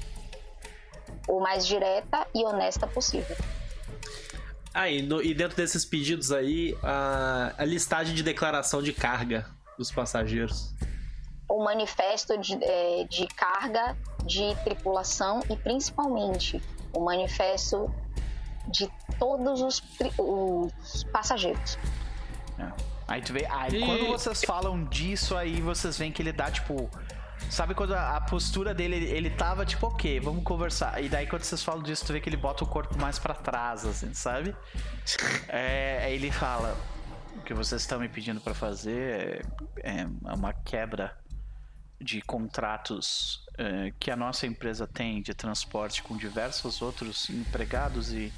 O 1.29 1.39
mais 1.39 1.65
direta 1.65 2.27
e 2.33 2.43
honesta 2.45 2.87
possível. 2.87 3.37
Aí, 4.73 4.99
ah, 4.99 5.23
e, 5.23 5.33
dentro 5.33 5.55
desses 5.55 5.85
pedidos 5.85 6.31
aí, 6.31 6.77
a, 6.83 7.53
a 7.57 7.65
listagem 7.65 8.13
de 8.13 8.23
declaração 8.23 8.81
de 8.81 8.93
carga 8.93 9.45
dos 9.77 9.91
passageiros. 9.91 10.73
O 11.47 11.63
manifesto 11.63 12.37
de, 12.37 12.57
é, 12.61 13.03
de 13.05 13.27
carga 13.27 13.97
de 14.25 14.55
tripulação 14.63 15.41
e 15.49 15.55
principalmente 15.55 16.61
o 16.93 16.99
manifesto 16.99 17.93
de 18.67 18.89
todos 19.17 19.61
os, 19.61 19.81
os 20.17 21.03
passageiros. 21.05 21.77
É. 22.59 22.71
Aí 23.07 23.21
tu 23.21 23.33
vê, 23.33 23.47
aí 23.47 23.75
e... 23.75 23.85
quando 23.85 24.07
vocês 24.07 24.43
falam 24.43 24.83
disso 24.85 25.35
aí, 25.35 25.59
vocês 25.61 25.97
veem 25.97 26.11
que 26.11 26.21
ele 26.21 26.31
dá 26.31 26.51
tipo 26.51 26.89
Sabe 27.49 27.73
quando 27.73 27.93
a, 27.93 28.15
a 28.17 28.21
postura 28.21 28.73
dele, 28.73 28.95
ele, 28.95 29.29
tava 29.29 29.65
tipo, 29.65 29.87
ok, 29.87 30.19
vamos 30.19 30.43
conversar. 30.43 31.03
E 31.03 31.09
daí 31.09 31.27
quando 31.27 31.43
vocês 31.43 31.63
falam 31.63 31.81
disso, 31.81 32.05
tu 32.05 32.13
vê 32.13 32.19
que 32.19 32.29
ele 32.29 32.37
bota 32.37 32.63
o 32.63 32.67
corpo 32.67 32.97
mais 32.97 33.17
para 33.17 33.33
trás, 33.33 33.85
assim, 33.85 34.13
sabe? 34.13 34.55
É, 35.47 36.03
aí 36.03 36.15
ele 36.15 36.31
fala: 36.31 36.77
O 37.37 37.41
que 37.41 37.53
vocês 37.53 37.81
estão 37.81 37.99
me 37.99 38.09
pedindo 38.09 38.39
para 38.39 38.53
fazer 38.53 39.45
é, 39.83 40.01
é, 40.01 40.05
uma 40.35 40.53
quebra 40.53 41.17
de 42.01 42.21
contratos 42.21 43.45
é, 43.57 43.91
que 43.99 44.09
a 44.09 44.15
nossa 44.15 44.47
empresa 44.47 44.87
tem 44.87 45.21
de 45.21 45.33
transporte 45.33 46.01
com 46.01 46.15
diversos 46.15 46.81
outros 46.81 47.29
empregados 47.29 48.13
e, 48.13 48.31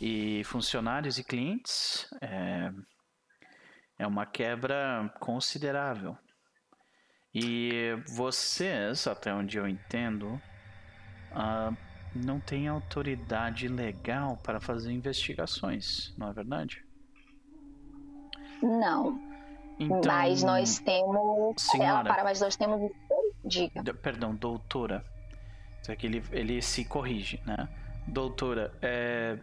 e 0.00 0.42
funcionários 0.44 1.18
e 1.18 1.24
clientes. 1.24 2.06
É, 2.20 2.70
é 3.98 4.06
uma 4.06 4.26
quebra 4.26 5.12
considerável. 5.20 6.16
E 7.34 7.96
vocês, 8.08 9.06
até 9.06 9.32
onde 9.32 9.56
eu 9.56 9.66
entendo, 9.66 10.40
uh, 11.32 11.76
não 12.14 12.38
têm 12.38 12.68
autoridade 12.68 13.68
legal 13.68 14.36
para 14.36 14.60
fazer 14.60 14.92
investigações, 14.92 16.14
não 16.18 16.28
é 16.28 16.32
verdade? 16.32 16.84
Não. 18.62 19.18
Então, 19.78 20.00
mas 20.06 20.42
nós 20.42 20.78
temos. 20.78 21.62
Senhora, 21.62 22.00
ela 22.00 22.04
para, 22.04 22.24
mas 22.24 22.40
nós 22.40 22.54
temos. 22.54 22.92
Diga. 23.44 23.82
Perdão, 23.94 24.34
doutora. 24.34 25.04
Só 25.82 25.96
que 25.96 26.06
ele, 26.06 26.22
ele 26.30 26.62
se 26.62 26.84
corrige, 26.84 27.40
né? 27.44 27.68
Doutora, 28.06 28.72
é. 28.80 29.38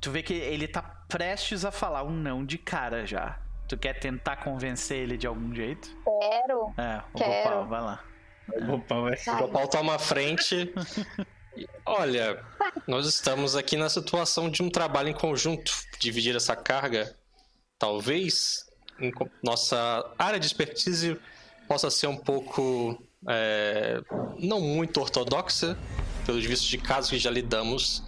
Tu 0.00 0.10
vê 0.10 0.22
que 0.22 0.34
ele 0.34 0.68
tá 0.68 0.82
prestes 0.82 1.64
a 1.64 1.70
falar 1.70 2.02
um 2.02 2.10
não 2.10 2.44
de 2.44 2.58
cara 2.58 3.06
já. 3.06 3.38
Tu 3.68 3.76
quer 3.78 3.94
tentar 3.94 4.36
convencer 4.36 4.98
ele 4.98 5.16
de 5.16 5.26
algum 5.26 5.54
jeito? 5.54 5.88
Quero. 6.20 6.74
É, 6.76 7.02
o 7.12 7.18
Quero. 7.18 7.42
Gopal, 7.42 7.66
vai 7.66 7.80
lá. 7.80 8.04
O 8.48 8.66
Gopal, 8.66 9.02
vai. 9.02 9.14
O 9.14 9.38
Gopal 9.38 9.68
toma 9.68 9.94
a 9.94 9.98
frente. 9.98 10.72
Olha, 11.86 12.44
nós 12.86 13.06
estamos 13.06 13.56
aqui 13.56 13.76
na 13.76 13.88
situação 13.88 14.50
de 14.50 14.62
um 14.62 14.68
trabalho 14.68 15.08
em 15.08 15.14
conjunto, 15.14 15.72
dividir 15.98 16.36
essa 16.36 16.56
carga. 16.56 17.16
Talvez 17.78 18.66
nossa 19.42 20.12
área 20.18 20.38
de 20.38 20.46
expertise 20.46 21.18
possa 21.66 21.90
ser 21.90 22.06
um 22.06 22.16
pouco 22.16 23.00
é, 23.28 24.00
não 24.38 24.60
muito 24.60 25.00
ortodoxa, 25.00 25.76
pelos 26.26 26.44
vistos 26.44 26.68
de 26.68 26.78
casos 26.78 27.10
que 27.10 27.18
já 27.18 27.30
lidamos, 27.30 28.02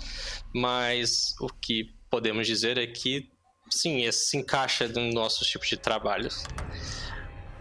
mas 0.55 1.35
o 1.41 1.49
que 1.49 1.95
podemos 2.11 2.47
dizer 2.47 2.79
é 2.79 2.87
que 2.87 3.29
sim, 3.71 4.05
esse 4.05 4.31
se 4.31 4.37
encaixa 4.37 4.89
no 4.89 5.13
nosso 5.13 5.45
tipo 5.45 5.65
de 5.67 5.77
trabalho. 5.77 6.29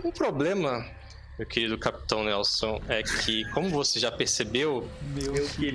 O 0.03 0.11
problema, 0.11 0.85
meu 1.37 1.47
querido 1.47 1.77
Capitão 1.77 2.23
Nelson, 2.23 2.81
é 2.87 3.01
que, 3.01 3.49
como 3.51 3.69
você 3.69 3.99
já 3.99 4.11
percebeu, 4.11 4.89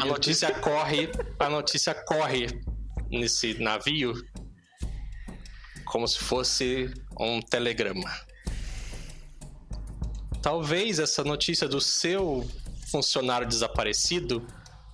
a 0.00 0.04
notícia 0.04 0.52
corre, 0.54 1.10
a 1.38 1.48
notícia 1.48 1.94
corre 1.94 2.46
nesse 3.10 3.54
navio 3.54 4.14
como 5.84 6.06
se 6.06 6.18
fosse 6.20 6.94
um 7.18 7.42
telegrama. 7.42 8.08
Talvez 10.40 11.00
essa 11.00 11.24
notícia 11.24 11.68
do 11.68 11.80
seu 11.80 12.48
funcionário 12.90 13.46
desaparecido 13.46 14.46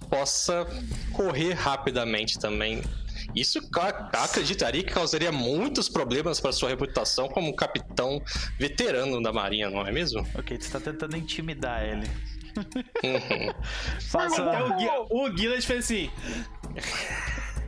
possa 0.09 0.67
correr 1.13 1.53
rapidamente 1.53 2.39
também 2.39 2.83
isso 3.35 3.61
acreditaria 4.13 4.83
que 4.83 4.93
causaria 4.93 5.33
muitos 5.33 5.89
problemas 5.89 6.41
para 6.41 6.53
sua 6.53 6.69
reputação 6.69 7.29
como 7.29 7.55
capitão 7.55 8.23
veterano 8.59 9.23
da 9.23 9.33
Marinha, 9.33 9.71
não 9.71 9.87
é 9.87 9.93
mesmo? 9.93 10.21
Ok, 10.35 10.57
você 10.57 10.67
está 10.67 10.81
tentando 10.81 11.17
intimidar 11.17 11.83
ele. 11.83 12.07
Uhum. 13.05 13.53
Faça... 14.01 14.43
Então, 14.43 14.69
o, 15.11 15.33
Gui, 15.33 15.49
o 15.49 15.63
fez 15.63 15.85
assim. 15.85 16.11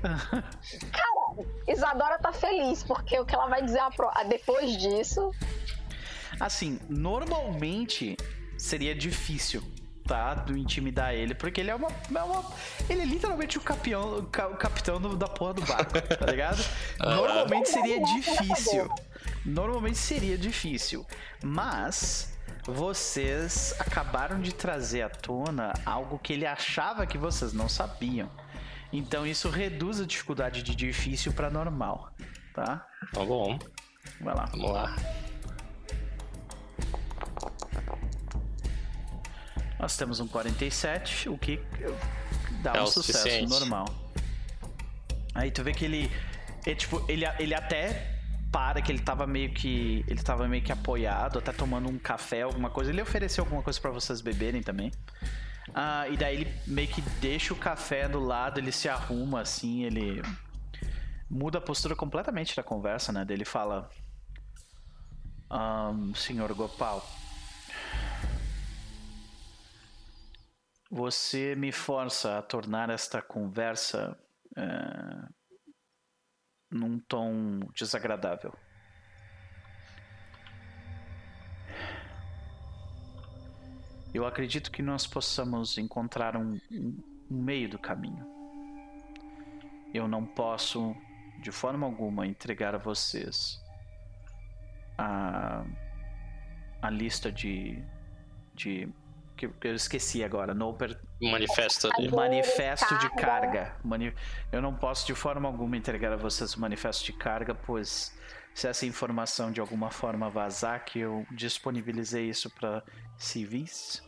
Cara, 0.00 1.48
Isadora 1.66 2.18
tá 2.18 2.32
feliz, 2.32 2.82
porque 2.82 3.18
o 3.18 3.24
que 3.24 3.34
ela 3.34 3.48
vai 3.48 3.62
dizer 3.62 3.80
depois 4.24 4.76
disso. 4.76 5.30
Assim, 6.40 6.78
normalmente 6.88 8.16
seria 8.56 8.94
difícil 8.94 9.62
do 10.46 10.56
intimidar 10.56 11.14
ele, 11.14 11.34
porque 11.34 11.60
ele 11.60 11.70
é 11.70 11.74
uma. 11.74 11.88
É 11.88 12.22
uma 12.22 12.44
ele 12.88 13.02
é 13.02 13.04
literalmente 13.04 13.58
o, 13.58 13.60
capião, 13.60 14.18
o 14.18 14.56
capitão 14.56 15.00
do, 15.00 15.16
da 15.16 15.28
porra 15.28 15.54
do 15.54 15.62
barco, 15.62 15.92
tá 16.00 16.26
ligado? 16.26 16.64
Normalmente 16.98 17.68
seria 17.68 18.02
difícil. 18.02 18.88
Normalmente 19.44 19.98
seria 19.98 20.38
difícil. 20.38 21.06
Mas 21.42 22.36
vocês 22.64 23.74
acabaram 23.78 24.40
de 24.40 24.54
trazer 24.54 25.02
à 25.02 25.08
tona 25.08 25.72
algo 25.86 26.18
que 26.18 26.32
ele 26.32 26.46
achava 26.46 27.06
que 27.06 27.16
vocês 27.16 27.52
não 27.52 27.68
sabiam. 27.68 28.30
Então 28.92 29.26
isso 29.26 29.48
reduz 29.50 30.00
a 30.00 30.06
dificuldade 30.06 30.62
de 30.62 30.74
difícil 30.74 31.32
para 31.32 31.50
normal, 31.50 32.10
tá? 32.54 32.86
Tá 33.12 33.24
bom. 33.24 33.58
Vai 34.20 34.34
lá. 34.34 34.46
Vamos 34.46 34.72
lá. 34.72 34.96
Nós 39.78 39.96
temos 39.96 40.20
um 40.20 40.26
47, 40.26 41.28
o 41.28 41.38
que 41.38 41.60
dá 42.62 42.72
é 42.74 42.82
um 42.82 42.86
sucesso 42.86 43.18
suficiente. 43.18 43.48
normal. 43.48 43.86
Aí 45.34 45.50
tu 45.50 45.62
vê 45.62 45.72
que 45.72 45.84
ele. 45.84 46.10
É, 46.66 46.74
tipo, 46.74 47.04
ele, 47.08 47.24
ele 47.38 47.54
até 47.54 48.18
para 48.50 48.82
que 48.82 48.90
ele 48.90 48.98
tava 48.98 49.26
meio 49.26 49.52
que. 49.52 50.04
Ele 50.08 50.20
tava 50.22 50.48
meio 50.48 50.62
que 50.62 50.72
apoiado, 50.72 51.38
até 51.38 51.52
tomando 51.52 51.88
um 51.88 51.98
café, 51.98 52.42
alguma 52.42 52.70
coisa. 52.70 52.90
Ele 52.90 53.00
ofereceu 53.00 53.44
alguma 53.44 53.62
coisa 53.62 53.80
para 53.80 53.90
vocês 53.90 54.20
beberem 54.20 54.62
também. 54.62 54.90
Ah, 55.74 56.08
e 56.08 56.16
daí 56.16 56.36
ele 56.36 56.54
meio 56.66 56.88
que 56.88 57.00
deixa 57.20 57.52
o 57.52 57.56
café 57.56 58.08
do 58.08 58.18
lado, 58.18 58.58
ele 58.58 58.72
se 58.72 58.88
arruma 58.88 59.42
assim, 59.42 59.84
ele 59.84 60.22
muda 61.28 61.58
a 61.58 61.60
postura 61.60 61.94
completamente 61.94 62.56
da 62.56 62.62
conversa, 62.62 63.12
né? 63.12 63.24
Ele 63.28 63.44
fala: 63.44 63.90
um, 65.50 66.14
Senhor 66.14 66.52
Gopal, 66.54 67.06
Você 70.90 71.54
me 71.54 71.70
força 71.70 72.38
a 72.38 72.42
tornar 72.42 72.88
esta 72.88 73.20
conversa 73.20 74.18
é, 74.56 75.28
num 76.70 76.98
tom 76.98 77.60
desagradável. 77.74 78.54
Eu 84.14 84.26
acredito 84.26 84.70
que 84.72 84.80
nós 84.80 85.06
possamos 85.06 85.76
encontrar 85.76 86.34
um, 86.36 86.58
um 86.70 87.42
meio 87.42 87.68
do 87.68 87.78
caminho. 87.78 88.26
Eu 89.92 90.08
não 90.08 90.24
posso, 90.24 90.96
de 91.42 91.52
forma 91.52 91.86
alguma, 91.86 92.26
entregar 92.26 92.74
a 92.74 92.78
vocês 92.78 93.62
a, 94.96 95.64
a 96.80 96.90
lista 96.90 97.30
de, 97.30 97.84
de 98.54 98.88
que 99.38 99.68
eu 99.68 99.74
esqueci 99.74 100.22
agora. 100.24 100.52
No 100.52 100.74
per... 100.74 101.00
Manifesto 101.22 101.88
de... 101.96 102.10
Manifesto 102.10 102.98
de 102.98 103.08
carga. 103.14 103.76
Mani... 103.84 104.12
Eu 104.52 104.60
não 104.60 104.74
posso 104.74 105.06
de 105.06 105.14
forma 105.14 105.48
alguma 105.48 105.76
entregar 105.76 106.12
a 106.12 106.16
vocês 106.16 106.54
o 106.54 106.60
manifesto 106.60 107.04
de 107.04 107.12
carga, 107.12 107.54
pois 107.54 108.12
se 108.54 108.66
essa 108.66 108.84
informação 108.84 109.52
de 109.52 109.60
alguma 109.60 109.90
forma 109.90 110.28
vazar, 110.28 110.84
que 110.84 110.98
eu 110.98 111.24
disponibilizei 111.30 112.28
isso 112.28 112.50
para 112.50 112.82
civis, 113.16 114.02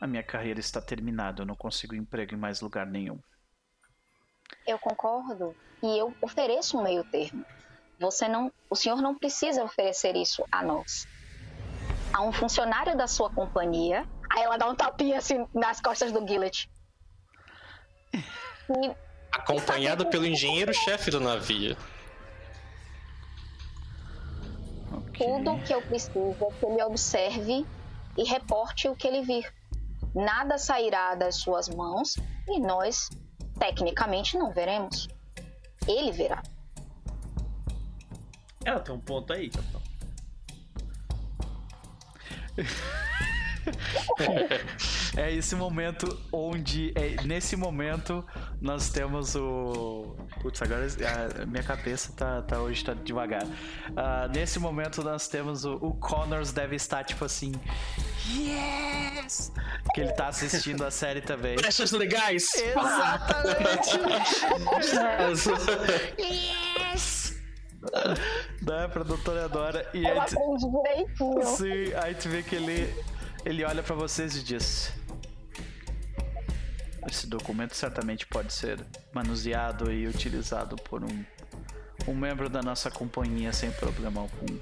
a 0.00 0.06
minha 0.06 0.22
carreira 0.22 0.60
está 0.60 0.80
terminada. 0.80 1.42
Eu 1.42 1.46
não 1.46 1.56
consigo 1.56 1.94
emprego 1.94 2.34
em 2.34 2.38
mais 2.38 2.60
lugar 2.60 2.86
nenhum. 2.86 3.18
Eu 4.66 4.78
concordo. 4.78 5.54
E 5.82 5.98
eu 5.98 6.14
ofereço 6.22 6.78
um 6.78 6.82
meio 6.82 7.02
termo. 7.10 7.44
você 7.98 8.28
não, 8.28 8.52
o 8.70 8.76
senhor 8.76 9.02
não 9.02 9.18
precisa 9.18 9.64
oferecer 9.64 10.14
isso 10.16 10.44
a 10.50 10.62
nós. 10.62 11.06
A 12.12 12.22
um 12.22 12.32
funcionário 12.32 12.96
da 12.96 13.06
sua 13.06 13.30
companhia. 13.30 14.06
Aí 14.36 14.42
ela 14.42 14.58
dá 14.58 14.68
um 14.68 14.74
tapinha 14.74 15.16
assim 15.16 15.48
nas 15.54 15.80
costas 15.80 16.12
do 16.12 16.26
Gillet. 16.28 16.70
E 18.12 18.94
Acompanhado 19.32 20.06
pelo 20.06 20.26
engenheiro-chefe 20.26 21.10
do 21.10 21.20
navio. 21.20 21.76
Tudo 25.16 25.58
que 25.64 25.72
eu 25.72 25.80
preciso 25.80 26.36
é 26.40 26.50
que 26.58 26.66
ele 26.66 26.82
observe 26.82 27.66
e 28.16 28.24
reporte 28.24 28.88
o 28.88 28.94
que 28.94 29.06
ele 29.06 29.22
vir. 29.22 29.50
Nada 30.14 30.58
sairá 30.58 31.14
das 31.14 31.36
suas 31.36 31.68
mãos 31.68 32.16
e 32.48 32.60
nós, 32.60 33.08
tecnicamente, 33.58 34.36
não 34.36 34.52
veremos. 34.52 35.08
Ele 35.88 36.12
verá. 36.12 36.42
Ela 38.64 38.80
tem 38.80 38.94
um 38.94 39.00
ponto 39.00 39.32
aí, 39.32 39.48
capitão. 39.48 39.82
É 45.16 45.32
esse 45.32 45.54
momento 45.54 46.18
onde. 46.32 46.92
É 46.94 47.22
nesse 47.24 47.56
momento 47.56 48.24
nós 48.60 48.88
temos 48.90 49.34
o. 49.34 50.14
Putz, 50.42 50.60
agora 50.62 50.86
a 51.42 51.46
minha 51.46 51.62
cabeça 51.62 52.12
tá, 52.16 52.42
tá 52.42 52.60
hoje 52.60 52.84
tá 52.84 52.94
devagar. 52.94 53.44
Ah, 53.96 54.28
nesse 54.34 54.58
momento 54.58 55.02
nós 55.02 55.26
temos 55.28 55.64
o, 55.64 55.74
o 55.76 55.94
Connors 55.94 56.52
deve 56.52 56.76
estar 56.76 57.04
tipo 57.04 57.24
assim. 57.24 57.52
Yes! 58.28 59.52
Que 59.94 60.00
ele 60.02 60.12
tá 60.12 60.28
assistindo 60.28 60.84
a 60.84 60.90
série 60.90 61.20
também. 61.20 61.56
Brechas 61.56 61.92
legais! 61.92 62.48
Exatamente! 62.54 63.98
yes! 66.18 67.36
Né, 68.62 68.88
pra 68.88 69.02
doutora 69.04 69.44
Adora. 69.44 69.88
E 69.94 70.04
Eu 70.04 70.20
aí, 70.20 70.26
tu- 70.28 71.44
sim, 71.56 71.94
aí 72.02 72.14
tu 72.14 72.28
vê 72.28 72.42
que 72.42 72.56
ele, 72.56 72.92
ele 73.46 73.64
olha 73.64 73.80
pra 73.80 73.94
vocês 73.94 74.36
e 74.36 74.42
diz: 74.42 74.92
Esse 77.08 77.28
documento 77.28 77.74
certamente 77.74 78.26
pode 78.26 78.52
ser 78.52 78.84
manuseado 79.14 79.90
e 79.92 80.08
utilizado 80.08 80.74
por 80.74 81.04
um, 81.04 81.24
um 82.08 82.14
membro 82.14 82.50
da 82.50 82.60
nossa 82.60 82.90
companhia 82.90 83.52
sem 83.52 83.70
problema 83.70 84.22
algum. 84.22 84.58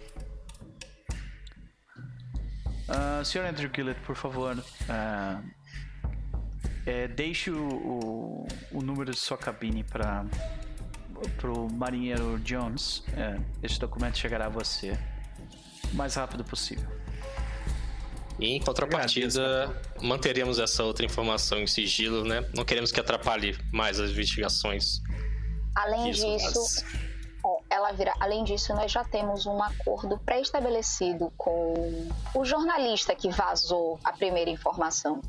Ah, 2.86 3.22
Sr. 3.24 3.46
Andrew 3.46 3.70
Gillett, 3.74 3.98
por 4.02 4.14
favor, 4.14 4.62
ah, 4.86 5.40
é, 6.84 7.08
deixe 7.08 7.50
o, 7.50 7.56
o, 7.56 8.48
o 8.70 8.82
número 8.82 9.12
de 9.12 9.18
sua 9.18 9.38
cabine 9.38 9.82
para 9.82 10.26
o 11.44 11.72
marinheiro 11.72 12.38
Jones. 12.40 13.02
É, 13.16 13.40
esse 13.62 13.80
documento 13.80 14.18
chegará 14.18 14.44
a 14.44 14.50
você 14.50 14.92
o 15.90 15.96
mais 15.96 16.16
rápido 16.16 16.44
possível. 16.44 17.03
E 18.38 18.56
em 18.56 18.60
contrapartida, 18.60 19.80
manteremos 20.02 20.58
essa 20.58 20.82
outra 20.82 21.06
informação 21.06 21.58
em 21.58 21.66
sigilo, 21.66 22.24
né? 22.24 22.48
Não 22.54 22.64
queremos 22.64 22.90
que 22.90 22.98
atrapalhe 23.00 23.56
mais 23.72 24.00
as 24.00 24.10
investigações. 24.10 25.00
Além 25.76 26.10
Isso, 26.10 26.26
disso, 26.26 26.60
mas- 26.60 26.84
é, 27.70 27.74
ela 27.76 27.92
virá. 27.92 28.14
Além 28.18 28.42
disso, 28.42 28.74
nós 28.74 28.90
já 28.90 29.04
temos 29.04 29.46
um 29.46 29.62
acordo 29.62 30.18
pré-estabelecido 30.18 31.32
com 31.36 32.08
o 32.34 32.44
jornalista 32.44 33.14
que 33.14 33.28
vazou 33.30 34.00
a 34.02 34.12
primeira 34.12 34.50
informação. 34.50 35.20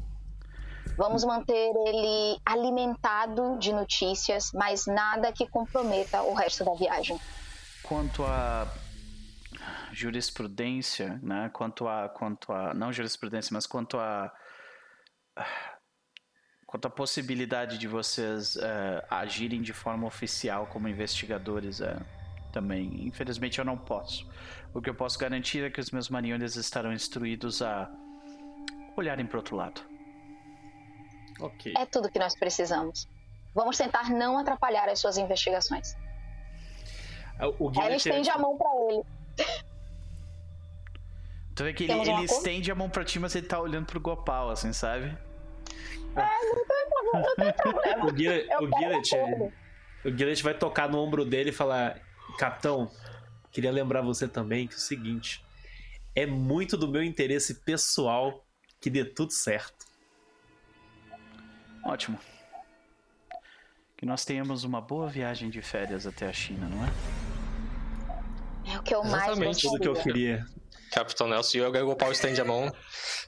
Vamos 0.98 1.24
manter 1.26 1.74
ele 1.88 2.40
alimentado 2.46 3.58
de 3.60 3.74
notícias, 3.74 4.52
mas 4.54 4.86
nada 4.88 5.32
que 5.32 5.46
comprometa 5.48 6.22
o 6.22 6.34
resto 6.34 6.64
da 6.64 6.74
viagem. 6.74 7.20
Quanto 7.84 8.24
a 8.24 8.66
jurisprudência, 9.96 11.20
né? 11.24 11.50
Quanto 11.54 11.88
a, 11.88 12.10
quanto 12.10 12.52
a 12.52 12.74
não 12.74 12.92
jurisprudência, 12.92 13.54
mas 13.54 13.66
quanto 13.66 13.98
a 13.98 14.32
quanto 16.66 16.88
à 16.88 16.90
possibilidade 16.90 17.78
de 17.78 17.88
vocês 17.88 18.58
eh, 18.58 19.06
agirem 19.10 19.62
de 19.62 19.72
forma 19.72 20.06
oficial 20.06 20.68
como 20.68 20.90
investigadores, 20.90 21.80
eh, 21.80 21.98
também, 22.52 23.08
infelizmente 23.08 23.60
eu 23.60 23.66
não 23.66 23.78
posso. 23.78 24.30
O 24.74 24.82
que 24.82 24.90
eu 24.90 24.96
posso 24.96 25.18
garantir 25.18 25.64
é 25.64 25.70
que 25.70 25.80
os 25.80 25.92
meus 25.92 26.10
marinheiros 26.10 26.58
estarão 26.58 26.92
instruídos 26.92 27.62
a 27.62 27.90
olharem 28.98 29.26
para 29.26 29.38
outro 29.38 29.56
lado. 29.56 29.82
Ok. 31.40 31.74
É 31.78 31.86
tudo 31.86 32.10
que 32.10 32.20
nós 32.20 32.38
precisamos. 32.38 33.08
Vamos 33.54 33.78
tentar 33.78 34.10
não 34.10 34.38
atrapalhar 34.38 34.90
as 34.90 35.00
suas 35.00 35.18
investigações. 35.18 35.96
O 37.60 37.72
Ela 37.82 37.96
estende 37.96 38.30
a 38.30 38.38
mão 38.38 38.58
para 38.58 38.70
ele. 38.90 39.04
Tu 41.56 41.64
vê 41.64 41.74
que 41.74 41.86
ele, 41.86 41.94
ele 41.94 42.26
estende 42.26 42.70
a 42.70 42.76
mão 42.76 42.90
pra 42.90 43.06
ti, 43.06 43.18
mas 43.18 43.34
ele 43.34 43.48
tá 43.48 43.60
olhando 43.60 43.86
pro 43.86 44.00
Gopal, 44.00 44.50
assim, 44.50 44.74
sabe? 44.74 45.18
o 48.04 48.18
Gillet, 48.18 48.48
Eu 48.50 48.64
o 48.64 48.70
quero 48.70 49.04
Gillet, 49.06 49.54
o 50.06 50.18
Gillet 50.18 50.44
vai 50.44 50.54
tocar 50.54 50.90
no 50.90 51.00
ombro 51.00 51.26
dele 51.26 51.50
e 51.50 51.54
falar: 51.54 52.00
Capitão, 52.38 52.92
queria 53.52 53.72
lembrar 53.72 54.02
você 54.02 54.28
também 54.28 54.68
que 54.68 54.74
é 54.74 54.78
o 54.78 54.80
seguinte: 54.80 55.44
é 56.14 56.26
muito 56.26 56.78
do 56.78 56.88
meu 56.88 57.04
interesse 57.04 57.56
pessoal 57.56 58.46
que 58.82 58.90
dê 58.90 59.06
tudo 59.06 59.32
certo. 59.32 59.86
Ótimo. 61.86 62.20
Que 63.96 64.06
nós 64.06 64.26
tenhamos 64.26 64.64
uma 64.64 64.82
boa 64.82 65.08
viagem 65.08 65.50
de 65.50 65.62
férias 65.62 66.06
até 66.06 66.28
a 66.28 66.34
China, 66.34 66.68
não 66.68 66.84
é? 66.84 68.74
É 68.74 68.80
o 68.80 68.84
que 68.84 68.94
eu 68.94 69.04
mais 69.04 69.32
Exatamente, 69.32 69.62
Tudo 69.62 69.80
que 69.80 69.88
eu 69.88 69.94
gostaria. 69.94 70.14
queria. 70.14 70.65
Capitão 70.92 71.28
Nelson 71.28 71.58
e 71.58 71.62
o 71.62 71.86
Gopal 71.86 72.12
estende 72.12 72.40
a 72.40 72.46
mão. 72.46 72.72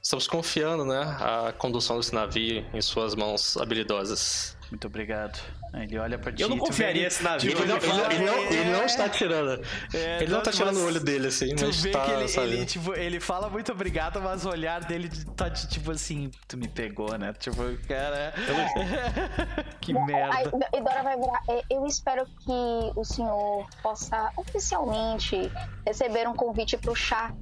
Estamos 0.02 0.26
confiando, 0.26 0.84
né? 0.84 1.00
A 1.20 1.52
condução 1.52 1.96
desse 1.98 2.14
navio 2.14 2.64
em 2.72 2.80
suas 2.80 3.14
mãos 3.14 3.56
habilidosas. 3.56 4.56
Muito 4.70 4.86
obrigado. 4.86 5.38
Aí 5.72 5.84
Ele 5.84 5.98
olha 5.98 6.18
pra 6.18 6.30
ti. 6.30 6.42
Eu 6.42 6.48
não 6.48 6.58
confiaria 6.58 7.00
ele- 7.02 7.06
esse 7.08 7.22
navio. 7.22 7.50
Ele 7.52 7.64
não, 7.66 7.76
ele 7.76 7.86
fala- 7.86 8.12
ele 8.14 8.24
não- 8.24 8.38
ele 8.44 8.70
não 8.70 8.82
É, 8.82 8.84
está 8.86 9.08
tirando. 9.08 9.64
é, 9.94 10.22
Ele 10.22 10.30
não 10.32 10.42
tá 10.42 10.50
tirando 10.50 10.76
o 10.76 10.84
olho 10.86 11.00
dele, 11.00 11.28
assim, 11.28 11.54
Tu 11.54 11.64
mas 11.66 11.82
vê 11.82 11.90
tá, 11.90 12.04
que 12.04 12.10
ele, 12.10 12.28
sabe? 12.28 12.46
ele, 12.48 12.66
tipo, 12.66 12.94
ele 12.94 13.18
fala 13.20 13.48
muito 13.48 13.72
obrigado, 13.72 14.20
mas 14.20 14.44
o 14.44 14.50
olhar 14.50 14.84
dele 14.84 15.10
tá 15.36 15.48
de, 15.48 15.68
tipo 15.68 15.90
assim, 15.90 16.30
tu 16.46 16.56
me 16.58 16.68
pegou, 16.68 17.16
né? 17.18 17.32
Tipo, 17.38 17.62
cara. 17.86 18.32
que 19.80 19.92
merda. 19.92 20.50
e 20.74 20.80
Dora 20.82 21.02
vai 21.02 21.16
virar. 21.16 21.42
"É, 21.48 21.62
Eu 21.70 21.86
espero 21.86 22.24
que 22.26 22.92
o 22.96 23.04
senhor 23.04 23.66
possa 23.82 24.30
oficialmente 24.36 25.50
receber 25.86 26.28
um 26.28 26.34
convite 26.34 26.76
para 26.76 26.90
o 26.92 26.94
chá. 26.94 27.32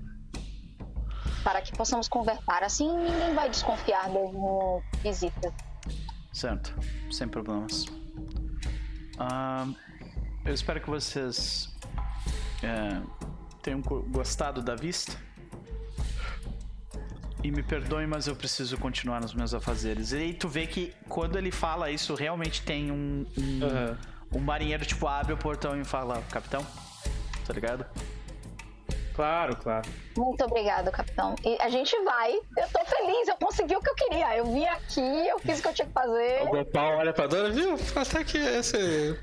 Para 1.46 1.62
que 1.62 1.70
possamos 1.70 2.08
conversar. 2.08 2.64
Assim 2.64 2.88
ninguém 2.92 3.32
vai 3.32 3.48
desconfiar 3.48 4.10
das 4.10 4.32
minhas 4.32 4.82
visitas. 5.00 5.54
Certo, 6.32 6.74
sem 7.08 7.28
problemas. 7.28 7.86
Ahn, 9.16 9.72
eu 10.44 10.52
espero 10.52 10.80
que 10.80 10.90
vocês 10.90 11.72
é, 12.64 13.00
tenham 13.62 13.80
gostado 13.80 14.60
da 14.60 14.74
vista. 14.74 15.16
E 17.44 17.52
me 17.52 17.62
perdoem, 17.62 18.08
mas 18.08 18.26
eu 18.26 18.34
preciso 18.34 18.76
continuar 18.76 19.20
nos 19.20 19.32
meus 19.32 19.54
afazeres. 19.54 20.10
E 20.10 20.16
aí 20.16 20.34
tu 20.34 20.48
vê 20.48 20.66
que 20.66 20.92
quando 21.08 21.38
ele 21.38 21.52
fala 21.52 21.92
isso, 21.92 22.16
realmente 22.16 22.62
tem 22.62 22.90
um, 22.90 23.24
um, 23.38 23.64
Aham. 23.64 23.98
um 24.32 24.40
marinheiro, 24.40 24.84
tipo, 24.84 25.06
abre 25.06 25.32
o 25.32 25.36
portão 25.36 25.80
e 25.80 25.84
fala, 25.84 26.20
capitão, 26.22 26.66
tá 27.46 27.52
ligado? 27.52 27.86
Claro, 29.16 29.56
claro. 29.56 29.88
Muito 30.16 30.44
obrigado, 30.44 30.90
capitão. 30.92 31.34
E 31.42 31.56
a 31.62 31.68
gente 31.70 31.96
vai. 32.04 32.32
Eu 32.34 32.68
tô 32.70 32.84
feliz, 32.84 33.26
eu 33.28 33.36
consegui 33.36 33.74
o 33.74 33.80
que 33.80 33.88
eu 33.88 33.94
queria. 33.94 34.36
Eu 34.36 34.44
vim 34.44 34.66
aqui, 34.66 35.00
eu 35.28 35.38
fiz 35.38 35.58
o 35.58 35.62
que 35.62 35.68
eu 35.68 35.72
tinha 35.72 35.86
que 35.88 35.92
fazer. 35.94 36.42
O 36.42 36.46
Gopal 36.50 36.98
olha 36.98 37.12
pra 37.14 37.26
Dora, 37.26 37.50
viu? 37.50 37.76
Até 37.96 38.22
que 38.22 38.36
essas 38.36 39.16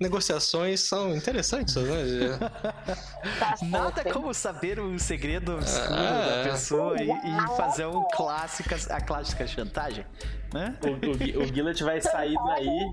negociações 0.00 0.80
são 0.80 1.14
interessantes, 1.14 1.76
né? 1.76 2.38
Tá 3.38 3.54
Nada 3.62 4.02
como 4.12 4.34
saber 4.34 4.80
o 4.80 4.98
segredo 4.98 5.54
obscuro 5.54 5.94
Ah, 5.94 6.26
da 6.26 6.34
é. 6.38 6.42
pessoa 6.50 7.00
e, 7.00 7.08
e 7.08 7.56
fazer 7.56 7.86
um 7.86 8.02
clássica, 8.12 8.76
a 8.90 9.00
clássica 9.00 9.46
chantagem, 9.46 10.04
né? 10.52 10.76
O, 10.82 10.88
o, 10.88 11.42
o 11.44 11.46
Gillet 11.46 11.80
vai 11.84 12.00
sair 12.00 12.34
daí. 12.34 12.92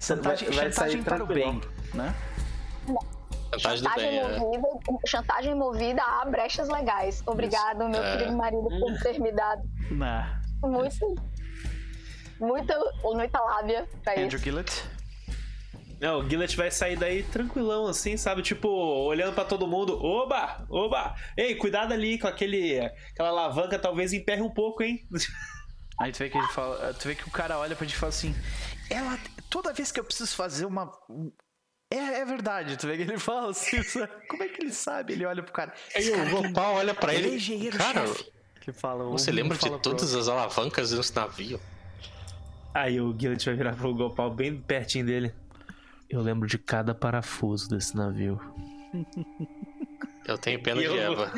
Chantagem, 0.00 0.48
vai- 0.48 0.56
vai 0.56 0.72
chantagem 0.72 1.02
sair 1.02 1.04
para 1.04 1.22
o 1.22 1.26
bem, 1.26 1.60
né? 1.92 2.14
Vantagem 2.86 3.15
Chantagem 3.58 4.20
movida, 4.38 4.98
chantagem 5.06 5.54
movida 5.54 6.02
a 6.02 6.24
brechas 6.24 6.68
legais. 6.68 7.22
Obrigado, 7.26 7.88
meu 7.88 8.02
É. 8.02 8.16
querido 8.16 8.36
marido, 8.36 8.68
por 8.68 8.98
ter 9.02 9.18
me 9.20 9.32
dado 9.32 9.62
Na 9.90 10.40
muito, 10.62 11.14
muita, 12.40 12.78
muita 13.02 13.40
lábia 13.40 13.88
pra 14.02 14.12
Andrew 14.14 14.26
isso. 14.28 14.38
Gillett. 14.38 14.84
Não, 16.00 16.20
o 16.20 16.28
Gillet 16.28 16.54
vai 16.56 16.70
sair 16.70 16.96
daí 16.96 17.22
tranquilão, 17.22 17.86
assim, 17.86 18.16
sabe? 18.18 18.42
Tipo, 18.42 18.68
olhando 18.68 19.34
pra 19.34 19.44
todo 19.46 19.66
mundo. 19.66 19.98
Oba! 20.04 20.66
Oba! 20.68 21.14
Ei, 21.36 21.54
cuidado 21.54 21.92
ali 21.94 22.18
com 22.18 22.26
aquele, 22.28 22.78
aquela 23.12 23.30
alavanca, 23.30 23.78
talvez 23.78 24.12
emperre 24.12 24.42
um 24.42 24.52
pouco, 24.52 24.82
hein? 24.82 25.06
Aí 25.98 26.12
tu 26.12 26.18
vê 26.18 26.28
que 26.28 26.36
ele 26.36 26.46
fala, 26.48 26.92
tu 26.92 27.08
vê 27.08 27.14
que 27.14 27.26
o 27.26 27.30
cara 27.30 27.58
olha 27.58 27.74
pra 27.74 27.86
ti 27.86 27.94
e 27.94 27.96
fala 27.96 28.10
assim: 28.10 28.34
"Ela 28.90 29.18
toda 29.48 29.72
vez 29.72 29.90
que 29.90 29.98
eu 29.98 30.04
preciso 30.04 30.36
fazer 30.36 30.66
uma 30.66 30.84
um- 31.08 31.32
É, 31.90 32.20
é 32.20 32.24
verdade, 32.24 32.76
tu 32.76 32.86
vê 32.88 32.96
que 32.96 33.02
ele 33.02 33.18
fala 33.18 33.50
assim, 33.50 33.78
como 34.28 34.42
é 34.42 34.48
que 34.48 34.62
ele 34.62 34.72
sabe? 34.72 35.12
Ele 35.12 35.24
olha 35.24 35.42
pro 35.42 35.52
cara. 35.52 35.72
Aí 35.94 36.02
"Esse 36.02 36.12
o 36.12 36.30
Gopal 36.30 36.74
olha 36.74 36.94
pra 36.94 37.14
ele 37.14 37.24
ele. 37.26 37.34
é 37.34 37.36
engenheiro 37.36 37.78
cara, 37.78 38.06
chefe. 38.06 38.32
Ele 38.66 38.76
fala, 38.76 39.04
você 39.04 39.30
lembra 39.30 39.56
fala 39.56 39.76
de 39.76 39.82
todas 39.82 40.12
as 40.14 40.26
alavancas 40.26 40.90
desse 40.90 41.14
navio? 41.14 41.60
Aí 42.74 43.00
o 43.00 43.12
Guilherme 43.12 43.42
vai 43.44 43.54
virar 43.54 43.76
pro 43.76 43.94
Gopal 43.94 44.30
bem 44.34 44.60
pertinho 44.60 45.06
dele. 45.06 45.32
Eu 46.10 46.20
lembro 46.20 46.48
de 46.48 46.58
cada 46.58 46.92
parafuso 46.94 47.68
desse 47.70 47.96
navio. 47.96 48.40
Eu 50.26 50.36
tenho 50.36 50.60
pena 50.62 50.80
E 50.82 50.88
de 50.88 50.96
eu- 50.96 51.12
Eva. 51.12 51.32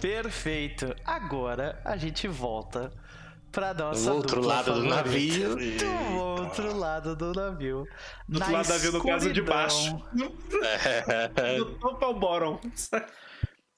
Perfeito. 0.00 0.94
Agora 1.04 1.80
a 1.84 1.96
gente 1.96 2.28
volta 2.28 2.92
pra 3.50 3.74
nossa 3.74 4.10
Do 4.10 4.16
outro 4.16 4.40
dupla 4.40 4.54
lado 4.56 4.74
do 4.74 4.88
favorita. 4.88 4.96
navio. 4.96 5.56
Do 5.56 6.16
outro 6.18 6.76
lado 6.76 7.16
do 7.16 7.32
navio. 7.32 7.84
Do 8.28 8.38
outro 8.38 8.52
lado 8.52 8.66
do 8.66 8.72
navio, 8.72 8.92
no 8.92 9.04
caso, 9.04 9.32
de 9.32 9.42
baixo. 9.42 9.98
No 10.12 10.30
topo 11.78 12.04
ao 12.04 12.14
bottom. 12.18 12.60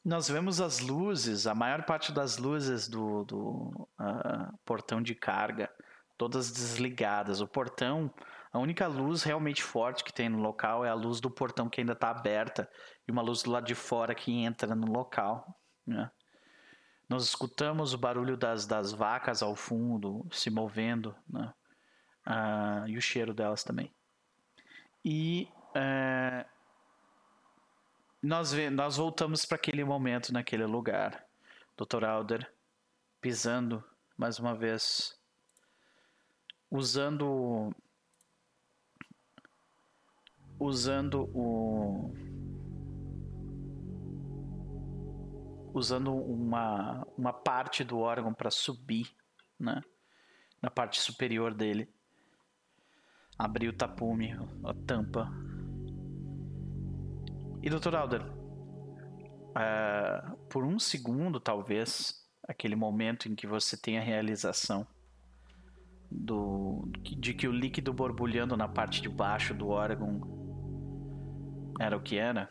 Nós 0.05 0.28
vemos 0.28 0.60
as 0.60 0.80
luzes, 0.80 1.47
a 1.47 1.55
maior 1.55 1.84
parte 1.84 2.10
das 2.12 2.38
luzes 2.38 2.88
do, 2.88 3.24
do 3.24 3.88
ah, 3.98 4.51
portão 4.64 5.02
de 5.02 5.14
carga, 5.14 5.68
todas 6.16 6.51
desligadas. 6.51 7.40
O 7.42 7.47
portão, 7.47 8.12
a 8.52 8.59
única 8.59 8.86
luz 8.86 9.22
realmente 9.22 9.62
forte 9.62 10.02
que 10.02 10.12
tem 10.12 10.28
no 10.28 10.38
local 10.38 10.84
é 10.84 10.88
a 10.88 10.94
luz 10.94 11.20
do 11.20 11.30
portão 11.30 11.68
que 11.68 11.80
ainda 11.80 11.92
está 11.92 12.10
aberta 12.10 12.68
e 13.06 13.12
uma 13.12 13.20
luz 13.22 13.42
do 13.42 13.51
lado 13.51 13.66
de 13.66 13.74
fora 13.74 14.14
que 14.14 14.32
entra 14.42 14.74
no 14.74 14.90
local. 14.90 15.44
né? 15.86 16.10
Nós 17.11 17.24
escutamos 17.24 17.93
o 17.93 17.99
barulho 17.99 18.37
das, 18.37 18.66
das 18.66 18.93
vacas 18.93 19.43
ao 19.43 19.57
fundo 19.57 20.24
se 20.31 20.49
movendo 20.49 21.12
né? 21.28 21.53
Ah, 22.24 22.85
e 22.87 22.97
o 22.97 23.03
cheiro 23.03 23.35
delas 23.35 23.65
também. 23.65 23.93
E 25.05 25.49
eh, 25.74 26.47
nós, 28.23 28.53
nós 28.70 28.97
voltamos 28.97 29.45
para 29.45 29.57
aquele 29.57 29.82
momento, 29.82 30.32
naquele 30.32 30.65
lugar. 30.65 31.27
Dr. 31.77 32.05
Alder 32.05 32.53
pisando 33.20 33.82
mais 34.16 34.39
uma 34.39 34.55
vez, 34.55 35.19
usando 36.70 37.74
usando 40.61 41.28
o 41.35 42.12
usando 45.72 46.14
uma, 46.14 47.06
uma 47.16 47.32
parte 47.32 47.84
do 47.84 47.98
órgão 47.98 48.32
para 48.32 48.51
subir, 48.51 49.10
né? 49.59 49.82
Na 50.60 50.70
parte 50.70 51.01
superior 51.01 51.55
dele. 51.55 51.88
Abriu 53.38 53.70
o 53.70 53.76
tapume, 53.76 54.32
a 54.64 54.74
tampa. 54.74 55.30
E 57.62 57.70
Dr. 57.70 57.94
Alder, 57.94 58.22
ah, 59.55 60.34
por 60.48 60.64
um 60.64 60.78
segundo, 60.78 61.40
talvez, 61.40 62.26
aquele 62.47 62.76
momento 62.76 63.28
em 63.28 63.34
que 63.34 63.47
você 63.47 63.76
tem 63.76 63.98
a 63.98 64.02
realização 64.02 64.86
do, 66.10 66.90
de 66.98 67.32
que 67.34 67.47
o 67.47 67.52
líquido 67.52 67.92
borbulhando 67.92 68.56
na 68.56 68.66
parte 68.66 69.01
de 69.01 69.09
baixo 69.09 69.55
do 69.55 69.68
órgão 69.68 70.20
era 71.78 71.97
o 71.97 72.02
que 72.02 72.16
era. 72.16 72.48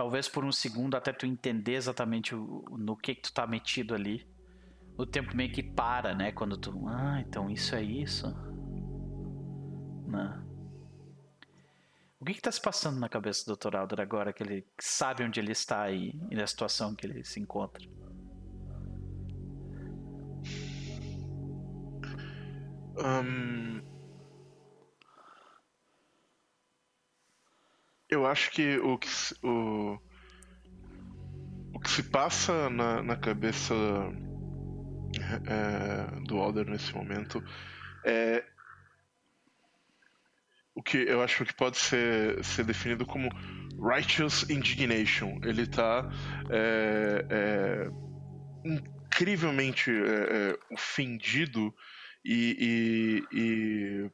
Talvez 0.00 0.26
por 0.30 0.46
um 0.46 0.50
segundo 0.50 0.94
até 0.96 1.12
tu 1.12 1.26
entender 1.26 1.74
exatamente 1.74 2.34
o- 2.34 2.64
no 2.70 2.96
que 2.96 3.14
que 3.14 3.20
tu 3.20 3.34
tá 3.34 3.46
metido 3.46 3.94
ali. 3.94 4.26
O 4.96 5.04
tempo 5.04 5.36
meio 5.36 5.52
que 5.52 5.62
para, 5.62 6.14
né? 6.14 6.32
Quando 6.32 6.56
tu. 6.56 6.88
Ah, 6.88 7.20
então 7.20 7.50
isso 7.50 7.74
é 7.74 7.82
isso. 7.82 8.26
Né? 10.06 10.42
O 12.18 12.24
que 12.24 12.32
que 12.32 12.40
tá 12.40 12.50
se 12.50 12.62
passando 12.62 12.98
na 12.98 13.10
cabeça 13.10 13.44
do 13.44 13.54
Dr. 13.54 13.76
Alder 13.76 14.00
agora 14.00 14.32
que 14.32 14.42
ele 14.42 14.66
sabe 14.80 15.22
onde 15.22 15.38
ele 15.38 15.52
está 15.52 15.90
e, 15.90 16.18
e 16.30 16.34
na 16.34 16.46
situação 16.46 16.94
que 16.94 17.06
ele 17.06 17.22
se 17.22 17.38
encontra? 17.38 17.86
Ahn, 22.96 23.82
eu 28.10 28.26
acho 28.26 28.50
que 28.50 28.78
o 28.78 28.98
que 28.98 29.08
o, 29.42 29.98
o 31.74 31.80
que 31.80 31.90
se 31.90 32.02
passa 32.02 32.68
na, 32.68 33.02
na 33.02 33.16
cabeça 33.16 33.74
é, 35.46 36.20
do 36.26 36.38
Alder 36.38 36.66
nesse 36.68 36.94
momento 36.94 37.42
é 38.04 38.44
o 40.74 40.82
que 40.82 40.98
eu 40.98 41.22
acho 41.22 41.44
que 41.44 41.54
pode 41.54 41.76
ser, 41.76 42.42
ser 42.44 42.64
definido 42.64 43.04
como 43.04 43.28
righteous 43.80 44.48
indignation. 44.48 45.38
Ele 45.42 45.66
tá 45.66 46.08
é, 46.48 47.26
é, 47.28 47.90
incrivelmente 48.64 49.90
é, 49.90 49.94
é, 49.94 50.58
ofendido 50.72 51.74
e, 52.24 53.22
e- 53.32 53.38
e 53.38 54.10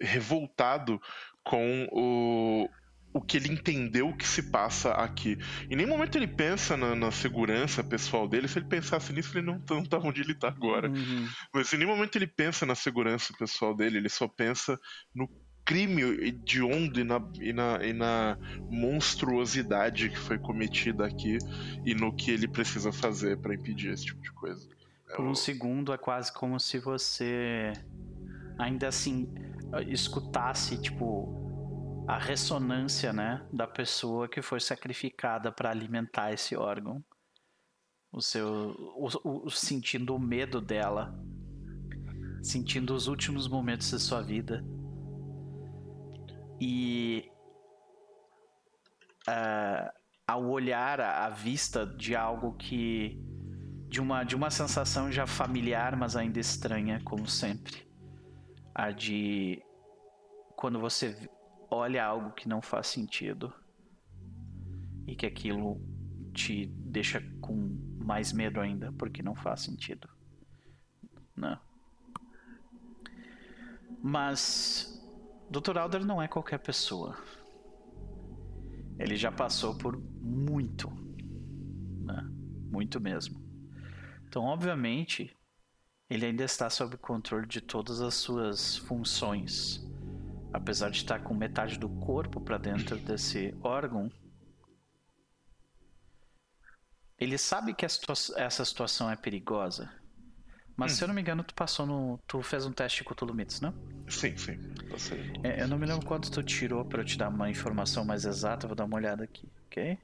revoltado 0.00 1.00
com 1.44 1.88
o, 1.92 2.68
o 3.12 3.20
que 3.20 3.36
ele 3.36 3.52
entendeu 3.52 4.12
que 4.14 4.26
se 4.26 4.44
passa 4.44 4.92
aqui. 4.92 5.38
Em 5.68 5.76
nenhum 5.76 5.90
momento 5.90 6.16
ele 6.16 6.26
pensa 6.26 6.76
na, 6.76 6.94
na 6.94 7.10
segurança 7.10 7.84
pessoal 7.84 8.26
dele. 8.26 8.48
Se 8.48 8.58
ele 8.58 8.66
pensasse 8.66 9.12
nisso, 9.12 9.36
ele 9.36 9.46
não, 9.46 9.62
não 9.68 9.84
tava 9.84 10.08
onde 10.08 10.22
ele 10.22 10.34
tá 10.34 10.48
agora. 10.48 10.88
Uhum. 10.88 11.28
Mas 11.52 11.72
em 11.72 11.78
nenhum 11.78 11.90
momento 11.90 12.16
ele 12.16 12.26
pensa 12.26 12.64
na 12.64 12.74
segurança 12.74 13.34
pessoal 13.38 13.74
dele, 13.74 13.98
ele 13.98 14.08
só 14.08 14.26
pensa 14.26 14.80
no 15.14 15.28
crime 15.64 16.02
hediondo 16.02 16.98
e 17.00 17.04
na, 17.04 17.22
e 17.40 17.52
na, 17.52 17.84
e 17.84 17.92
na 17.92 18.38
monstruosidade 18.68 20.08
que 20.08 20.18
foi 20.18 20.38
cometida 20.38 21.06
aqui 21.06 21.38
e 21.84 21.94
no 21.94 22.14
que 22.14 22.30
ele 22.30 22.48
precisa 22.48 22.90
fazer 22.90 23.38
pra 23.38 23.54
impedir 23.54 23.92
esse 23.92 24.06
tipo 24.06 24.20
de 24.22 24.32
coisa. 24.32 24.68
É 25.10 25.16
Por 25.16 25.24
um 25.24 25.34
segundo 25.34 25.92
é 25.92 25.98
quase 25.98 26.32
como 26.32 26.58
se 26.58 26.78
você 26.78 27.72
ainda 28.58 28.88
assim 28.88 29.32
escutasse 29.86 30.80
tipo 30.80 31.51
a 32.06 32.18
ressonância, 32.18 33.12
né, 33.12 33.46
da 33.52 33.66
pessoa 33.66 34.28
que 34.28 34.42
foi 34.42 34.60
sacrificada 34.60 35.52
para 35.52 35.70
alimentar 35.70 36.32
esse 36.32 36.56
órgão. 36.56 37.02
O 38.12 38.20
seu 38.20 38.74
o, 38.96 39.46
o- 39.46 39.50
sentindo 39.50 40.14
o 40.14 40.18
medo 40.18 40.60
dela, 40.60 41.14
sentindo 42.42 42.94
os 42.94 43.06
últimos 43.06 43.48
momentos 43.48 43.90
da 43.90 43.98
sua 43.98 44.20
vida. 44.20 44.64
E 46.60 47.30
ah, 49.26 49.94
ao 50.26 50.44
olhar 50.44 51.00
a, 51.00 51.30
vista 51.30 51.86
de 51.86 52.14
algo 52.14 52.54
que 52.54 53.18
de 53.88 54.00
uma, 54.00 54.24
de 54.24 54.34
uma 54.34 54.50
sensação 54.50 55.12
já 55.12 55.26
familiar, 55.26 55.96
mas 55.96 56.16
ainda 56.16 56.40
estranha, 56.40 57.00
como 57.04 57.26
sempre. 57.26 57.86
A 58.74 58.90
de 58.90 59.62
quando 60.56 60.78
você 60.78 61.28
olha 61.74 62.04
algo 62.04 62.32
que 62.32 62.48
não 62.48 62.60
faz 62.60 62.88
sentido 62.88 63.52
e 65.06 65.16
que 65.16 65.26
aquilo 65.26 65.80
te 66.32 66.66
deixa 66.66 67.20
com 67.40 67.56
mais 67.98 68.32
medo 68.32 68.60
ainda, 68.60 68.92
porque 68.92 69.22
não 69.22 69.34
faz 69.34 69.62
sentido. 69.62 70.08
Não. 71.34 71.58
Mas 74.02 75.02
Dr. 75.50 75.78
Alder 75.78 76.04
não 76.04 76.20
é 76.20 76.28
qualquer 76.28 76.58
pessoa. 76.58 77.16
Ele 78.98 79.16
já 79.16 79.32
passou 79.32 79.76
por 79.76 79.96
muito, 79.96 80.90
né? 82.00 82.22
Muito 82.70 83.00
mesmo. 83.00 83.40
Então, 84.26 84.44
obviamente, 84.44 85.34
ele 86.08 86.26
ainda 86.26 86.44
está 86.44 86.68
sob 86.68 86.96
controle 86.98 87.46
de 87.46 87.60
todas 87.60 88.00
as 88.00 88.14
suas 88.14 88.76
funções. 88.76 89.86
Apesar 90.52 90.90
de 90.90 90.98
estar 90.98 91.20
com 91.20 91.34
metade 91.34 91.78
do 91.78 91.88
corpo 91.88 92.40
para 92.40 92.58
dentro 92.58 92.98
desse 92.98 93.54
órgão, 93.62 94.10
ele 97.18 97.38
sabe 97.38 97.74
que 97.74 97.88
situa- 97.88 98.14
essa 98.36 98.64
situação 98.64 99.10
é 99.10 99.16
perigosa. 99.16 99.90
Mas 100.76 100.92
se 100.92 101.04
eu 101.04 101.08
não 101.08 101.14
me 101.14 101.20
engano, 101.22 101.44
tu 101.44 101.54
passou 101.54 101.86
no. 101.86 102.18
Tu 102.26 102.42
fez 102.42 102.66
um 102.66 102.72
teste 102.72 102.98
de 103.02 103.04
Cthulhu 103.08 103.34
Mythos, 103.34 103.60
não? 103.60 103.74
Sim, 104.08 104.36
sim. 104.36 104.58
Certo. 104.98 105.40
É, 105.42 105.62
eu 105.62 105.68
não 105.68 105.78
me 105.78 105.86
lembro 105.86 106.04
quanto 106.06 106.30
tu 106.30 106.42
tirou 106.42 106.84
para 106.84 107.00
eu 107.00 107.04
te 107.04 107.18
dar 107.18 107.28
uma 107.28 107.50
informação 107.50 108.04
mais 108.04 108.24
exata, 108.24 108.66
vou 108.66 108.76
dar 108.76 108.84
uma 108.84 108.96
olhada 108.96 109.24
aqui, 109.24 109.48
ok? 109.66 109.98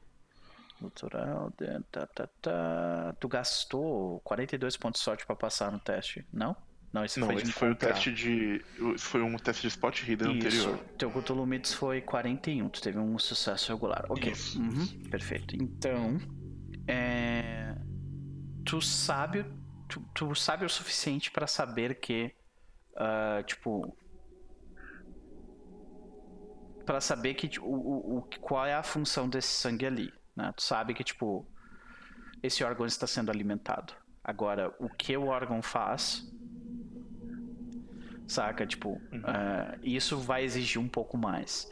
De- 1.56 1.82
tá, 1.90 2.06
tá, 2.06 2.26
tá. 2.40 3.12
Tu 3.20 3.28
gastou 3.28 4.20
42 4.20 4.76
pontos 4.76 5.00
de 5.00 5.04
sorte 5.04 5.26
para 5.26 5.36
passar 5.36 5.70
no 5.72 5.80
teste, 5.80 6.26
não? 6.32 6.56
Não, 6.93 7.05
esse 7.05 7.20
Não, 7.20 7.27
foi 7.27 7.36
esse 7.36 7.52
foi 7.52 7.69
o 7.69 7.70
encontrar. 7.73 7.93
teste 7.93 8.12
de. 8.12 8.65
Foi 8.98 9.23
um 9.23 9.36
teste 9.36 9.62
de 9.62 9.69
spot 9.69 10.02
hidden 10.02 10.39
Isso, 10.39 10.47
anterior. 10.47 10.78
teu 10.97 11.10
Cthulhu 11.10 11.47
Mythos 11.47 11.74
foi 11.74 12.01
41, 12.01 12.69
tu 12.70 12.81
teve 12.81 12.98
um 12.98 13.19
sucesso 13.19 13.73
regular. 13.73 14.06
Ok. 14.09 14.32
Uhum, 14.56 14.86
perfeito. 15.10 15.55
Então, 15.55 16.19
é, 16.86 17.77
tu 18.65 18.81
sabe, 18.81 19.44
tu, 19.86 20.01
tu 20.15 20.35
sabe 20.35 20.65
o 20.65 20.69
suficiente 20.69 21.31
para 21.31 21.47
saber 21.47 22.01
que 22.01 22.35
uh, 22.93 23.43
tipo, 23.44 23.94
para 26.86 27.01
saber 27.01 27.35
que 27.35 27.48
tipo, 27.48 27.66
o, 27.66 28.19
o, 28.19 28.23
qual 28.40 28.65
é 28.65 28.74
a 28.74 28.82
função 28.82 29.28
desse 29.28 29.48
sangue 29.48 29.85
ali, 29.86 30.12
né? 30.35 30.52
Tu 30.56 30.62
sabe 30.62 30.94
que 30.94 31.05
tipo 31.05 31.47
esse 32.43 32.65
órgão 32.65 32.86
está 32.86 33.06
sendo 33.06 33.31
alimentado. 33.31 33.93
Agora, 34.23 34.74
o 34.78 34.89
que 34.89 35.16
o 35.16 35.27
órgão 35.27 35.62
faz, 35.62 36.31
saca? 38.28 38.66
Tipo, 38.66 38.90
uhum. 38.90 39.20
uh, 39.20 39.78
isso 39.82 40.18
vai 40.18 40.44
exigir 40.44 40.80
um 40.80 40.88
pouco 40.88 41.16
mais. 41.16 41.68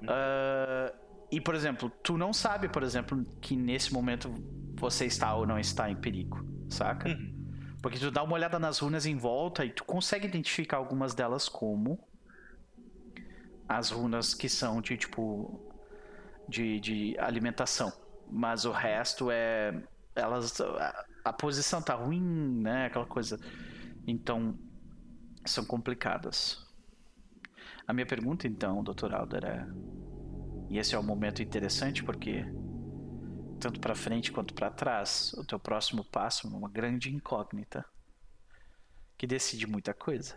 Uhum. 0.00 0.08
Uh, 0.08 1.06
e, 1.30 1.40
por 1.40 1.54
exemplo, 1.54 1.90
tu 2.02 2.16
não 2.16 2.32
sabe, 2.32 2.68
por 2.68 2.82
exemplo, 2.82 3.22
que 3.40 3.56
nesse 3.56 3.92
momento 3.92 4.32
você 4.76 5.04
está 5.06 5.34
ou 5.34 5.44
não 5.44 5.58
está 5.58 5.90
em 5.90 5.96
perigo, 5.96 6.46
saca? 6.70 7.08
Uhum. 7.08 7.34
Porque 7.82 7.98
tu 7.98 8.10
dá 8.10 8.22
uma 8.22 8.34
olhada 8.34 8.58
nas 8.58 8.78
runas 8.78 9.04
em 9.04 9.16
volta 9.16 9.64
e 9.64 9.70
tu 9.70 9.84
consegue 9.84 10.26
identificar 10.26 10.76
algumas 10.76 11.14
delas 11.14 11.48
como 11.48 11.98
as 13.68 13.90
runas 13.90 14.32
que 14.32 14.48
são 14.48 14.80
de 14.80 14.96
tipo 14.96 15.60
de, 16.48 16.78
de 16.78 17.16
alimentação, 17.18 17.92
mas 18.30 18.64
o 18.64 18.70
resto 18.70 19.28
é 19.30 19.82
elas 20.14 20.60
a, 20.60 21.04
a 21.24 21.32
posição 21.32 21.82
tá 21.82 21.94
ruim, 21.94 22.22
né? 22.22 22.86
Aquela 22.86 23.06
coisa. 23.06 23.38
Então 24.06 24.56
são 25.50 25.64
complicadas. 25.64 26.64
A 27.86 27.92
minha 27.92 28.06
pergunta 28.06 28.46
então, 28.46 28.82
doutor 28.82 29.14
Alder, 29.14 29.44
é 29.44 29.66
e 30.68 30.78
esse 30.78 30.94
é 30.94 30.98
um 30.98 31.02
momento 31.02 31.42
interessante 31.42 32.02
porque 32.02 32.44
tanto 33.60 33.80
para 33.80 33.94
frente 33.94 34.32
quanto 34.32 34.52
para 34.52 34.70
trás, 34.70 35.32
o 35.34 35.44
teu 35.44 35.58
próximo 35.58 36.04
passo 36.04 36.46
é 36.46 36.50
uma 36.50 36.68
grande 36.68 37.14
incógnita 37.14 37.84
que 39.16 39.26
decide 39.26 39.66
muita 39.66 39.94
coisa. 39.94 40.36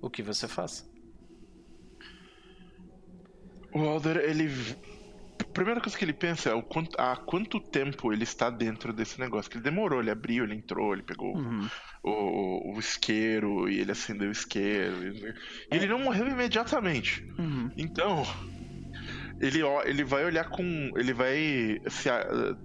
O 0.00 0.08
que 0.08 0.22
você 0.22 0.48
faz? 0.48 0.88
O 3.72 3.80
Alder, 3.80 4.16
ele. 4.16 4.48
A 5.40 5.44
primeira 5.44 5.80
coisa 5.80 5.96
que 5.96 6.04
ele 6.04 6.12
pensa 6.12 6.50
é 6.50 6.54
o 6.54 6.62
quanto, 6.62 7.00
há 7.00 7.16
quanto 7.16 7.58
tempo 7.58 8.12
ele 8.12 8.24
está 8.24 8.50
dentro 8.50 8.92
desse 8.92 9.18
negócio. 9.18 9.50
Que 9.50 9.56
ele 9.56 9.64
demorou, 9.64 10.00
ele 10.00 10.10
abriu, 10.10 10.44
ele 10.44 10.54
entrou, 10.54 10.92
ele 10.92 11.02
pegou 11.02 11.34
uhum. 11.34 11.68
o, 12.02 12.10
o, 12.10 12.76
o, 12.76 12.78
isqueiro 12.78 13.68
e 13.68 13.80
ele 13.80 13.90
acendeu 13.90 14.28
o 14.28 14.32
isqueiro. 14.32 15.02
E, 15.02 15.34
ele 15.70 15.86
não 15.86 15.98
morreu 15.98 16.28
imediatamente. 16.28 17.24
Uhum. 17.38 17.70
Então, 17.76 18.22
ele, 19.40 19.60
ele 19.86 20.04
vai 20.04 20.24
olhar 20.24 20.50
com. 20.50 20.92
Ele 20.96 21.14
vai 21.14 21.80
se, 21.88 22.08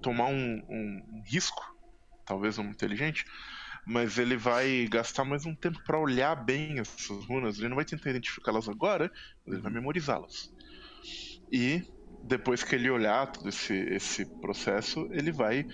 tomar 0.02 0.26
um, 0.26 0.61
um, 0.69 1.03
um 1.14 1.23
risco, 1.26 1.64
talvez 2.26 2.57
um 2.57 2.65
inteligente, 2.65 3.26
mas 3.88 4.18
ele 4.18 4.35
vai 4.35 4.85
gastar 4.91 5.23
mais 5.23 5.45
um 5.45 5.56
tempo 5.56 5.81
para 5.85 5.97
olhar 5.97 6.35
bem 6.35 6.80
essas 6.80 7.23
runas. 7.26 7.57
Ele 7.57 7.69
não 7.69 7.76
vai 7.77 7.85
tentar 7.85 8.10
identificá-las 8.10 8.68
agora, 8.68 9.10
mas 9.45 9.53
ele 9.53 9.64
vai 9.64 9.72
memorizá-las. 9.72 10.53
E 11.49 11.84
depois 12.26 12.64
que 12.64 12.76
ele 12.76 12.89
olhar 12.89 13.31
todo 13.31 13.47
esse, 13.47 13.73
esse 13.73 14.26
processo, 14.26 15.07
ele 15.11 15.31
vai 15.31 15.65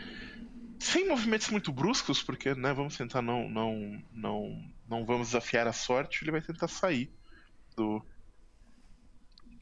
sem 0.79 1.07
movimentos 1.07 1.49
muito 1.49 1.71
bruscos, 1.71 2.23
porque 2.23 2.53
né, 2.55 2.73
vamos 2.73 2.97
tentar 2.97 3.21
não 3.21 3.47
não 3.47 4.03
não 4.11 4.71
não 4.87 5.05
vamos 5.05 5.27
desafiar 5.27 5.67
a 5.67 5.73
sorte, 5.73 6.23
ele 6.23 6.31
vai 6.31 6.41
tentar 6.41 6.67
sair 6.67 7.11
do 7.75 8.03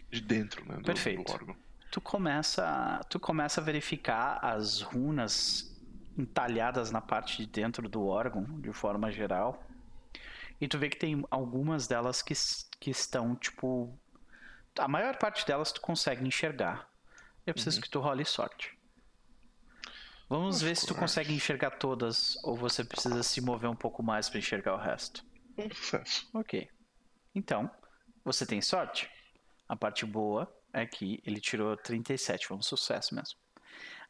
de 0.09 0.21
dentro, 0.21 0.65
né, 0.65 0.77
do, 0.77 0.83
Perfeito. 0.83 1.23
do 1.23 1.31
órgão. 1.31 1.55
Tu 1.91 2.01
começa, 2.01 3.01
tu 3.09 3.19
começa 3.19 3.61
a 3.61 3.63
verificar 3.63 4.39
as 4.43 4.81
runas 4.81 5.75
entalhadas 6.17 6.91
na 6.91 7.01
parte 7.01 7.37
de 7.37 7.47
dentro 7.47 7.87
do 7.87 8.05
órgão, 8.05 8.43
de 8.59 8.71
forma 8.71 9.11
geral. 9.11 9.63
E 10.59 10.67
tu 10.67 10.77
vê 10.77 10.89
que 10.89 10.97
tem 10.97 11.23
algumas 11.29 11.87
delas 11.87 12.21
que, 12.21 12.33
que 12.79 12.89
estão, 12.89 13.35
tipo. 13.35 13.97
A 14.79 14.87
maior 14.87 15.17
parte 15.17 15.45
delas 15.45 15.71
tu 15.71 15.81
consegue 15.81 16.25
enxergar. 16.25 16.89
Eu 17.45 17.53
preciso 17.53 17.77
uhum. 17.77 17.81
que 17.81 17.89
tu 17.89 17.99
role 17.99 18.25
sorte. 18.25 18.77
Vamos 20.29 20.61
ver 20.61 20.75
se 20.75 20.85
tu 20.85 20.93
consegue 20.93 21.33
enxergar 21.33 21.71
todas 21.71 22.37
ou 22.43 22.55
você 22.55 22.83
precisa 22.83 23.23
se 23.23 23.41
mover 23.41 23.67
um 23.67 23.75
pouco 23.75 24.03
mais 24.03 24.29
para 24.29 24.37
enxergar 24.37 24.75
o 24.75 24.77
resto. 24.77 25.25
Sucesso. 25.73 26.29
Ok. 26.33 26.69
Então, 27.33 27.69
você 28.23 28.45
tem 28.45 28.61
sorte? 28.61 29.09
A 29.67 29.75
parte 29.75 30.05
boa 30.05 30.51
é 30.71 30.85
que 30.85 31.21
ele 31.25 31.41
tirou 31.41 31.75
37, 31.75 32.47
foi 32.47 32.57
um 32.57 32.61
sucesso 32.61 33.15
mesmo. 33.15 33.39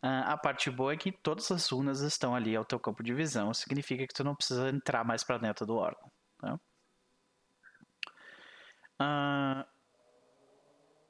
Uh, 0.03 0.23
a 0.25 0.37
parte 0.37 0.69
boa 0.69 0.93
é 0.93 0.97
que 0.97 1.11
todas 1.11 1.51
as 1.51 1.69
runas 1.69 2.01
estão 2.01 2.35
ali 2.35 2.55
ao 2.55 2.65
teu 2.65 2.79
campo 2.79 3.03
de 3.03 3.13
visão, 3.13 3.53
significa 3.53 4.05
que 4.07 4.13
tu 4.13 4.23
não 4.23 4.35
precisa 4.35 4.69
entrar 4.69 5.03
mais 5.05 5.23
para 5.23 5.37
dentro 5.37 5.65
do 5.65 5.75
órgão. 5.75 6.11
Tá? 6.37 6.59
Uh, 9.01 9.78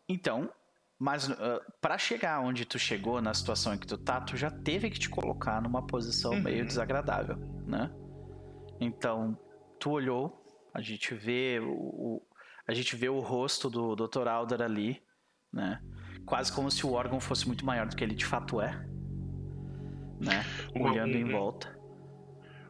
então, 0.09 0.51
mas 0.97 1.29
uh, 1.29 1.35
ah, 1.39 1.61
para 1.79 1.97
chegar 1.97 2.41
onde 2.41 2.65
tu 2.65 2.79
chegou, 2.79 3.21
na 3.21 3.33
situação 3.33 3.73
em 3.73 3.77
que 3.77 3.87
tu 3.87 3.97
tá, 3.97 4.19
tu 4.19 4.35
já 4.35 4.51
teve 4.51 4.89
que 4.89 4.99
te 4.99 5.07
colocar 5.07 5.61
numa 5.61 5.85
posição 5.85 6.31
uhum. 6.31 6.41
meio 6.41 6.65
desagradável, 6.65 7.37
né? 7.65 7.89
Então, 8.81 9.39
tu 9.79 9.91
olhou, 9.91 10.43
a 10.73 10.81
gente 10.81 11.13
vê 11.13 11.59
o, 11.61 12.21
a 12.67 12.73
gente 12.73 12.95
vê 12.95 13.07
o 13.07 13.19
rosto 13.19 13.69
do 13.69 13.95
Dr. 13.95 14.27
Alder 14.27 14.61
ali, 14.61 15.01
né? 15.53 15.81
Quase 16.25 16.51
como 16.51 16.69
se 16.69 16.85
o 16.85 16.91
órgão 16.91 17.19
fosse 17.19 17.47
muito 17.47 17.65
maior 17.65 17.87
do 17.87 17.95
que 17.95 18.03
ele 18.03 18.15
de 18.15 18.25
fato 18.25 18.59
é, 18.59 18.71
né? 20.19 20.43
Olhando 20.75 21.15
um, 21.15 21.19
em 21.19 21.31
volta. 21.31 21.79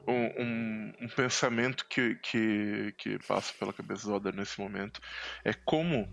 Um, 0.08 0.14
um, 0.14 0.94
um, 1.02 1.08
pensamento 1.10 1.88
que, 1.88 2.16
que, 2.16 2.94
que 2.98 3.20
passa 3.28 3.54
pela 3.60 3.74
cabeça 3.74 4.08
do 4.08 4.14
Alder 4.14 4.36
nesse 4.36 4.60
momento 4.60 5.02
é 5.44 5.54
como 5.54 6.08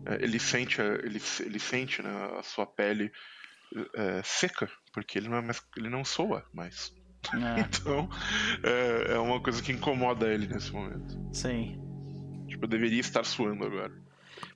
é, 0.07 0.23
ele 0.23 0.39
sente, 0.39 0.81
ele, 0.81 1.21
ele 1.41 1.59
sente 1.59 2.01
né, 2.01 2.09
a 2.39 2.43
sua 2.43 2.65
pele 2.65 3.11
é, 3.93 4.21
seca, 4.23 4.69
porque 4.93 5.17
ele 5.17 5.27
não, 5.27 5.37
é 5.37 5.41
mais, 5.41 5.61
ele 5.75 5.89
não 5.89 6.05
soa 6.05 6.45
mais. 6.53 6.95
É. 7.33 7.59
então, 7.61 8.09
é, 8.63 9.13
é, 9.13 9.19
uma 9.19 9.41
coisa 9.41 9.61
que 9.61 9.71
incomoda 9.71 10.27
ele 10.27 10.47
nesse 10.47 10.71
momento. 10.71 11.17
Sim. 11.33 11.77
Tipo, 12.47 12.65
eu 12.65 12.69
deveria 12.69 13.01
estar 13.01 13.23
suando 13.25 13.65
agora. 13.65 13.91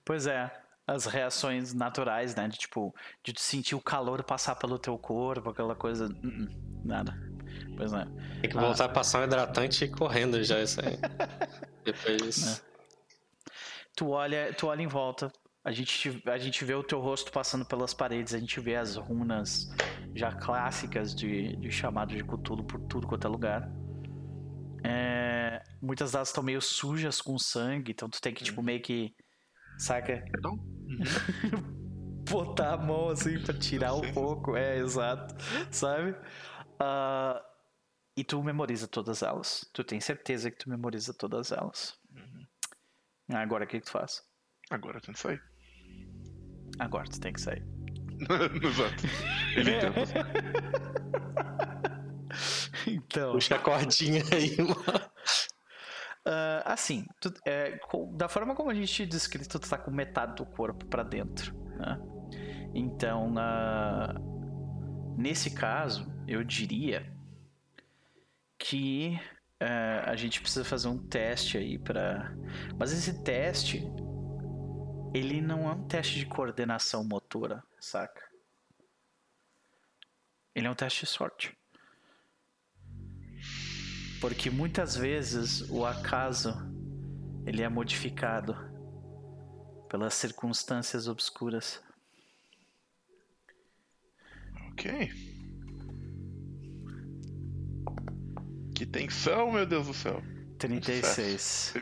Pois 0.06 0.26
é. 0.26 0.50
As 0.88 1.06
reações 1.06 1.74
naturais, 1.74 2.36
né? 2.36 2.48
De 2.48 2.58
tipo, 2.58 2.94
de 3.24 3.40
sentir 3.40 3.76
o 3.76 3.82
calor 3.82 4.24
passar 4.24 4.56
pelo 4.56 4.80
teu 4.80 4.98
corpo, 4.98 5.50
aquela 5.50 5.76
coisa. 5.76 6.08
Uh 6.08 6.28
-uh, 6.28 6.50
nada. 6.84 7.31
Pois 7.76 7.94
é. 7.94 8.06
Tem 8.42 8.50
que 8.50 8.56
voltar 8.56 8.86
ah. 8.86 8.88
a 8.88 8.90
passar 8.90 9.22
um 9.22 9.24
hidratante 9.26 9.88
correndo 9.88 10.44
já, 10.44 10.62
isso 10.62 10.80
aí. 10.82 10.98
Depois 11.84 12.22
disso. 12.22 12.62
É. 12.68 12.72
Tu 13.96 14.10
olha, 14.10 14.54
tu 14.54 14.68
olha 14.68 14.82
em 14.82 14.88
volta, 14.88 15.32
a 15.64 15.72
gente, 15.72 16.24
a 16.26 16.38
gente 16.38 16.66
vê 16.66 16.74
o 16.74 16.84
teu 16.84 17.00
rosto 17.00 17.32
passando 17.32 17.66
pelas 17.66 17.94
paredes, 17.94 18.34
a 18.34 18.40
gente 18.40 18.60
vê 18.60 18.76
as 18.76 18.96
runas 18.96 19.70
já 20.16 20.32
clássicas 20.32 21.14
de, 21.14 21.56
de 21.58 21.72
chamado 21.72 22.16
de 22.16 22.24
Cthulhu 22.24 22.64
por 22.64 22.80
tudo 22.82 23.08
quanto 23.08 23.28
é 23.28 23.30
lugar. 23.30 23.72
É, 24.84 25.62
muitas 25.82 26.12
delas 26.12 26.30
estão 26.30 26.44
meio 26.44 26.62
sujas 26.62 27.22
com 27.22 27.38
sangue, 27.38 27.92
então 27.92 28.10
tu 28.10 28.20
tem 28.20 28.34
que, 28.34 28.44
tipo, 28.44 28.60
uhum. 28.60 28.66
meio 28.66 28.82
que. 28.82 29.14
Saca? 29.78 30.24
Perdão? 30.32 30.58
Botar 32.30 32.74
a 32.74 32.78
mão 32.78 33.10
assim 33.10 33.40
pra 33.40 33.54
tirar 33.54 33.94
um 33.94 34.14
pouco. 34.14 34.56
É, 34.56 34.78
exato. 34.78 35.36
Sabe? 35.70 36.16
Uh, 36.82 37.40
e 38.18 38.24
tu 38.24 38.44
memoriza 38.44 38.88
todas 38.88 39.22
elas. 39.22 39.70
Tu 39.74 39.84
tem 39.84 40.00
certeza 40.00 40.50
que 40.50 40.58
tu 40.58 40.70
memoriza 40.70 41.14
todas 41.14 41.52
elas. 41.52 41.98
Uhum. 42.16 42.48
Agora 43.36 43.66
o 43.66 43.68
que, 43.68 43.80
que 43.80 43.86
tu 43.86 43.92
faz? 43.92 44.24
Agora 44.70 45.00
tem 45.00 45.14
que 45.14 45.20
sair. 45.20 45.42
Agora 46.80 47.08
tu 47.08 47.20
tem 47.20 47.34
que 47.34 47.42
sair. 47.42 47.64
Exato. 48.64 49.04
Ele 49.56 49.72
então. 52.88 53.34
Puxa 53.34 53.56
a 53.56 53.60
cordinha 53.60 54.24
aí, 54.34 54.58
mano. 54.58 55.12
Uh, 56.28 56.62
assim, 56.66 57.08
tu, 57.20 57.34
é, 57.46 57.80
da 58.14 58.30
forma 58.30 58.54
como 58.54 58.70
a 58.70 58.74
gente 58.76 59.06
descrito, 59.08 59.60
tu 59.60 59.68
tá 59.68 59.78
com 59.78 59.90
metade 59.90 60.36
do 60.36 60.46
corpo 60.46 60.86
para 60.86 61.02
dentro, 61.02 61.56
né? 61.78 62.00
Então, 62.76 63.34
uh, 63.34 65.18
nesse 65.18 65.50
caso, 65.52 66.11
eu 66.32 66.46
diria 66.46 67.12
que 68.58 69.20
uh, 69.62 70.10
a 70.10 70.16
gente 70.16 70.40
precisa 70.40 70.64
fazer 70.64 70.88
um 70.88 70.98
teste 70.98 71.58
aí 71.58 71.78
para, 71.78 72.34
mas 72.78 72.94
esse 72.94 73.22
teste 73.22 73.84
ele 75.14 75.42
não 75.42 75.70
é 75.70 75.74
um 75.74 75.88
teste 75.88 76.20
de 76.20 76.26
coordenação 76.26 77.04
motora, 77.04 77.62
saca? 77.82 78.22
Ele 80.56 80.68
é 80.68 80.72
um 80.72 80.76
teste 80.76 81.02
de 81.02 81.08
sorte. 81.08 81.58
Porque 84.22 84.50
muitas 84.50 84.96
vezes 84.96 85.70
o 85.70 85.86
acaso 85.86 86.54
ele 87.46 87.62
é 87.62 87.68
modificado 87.68 88.56
pelas 89.90 90.14
circunstâncias 90.14 91.10
obscuras. 91.10 91.84
Ok. 94.70 95.31
Que 98.82 98.86
tensão, 98.88 99.52
meu 99.52 99.64
Deus 99.64 99.86
do 99.86 99.94
céu. 99.94 100.24
36. 100.58 101.76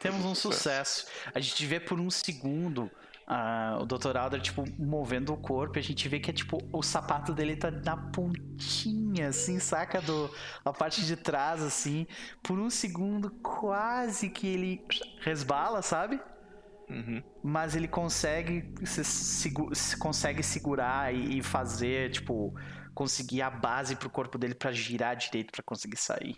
Temos 0.00 0.24
um 0.24 0.34
sucesso. 0.34 1.06
A 1.32 1.38
gente 1.38 1.64
vê 1.66 1.78
por 1.78 2.00
um 2.00 2.10
segundo 2.10 2.90
uh, 3.28 3.80
o 3.80 3.86
Dr. 3.86 4.16
Alder, 4.16 4.40
tipo, 4.40 4.64
movendo 4.76 5.32
o 5.32 5.36
corpo 5.36 5.78
e 5.78 5.80
a 5.80 5.82
gente 5.84 6.08
vê 6.08 6.18
que 6.18 6.30
é, 6.30 6.34
tipo, 6.34 6.58
o 6.72 6.82
sapato 6.82 7.32
dele 7.32 7.54
tá 7.54 7.70
na 7.70 7.96
pontinha, 7.96 9.28
assim, 9.28 9.60
saca? 9.60 10.00
Do, 10.00 10.28
a 10.64 10.72
parte 10.72 11.06
de 11.06 11.14
trás, 11.14 11.62
assim. 11.62 12.08
Por 12.42 12.58
um 12.58 12.70
segundo, 12.70 13.30
quase 13.40 14.30
que 14.30 14.48
ele 14.48 14.84
resbala, 15.20 15.80
sabe? 15.80 16.18
Uhum. 16.90 17.22
Mas 17.40 17.76
ele 17.76 17.86
consegue 17.86 18.74
se, 18.84 19.04
se, 19.04 19.96
consegue 19.96 20.42
segurar 20.42 21.14
e, 21.14 21.38
e 21.38 21.42
fazer, 21.42 22.10
tipo, 22.10 22.52
conseguir 22.98 23.42
a 23.42 23.48
base 23.48 23.94
pro 23.94 24.10
corpo 24.10 24.36
dele 24.36 24.56
para 24.56 24.72
girar 24.72 25.14
direito 25.14 25.52
para 25.52 25.62
conseguir 25.62 25.96
sair. 25.96 26.36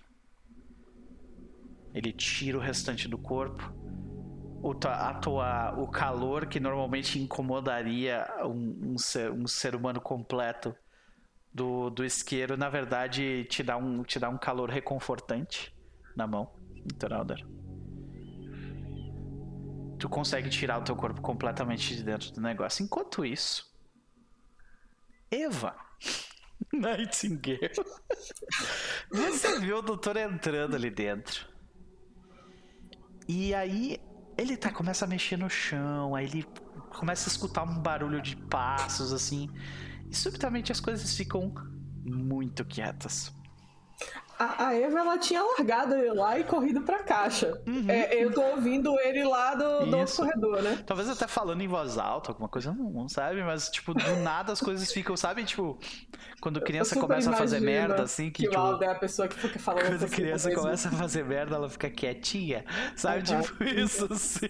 Ele 1.94 2.12
tira 2.12 2.58
o 2.58 2.60
restante 2.60 3.08
do 3.08 3.16
corpo. 3.16 3.72
O, 4.62 4.72
a 4.86 5.14
tua, 5.14 5.72
o 5.80 5.88
calor 5.88 6.44
que 6.46 6.60
normalmente 6.60 7.18
incomodaria 7.18 8.28
um, 8.44 8.92
um, 8.92 8.98
ser, 8.98 9.32
um 9.32 9.46
ser 9.46 9.74
humano 9.74 10.02
completo 10.02 10.76
do, 11.50 11.88
do 11.88 12.04
isqueiro, 12.04 12.58
na 12.58 12.68
verdade, 12.68 13.46
te 13.46 13.62
dá 13.62 13.78
um, 13.78 14.02
te 14.02 14.18
dá 14.18 14.28
um 14.28 14.36
calor 14.36 14.68
reconfortante 14.68 15.74
na 16.14 16.26
mão, 16.26 16.52
Toralder. 16.98 17.42
Tu 19.98 20.06
consegue 20.10 20.50
tirar 20.50 20.78
o 20.78 20.84
teu 20.84 20.94
corpo 20.94 21.22
completamente 21.22 21.96
de 21.96 22.02
dentro 22.02 22.30
do 22.32 22.40
negócio. 22.42 22.84
Enquanto 22.84 23.24
isso, 23.24 23.64
Eva 25.30 25.74
Nightingale. 26.72 27.72
Você 29.10 29.58
viu 29.60 29.78
o 29.78 29.82
doutor 29.82 30.16
entrando 30.16 30.76
ali 30.76 30.90
dentro. 30.90 31.46
E 33.28 33.54
aí 33.54 33.98
ele 34.36 34.56
tá, 34.56 34.72
começa 34.72 35.04
a 35.04 35.08
mexer 35.08 35.36
no 35.36 35.48
chão, 35.48 36.14
aí 36.14 36.26
ele 36.26 36.46
começa 36.90 37.28
a 37.28 37.30
escutar 37.30 37.62
um 37.62 37.78
barulho 37.78 38.20
de 38.20 38.36
passos 38.36 39.12
assim. 39.12 39.48
E 40.08 40.14
subitamente 40.14 40.72
as 40.72 40.80
coisas 40.80 41.16
ficam 41.16 41.54
muito 42.04 42.64
quietas 42.64 43.32
a, 44.40 44.68
a, 44.68 44.74
Eva 44.74 45.00
ela 45.00 45.18
tinha 45.18 45.42
largado 45.42 45.94
ele 45.94 46.14
lá 46.14 46.38
e 46.38 46.44
corrido 46.44 46.80
pra 46.80 47.02
caixa. 47.02 47.60
Uhum. 47.66 47.84
É, 47.86 48.24
eu 48.24 48.32
tô 48.32 48.40
ouvindo 48.40 48.98
ele 49.00 49.22
lá 49.22 49.54
do, 49.54 49.84
do 49.84 50.16
corredor, 50.16 50.62
né? 50.62 50.82
Talvez 50.86 51.10
até 51.10 51.26
falando 51.26 51.60
em 51.60 51.68
voz 51.68 51.98
alta, 51.98 52.30
alguma 52.30 52.48
coisa, 52.48 52.72
não, 52.72 53.06
sabe? 53.06 53.42
Mas, 53.42 53.68
tipo, 53.68 53.92
do 53.92 54.16
nada 54.16 54.50
as 54.50 54.60
coisas 54.60 54.90
ficam, 54.90 55.14
sabe? 55.14 55.44
Tipo, 55.44 55.78
quando 56.40 56.58
criança 56.62 56.98
começa 56.98 57.30
a 57.30 57.34
fazer 57.34 57.60
merda, 57.60 58.04
assim. 58.04 58.30
Que, 58.30 58.44
que 58.44 58.48
tipo, 58.48 58.82
é 58.82 58.86
a 58.86 58.94
pessoa 58.94 59.28
que 59.28 59.34
fica 59.34 59.58
falando 59.58 59.86
Quando 59.86 60.04
a 60.04 60.08
criança 60.08 60.50
começa 60.54 60.88
a 60.88 60.92
fazer 60.92 61.22
merda, 61.22 61.56
ela 61.56 61.68
fica 61.68 61.90
quietinha, 61.90 62.64
sabe? 62.96 63.30
Uhum. 63.30 63.42
Tipo, 63.42 63.64
isso, 63.64 64.10
assim. 64.10 64.48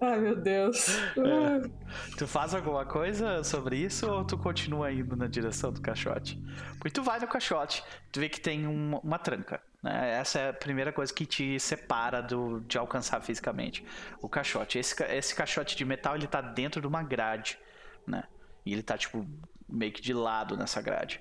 Ai, 0.00 0.18
meu 0.18 0.34
Deus. 0.34 0.96
É. 1.16 1.68
Tu 2.16 2.26
faz 2.26 2.54
alguma 2.54 2.86
coisa 2.86 3.44
sobre 3.44 3.76
isso 3.76 4.10
ou 4.10 4.24
tu 4.24 4.38
continua 4.38 4.90
indo 4.90 5.14
na 5.14 5.26
direção 5.26 5.70
do 5.70 5.80
caixote? 5.80 6.42
Porque 6.78 6.90
tu 6.90 7.02
vai 7.02 7.20
no 7.20 7.28
caixote, 7.28 7.84
tu 8.10 8.20
vê 8.20 8.28
que 8.28 8.40
tem 8.40 8.66
uma, 8.66 8.98
uma 9.00 9.18
tranca. 9.18 9.60
Né? 9.82 10.18
Essa 10.18 10.38
é 10.38 10.48
a 10.50 10.52
primeira 10.52 10.92
coisa 10.92 11.12
que 11.12 11.26
te 11.26 11.60
separa 11.60 12.22
do, 12.22 12.60
de 12.60 12.78
alcançar 12.78 13.20
fisicamente 13.20 13.84
o 14.22 14.28
caixote. 14.28 14.78
Esse, 14.78 15.02
esse 15.04 15.34
caixote 15.34 15.76
de 15.76 15.84
metal 15.84 16.14
ele 16.14 16.26
tá 16.26 16.40
dentro 16.40 16.80
de 16.80 16.86
uma 16.86 17.02
grade, 17.02 17.58
né? 18.06 18.24
E 18.64 18.72
ele 18.72 18.82
tá 18.82 18.96
tipo 18.96 19.26
meio 19.68 19.92
que 19.92 20.00
de 20.00 20.14
lado 20.14 20.56
nessa 20.56 20.80
grade. 20.80 21.20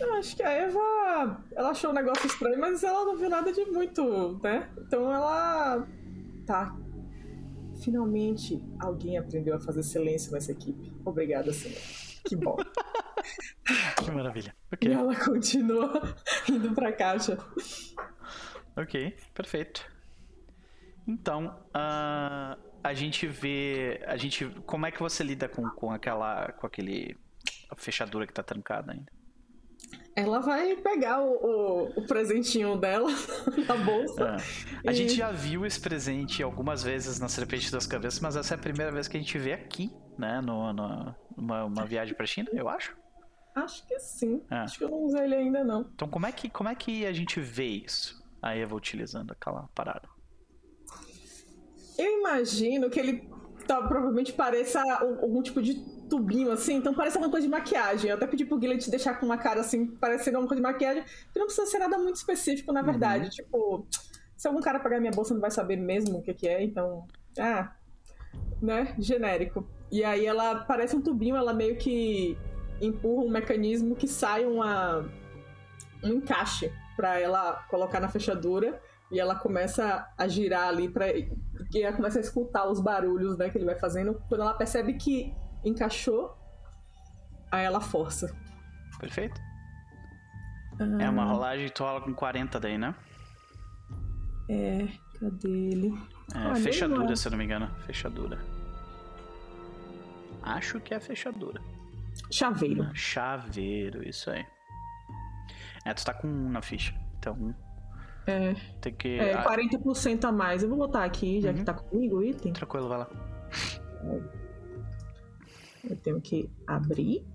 Eu 0.00 0.14
acho 0.14 0.34
que 0.34 0.42
a 0.42 0.50
Eva 0.50 1.44
ela 1.54 1.70
achou 1.70 1.90
um 1.90 1.94
negócio 1.94 2.26
estranho, 2.26 2.58
mas 2.58 2.82
ela 2.82 3.04
não 3.04 3.16
viu 3.16 3.28
nada 3.28 3.52
de 3.52 3.64
muito, 3.66 4.40
né? 4.42 4.68
Então 4.78 5.12
ela 5.12 5.86
tá 6.46 6.74
Finalmente 7.82 8.62
alguém 8.78 9.18
aprendeu 9.18 9.56
a 9.56 9.60
fazer 9.60 9.82
silêncio 9.82 10.32
nessa 10.32 10.52
equipe. 10.52 10.92
Obrigada, 11.04 11.52
senhor. 11.52 11.80
Que 12.24 12.36
bom. 12.36 12.56
que 14.02 14.10
maravilha. 14.10 14.54
Okay. 14.72 14.90
E 14.90 14.92
ela 14.94 15.16
continua 15.16 16.14
indo 16.48 16.72
pra 16.74 16.92
caixa. 16.92 17.38
Ok, 18.76 19.16
perfeito. 19.34 19.84
Então, 21.06 21.60
uh, 21.68 22.56
a 22.82 22.94
gente 22.94 23.26
vê. 23.26 24.02
A 24.06 24.16
gente. 24.16 24.46
Como 24.66 24.86
é 24.86 24.90
que 24.90 25.00
você 25.00 25.24
lida 25.24 25.48
com, 25.48 25.68
com 25.70 25.90
aquela. 25.90 26.52
com 26.52 26.66
aquele. 26.66 27.16
A 27.68 27.74
fechadura 27.74 28.26
que 28.26 28.32
tá 28.32 28.42
trancada 28.42 28.92
ainda? 28.92 29.10
Ela 30.14 30.40
vai 30.40 30.76
pegar 30.76 31.22
o, 31.22 31.32
o, 31.32 32.00
o 32.00 32.06
presentinho 32.06 32.76
dela 32.76 33.10
na 33.66 33.76
bolsa. 33.76 34.36
É. 34.84 34.88
A 34.88 34.92
e... 34.92 34.94
gente 34.94 35.14
já 35.14 35.30
viu 35.30 35.64
esse 35.64 35.80
presente 35.80 36.42
algumas 36.42 36.82
vezes 36.82 37.18
na 37.18 37.28
Serpente 37.28 37.72
das 37.72 37.86
Cabeças, 37.86 38.20
mas 38.20 38.36
essa 38.36 38.54
é 38.54 38.56
a 38.56 38.58
primeira 38.58 38.92
vez 38.92 39.08
que 39.08 39.16
a 39.16 39.20
gente 39.20 39.38
vê 39.38 39.54
aqui, 39.54 39.90
né? 40.18 40.40
No, 40.40 40.72
no, 40.72 41.14
numa 41.36 41.64
uma 41.64 41.86
viagem 41.86 42.14
pra 42.14 42.26
China, 42.26 42.48
eu 42.52 42.68
acho. 42.68 42.96
Acho 43.54 43.86
que 43.86 43.98
sim. 43.98 44.42
É. 44.50 44.56
Acho 44.56 44.78
que 44.78 44.84
eu 44.84 44.90
não 44.90 45.02
usei 45.04 45.24
ele 45.24 45.34
ainda, 45.34 45.64
não. 45.64 45.90
Então 45.94 46.08
como 46.08 46.26
é 46.26 46.32
que, 46.32 46.48
como 46.48 46.68
é 46.68 46.74
que 46.74 47.06
a 47.06 47.12
gente 47.12 47.40
vê 47.40 47.66
isso? 47.66 48.22
A 48.40 48.56
Eva 48.56 48.74
utilizando 48.74 49.32
aquela 49.32 49.68
parada. 49.74 50.08
Eu 51.98 52.18
imagino 52.18 52.90
que 52.90 52.98
ele 52.98 53.28
tá, 53.80 53.88
provavelmente 53.88 54.32
pareça 54.32 54.80
algum 55.00 55.42
tipo 55.42 55.62
de 55.62 55.74
tubinho, 56.08 56.50
assim, 56.50 56.74
então 56.74 56.92
parece 56.92 57.16
uma 57.16 57.30
coisa 57.30 57.46
de 57.46 57.50
maquiagem. 57.50 58.10
Eu 58.10 58.16
até 58.16 58.26
pedi 58.26 58.44
pro 58.44 58.58
Guilherme 58.58 58.82
te 58.82 58.90
deixar 58.90 59.18
com 59.18 59.26
uma 59.26 59.38
cara 59.38 59.60
assim, 59.60 59.86
parecendo 59.86 60.38
uma 60.38 60.46
coisa 60.46 60.62
de 60.62 60.68
maquiagem, 60.68 61.04
que 61.32 61.38
não 61.38 61.46
precisa 61.46 61.66
ser 61.66 61.78
nada 61.78 61.96
muito 61.96 62.16
específico, 62.16 62.72
na 62.72 62.82
verdade. 62.82 63.24
Uhum. 63.24 63.30
Tipo, 63.30 63.86
se 64.36 64.46
algum 64.46 64.60
cara 64.60 64.78
pegar 64.80 65.00
minha 65.00 65.12
bolsa, 65.12 65.32
não 65.32 65.40
vai 65.40 65.50
saber 65.50 65.76
mesmo 65.76 66.18
o 66.18 66.22
que, 66.22 66.34
que 66.34 66.48
é, 66.48 66.62
então. 66.62 67.06
Ah, 67.38 67.72
né? 68.60 68.94
Genérico. 68.98 69.66
E 69.90 70.04
aí 70.04 70.26
ela 70.26 70.64
parece 70.64 70.94
um 70.96 71.00
tubinho, 71.00 71.36
ela 71.36 71.52
meio 71.52 71.76
que 71.76 72.36
empurra 72.80 73.24
um 73.24 73.30
mecanismo 73.30 73.94
que 73.94 74.08
sai 74.08 74.44
uma, 74.44 75.08
um 76.02 76.14
encaixe 76.14 76.72
para 76.96 77.18
ela 77.18 77.64
colocar 77.70 78.00
na 78.00 78.08
fechadura 78.08 78.80
e 79.12 79.20
ela 79.20 79.36
começa 79.36 80.10
a 80.16 80.26
girar 80.26 80.68
ali 80.68 80.88
para 80.88 81.06
e 81.14 81.30
ela 81.74 81.94
começa 81.94 82.18
a 82.18 82.22
escutar 82.22 82.66
os 82.68 82.80
barulhos 82.80 83.36
né, 83.36 83.50
que 83.50 83.58
ele 83.58 83.66
vai 83.66 83.78
fazendo. 83.78 84.14
Quando 84.26 84.40
ela 84.40 84.54
percebe 84.54 84.94
que 84.94 85.34
encaixou, 85.62 86.34
aí 87.50 87.64
ela 87.64 87.80
força. 87.80 88.34
Perfeito. 88.98 89.38
É 90.98 91.08
uma 91.08 91.24
rolagem 91.24 91.68
tu 91.68 91.84
rola 91.84 92.00
com 92.00 92.14
40 92.14 92.58
daí, 92.58 92.78
né? 92.78 92.94
É, 94.48 94.88
cadê 95.20 95.48
ele? 95.48 95.94
É, 96.34 96.50
ah, 96.50 96.54
fechadura, 96.56 97.14
se 97.14 97.28
eu 97.28 97.30
não 97.30 97.38
me 97.38 97.44
engano. 97.44 97.70
Fechadura. 97.86 98.38
Acho 100.42 100.80
que 100.80 100.94
é 100.94 101.00
fechadura. 101.00 101.60
Chaveiro. 102.30 102.82
Ah, 102.82 102.94
chaveiro, 102.94 104.06
isso 104.08 104.30
aí. 104.30 104.44
É, 105.84 105.92
tu 105.92 106.04
tá 106.04 106.14
com 106.14 106.26
um 106.26 106.50
na 106.50 106.62
ficha. 106.62 106.94
Então. 107.18 107.54
É. 108.26 108.54
Tem 108.80 108.94
que. 108.94 109.18
É, 109.18 109.42
40% 109.42 110.24
a 110.24 110.32
mais. 110.32 110.62
Eu 110.62 110.68
vou 110.68 110.78
botar 110.78 111.04
aqui, 111.04 111.40
já 111.40 111.50
uhum. 111.50 111.56
que 111.56 111.64
tá 111.64 111.74
comigo 111.74 112.18
o 112.18 112.24
item. 112.24 112.52
Tranquilo, 112.52 112.88
vai 112.88 112.98
lá. 112.98 113.10
Eu 115.84 115.96
tenho 115.96 116.20
que 116.20 116.48
abrir, 116.66 117.26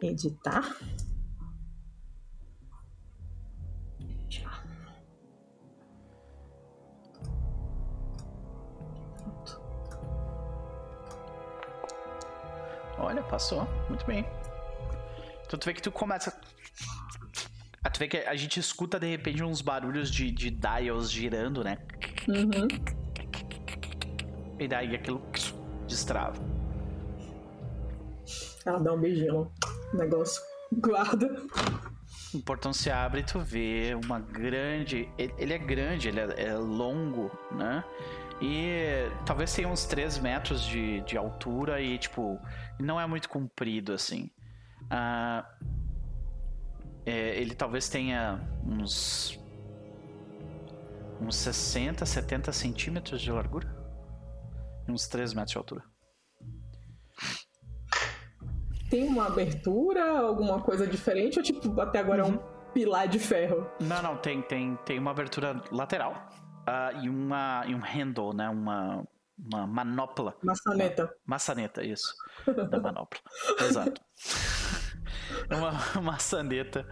editar. 0.00 0.64
Olha, 12.98 13.22
passou. 13.24 13.66
Muito 13.88 14.06
bem. 14.06 14.24
Então 15.44 15.58
tu 15.58 15.66
vê 15.66 15.74
que 15.74 15.82
tu 15.82 15.90
começa. 15.90 16.32
Vê 18.02 18.08
que 18.08 18.16
a 18.16 18.34
gente 18.34 18.58
escuta 18.58 18.98
de 18.98 19.06
repente 19.06 19.44
uns 19.44 19.60
barulhos 19.60 20.10
de, 20.10 20.28
de 20.32 20.50
dials 20.50 21.08
girando, 21.08 21.62
né? 21.62 21.78
Uhum. 22.26 22.66
E 24.58 24.66
daí 24.66 24.96
aquilo 24.96 25.22
destrava. 25.86 26.42
Ela 28.66 28.80
dá 28.80 28.92
um 28.92 29.00
beijinho 29.00 29.52
negócio, 29.94 30.42
guarda. 30.72 31.32
O 32.34 32.42
portão 32.42 32.72
se 32.72 32.90
abre 32.90 33.20
e 33.20 33.22
tu 33.22 33.38
vê 33.38 33.96
uma 34.04 34.18
grande. 34.18 35.08
Ele 35.16 35.52
é 35.52 35.58
grande, 35.58 36.08
ele 36.08 36.18
é, 36.18 36.46
é 36.48 36.54
longo, 36.56 37.30
né? 37.52 37.84
E 38.40 39.08
talvez 39.24 39.54
tenha 39.54 39.68
uns 39.68 39.84
3 39.84 40.18
metros 40.18 40.64
de, 40.64 41.02
de 41.02 41.16
altura 41.16 41.80
e, 41.80 41.96
tipo, 41.98 42.36
não 42.80 43.00
é 43.00 43.06
muito 43.06 43.28
comprido 43.28 43.92
assim. 43.92 44.28
Uh, 44.86 45.72
é, 47.04 47.40
ele 47.40 47.54
talvez 47.54 47.88
tenha 47.88 48.40
uns. 48.64 49.38
uns 51.20 51.36
60, 51.36 52.04
70 52.04 52.52
centímetros 52.52 53.20
de 53.20 53.30
largura. 53.30 53.74
E 54.88 54.92
uns 54.92 55.06
3 55.06 55.34
metros 55.34 55.52
de 55.52 55.58
altura. 55.58 55.84
tem 58.92 59.08
uma 59.08 59.26
abertura, 59.26 60.18
alguma 60.18 60.60
coisa 60.60 60.86
diferente? 60.86 61.38
Ou 61.38 61.42
tipo, 61.42 61.80
até 61.80 61.98
agora 61.98 62.26
uhum. 62.26 62.34
é 62.34 62.34
um 62.34 62.72
pilar 62.74 63.08
de 63.08 63.18
ferro? 63.18 63.66
Não, 63.80 64.02
não, 64.02 64.18
tem, 64.18 64.42
tem, 64.42 64.76
tem 64.84 64.98
uma 64.98 65.12
abertura 65.12 65.62
lateral 65.70 66.28
uh, 66.68 67.02
e, 67.02 67.08
uma, 67.08 67.64
e 67.66 67.74
um 67.74 67.80
handle, 67.80 68.34
né? 68.34 68.50
Uma, 68.50 69.02
uma 69.38 69.66
manopla. 69.66 70.36
Maçaneta. 70.42 71.04
Uma, 71.04 71.12
maçaneta, 71.24 71.82
isso. 71.82 72.14
da 72.70 72.78
manopla. 72.78 73.18
Exato. 73.60 73.98
É 75.48 75.54
uma 75.54 75.72
maçaneta 76.02 76.86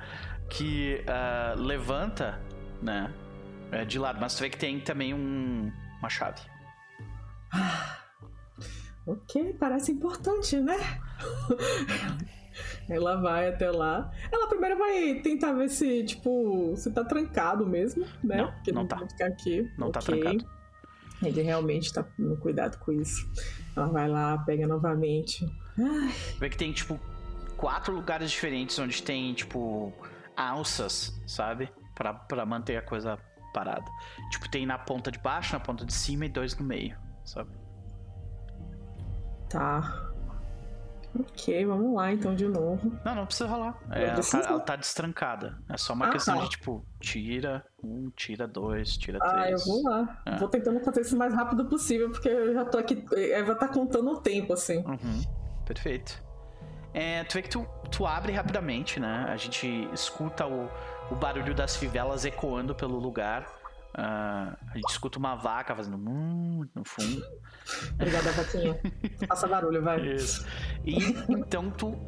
que 0.48 1.04
uh, 1.04 1.60
levanta, 1.60 2.40
né? 2.82 3.12
É, 3.72 3.84
de 3.84 3.98
lado, 3.98 4.18
mas 4.20 4.34
tu 4.34 4.40
vê 4.40 4.50
que 4.50 4.58
tem 4.58 4.80
também 4.80 5.14
um, 5.14 5.70
uma 6.00 6.08
chave. 6.08 6.40
ok, 9.06 9.54
parece 9.58 9.92
importante, 9.92 10.56
né? 10.56 10.76
Ela 12.88 13.16
vai 13.20 13.48
até 13.48 13.70
lá. 13.70 14.10
Ela 14.32 14.48
primeiro 14.48 14.76
vai 14.76 15.20
tentar 15.22 15.52
ver 15.52 15.68
se, 15.68 16.04
tipo, 16.04 16.74
se 16.76 16.90
tá 16.90 17.04
trancado 17.04 17.64
mesmo, 17.66 18.04
né? 18.22 18.38
Não, 18.38 18.52
Porque 18.52 18.72
não, 18.72 18.80
não 18.82 18.88
tá. 18.88 18.98
ficar 19.06 19.26
aqui. 19.26 19.70
Não 19.78 19.92
tá 19.92 20.00
okay. 20.00 20.16
tá 20.16 20.30
trancado. 20.30 20.60
Ele 21.22 21.42
realmente 21.42 21.92
tá 21.92 22.04
no 22.18 22.36
cuidado 22.36 22.78
com 22.78 22.92
isso. 22.92 23.28
Ela 23.76 23.86
vai 23.86 24.08
lá, 24.08 24.38
pega 24.38 24.66
novamente. 24.66 25.46
Ai. 25.78 26.12
Vê 26.38 26.48
que 26.48 26.56
tem, 26.56 26.72
tipo, 26.72 26.98
quatro 27.60 27.94
lugares 27.94 28.30
diferentes 28.30 28.78
onde 28.78 29.02
tem, 29.02 29.34
tipo, 29.34 29.92
alças, 30.34 31.20
sabe? 31.26 31.70
Pra, 31.94 32.14
pra 32.14 32.46
manter 32.46 32.78
a 32.78 32.82
coisa 32.82 33.18
parada. 33.52 33.84
Tipo, 34.30 34.48
tem 34.50 34.64
na 34.64 34.78
ponta 34.78 35.12
de 35.12 35.18
baixo, 35.18 35.52
na 35.52 35.60
ponta 35.60 35.84
de 35.84 35.92
cima 35.92 36.24
e 36.24 36.28
dois 36.28 36.56
no 36.56 36.64
meio, 36.64 36.96
sabe? 37.24 37.50
Tá. 39.50 40.06
Ok, 41.18 41.66
vamos 41.66 41.94
lá 41.94 42.12
então 42.12 42.34
de 42.36 42.46
novo. 42.46 42.92
Não, 43.04 43.14
não 43.16 43.26
precisa 43.26 43.48
rolar. 43.48 43.76
É, 43.90 44.04
ela, 44.04 44.22
tá, 44.22 44.38
ela, 44.38 44.60
tá, 44.60 44.76
destrancada. 44.76 45.58
É 45.68 45.76
só 45.76 45.92
uma 45.92 46.06
ah, 46.06 46.10
questão 46.10 46.36
tá. 46.36 46.44
de 46.44 46.50
tipo, 46.50 46.86
tira 47.00 47.66
um, 47.82 48.10
tira 48.10 48.46
dois, 48.46 48.96
tira 48.96 49.18
três. 49.18 49.34
Ah, 49.34 49.50
eu 49.50 49.58
vou 49.58 49.82
lá. 49.82 50.22
É. 50.24 50.36
Vou 50.36 50.48
tentando 50.48 50.78
fazer 50.80 51.00
isso 51.00 51.16
o 51.16 51.18
mais 51.18 51.34
rápido 51.34 51.66
possível, 51.66 52.10
porque 52.10 52.28
eu 52.28 52.54
já 52.54 52.64
tô 52.64 52.78
aqui. 52.78 53.04
Eva 53.12 53.56
tá 53.56 53.66
contando 53.66 54.12
o 54.12 54.20
tempo, 54.20 54.52
assim. 54.52 54.78
Uhum. 54.86 55.22
Perfeito. 55.66 56.29
É, 56.92 57.24
tu 57.24 57.34
vê 57.34 57.42
que 57.42 57.48
tu, 57.48 57.66
tu 57.90 58.06
abre 58.06 58.32
rapidamente, 58.32 58.98
né? 58.98 59.26
A 59.28 59.36
gente 59.36 59.88
escuta 59.92 60.46
o, 60.46 60.68
o 61.10 61.14
barulho 61.14 61.54
das 61.54 61.76
fivelas 61.76 62.24
ecoando 62.24 62.74
pelo 62.74 62.98
lugar. 62.98 63.42
Uh, 63.92 64.56
a 64.70 64.74
gente 64.74 64.90
escuta 64.90 65.18
uma 65.18 65.34
vaca 65.34 65.74
fazendo 65.74 65.98
mmm 65.98 66.68
no 66.74 66.84
fundo. 66.84 67.22
Obrigada, 67.94 68.30
vaquinha. 68.32 68.80
Faça 69.28 69.48
barulho, 69.48 69.82
vai. 69.82 70.00
Isso. 70.00 70.46
E 70.84 70.96
então 71.28 71.70
tu 71.70 71.98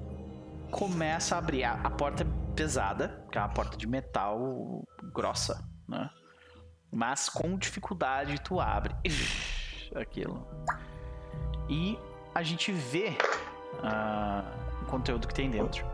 começa 0.71 1.35
a 1.35 1.39
abrir. 1.39 1.65
A, 1.65 1.73
a 1.73 1.91
porta 1.91 2.23
é 2.23 2.27
pesada, 2.55 3.25
que 3.31 3.39
é 3.39 3.41
uma 3.41 3.49
porta 3.49 3.77
de 3.77 3.87
metal 3.87 4.85
grossa, 5.13 5.69
né? 5.89 6.09
Mas 6.91 7.29
com 7.29 7.57
dificuldade 7.57 8.41
tu 8.41 8.61
abre. 8.61 8.95
Aquilo. 9.95 10.47
E 11.69 11.99
a 12.35 12.43
gente 12.43 12.71
vê 12.71 13.17
uh, 13.79 14.72
conteúdo 14.93 15.27
que 15.27 15.35
tem 15.35 15.51
dentro. 15.51 15.85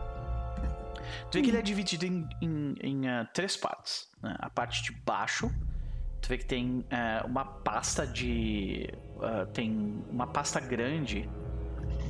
Tu 1.31 1.39
vê 1.39 1.43
que 1.43 1.51
ele 1.51 1.59
é 1.59 1.63
dividido 1.63 2.05
em, 2.05 2.29
em, 2.43 2.75
em 2.83 3.07
uh, 3.07 3.27
três 3.33 3.57
partes. 3.57 4.09
Né? 4.21 4.37
A 4.41 4.51
parte 4.51 4.83
de 4.83 4.93
baixo, 5.03 5.49
tu 6.21 6.29
vê 6.29 6.37
que 6.37 6.45
tem 6.45 6.81
uh, 6.81 7.27
uma 7.27 7.45
pasta 7.45 8.07
de. 8.07 8.91
Uh, 9.17 9.47
tem 9.53 10.05
uma 10.11 10.27
pasta 10.27 10.59
grande 10.59 11.31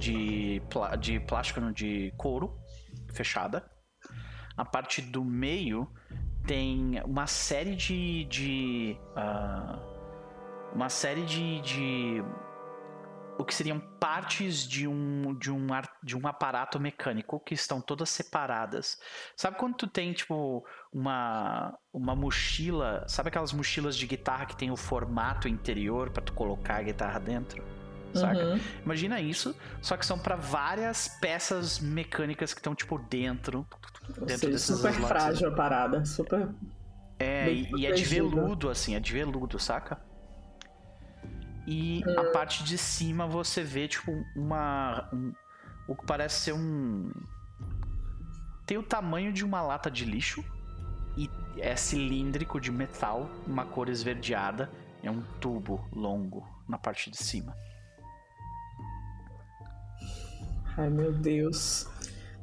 de, 0.00 0.62
de 0.98 1.20
plástico 1.20 1.60
de 1.72 2.12
couro 2.16 2.58
fechada. 3.12 3.70
A 4.56 4.64
parte 4.64 5.02
do 5.02 5.22
meio 5.24 5.86
tem 6.46 7.00
uma 7.04 7.26
série 7.26 7.76
de. 7.76 8.24
de 8.24 8.96
uma 10.74 10.88
série 10.88 11.24
de, 11.24 11.60
de 11.60 12.24
o 13.38 13.44
que 13.44 13.54
seriam 13.54 13.78
partes 13.78 14.66
de 14.66 14.88
um, 14.88 15.34
de 15.38 15.50
um, 15.50 15.66
de 16.02 16.16
um 16.16 16.26
aparato 16.26 16.80
mecânico 16.80 17.38
que 17.38 17.54
estão 17.54 17.80
todas 17.80 18.10
separadas. 18.10 18.98
Sabe 19.36 19.56
quando 19.56 19.76
tu 19.76 19.86
tem, 19.86 20.12
tipo, 20.12 20.66
uma, 20.92 21.78
uma 21.92 22.16
mochila, 22.16 23.04
sabe 23.06 23.28
aquelas 23.28 23.52
mochilas 23.52 23.96
de 23.96 24.06
guitarra 24.06 24.44
que 24.44 24.56
tem 24.56 24.70
o 24.72 24.76
formato 24.76 25.46
interior 25.46 26.10
para 26.10 26.22
tu 26.22 26.32
colocar 26.32 26.76
a 26.76 26.82
guitarra 26.82 27.20
dentro? 27.20 27.62
Saca? 28.12 28.44
Uhum. 28.44 28.60
Imagina 28.84 29.20
isso, 29.20 29.54
só 29.80 29.96
que 29.96 30.04
são 30.04 30.18
para 30.18 30.34
várias 30.34 31.08
peças 31.20 31.78
mecânicas 31.78 32.52
que 32.52 32.58
estão, 32.58 32.74
tipo, 32.74 32.98
dentro. 32.98 33.66
dentro 34.08 34.28
seja, 34.38 34.50
desses 34.50 34.76
super 34.76 34.92
frágil 34.94 35.48
a 35.48 35.52
parada, 35.54 36.04
super. 36.04 36.48
É, 37.20 37.52
e, 37.52 37.70
e 37.76 37.86
é 37.86 37.92
de 37.92 38.04
veludo, 38.04 38.68
assim, 38.68 38.96
é 38.96 39.00
de 39.00 39.12
veludo, 39.12 39.58
saca? 39.58 40.00
E 41.70 42.02
a 42.16 42.22
hum. 42.22 42.32
parte 42.32 42.64
de 42.64 42.78
cima 42.78 43.26
você 43.26 43.62
vê, 43.62 43.86
tipo, 43.86 44.24
uma. 44.34 45.06
Um, 45.12 45.34
o 45.86 45.94
que 45.94 46.06
parece 46.06 46.44
ser 46.44 46.54
um. 46.54 47.12
Tem 48.64 48.78
o 48.78 48.82
tamanho 48.82 49.30
de 49.34 49.44
uma 49.44 49.60
lata 49.60 49.90
de 49.90 50.06
lixo. 50.06 50.42
E 51.14 51.28
é 51.58 51.76
cilíndrico 51.76 52.58
de 52.58 52.72
metal, 52.72 53.28
uma 53.46 53.66
cor 53.66 53.90
esverdeada. 53.90 54.70
É 55.02 55.10
um 55.10 55.20
tubo 55.40 55.86
longo 55.92 56.48
na 56.66 56.78
parte 56.78 57.10
de 57.10 57.18
cima. 57.18 57.54
Ai 60.78 60.88
meu 60.88 61.12
Deus. 61.12 61.86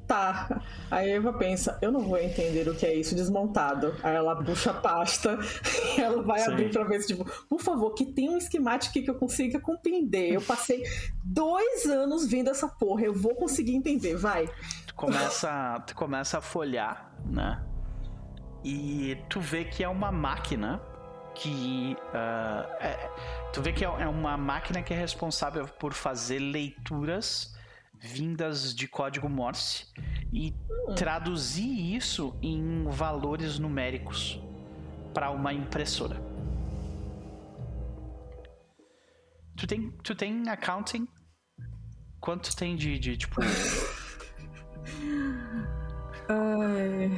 Tá. 0.07 0.61
Aí 0.91 1.11
a 1.11 1.15
Eva 1.15 1.33
pensa, 1.33 1.77
eu 1.81 1.91
não 1.91 2.01
vou 2.01 2.17
entender 2.17 2.67
o 2.69 2.75
que 2.75 2.85
é 2.85 2.93
isso 2.93 3.15
desmontado. 3.15 3.95
Aí 4.03 4.15
ela 4.15 4.35
puxa 4.43 4.71
a 4.71 4.73
pasta 4.73 5.39
e 5.97 6.01
ela 6.01 6.21
vai 6.21 6.39
Sim. 6.39 6.51
abrir 6.51 6.71
pra 6.71 6.83
ver 6.83 7.01
se, 7.01 7.07
tipo, 7.07 7.25
por 7.49 7.59
favor, 7.59 7.91
que 7.93 8.05
tem 8.05 8.29
um 8.29 8.37
esquemático 8.37 8.93
que 8.93 9.09
eu 9.09 9.15
consiga 9.15 9.59
compreender. 9.59 10.33
Eu 10.33 10.41
passei 10.41 10.83
dois 11.23 11.85
anos 11.85 12.27
vendo 12.27 12.49
essa 12.49 12.67
porra, 12.67 13.01
eu 13.03 13.13
vou 13.13 13.35
conseguir 13.35 13.75
entender, 13.75 14.15
vai. 14.15 14.47
Tu 14.85 14.93
começa, 14.93 15.83
tu 15.87 15.95
começa 15.95 16.37
a 16.37 16.41
folhar, 16.41 17.11
né? 17.25 17.63
E 18.63 19.17
tu 19.29 19.39
vê 19.39 19.65
que 19.65 19.83
é 19.83 19.89
uma 19.89 20.11
máquina 20.11 20.81
que. 21.33 21.97
Uh, 22.09 22.75
é, 22.79 23.09
tu 23.51 23.61
vê 23.61 23.71
que 23.73 23.83
é, 23.83 23.87
é 23.87 24.07
uma 24.07 24.37
máquina 24.37 24.81
que 24.83 24.93
é 24.93 24.97
responsável 24.97 25.67
por 25.67 25.93
fazer 25.93 26.39
leituras 26.39 27.54
vindas 28.05 28.73
de 28.73 28.87
código 28.87 29.27
Morse 29.27 29.87
e 30.31 30.53
hum. 30.87 30.95
traduzir 30.95 31.95
isso 31.95 32.37
em 32.41 32.85
valores 32.89 33.57
numéricos 33.59 34.39
para 35.13 35.31
uma 35.31 35.51
impressora. 35.53 36.21
Tu 39.57 39.65
tem, 39.65 39.91
tu 40.03 40.13
tem 40.13 40.47
accounting? 40.49 41.07
Quanto 42.19 42.55
tem 42.55 42.75
de, 42.75 42.99
de 42.99 43.17
tipo. 43.17 43.41
Ai. 46.27 47.11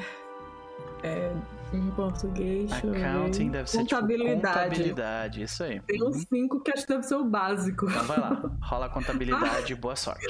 É, 1.04 1.32
em 1.74 1.92
português. 1.92 2.72
Accounting 2.72 3.50
deve 3.52 3.70
ser 3.70 3.80
contabilidade. 3.80 4.40
Tipo, 4.40 4.48
contabilidade, 4.48 5.44
isso 5.44 5.64
aí. 5.64 5.80
Tem 5.82 6.04
uns 6.04 6.24
5 6.24 6.62
que 6.62 6.72
acho 6.72 6.84
que 6.84 6.94
deve 6.94 7.04
ser 7.04 7.16
o 7.16 7.26
básico. 7.26 7.86
Então 7.90 8.04
vai 8.04 8.20
lá, 8.20 8.42
rola 8.62 8.86
a 8.86 8.90
contabilidade, 8.90 9.76
boa 9.76 9.96
sorte. 9.96 10.26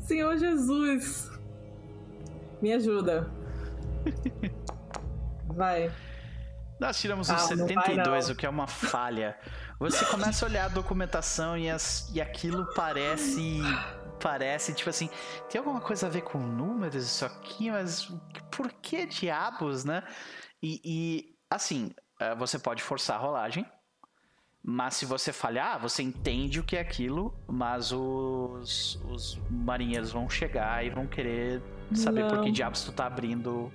Senhor 0.00 0.36
Jesus, 0.36 1.30
me 2.60 2.72
ajuda. 2.72 3.30
Vai. 5.48 5.90
Nós 6.78 7.00
tiramos 7.00 7.30
um 7.30 7.34
ah, 7.34 7.38
72, 7.38 8.26
vai, 8.26 8.34
o 8.34 8.36
que 8.36 8.44
é 8.44 8.48
uma 8.48 8.66
falha. 8.66 9.38
Você 9.78 10.04
começa 10.06 10.44
a 10.44 10.48
olhar 10.48 10.64
a 10.66 10.68
documentação 10.68 11.56
e, 11.56 11.70
as, 11.70 12.10
e 12.14 12.20
aquilo 12.20 12.66
parece 12.74 13.60
parece, 14.18 14.72
tipo 14.72 14.88
assim, 14.88 15.10
tem 15.48 15.58
alguma 15.58 15.80
coisa 15.80 16.06
a 16.06 16.10
ver 16.10 16.22
com 16.22 16.38
números 16.38 17.04
isso 17.04 17.24
aqui, 17.24 17.70
mas 17.70 18.10
por 18.50 18.72
que 18.72 19.06
diabos, 19.06 19.84
né? 19.84 20.02
E, 20.62 20.80
e 20.84 21.36
assim, 21.50 21.92
eh, 22.20 22.34
você 22.34 22.58
pode 22.58 22.82
forçar 22.82 23.16
a 23.16 23.20
rolagem, 23.20 23.66
mas 24.62 24.94
se 24.94 25.06
você 25.06 25.32
falhar, 25.32 25.80
você 25.80 26.02
entende 26.02 26.58
o 26.58 26.64
que 26.64 26.76
é 26.76 26.80
aquilo, 26.80 27.32
mas 27.46 27.92
os, 27.92 29.00
os 29.08 29.38
marinheiros 29.48 30.10
vão 30.10 30.28
chegar 30.28 30.84
e 30.84 30.90
vão 30.90 31.06
querer 31.06 31.62
saber 31.94 32.22
não. 32.22 32.30
por 32.30 32.42
que 32.42 32.50
diabos 32.50 32.82
tu 32.82 32.90
tá 32.90 33.06
abrindo, 33.06 33.72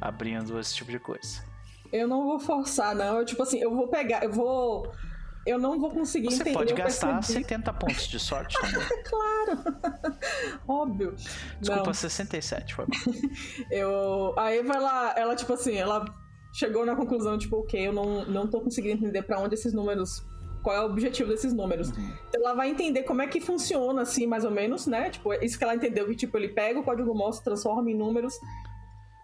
abrindo 0.00 0.58
esse 0.58 0.74
tipo 0.74 0.90
de 0.90 0.98
coisa. 0.98 1.46
Eu 1.92 2.08
não 2.08 2.24
vou 2.24 2.40
forçar, 2.40 2.94
não. 2.94 3.18
Eu, 3.18 3.24
tipo 3.24 3.42
assim, 3.42 3.58
eu 3.58 3.74
vou 3.74 3.88
pegar, 3.88 4.24
eu 4.24 4.32
vou 4.32 4.92
eu 5.46 5.58
não 5.58 5.80
vou 5.80 5.90
conseguir 5.90 6.26
Você 6.30 6.42
entender. 6.42 6.50
Você 6.50 6.58
pode 6.58 6.74
gastar 6.74 7.14
percebi. 7.14 7.42
70 7.44 7.72
pontos 7.74 8.06
de 8.06 8.18
sorte 8.18 8.56
também. 8.60 9.02
claro! 9.04 9.58
Óbvio. 10.66 11.14
Desculpa, 11.60 11.86
não. 11.86 11.94
67, 11.94 12.74
foi 12.74 12.86
eu. 13.70 14.34
Aí 14.38 14.62
vai 14.62 14.80
lá, 14.80 15.14
ela, 15.16 15.34
tipo 15.34 15.52
assim, 15.52 15.76
ela 15.76 16.04
chegou 16.52 16.84
na 16.84 16.96
conclusão, 16.96 17.38
tipo, 17.38 17.56
ok, 17.56 17.88
eu 17.88 17.92
não, 17.92 18.24
não 18.24 18.46
tô 18.46 18.60
conseguindo 18.60 19.04
entender 19.04 19.22
para 19.22 19.38
onde 19.38 19.54
esses 19.54 19.72
números 19.72 20.26
qual 20.62 20.76
é 20.76 20.80
o 20.82 20.86
objetivo 20.86 21.30
desses 21.30 21.52
números. 21.52 21.90
Uhum. 21.90 22.12
Então 22.28 22.42
ela 22.42 22.54
vai 22.54 22.68
entender 22.68 23.02
como 23.04 23.22
é 23.22 23.26
que 23.26 23.40
funciona, 23.40 24.02
assim, 24.02 24.26
mais 24.26 24.44
ou 24.44 24.50
menos, 24.50 24.86
né? 24.86 25.10
Tipo, 25.10 25.32
isso 25.34 25.56
que 25.56 25.64
ela 25.64 25.74
entendeu, 25.74 26.06
que 26.06 26.16
tipo, 26.16 26.36
ele 26.36 26.48
pega 26.48 26.78
o 26.78 26.82
código 26.84 27.14
monstro, 27.14 27.44
transforma 27.44 27.90
em 27.90 27.96
números, 27.96 28.34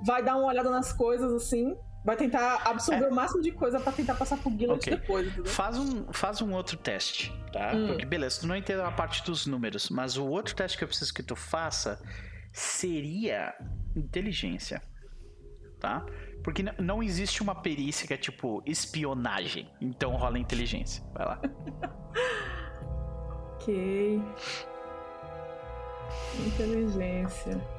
vai 0.06 0.22
dar 0.22 0.36
uma 0.36 0.46
olhada 0.46 0.70
nas 0.70 0.92
coisas, 0.92 1.32
assim, 1.32 1.76
vai 2.05 2.16
tentar 2.16 2.60
absorver 2.66 3.06
é. 3.06 3.09
o 3.09 3.14
máximo 3.14 3.43
de 3.43 3.51
coisa 3.51 3.81
para 3.81 3.93
tentar 3.93 4.14
passar 4.14 4.36
pro 4.36 4.51
Gillet 4.51 4.74
okay. 4.74 4.97
depois. 4.97 5.26
Entendeu? 5.26 5.47
Faz 5.47 5.78
um, 5.78 6.12
faz 6.12 6.43
um 6.43 6.52
outro 6.52 6.76
teste, 6.76 7.32
tá? 7.51 7.72
Hum. 7.74 7.86
Porque 7.89 8.05
beleza, 8.05 8.40
tu 8.40 8.47
não 8.47 8.55
entende 8.55 8.82
a 8.82 8.90
parte 8.90 9.24
dos 9.24 9.47
números, 9.47 9.89
mas 9.89 10.18
o 10.18 10.26
outro 10.26 10.55
teste 10.55 10.76
que 10.76 10.85
eu 10.85 10.89
preciso 10.89 11.14
que 11.14 11.22
tu 11.22 11.35
faça 11.35 11.98
seria 12.52 13.55
inteligência, 13.97 14.82
tá? 15.81 16.05
Porque 16.43 16.62
não 16.78 17.02
existe 17.02 17.43
uma 17.43 17.55
perícia 17.55 18.06
que 18.06 18.12
é 18.12 18.18
tipo 18.18 18.62
espionagem, 18.66 19.70
então 19.81 20.14
rola 20.14 20.39
inteligência. 20.39 21.02
Vai 21.14 21.26
lá. 21.26 21.40
ok. 23.56 24.22
Inteligência. 26.47 27.73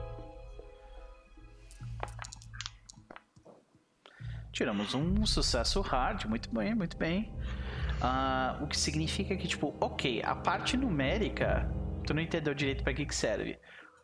Tiramos 4.56 4.94
um 4.94 5.26
sucesso 5.26 5.82
hard, 5.82 6.24
muito 6.28 6.50
bem, 6.50 6.74
muito 6.74 6.96
bem. 6.96 7.30
Uh, 8.02 8.64
o 8.64 8.68
que 8.68 8.78
significa 8.78 9.36
que, 9.36 9.50
tipo, 9.50 9.76
ok, 9.82 10.24
a 10.24 10.34
parte 10.34 10.78
numérica, 10.78 11.70
tu 12.08 12.14
não 12.14 12.22
entendeu 12.22 12.54
direito 12.54 12.82
para 12.82 12.94
que, 12.94 13.06
que 13.06 13.14
serve. 13.14 13.60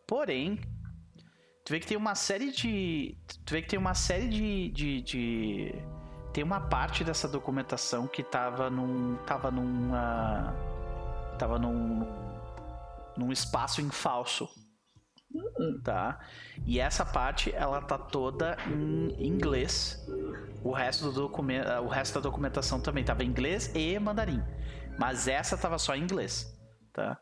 Porém, 0.05 0.59
tu 1.63 1.71
vê 1.71 1.79
que 1.79 1.87
tem 1.87 1.95
uma 1.95 2.15
série 2.15 2.51
de. 2.51 3.17
Tu 3.45 3.53
vê 3.53 3.61
que 3.61 3.69
tem 3.69 3.79
uma 3.79 3.93
série 3.93 4.27
de, 4.27 4.69
de, 4.71 5.01
de. 5.01 5.75
Tem 6.33 6.43
uma 6.43 6.59
parte 6.59 7.05
dessa 7.05 7.29
documentação 7.29 8.05
que 8.05 8.21
tava 8.21 8.69
num. 8.69 9.15
Tava 9.25 9.51
num. 9.51 9.91
Uh, 9.91 11.37
tava 11.39 11.57
num. 11.57 12.05
num 13.15 13.31
espaço 13.31 13.79
em 13.79 13.89
falso. 13.89 14.49
Tá? 15.83 16.19
E 16.65 16.79
essa 16.79 17.05
parte 17.05 17.53
ela 17.53 17.81
tá 17.81 17.97
toda 17.97 18.57
em 18.67 19.25
inglês. 19.25 20.05
O 20.63 20.71
resto 20.71 21.05
do 21.05 21.11
documento, 21.11 21.67
o 21.81 21.87
resto 21.87 22.15
da 22.15 22.21
documentação 22.21 22.81
também 22.81 23.03
tava 23.03 23.23
em 23.23 23.27
inglês 23.27 23.71
e 23.75 23.97
mandarim. 23.99 24.41
Mas 24.99 25.27
essa 25.27 25.57
tava 25.57 25.77
só 25.77 25.95
em 25.95 26.03
inglês, 26.03 26.57
tá? 26.93 27.19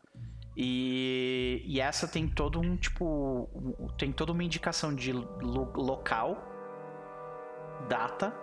E, 0.58 1.64
e 1.66 1.80
essa 1.80 2.08
tem 2.08 2.28
todo 2.28 2.60
um 2.60 2.76
tipo, 2.76 3.50
tem 3.98 4.12
toda 4.12 4.32
uma 4.32 4.44
indicação 4.44 4.94
de 4.94 5.14
lo, 5.14 5.72
local, 5.76 6.38
data, 7.88 8.34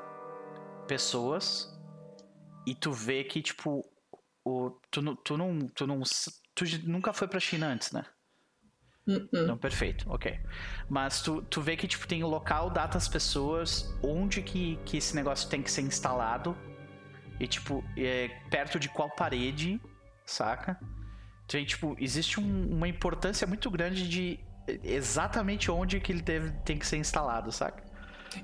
pessoas 0.87 1.77
e 2.67 2.75
tu 2.75 2.91
vê 2.93 3.25
que 3.25 3.43
tipo 3.43 3.85
o 4.45 4.71
tu, 4.91 5.17
tu 5.17 5.37
não 5.37 5.57
tu 5.69 5.87
não 5.87 6.03
tu 6.55 6.65
nunca 6.85 7.13
foi 7.13 7.29
para 7.29 7.41
China 7.41 7.67
antes, 7.67 7.93
né? 7.93 8.05
Uh. 9.07 9.47
Não, 9.47 9.57
perfeito, 9.57 10.11
ok. 10.11 10.39
Mas 10.89 11.23
tu, 11.23 11.43
tu 11.43 11.61
vê 11.61 11.77
que 11.77 11.87
tipo, 11.87 12.07
tem 12.07 12.25
o 12.25 12.27
local, 12.27 12.71
datas, 12.71 13.07
pessoas, 13.07 13.95
onde 14.03 14.43
que, 14.43 14.79
que 14.85 14.97
esse 14.97 15.15
negócio 15.15 15.49
tem 15.49 15.63
que 15.63 15.71
ser 15.71 15.83
instalado. 15.83 16.57
E 17.39 17.47
tipo, 17.47 17.85
é, 17.97 18.29
perto 18.51 18.81
de 18.81 18.89
qual 18.89 19.11
parede, 19.11 19.81
saca? 20.25 20.79
Tem, 21.47 21.65
tipo, 21.65 21.97
existe 22.01 22.41
um, 22.41 22.75
uma 22.75 22.89
importância 22.89 23.47
muito 23.47 23.71
grande 23.71 24.09
de 24.09 24.41
exatamente 24.83 25.71
onde 25.71 26.01
que 26.01 26.11
ele 26.11 26.23
deve, 26.23 26.51
tem 26.65 26.77
que 26.77 26.87
ser 26.87 26.97
instalado, 26.97 27.53
saca? 27.53 27.85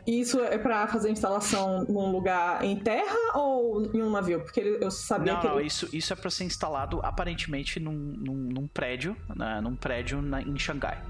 Isso 0.06 0.40
é 0.40 0.58
para 0.58 0.86
fazer 0.86 1.10
instalação 1.10 1.84
num 1.84 2.10
lugar 2.10 2.64
em 2.64 2.76
terra 2.76 3.16
ou 3.34 3.84
em 3.94 4.02
um 4.02 4.10
navio? 4.10 4.40
Porque 4.40 4.60
eu 4.80 4.90
sabia 4.90 5.34
não, 5.34 5.40
que. 5.40 5.46
Não, 5.46 5.58
ele... 5.58 5.66
isso, 5.66 5.88
isso 5.92 6.12
é 6.12 6.16
para 6.16 6.30
ser 6.30 6.44
instalado 6.44 7.00
aparentemente 7.02 7.78
num, 7.78 7.92
num, 7.92 8.34
num 8.34 8.68
prédio, 8.68 9.16
né, 9.34 9.60
num 9.60 9.76
prédio 9.76 10.20
na, 10.22 10.42
em 10.42 10.58
Xangai. 10.58 11.02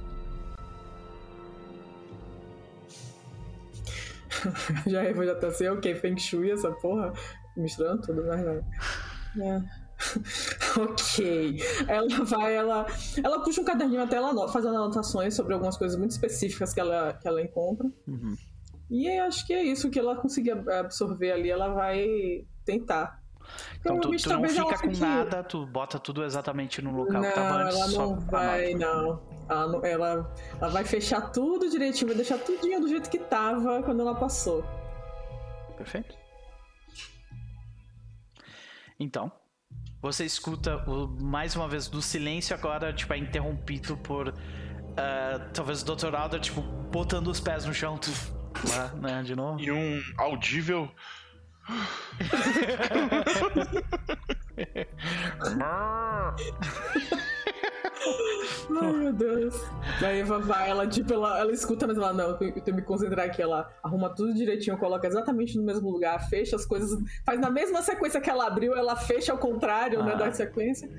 já 4.87 5.05
eu 5.05 5.25
já 5.25 5.35
tá 5.35 5.49
assim, 5.49 5.69
o 5.69 5.81
que? 5.81 5.95
Feng 5.95 6.19
Shui, 6.19 6.51
essa 6.51 6.71
porra? 6.71 7.13
Misturando 7.57 8.03
tudo, 8.03 8.25
mas 8.27 8.41
não. 8.45 9.45
É. 9.45 9.83
ok. 10.81 11.61
Ela 11.87 12.25
vai, 12.25 12.57
ela, 12.57 12.87
ela 13.23 13.41
puxa 13.43 13.61
um 13.61 13.65
caderninho 13.65 14.03
até 14.03 14.17
ela 14.17 14.49
fazendo 14.49 14.77
anotações 14.77 15.35
sobre 15.35 15.55
algumas 15.55 15.77
coisas 15.77 15.97
muito 15.97 16.13
específicas 16.13 16.73
que 16.73 16.81
ela, 16.81 17.13
que 17.15 17.29
ela 17.29 17.41
encontra. 17.41 17.87
Uhum. 18.07 18.37
E 18.93 19.09
acho 19.21 19.47
que 19.47 19.55
é 19.55 19.63
isso 19.63 19.89
que 19.89 19.99
ela 19.99 20.15
conseguir 20.15 20.51
absorver 20.69 21.33
ali, 21.33 21.51
ela 21.51 21.69
vai 21.69 22.45
tentar. 22.63 23.23
Então 23.81 23.99
tu, 23.99 24.15
tu 24.15 24.29
não 24.29 24.47
fica 24.47 24.79
com 24.79 24.99
nada, 24.99 25.43
tu 25.43 25.65
bota 25.65 25.99
tudo 25.99 26.23
exatamente 26.23 26.83
no 26.83 26.93
local 26.95 27.23
não, 27.23 27.29
que 27.29 27.35
tava 27.35 27.55
antes. 27.63 27.75
Ela 27.75 27.89
não 27.89 28.21
vai, 28.21 28.75
não. 28.75 29.23
Ela, 29.49 29.67
não 29.67 29.85
ela, 29.85 30.35
ela, 30.61 30.69
vai 30.69 30.85
fechar 30.85 31.33
tudo 31.33 31.71
direitinho, 31.71 32.09
vai 32.09 32.17
deixar 32.17 32.37
tudinho 32.37 32.83
do 32.83 32.89
jeito 32.89 33.09
que 33.09 33.19
tava 33.19 33.83
quando 33.83 34.01
ela 34.01 34.15
passou. 34.15 34.63
Perfeito. 35.75 36.15
Então, 39.01 39.33
você 40.03 40.27
escuta 40.27 40.77
o, 40.87 41.09
mais 41.09 41.57
uma 41.57 41.67
vez 41.67 41.89
do 41.89 42.03
silêncio 42.03 42.55
agora, 42.55 42.93
tipo, 42.93 43.15
é 43.15 43.17
interrompido 43.17 43.97
por 43.97 44.29
uh, 44.29 44.33
talvez 45.55 45.81
o 45.81 45.97
Dr. 45.97 46.15
Alder, 46.15 46.41
tipo, 46.41 46.61
botando 46.61 47.29
os 47.29 47.41
pés 47.41 47.65
no 47.65 47.73
chão. 47.73 47.97
Tu, 47.97 48.11
lá, 48.69 48.93
né, 48.95 49.23
de 49.23 49.35
novo. 49.35 49.61
E 49.61 49.71
um 49.71 50.03
audível. 50.19 50.91
Ai, 58.81 58.93
meu 58.93 59.13
Deus. 59.13 59.55
Daí 60.01 60.21
Eva 60.21 60.39
vai, 60.41 60.69
ela 60.69 60.87
tipo, 60.87 61.13
ela, 61.13 61.39
ela 61.39 61.53
escuta, 61.53 61.87
mas 61.87 61.97
ela 61.97 62.13
não, 62.13 62.31
eu 62.31 62.39
tenho 62.39 62.53
que 62.53 62.73
me 62.73 62.83
concentrar 62.83 63.27
aqui. 63.27 63.41
Ela 63.41 63.71
arruma 63.83 64.11
tudo 64.11 64.35
direitinho, 64.35 64.77
coloca 64.77 65.07
exatamente 65.07 65.57
no 65.57 65.63
mesmo 65.63 65.89
lugar, 65.91 66.19
fecha 66.29 66.57
as 66.57 66.65
coisas, 66.67 66.99
faz 67.25 67.41
na 67.41 67.51
mesma 67.51 67.83
sequência 67.83 68.21
que 68.21 68.31
ela 68.31 68.47
abriu, 68.47 68.75
ela 68.75 68.97
fecha 68.97 69.33
ao 69.33 69.39
contrário, 69.39 70.03
né, 70.03 70.13
ah. 70.13 70.17
né, 70.17 70.25
da 70.25 70.33
sequência. 70.33 70.91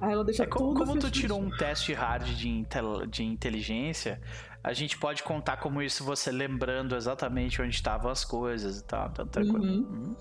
Aí 0.00 0.12
ela 0.12 0.24
deixa 0.24 0.42
é, 0.42 0.46
como, 0.46 0.74
tudo. 0.74 0.86
Como 0.86 1.00
tu 1.00 1.10
tirou 1.10 1.40
um 1.40 1.50
teste 1.50 1.94
hard 1.94 2.26
de, 2.26 2.48
intel, 2.48 3.06
de 3.06 3.24
inteligência, 3.24 4.20
a 4.66 4.72
gente 4.72 4.98
pode 4.98 5.22
contar 5.22 5.58
como 5.58 5.80
isso 5.80 6.02
você 6.02 6.32
lembrando 6.32 6.96
exatamente 6.96 7.62
onde 7.62 7.72
estavam 7.72 8.10
as 8.10 8.24
coisas 8.24 8.80
e 8.80 8.84
tal. 8.84 9.06
Então, 9.06 9.24
tranquilo. 9.24 9.64
Uhum. 9.64 10.16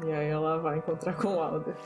Uhum. 0.00 0.08
E 0.08 0.12
aí 0.12 0.28
ela 0.28 0.56
vai 0.56 0.78
encontrar 0.78 1.12
com 1.14 1.36
o 1.36 1.42
Alder. 1.42 1.76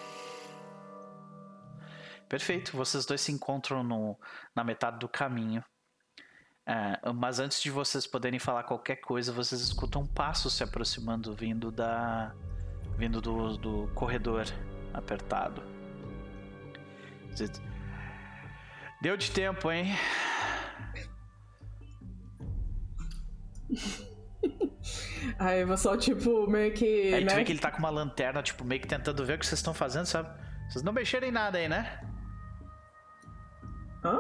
Perfeito, 2.29 2.77
vocês 2.77 3.05
dois 3.05 3.21
se 3.21 3.33
encontram 3.33 3.83
no, 3.83 4.17
na 4.55 4.63
metade 4.63 5.01
do 5.01 5.09
caminho. 5.09 5.65
É, 6.65 7.13
mas 7.13 7.41
antes 7.41 7.61
de 7.61 7.73
vocês 7.73 8.07
poderem 8.07 8.39
falar 8.39 8.63
qualquer 8.63 9.01
coisa, 9.01 9.33
vocês 9.33 9.61
escutam 9.61 10.03
um 10.03 10.07
passo 10.07 10.49
se 10.49 10.63
aproximando, 10.63 11.35
vindo 11.35 11.73
da. 11.73 12.33
vindo 12.97 13.21
do, 13.21 13.57
do 13.57 13.91
corredor 13.97 14.45
apertado. 14.95 15.61
Deu 19.03 19.17
de 19.17 19.33
tempo, 19.33 19.73
hein? 19.73 19.97
Aí 25.39 25.65
você 25.65 25.83
só, 25.83 25.97
tipo, 25.97 26.47
meio 26.49 26.73
que. 26.73 27.15
Aí 27.15 27.25
né? 27.25 27.31
tu 27.31 27.37
vê 27.37 27.45
que 27.45 27.53
ele 27.53 27.59
tá 27.59 27.71
com 27.71 27.79
uma 27.79 27.91
lanterna, 27.91 28.43
tipo, 28.43 28.65
meio 28.65 28.81
que 28.81 28.89
tentando 28.89 29.25
ver 29.25 29.37
o 29.37 29.39
que 29.39 29.47
vocês 29.47 29.59
estão 29.59 29.75
fazendo, 29.75 30.07
sabe? 30.07 30.29
Vocês 30.69 30.83
não 30.83 30.93
mexeram 30.93 31.29
em 31.29 31.33
nada 31.33 31.59
aí, 31.59 31.69
né? 31.69 32.01
Hã? 34.05 34.19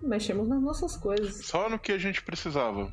Mexemos 0.00 0.46
nas 0.48 0.60
nossas 0.60 0.96
coisas. 0.96 1.46
Só 1.46 1.70
no 1.70 1.78
que 1.78 1.92
a 1.92 1.98
gente 1.98 2.22
precisava. 2.22 2.92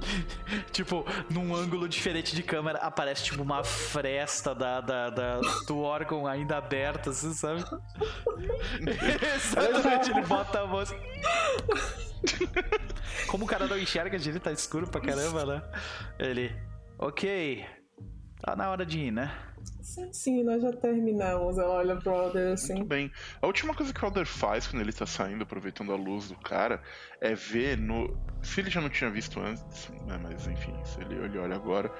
tipo, 0.72 1.04
num 1.30 1.54
ângulo 1.54 1.88
diferente 1.88 2.34
de 2.34 2.42
câmera, 2.42 2.78
aparece 2.78 3.24
tipo 3.24 3.42
uma 3.42 3.64
fresta 3.64 4.54
da, 4.54 4.80
da, 4.80 5.10
da 5.10 5.40
do 5.66 5.80
órgão 5.80 6.26
ainda 6.26 6.58
aberta, 6.58 7.10
assim, 7.10 7.32
sabe? 7.32 7.64
Exatamente, 9.36 10.10
ele 10.10 10.22
bota 10.22 10.60
a 10.60 10.64
voz. 10.64 10.94
Como 13.28 13.44
o 13.44 13.48
cara 13.48 13.66
não 13.66 13.78
enxerga 13.78 14.18
direito, 14.18 14.42
tá 14.42 14.52
escuro 14.52 14.86
pra 14.88 15.00
caramba, 15.00 15.44
né? 15.44 15.62
Ele. 16.18 16.54
Ok. 16.98 17.64
Tá 18.40 18.54
na 18.54 18.70
hora 18.70 18.84
de 18.84 18.98
ir, 18.98 19.10
né? 19.10 19.34
Sim, 19.82 20.12
sim, 20.12 20.42
nós 20.42 20.62
já 20.62 20.72
terminamos. 20.72 21.58
Ela 21.58 21.70
olha 21.70 21.96
pro 21.96 22.12
Alder 22.12 22.52
assim. 22.52 22.74
Muito 22.74 22.88
bem. 22.88 23.10
A 23.40 23.46
última 23.46 23.74
coisa 23.74 23.92
que 23.92 24.02
o 24.02 24.04
Alder 24.04 24.26
faz 24.26 24.66
quando 24.66 24.82
ele 24.82 24.92
tá 24.92 25.06
saindo, 25.06 25.42
aproveitando 25.42 25.92
a 25.92 25.96
luz 25.96 26.28
do 26.28 26.36
cara, 26.36 26.82
é 27.20 27.34
ver 27.34 27.76
no. 27.76 28.16
Se 28.42 28.60
ele 28.60 28.70
já 28.70 28.80
não 28.80 28.88
tinha 28.88 29.10
visto 29.10 29.40
antes, 29.40 29.88
né, 30.06 30.18
mas 30.22 30.46
enfim, 30.46 30.74
se 30.84 31.00
ele, 31.00 31.14
ele 31.14 31.38
olha 31.38 31.56
agora. 31.56 31.90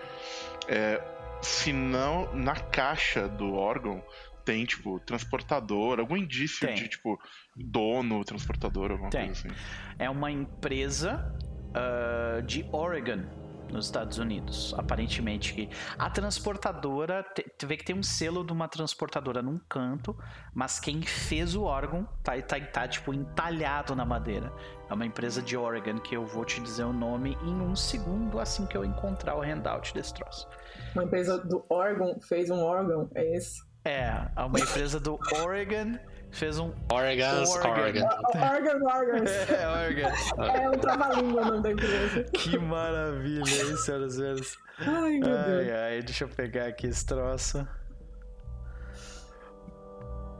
É, 0.68 1.02
se 1.42 1.72
não, 1.72 2.32
na 2.34 2.54
caixa 2.54 3.28
do 3.28 3.54
órgão 3.54 4.02
tem, 4.46 4.64
tipo, 4.64 5.00
transportador, 5.00 5.98
algum 5.98 6.16
indício 6.16 6.66
tem. 6.68 6.76
de, 6.76 6.88
tipo, 6.88 7.18
dono, 7.54 8.24
transportador, 8.24 8.92
alguma 8.92 9.10
tem. 9.10 9.26
coisa 9.26 9.48
assim. 9.48 9.56
É 9.98 10.08
uma 10.08 10.30
empresa 10.30 11.36
uh, 11.70 12.40
de 12.42 12.64
Oregon 12.70 13.24
nos 13.72 13.86
Estados 13.86 14.18
Unidos. 14.18 14.72
Aparentemente 14.78 15.52
que 15.52 15.68
a 15.98 16.08
transportadora, 16.08 17.24
tu 17.58 17.66
vê 17.66 17.76
que 17.76 17.84
tem 17.84 17.96
um 17.96 18.04
selo 18.04 18.44
de 18.44 18.52
uma 18.52 18.68
transportadora 18.68 19.42
num 19.42 19.58
canto, 19.68 20.16
mas 20.54 20.78
quem 20.78 21.02
fez 21.02 21.56
o 21.56 21.64
órgão 21.64 22.08
tá, 22.22 22.40
tá, 22.40 22.60
tá 22.60 22.86
tipo 22.86 23.12
entalhado 23.12 23.96
na 23.96 24.04
madeira. 24.04 24.52
É 24.88 24.94
uma 24.94 25.04
empresa 25.04 25.42
de 25.42 25.56
Oregon 25.56 25.98
que 25.98 26.16
eu 26.16 26.24
vou 26.24 26.44
te 26.44 26.60
dizer 26.60 26.84
o 26.84 26.92
nome 26.92 27.36
em 27.42 27.60
um 27.60 27.74
segundo 27.74 28.38
assim 28.38 28.64
que 28.64 28.76
eu 28.76 28.84
encontrar 28.84 29.36
o 29.36 29.42
handout 29.42 29.92
desse 29.92 30.14
troço. 30.14 30.48
Uma 30.94 31.02
empresa 31.02 31.36
do 31.36 31.66
Oregon 31.68 32.16
fez 32.20 32.48
um 32.48 32.62
órgão, 32.62 33.10
é 33.12 33.36
isso? 33.36 33.65
É, 33.86 34.10
uma 34.42 34.58
empresa 34.58 34.98
do 34.98 35.16
Oregon 35.42 35.96
fez 36.32 36.58
um. 36.58 36.74
Oregon's 36.92 37.54
Oregon. 37.54 38.04
Oregon, 38.34 38.84
Oregon. 38.84 39.24
É, 39.54 39.68
Oregon. 39.68 40.08
É 40.42 40.68
um 40.68 40.72
trava-língua 40.72 41.42
o 41.42 41.44
nome 41.44 41.62
da 41.62 41.70
empresa. 41.72 42.24
Que 42.24 42.58
maravilha, 42.58 43.48
hein, 43.48 43.76
senhoras 43.76 44.14
e 44.14 44.16
senhores? 44.16 44.58
Ai, 44.80 45.18
meu 45.18 45.38
Ai, 45.38 45.44
Deus. 45.44 45.72
ai, 45.72 46.02
deixa 46.02 46.24
eu 46.24 46.28
pegar 46.28 46.66
aqui 46.66 46.88
esse 46.88 47.06
troço. 47.06 47.66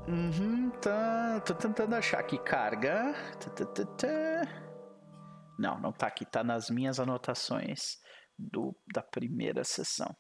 Uhum, 0.09 0.71
tá. 0.83 1.41
Tô 1.47 1.55
tentando 1.55 1.95
achar 1.95 2.19
aqui 2.19 2.39
carga. 2.39 3.15
Tá, 3.39 3.65
tá, 3.65 3.85
tá. 3.85 4.49
Não, 5.57 5.81
não 5.81 5.93
tá 5.93 6.09
aqui. 6.09 6.25
Tá 6.25 6.43
nas 6.43 6.69
minhas 6.69 6.99
anotações 6.99 7.99
do, 8.37 8.77
da 8.93 9.03
primeira 9.03 9.63
sessão. 9.63 10.15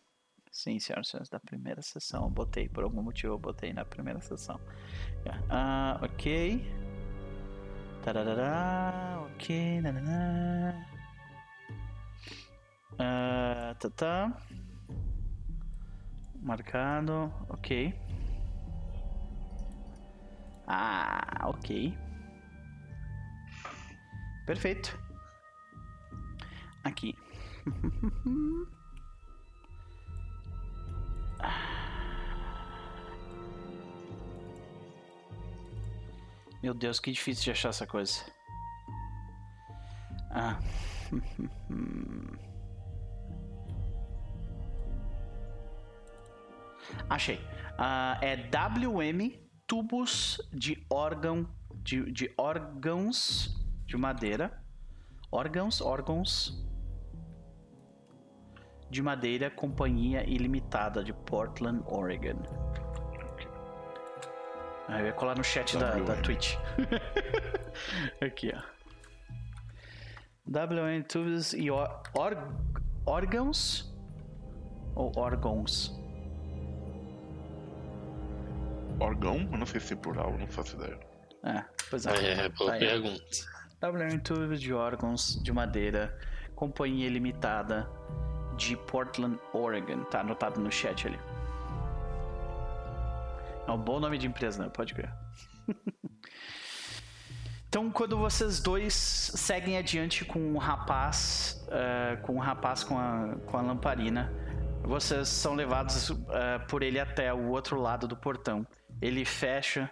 Sim, 0.56 0.78
senhoras 0.80 1.08
e 1.08 1.10
senhores, 1.10 1.28
da 1.28 1.38
primeira 1.38 1.82
sessão. 1.82 2.24
Eu 2.24 2.30
botei, 2.30 2.66
por 2.66 2.82
algum 2.82 3.02
motivo 3.02 3.34
eu 3.34 3.38
botei 3.38 3.74
na 3.74 3.84
primeira 3.84 4.22
sessão. 4.22 4.58
Ah, 5.50 6.00
ok. 6.02 6.64
Tarará, 8.02 9.22
ok. 9.34 9.82
Nananã. 9.82 10.82
Ah, 12.98 13.76
tá, 13.78 13.90
tá. 13.90 14.42
Marcado, 16.40 17.30
ok. 17.50 17.94
Ah, 20.66 21.48
ok. 21.50 21.94
Perfeito. 24.46 24.98
Aqui. 26.82 27.14
Meu 36.62 36.74
Deus, 36.74 36.98
que 36.98 37.12
difícil 37.12 37.44
de 37.44 37.50
achar 37.52 37.68
essa 37.68 37.86
coisa. 37.86 38.24
Ah. 40.30 40.58
Achei. 47.08 47.40
Ah, 47.78 48.18
é 48.20 48.36
WM 48.36 49.38
tubos 49.66 50.40
de 50.52 50.84
órgão 50.90 51.48
de, 51.76 52.10
de 52.10 52.34
órgãos 52.36 53.64
de 53.86 53.96
madeira. 53.96 54.62
Órgãos, 55.30 55.80
órgãos 55.80 56.65
de 58.90 59.02
madeira, 59.02 59.50
companhia 59.50 60.24
ilimitada 60.28 61.02
de 61.02 61.12
Portland, 61.12 61.82
Oregon. 61.86 62.42
Ah, 64.88 65.00
eu 65.00 65.06
ia 65.06 65.12
colar 65.12 65.36
no 65.36 65.42
chat 65.42 65.76
da, 65.76 65.96
da 65.96 66.16
Twitch. 66.22 66.56
Aqui, 68.22 68.52
ó. 68.54 68.76
WM 70.48 71.02
tubos 71.02 71.52
e 71.52 71.68
or, 71.70 71.88
or, 72.14 72.36
órgãos 73.04 73.92
ou 74.94 75.12
órgãos? 75.16 75.92
Órgão? 79.00 79.48
Eu 79.50 79.58
não 79.58 79.66
sei 79.66 79.80
se 79.80 79.92
é 79.92 79.96
plural, 79.96 80.30
eu 80.30 80.38
não 80.38 80.46
faço 80.46 80.76
ideia. 80.76 80.98
É, 81.44 81.64
pois 81.90 82.06
é. 82.06 82.44
É, 82.44 82.48
boa 82.48 82.72
Aí, 82.72 82.84
ó. 82.84 82.90
pergunta. 82.90 83.56
WM 83.82 84.18
Tubos 84.20 84.60
de 84.60 84.72
órgãos 84.72 85.42
de 85.42 85.52
madeira, 85.52 86.16
companhia 86.54 87.10
limitada 87.10 87.86
de 88.56 88.76
Portland, 88.76 89.38
Oregon. 89.52 90.04
Tá 90.04 90.20
anotado 90.20 90.60
no 90.60 90.70
chat 90.70 91.06
ali. 91.06 91.18
É 93.66 93.70
um 93.70 93.78
bom 93.78 93.98
nome 93.98 94.16
de 94.16 94.26
empresa, 94.26 94.62
né? 94.62 94.70
Pode 94.72 94.94
crer. 94.94 95.12
então, 97.68 97.90
quando 97.90 98.16
vocês 98.16 98.60
dois 98.60 98.94
seguem 98.94 99.76
adiante 99.76 100.24
com 100.24 100.54
o 100.54 100.58
rapaz, 100.58 101.66
eh, 101.70 102.16
com 102.22 102.36
o 102.36 102.38
rapaz 102.38 102.84
com 102.84 102.98
a, 102.98 103.36
com 103.44 103.56
a 103.56 103.62
lamparina, 103.62 104.32
vocês 104.82 105.28
são 105.28 105.54
levados 105.54 106.10
eh, 106.10 106.58
por 106.68 106.82
ele 106.82 107.00
até 107.00 107.34
o 107.34 107.48
outro 107.48 107.80
lado 107.80 108.06
do 108.06 108.16
portão. 108.16 108.64
Ele 109.02 109.24
fecha. 109.24 109.90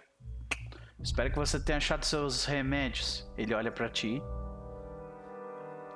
Espero 1.03 1.29
que 1.29 1.37
você 1.37 1.59
tenha 1.59 1.77
achado 1.77 2.05
seus 2.05 2.45
remédios. 2.45 3.29
Ele 3.37 3.53
olha 3.53 3.71
pra 3.71 3.89
ti. 3.89 4.23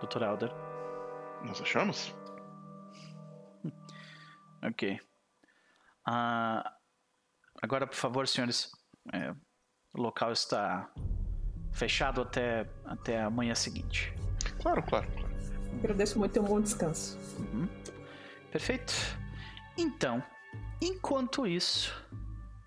Dr. 0.01 0.23
Alder. 0.23 0.51
Nós 1.45 1.61
achamos? 1.61 2.13
Ok. 4.63 4.99
Ah, 6.05 6.75
agora, 7.61 7.87
por 7.87 7.95
favor, 7.95 8.27
senhores. 8.27 8.71
é, 9.13 9.31
o 9.93 10.01
local 10.01 10.31
está 10.31 10.91
fechado 11.71 12.21
até, 12.21 12.69
até 12.85 13.21
a 13.21 13.29
manhã 13.29 13.55
seguinte. 13.55 14.13
Claro, 14.61 14.83
claro, 14.83 15.07
claro. 15.11 15.29
Agradeço 15.79 16.19
muito 16.19 16.35
e 16.35 16.39
um 16.39 16.43
bom 16.43 16.61
descanso. 16.61 17.17
Perfeito? 18.51 18.93
Então, 19.77 20.23
enquanto 20.81 21.47
isso, 21.47 21.93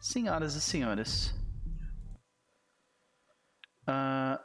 senhoras 0.00 0.54
e 0.54 0.60
senhores, 0.60 1.34
ah, 3.86 4.42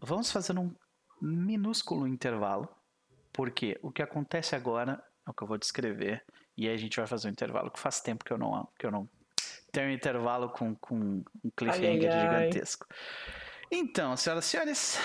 vamos 0.00 0.32
fazer 0.32 0.58
um 0.58 0.74
minúsculo 1.20 2.08
intervalo, 2.08 2.68
porque 3.32 3.78
o 3.82 3.92
que 3.92 4.02
acontece 4.02 4.56
agora 4.56 5.02
é 5.26 5.30
o 5.30 5.34
que 5.34 5.42
eu 5.42 5.46
vou 5.46 5.58
descrever, 5.58 6.24
e 6.56 6.68
aí 6.68 6.74
a 6.74 6.78
gente 6.78 6.96
vai 6.96 7.06
fazer 7.06 7.28
um 7.28 7.30
intervalo, 7.30 7.70
que 7.70 7.78
faz 7.78 8.00
tempo 8.00 8.24
que 8.24 8.32
eu 8.32 8.38
não, 8.38 8.68
que 8.78 8.86
eu 8.86 8.90
não 8.90 9.08
tenho 9.70 9.88
um 9.88 9.92
intervalo 9.92 10.48
com, 10.50 10.74
com 10.76 11.22
um 11.44 11.50
cliffhanger 11.56 12.12
Ai, 12.12 12.18
ai, 12.18 12.26
ai. 12.26 12.44
gigantesco. 12.44 12.86
Então, 13.70 14.16
senhoras 14.16 14.44
e 14.44 14.48
senhores, 14.48 14.98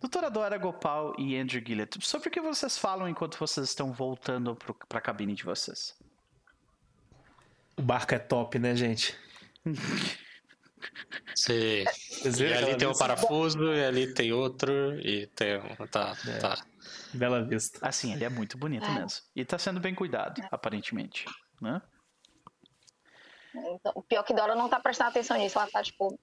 Doutora 0.00 0.30
Dora 0.30 0.56
Gopal 0.56 1.14
e 1.18 1.36
Andrew 1.36 1.62
Gillett, 1.64 1.98
sobre 2.06 2.28
o 2.28 2.30
que 2.30 2.40
vocês 2.40 2.78
falam 2.78 3.06
enquanto 3.06 3.38
vocês 3.38 3.68
estão 3.68 3.92
voltando 3.92 4.56
para 4.88 4.98
a 4.98 5.00
cabine 5.00 5.34
de 5.34 5.44
vocês? 5.44 5.94
O 7.76 7.82
barco 7.82 8.14
é 8.14 8.18
top, 8.18 8.58
né, 8.58 8.74
gente? 8.74 9.14
Sim. 11.34 11.84
E 12.24 12.54
ali 12.54 12.76
tem 12.78 12.88
um 12.88 12.96
parafuso, 12.96 13.74
e 13.74 13.84
ali 13.84 14.14
tem 14.14 14.32
outro, 14.32 14.98
e 15.00 15.26
tem 15.28 15.58
um. 15.58 15.86
Tá, 15.86 16.16
tá. 16.40 16.64
Bela 17.14 17.42
vista. 17.44 17.78
Assim, 17.86 18.12
ele 18.12 18.24
é 18.24 18.28
muito 18.28 18.56
bonito 18.58 18.84
É. 18.86 18.90
mesmo. 19.00 19.20
E 19.34 19.44
tá 19.44 19.58
sendo 19.58 19.80
bem 19.80 19.94
cuidado, 19.94 20.40
aparentemente. 20.50 21.24
Né? 21.60 21.80
Então, 23.54 23.92
o 23.94 24.02
pior 24.02 24.22
que 24.22 24.32
Dora 24.34 24.54
não 24.54 24.68
tá 24.68 24.78
prestando 24.80 25.10
atenção 25.10 25.36
nisso. 25.36 25.58
Ela 25.58 25.70
tá 25.70 25.82
tipo. 25.82 26.18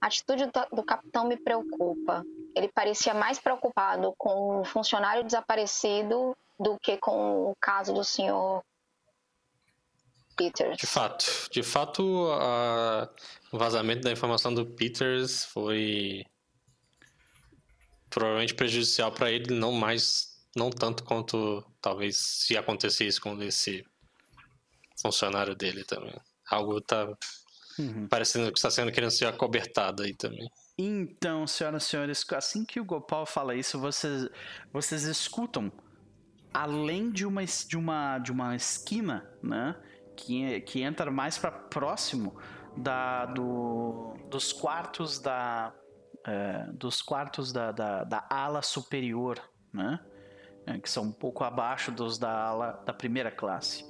A 0.00 0.06
atitude 0.06 0.46
do, 0.46 0.76
do 0.76 0.82
capitão 0.84 1.26
me 1.26 1.36
preocupa. 1.36 2.22
Ele 2.54 2.68
parecia 2.68 3.14
mais 3.14 3.38
preocupado 3.38 4.14
com 4.18 4.60
o 4.60 4.64
funcionário 4.64 5.24
desaparecido 5.24 6.36
do 6.58 6.78
que 6.78 6.96
com 6.98 7.50
o 7.50 7.56
caso 7.60 7.92
do 7.94 8.04
senhor 8.04 8.62
Peters. 10.36 10.76
De 10.76 10.86
fato. 10.86 11.24
De 11.50 11.62
fato, 11.62 12.28
a- 12.32 13.08
o 13.52 13.58
vazamento 13.58 14.02
da 14.02 14.10
informação 14.12 14.52
do 14.52 14.66
Peters 14.66 15.44
foi 15.46 16.24
provavelmente 18.14 18.54
prejudicial 18.54 19.10
para 19.10 19.30
ele, 19.30 19.52
não 19.52 19.72
mais, 19.72 20.38
não 20.56 20.70
tanto 20.70 21.02
quanto 21.02 21.64
talvez 21.82 22.16
se 22.16 22.56
acontecesse 22.56 23.20
com 23.20 23.42
esse 23.42 23.84
funcionário 25.02 25.54
dele 25.54 25.84
também. 25.84 26.14
Algo 26.48 26.80
tá 26.80 27.06
Uhum. 27.76 28.06
parecendo 28.06 28.52
que 28.52 28.58
está 28.58 28.70
sendo 28.70 28.92
querendo 28.92 29.10
ser 29.10 29.26
acobertado 29.26 30.04
aí 30.04 30.14
também. 30.14 30.48
Então, 30.78 31.44
senhoras 31.44 31.82
e 31.82 31.86
senhores, 31.86 32.24
assim 32.32 32.64
que 32.64 32.78
o 32.78 32.84
Gopal 32.84 33.26
fala 33.26 33.54
isso, 33.54 33.80
vocês, 33.80 34.28
vocês 34.72 35.02
escutam, 35.02 35.72
além 36.52 37.10
de 37.10 37.26
uma, 37.26 37.44
de 37.44 37.76
uma, 37.76 38.18
de 38.18 38.30
uma 38.30 38.54
esquina, 38.54 39.28
né? 39.42 39.74
Que, 40.16 40.60
que 40.60 40.82
entra 40.82 41.10
mais 41.10 41.36
para 41.36 41.50
próximo 41.50 42.36
da, 42.76 43.26
do, 43.26 44.14
dos 44.30 44.52
quartos 44.52 45.18
da. 45.18 45.74
É, 46.26 46.66
dos 46.72 47.02
quartos 47.02 47.52
da, 47.52 47.70
da, 47.72 48.04
da 48.04 48.26
ala 48.30 48.62
superior, 48.62 49.40
né? 49.72 50.00
É, 50.66 50.78
que 50.78 50.88
são 50.88 51.04
um 51.04 51.12
pouco 51.12 51.44
abaixo 51.44 51.92
dos 51.92 52.18
da 52.18 52.30
ala 52.30 52.82
da 52.86 52.92
primeira 52.92 53.30
classe. 53.30 53.84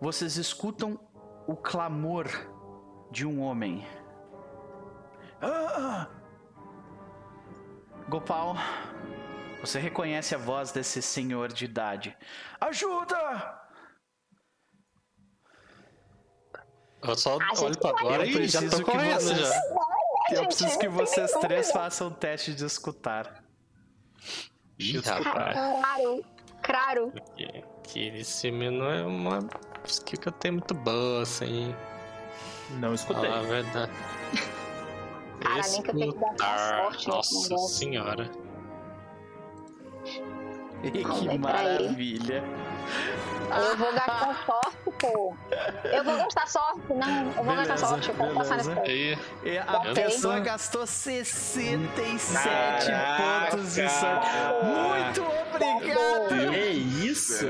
Vocês 0.00 0.36
escutam 0.36 0.98
o 1.46 1.54
clamor 1.54 2.26
de 3.10 3.26
um 3.26 3.42
homem. 3.42 3.86
Ah! 5.42 6.08
Gopal, 8.08 8.56
Você 9.60 9.78
reconhece 9.78 10.34
a 10.34 10.38
voz 10.38 10.72
desse 10.72 11.02
senhor 11.02 11.52
de 11.52 11.64
idade. 11.66 12.16
Ajuda! 12.60 13.60
Eu 17.02 17.16
só 17.16 17.38
olho 17.62 17.78
pra 17.78 17.90
Eu 18.16 18.24
e 18.24 18.48
já 18.48 18.60
tô 18.68 18.78
que 18.78 18.84
correndo 18.84 19.34
já. 19.34 19.62
Eu 20.32 20.46
preciso 20.46 20.78
que 20.78 20.88
vocês 20.88 21.30
três 21.40 21.70
façam 21.72 22.08
um 22.08 22.12
teste 22.12 22.54
de 22.54 22.64
escutar. 22.64 23.42
Ih, 24.78 24.98
rapaz. 24.98 25.54
Claro, 25.54 26.24
claro. 26.62 27.12
Que, 27.36 27.64
que 27.82 28.08
esse 28.08 28.50
menino 28.50 28.84
é 28.84 29.04
uma 29.04 29.40
skill 29.86 30.20
que 30.20 30.28
eu 30.28 30.32
tenho 30.32 30.54
muito 30.54 30.74
boa, 30.74 31.22
assim. 31.22 31.74
Não 32.78 32.94
escutei. 32.94 33.28
Falar 33.28 33.40
a 33.40 33.42
verdade. 33.42 33.92
Cara, 35.40 35.62
nem 35.68 35.82
que 35.82 35.90
eu 35.90 35.94
tenho 35.96 36.12
que 36.12 36.18
dar 36.18 36.30
Escutar. 36.34 36.58
sorte 36.68 37.08
Nossa 37.08 37.56
senhora. 37.74 38.30
que 40.82 41.38
maravilha. 41.38 42.44
Eu 43.52 43.76
vou 43.76 43.92
gastar 43.92 44.44
sorte, 44.46 44.76
pô. 45.00 45.34
Eu 45.84 46.04
vou 46.04 46.16
gastar 46.16 46.46
sorte, 46.46 46.80
não. 46.94 47.26
Eu 47.26 47.32
vou 47.32 47.44
Beleza, 47.46 47.68
gastar 47.68 47.86
sorte, 47.88 48.08
eu 48.10 48.14
vou 48.14 48.30
passar 48.34 48.56
nesse. 48.58 48.70
Aí, 48.70 49.18
E 49.42 49.58
a 49.58 49.80
pessoa 49.94 50.38
gastou 50.38 50.86
67 50.86 52.32
Caraca, 52.32 53.50
pontos 53.50 53.74
de 53.74 53.88
sorte. 53.88 54.28
Muito 54.64 55.22
obrigado! 55.22 56.50
Que 56.52 57.06
isso? 57.08 57.46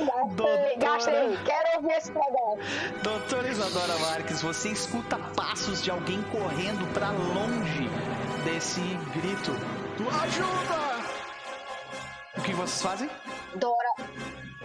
Gastei, 0.00 0.76
gastei. 0.76 1.38
Quero 1.44 1.76
ouvir 1.76 1.92
esse 1.92 2.10
negócio. 2.12 2.58
Doutora 3.02 3.48
Isadora 3.48 3.96
Marques, 3.98 4.42
você 4.42 4.70
escuta 4.70 5.18
passos 5.36 5.80
de 5.82 5.90
alguém 5.90 6.20
correndo 6.32 6.92
pra 6.92 7.10
longe 7.10 7.88
desse 8.44 8.80
grito. 9.14 9.52
Ajuda! 10.22 11.04
O 12.36 12.42
que 12.42 12.52
vocês 12.52 12.82
fazem? 12.82 13.08
Dora, 13.54 13.94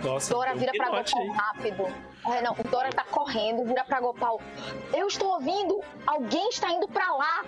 Nossa, 0.04 0.34
Dora 0.34 0.56
vira 0.56 0.72
pra 0.72 0.86
Gopal 0.90 1.22
aí. 1.22 1.28
rápido. 1.30 1.88
É, 2.34 2.42
não, 2.42 2.54
o 2.54 2.64
Dora 2.70 2.90
tá 2.92 3.04
correndo, 3.04 3.66
vira 3.66 3.84
pra 3.84 4.00
Gopal. 4.00 4.42
Eu 4.94 5.08
estou 5.08 5.34
ouvindo, 5.34 5.82
alguém 6.06 6.50
está 6.50 6.72
indo 6.72 6.88
pra 6.88 7.12
lá. 7.16 7.44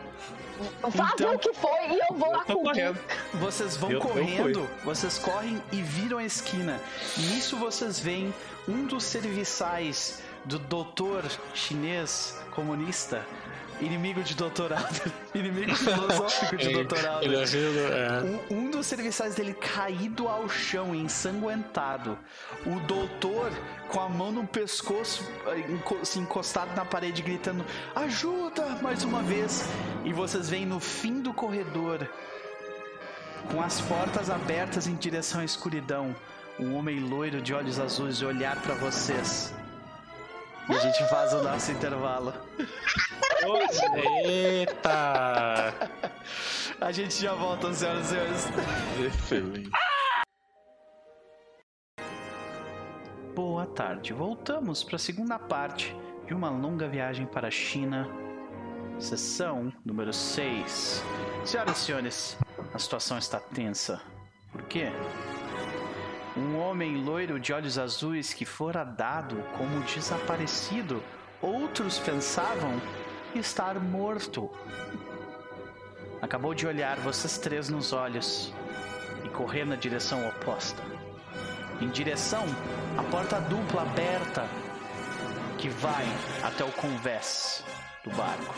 Vá 0.81 1.11
Então- 1.13 1.29
ver 1.29 1.35
o 1.35 1.39
que 1.39 1.53
foi 1.53 1.87
e 1.89 1.99
eu 2.09 2.15
vou 2.15 2.31
lá 2.31 2.43
Eu 2.47 2.59
correndo. 2.59 2.99
Vocês 3.35 3.77
vão 3.77 3.89
Eu- 3.91 3.99
eu 3.99 4.07
correndo, 4.07 4.69
vocês 4.83 5.17
correm 5.17 5.61
e 5.71 5.81
viram 5.81 6.17
a 6.19 6.23
esquina. 6.23 6.79
Nisso 7.17 7.57
vocês 7.57 7.99
veem 7.99 8.33
um 8.67 8.85
dos 8.85 9.03
serviçais 9.03 10.21
do 10.45 10.59
doutor 10.59 11.23
chinês 11.53 12.37
comunista, 12.53 13.25
inimigo 13.81 14.23
de 14.23 14.35
doutorado, 14.35 15.11
inimigo 15.33 15.73
filosófico 15.75 16.55
de 16.55 16.69
doutorado. 16.69 17.23
Ele 17.23 17.35
ajuda. 17.35 17.79
É. 17.79 18.53
Um, 18.53 18.57
um 18.57 18.71
dos 18.71 18.85
serviçais 18.85 19.35
dele 19.35 19.53
caído 19.53 20.27
ao 20.27 20.47
chão, 20.47 20.95
ensanguentado. 20.95 22.17
O 22.65 22.79
doutor 22.81 23.51
com 23.89 23.99
a 23.99 24.07
mão 24.07 24.31
no 24.31 24.47
pescoço, 24.47 25.29
eh, 25.47 26.05
se 26.05 26.19
encostado 26.19 26.75
na 26.75 26.85
parede, 26.85 27.21
gritando: 27.21 27.65
Ajuda! 27.95 28.65
Mais 28.81 29.03
uma 29.03 29.21
vez. 29.21 29.67
E 30.05 30.13
vocês 30.13 30.49
veem 30.49 30.65
no 30.65 30.79
fim 30.79 31.21
do 31.21 31.33
corredor, 31.33 32.07
com 33.51 33.61
as 33.61 33.81
portas 33.81 34.29
abertas 34.29 34.87
em 34.87 34.95
direção 34.95 35.41
à 35.41 35.45
escuridão, 35.45 36.15
um 36.59 36.75
homem 36.75 36.99
loiro 36.99 37.41
de 37.41 37.53
olhos 37.53 37.79
azuis 37.79 38.21
olhar 38.21 38.55
pra 38.61 38.75
vocês. 38.75 39.53
E 40.69 40.73
a 40.73 40.79
gente 40.79 41.09
faz 41.09 41.33
o 41.33 41.41
nosso 41.43 41.71
intervalo. 41.71 42.33
Eita! 44.23 45.73
A 46.79 46.91
gente 46.91 47.21
já 47.21 47.33
volta, 47.33 47.73
senhoras 47.73 48.05
e 48.05 48.09
senhores. 48.09 48.47
Excelente. 48.99 49.69
Boa 53.35 53.65
tarde. 53.65 54.13
Voltamos 54.13 54.83
para 54.83 54.95
a 54.95 54.99
segunda 54.99 55.39
parte 55.39 55.95
de 56.27 56.33
uma 56.33 56.49
longa 56.49 56.87
viagem 56.87 57.25
para 57.25 57.47
a 57.47 57.51
China. 57.51 58.07
Sessão 58.99 59.73
número 59.83 60.13
6. 60.13 61.03
Senhoras 61.45 61.77
e 61.77 61.85
senhores, 61.85 62.37
a 62.73 62.77
situação 62.77 63.17
está 63.17 63.39
tensa. 63.39 64.01
Por 64.51 64.61
quê? 64.63 64.89
Um 66.37 66.57
homem 66.57 67.03
loiro 67.03 67.39
de 67.39 67.51
olhos 67.51 67.77
azuis 67.77 68.33
que 68.33 68.45
fora 68.45 68.83
dado 68.83 69.35
como 69.57 69.81
desaparecido, 69.81 71.03
outros 71.41 71.99
pensavam 71.99 72.79
estar 73.39 73.79
morto. 73.79 74.49
Acabou 76.21 76.53
de 76.53 76.67
olhar 76.67 76.97
vocês 76.97 77.37
três 77.37 77.69
nos 77.69 77.93
olhos 77.93 78.53
e 79.25 79.29
correr 79.29 79.65
na 79.65 79.75
direção 79.75 80.27
oposta 80.27 80.81
em 81.81 81.89
direção 81.89 82.45
à 82.95 83.03
porta 83.03 83.41
dupla 83.41 83.81
aberta 83.81 84.47
que 85.57 85.67
vai 85.67 86.05
até 86.43 86.63
o 86.63 86.71
convés 86.73 87.63
do 88.03 88.11
barco. 88.11 88.55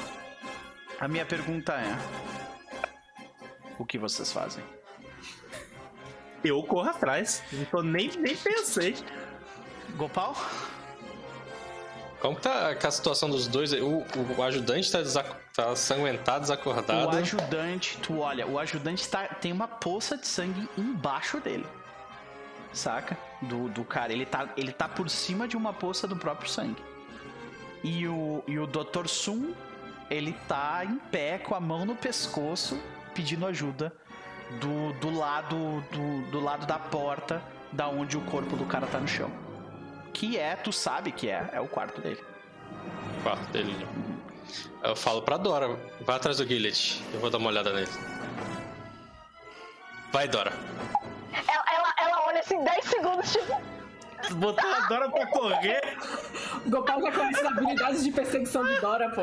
A 1.00 1.08
minha 1.08 1.26
pergunta 1.26 1.74
é: 1.74 1.98
o 3.80 3.86
que 3.86 3.98
vocês 3.98 4.32
fazem? 4.32 4.64
Eu 6.44 6.62
corro 6.64 6.90
atrás. 6.90 7.42
Não 7.54 7.64
tô 7.66 7.82
nem, 7.82 8.12
nem 8.18 8.36
pensei. 8.36 8.96
Gopal? 9.96 10.36
Como 12.24 12.38
que 12.38 12.42
tá 12.44 12.70
a 12.70 12.92
situação 12.92 13.30
dos 13.30 13.48
dois? 13.48 13.74
O, 13.74 14.06
o 14.38 14.44
ajudante 14.44 14.90
tá, 14.90 15.00
desac... 15.00 15.30
tá 15.54 15.76
sanguentado, 15.76 16.40
desacordado. 16.40 17.14
O 17.14 17.20
ajudante, 17.20 17.98
tu 17.98 18.20
olha, 18.20 18.48
o 18.48 18.58
ajudante 18.58 19.10
tá, 19.10 19.28
tem 19.28 19.52
uma 19.52 19.68
poça 19.68 20.16
de 20.16 20.26
sangue 20.26 20.70
embaixo 20.78 21.42
dele. 21.42 21.66
Saca? 22.72 23.18
Do, 23.42 23.68
do 23.68 23.84
cara. 23.84 24.14
Ele 24.14 24.26
tá, 24.26 24.48
ele 24.56 24.72
tá 24.72 24.88
por 24.88 25.10
cima 25.10 25.50
de 25.50 25.58
uma 25.58 25.74
poça 25.74 26.08
do 26.08 26.16
próprio 26.16 26.50
sangue. 26.50 26.82
E 27.84 28.08
o, 28.08 28.42
e 28.48 28.58
o 28.58 28.66
Dr. 28.66 29.06
Sun, 29.08 29.54
ele 30.10 30.32
tá 30.48 30.86
em 30.86 30.96
pé 30.96 31.40
com 31.40 31.54
a 31.54 31.60
mão 31.60 31.86
no 31.86 31.94
pescoço, 31.94 32.82
pedindo 33.14 33.46
ajuda 33.46 33.94
do, 34.62 34.94
do 34.94 35.14
lado 35.14 35.84
do, 35.92 36.32
do 36.32 36.40
lado 36.40 36.66
da 36.66 36.80
porta 36.80 37.44
da 37.70 37.90
onde 37.90 38.16
o 38.16 38.22
corpo 38.22 38.56
do 38.56 38.64
cara 38.64 38.88
tá 38.88 38.98
no 38.98 39.10
chão. 39.10 39.43
Que 40.14 40.38
é, 40.38 40.56
tu 40.56 40.72
sabe 40.72 41.12
que 41.12 41.30
é, 41.30 41.50
é 41.52 41.60
o 41.60 41.68
quarto 41.68 42.00
dele. 42.00 42.24
O 43.20 43.24
quarto 43.24 43.52
dele. 43.52 43.88
Eu 44.84 44.96
falo 44.96 45.22
pra 45.22 45.38
Dora, 45.38 45.80
vai 46.02 46.16
atrás 46.16 46.38
do 46.38 46.48
Gillet. 46.48 47.02
Eu 47.14 47.20
vou 47.20 47.30
dar 47.30 47.38
uma 47.38 47.50
olhada 47.50 47.74
nele. 47.74 47.90
Vai, 50.12 50.28
Dora. 50.28 50.54
Ela, 51.32 51.66
ela, 51.74 51.94
ela 52.00 52.28
olha 52.28 52.40
assim 52.40 52.64
10 52.64 52.86
segundos, 52.86 53.32
tipo. 53.32 53.62
Botou 54.36 54.70
a 54.70 54.88
Dora 54.88 55.10
pra 55.10 55.28
correr. 55.28 55.82
Gopal 56.68 57.02
já 57.02 57.12
conhece 57.12 57.40
as 57.40 57.46
habilidades 57.46 58.04
de 58.04 58.12
perseguição 58.12 58.64
de 58.64 58.80
Dora, 58.80 59.10
pô. 59.10 59.22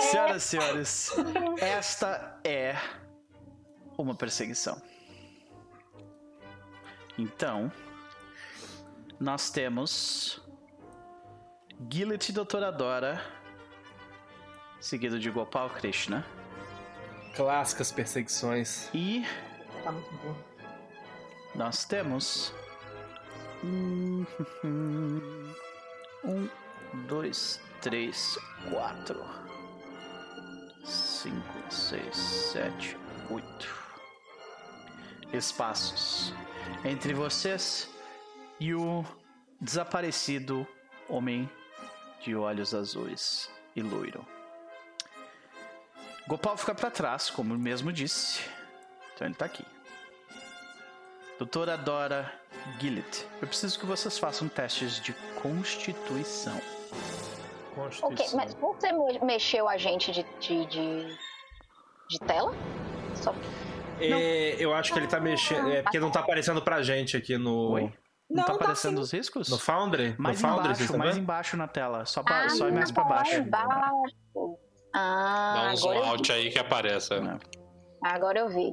Senhoras 0.00 0.42
e 0.42 0.46
senhores, 0.46 1.14
esta 1.60 2.40
é 2.42 2.76
uma 3.96 4.14
perseguição. 4.14 4.80
Então, 7.18 7.70
nós 9.20 9.50
temos 9.50 10.40
Gillet 11.92 12.30
e 12.30 12.32
Doutora 12.32 12.72
Dora, 12.72 13.22
seguido 14.80 15.20
de 15.20 15.30
Gopal 15.30 15.68
Krishna, 15.68 16.24
Clássicas 17.36 17.92
perseguições. 17.92 18.88
e 18.94 19.24
Tá 19.84 19.92
muito 19.92 20.10
bom. 20.24 20.34
nós 21.54 21.84
temos. 21.84 22.52
Um, 23.62 24.24
um, 26.24 26.48
dois, 27.06 27.60
três, 27.82 28.38
quatro, 28.70 29.22
cinco, 30.82 31.70
seis, 31.70 32.16
sete, 32.16 32.96
oito 33.28 33.80
espaços 35.30 36.34
entre 36.84 37.12
vocês 37.12 37.88
e 38.60 38.74
o 38.74 39.04
desaparecido 39.60 40.66
homem 41.08 41.50
de 42.22 42.36
olhos 42.36 42.74
azuis 42.74 43.50
e 43.74 43.82
loiro. 43.82 44.24
Gopal 46.28 46.56
fica 46.56 46.74
para 46.74 46.90
trás, 46.90 47.30
como 47.30 47.54
ele 47.54 47.62
mesmo 47.62 47.92
disse. 47.92 48.42
Então 49.14 49.26
ele 49.26 49.34
tá 49.34 49.46
aqui. 49.46 49.64
Doutora 51.38 51.76
Dora 51.76 52.30
Gillet, 52.78 53.26
eu 53.40 53.48
preciso 53.48 53.78
que 53.78 53.86
vocês 53.86 54.18
façam 54.18 54.48
testes 54.48 55.00
de 55.00 55.14
constituição. 55.42 56.60
Constituição. 57.74 58.08
Ok, 58.10 58.26
mas 58.34 58.54
você 58.54 58.92
me- 58.92 59.18
mexeu 59.24 59.66
a 59.68 59.78
gente 59.78 60.12
de, 60.12 60.22
de, 60.38 60.66
de, 60.66 61.16
de 62.10 62.18
tela? 62.26 62.54
Só... 63.16 63.34
É, 63.98 64.56
eu 64.58 64.72
acho 64.74 64.92
que 64.92 64.98
ele 64.98 65.06
tá 65.06 65.18
mexendo. 65.20 65.70
É 65.70 65.82
porque 65.82 65.98
não 66.00 66.10
tá 66.10 66.20
aparecendo 66.20 66.62
pra 66.62 66.82
gente 66.82 67.16
aqui 67.16 67.36
no. 67.36 67.72
Oi? 67.72 67.92
Não, 68.30 68.36
Não, 68.36 68.44
tá 68.44 68.52
tá 68.52 68.54
aparecendo 68.54 68.96
sim. 68.98 69.02
os 69.02 69.10
riscos? 69.12 69.48
No 69.48 69.58
Foundry? 69.58 70.14
mais 70.18 70.40
no 70.40 70.48
Foundry, 70.48 70.64
embaixo, 70.68 70.86
vocês 70.86 70.98
mais 70.98 71.16
embaixo 71.16 71.56
na 71.56 71.66
tela. 71.66 72.04
Só, 72.06 72.22
pra, 72.22 72.44
Ah, 72.44 72.48
só 72.48 72.68
ir 72.68 72.72
mais 72.72 72.90
pra 72.92 73.02
lá 73.02 73.08
baixo. 73.08 73.34
embaixo. 73.36 74.16
Ah, 74.94 75.52
Dá 75.64 75.72
um 75.72 75.76
zoom 75.76 75.98
out 76.04 76.32
aí 76.32 76.50
que 76.50 76.58
aparece. 76.58 77.18
Não. 77.20 77.38
agora 78.04 78.38
eu 78.40 78.48
vi. 78.48 78.72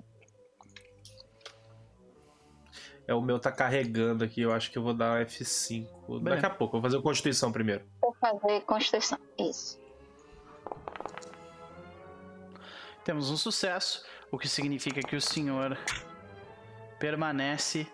É, 3.07 3.13
o 3.15 3.21
meu 3.21 3.39
tá 3.39 3.51
carregando 3.51 4.23
aqui, 4.23 4.41
eu 4.41 4.51
acho 4.51 4.69
que 4.69 4.77
eu 4.77 4.84
vou 4.84 4.93
dar 4.93 5.25
F5. 5.25 5.88
Bem. 6.21 6.23
Daqui 6.35 6.45
a 6.45 6.49
pouco, 6.49 6.75
eu 6.77 6.81
vou 6.81 6.89
fazer 6.89 6.97
o 6.97 7.01
Constituição 7.01 7.51
primeiro. 7.51 7.84
Vou 8.01 8.13
fazer 8.19 8.61
Constituição. 8.61 9.17
Isso. 9.39 9.79
Temos 13.05 13.29
um 13.31 13.38
sucesso, 13.38 14.03
o 14.29 14.38
que 14.38 14.49
significa 14.49 14.99
que 15.01 15.15
o 15.15 15.21
senhor 15.21 15.77
permanece 16.99 17.88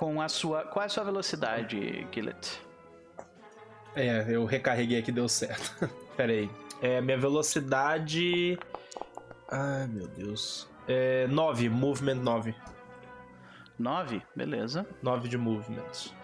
com 0.00 0.22
a 0.22 0.30
sua. 0.30 0.64
Qual 0.64 0.82
é 0.82 0.86
a 0.86 0.88
sua 0.88 1.04
velocidade, 1.04 2.06
Gillet? 2.10 2.62
É, 3.94 4.24
eu 4.34 4.46
recarreguei 4.46 4.98
aqui 4.98 5.12
deu 5.12 5.28
certo. 5.28 5.90
Pera 6.16 6.32
aí. 6.32 6.50
É, 6.80 7.02
minha 7.02 7.18
velocidade. 7.18 8.58
Ai, 9.50 9.86
meu 9.88 10.08
Deus. 10.08 10.66
É 10.88 11.26
9, 11.26 11.68
movement 11.68 12.14
9. 12.14 12.54
9? 13.78 14.22
Beleza. 14.34 14.86
9 15.02 15.28
de 15.28 15.36
movement. 15.36 16.14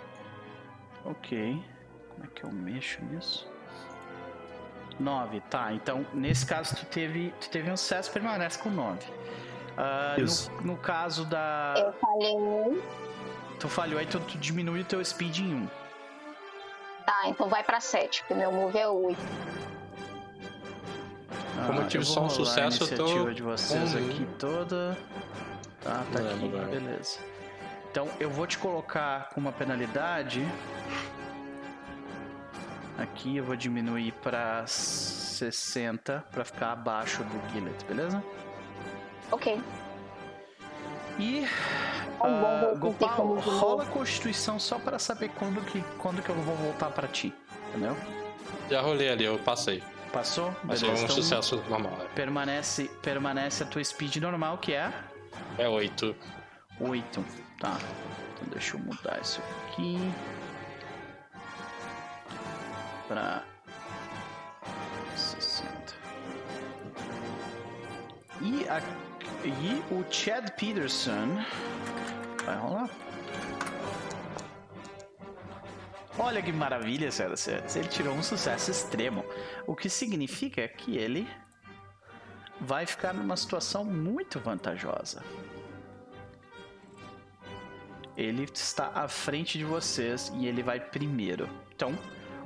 Ok. 1.04 1.62
Como 2.14 2.24
é 2.24 2.28
que 2.28 2.44
eu 2.44 2.50
mexo 2.50 3.04
nisso? 3.04 3.46
9, 4.98 5.42
tá. 5.50 5.74
Então, 5.74 6.06
nesse 6.14 6.46
caso, 6.46 6.74
tu 6.76 6.86
teve, 6.86 7.34
tu 7.38 7.50
teve 7.50 7.70
um 7.70 7.76
sucesso, 7.76 8.10
permanece 8.10 8.58
com 8.58 8.70
9. 8.70 9.06
Ah, 9.76 10.14
Isso. 10.16 10.50
no, 10.62 10.72
no 10.72 10.76
caso 10.78 11.26
da. 11.26 11.74
Eu 11.76 11.92
falei. 11.92 12.82
Tu 13.58 13.68
falhou, 13.68 13.98
aí 13.98 14.06
tu, 14.06 14.20
tu 14.20 14.36
diminui 14.38 14.80
o 14.82 14.84
teu 14.84 15.04
speed 15.04 15.38
em 15.38 15.54
1. 15.54 15.66
Tá, 17.06 17.22
então 17.28 17.48
vai 17.48 17.62
pra 17.62 17.80
7, 17.80 18.20
porque 18.20 18.34
meu 18.34 18.50
move 18.52 18.76
é 18.78 18.88
8. 18.88 19.18
Como 21.66 21.80
eu 21.80 21.88
tive 21.88 22.04
vou 22.04 22.14
só 22.14 22.24
um 22.24 22.28
sucesso, 22.30 22.84
a 22.84 22.86
eu 22.86 22.96
tô 22.96 23.02
iniciativa 23.04 23.34
de 23.34 23.42
vocês 23.42 23.92
com- 23.92 23.98
aqui 23.98 24.26
toda. 24.38 24.98
Tá, 25.82 26.02
tá 26.12 26.20
Não, 26.20 26.30
aqui, 26.34 26.48
vai. 26.48 26.64
beleza. 26.66 27.18
Então 27.90 28.08
eu 28.20 28.28
vou 28.28 28.46
te 28.46 28.58
colocar 28.58 29.30
com 29.30 29.40
uma 29.40 29.52
penalidade. 29.52 30.46
Aqui 32.98 33.36
eu 33.38 33.44
vou 33.44 33.56
diminuir 33.56 34.12
pra 34.22 34.66
60 34.66 36.24
pra 36.30 36.44
ficar 36.44 36.72
abaixo 36.72 37.22
do 37.24 37.52
Gillet, 37.52 37.84
beleza? 37.86 38.22
Ok. 39.30 39.60
E 41.18 41.46
vou 42.18 42.76
Gopal, 42.78 43.38
rola 43.38 43.84
novo. 43.84 43.92
Constituição 43.92 44.58
só 44.58 44.78
para 44.78 44.98
saber 44.98 45.30
quando 45.30 45.60
que, 45.64 45.82
quando 45.98 46.22
que 46.22 46.28
eu 46.28 46.34
vou 46.36 46.54
voltar 46.56 46.90
pra 46.90 47.08
ti, 47.08 47.32
entendeu? 47.68 47.96
Já 48.70 48.80
rolei 48.80 49.08
ali, 49.08 49.24
eu 49.24 49.38
passei. 49.38 49.82
Passou? 50.12 50.54
Mas 50.64 50.80
foi 50.80 50.90
um 50.90 50.94
então 50.94 51.08
sucesso 51.08 51.62
normal. 51.68 51.92
Permanece, 52.14 52.90
permanece 53.02 53.62
a 53.62 53.66
tua 53.66 53.82
speed 53.82 54.16
normal, 54.16 54.58
que 54.58 54.72
é 54.72 54.92
É 55.58 55.68
8. 55.68 56.16
8. 56.80 57.24
Tá. 57.60 57.78
Então 58.34 58.48
deixa 58.50 58.76
eu 58.76 58.80
mudar 58.80 59.18
isso 59.20 59.40
aqui. 59.68 59.98
Pra 63.08 63.42
60. 65.14 65.94
E, 68.42 68.68
a, 68.68 68.82
e 69.48 69.94
o 69.94 70.04
Chad 70.10 70.50
Peterson. 70.50 71.42
Vai 72.44 72.56
rolar. 72.58 72.90
Olha 76.18 76.40
que 76.40 76.52
maravilha, 76.52 77.10
senhoras 77.10 77.40
e 77.40 77.42
senhores. 77.44 77.76
Ele 77.76 77.88
tirou 77.88 78.14
um 78.14 78.22
sucesso 78.22 78.70
extremo. 78.70 79.24
O 79.66 79.76
que 79.76 79.88
significa 79.88 80.66
que 80.66 80.96
ele 80.96 81.28
vai 82.60 82.86
ficar 82.86 83.12
numa 83.12 83.36
situação 83.36 83.84
muito 83.84 84.40
vantajosa. 84.40 85.22
Ele 88.16 88.44
está 88.44 88.90
à 88.94 89.08
frente 89.08 89.58
de 89.58 89.64
vocês 89.64 90.32
e 90.36 90.46
ele 90.46 90.62
vai 90.62 90.80
primeiro. 90.80 91.48
Então, 91.74 91.96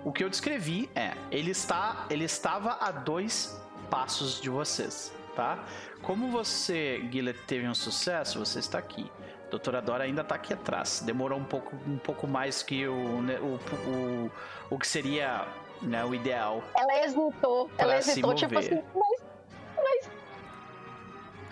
o 0.05 0.11
que 0.13 0.25
eu 0.25 0.29
descrevi 0.29 0.91
é, 0.95 1.15
ele 1.31 1.53
está, 1.53 2.07
ele 2.11 2.25
estava 2.25 2.73
a 2.81 2.91
dois 2.91 3.57
passos 3.89 4.41
de 4.41 4.51
vocês, 4.51 5.13
tá? 5.35 5.65
Como 6.03 6.31
você, 6.31 7.07
Gillet, 7.11 7.39
teve 7.47 7.69
um 7.69 7.75
sucesso, 7.75 8.39
você 8.39 8.59
está 8.59 8.79
aqui. 8.79 9.11
Doutora 9.51 9.83
Dora 9.83 10.05
ainda 10.05 10.23
está 10.23 10.37
aqui 10.37 10.55
atrás. 10.55 11.01
Demorou 11.05 11.39
um 11.39 11.45
pouco, 11.45 11.75
um 11.87 11.99
pouco 11.99 12.27
mais 12.27 12.63
que 12.63 12.87
o, 12.87 13.21
né, 13.23 13.39
o, 13.41 13.59
o, 13.91 14.31
o 14.71 14.79
que 14.79 14.87
seria 14.87 15.47
né, 15.83 16.05
o 16.05 16.15
ideal. 16.15 16.63
Ela 16.77 17.05
hesitou. 17.05 17.71
Ela 17.77 17.99
hesitou, 17.99 18.35
tipo 18.35 18.59
assim, 18.59 18.83
mas 18.95 20.11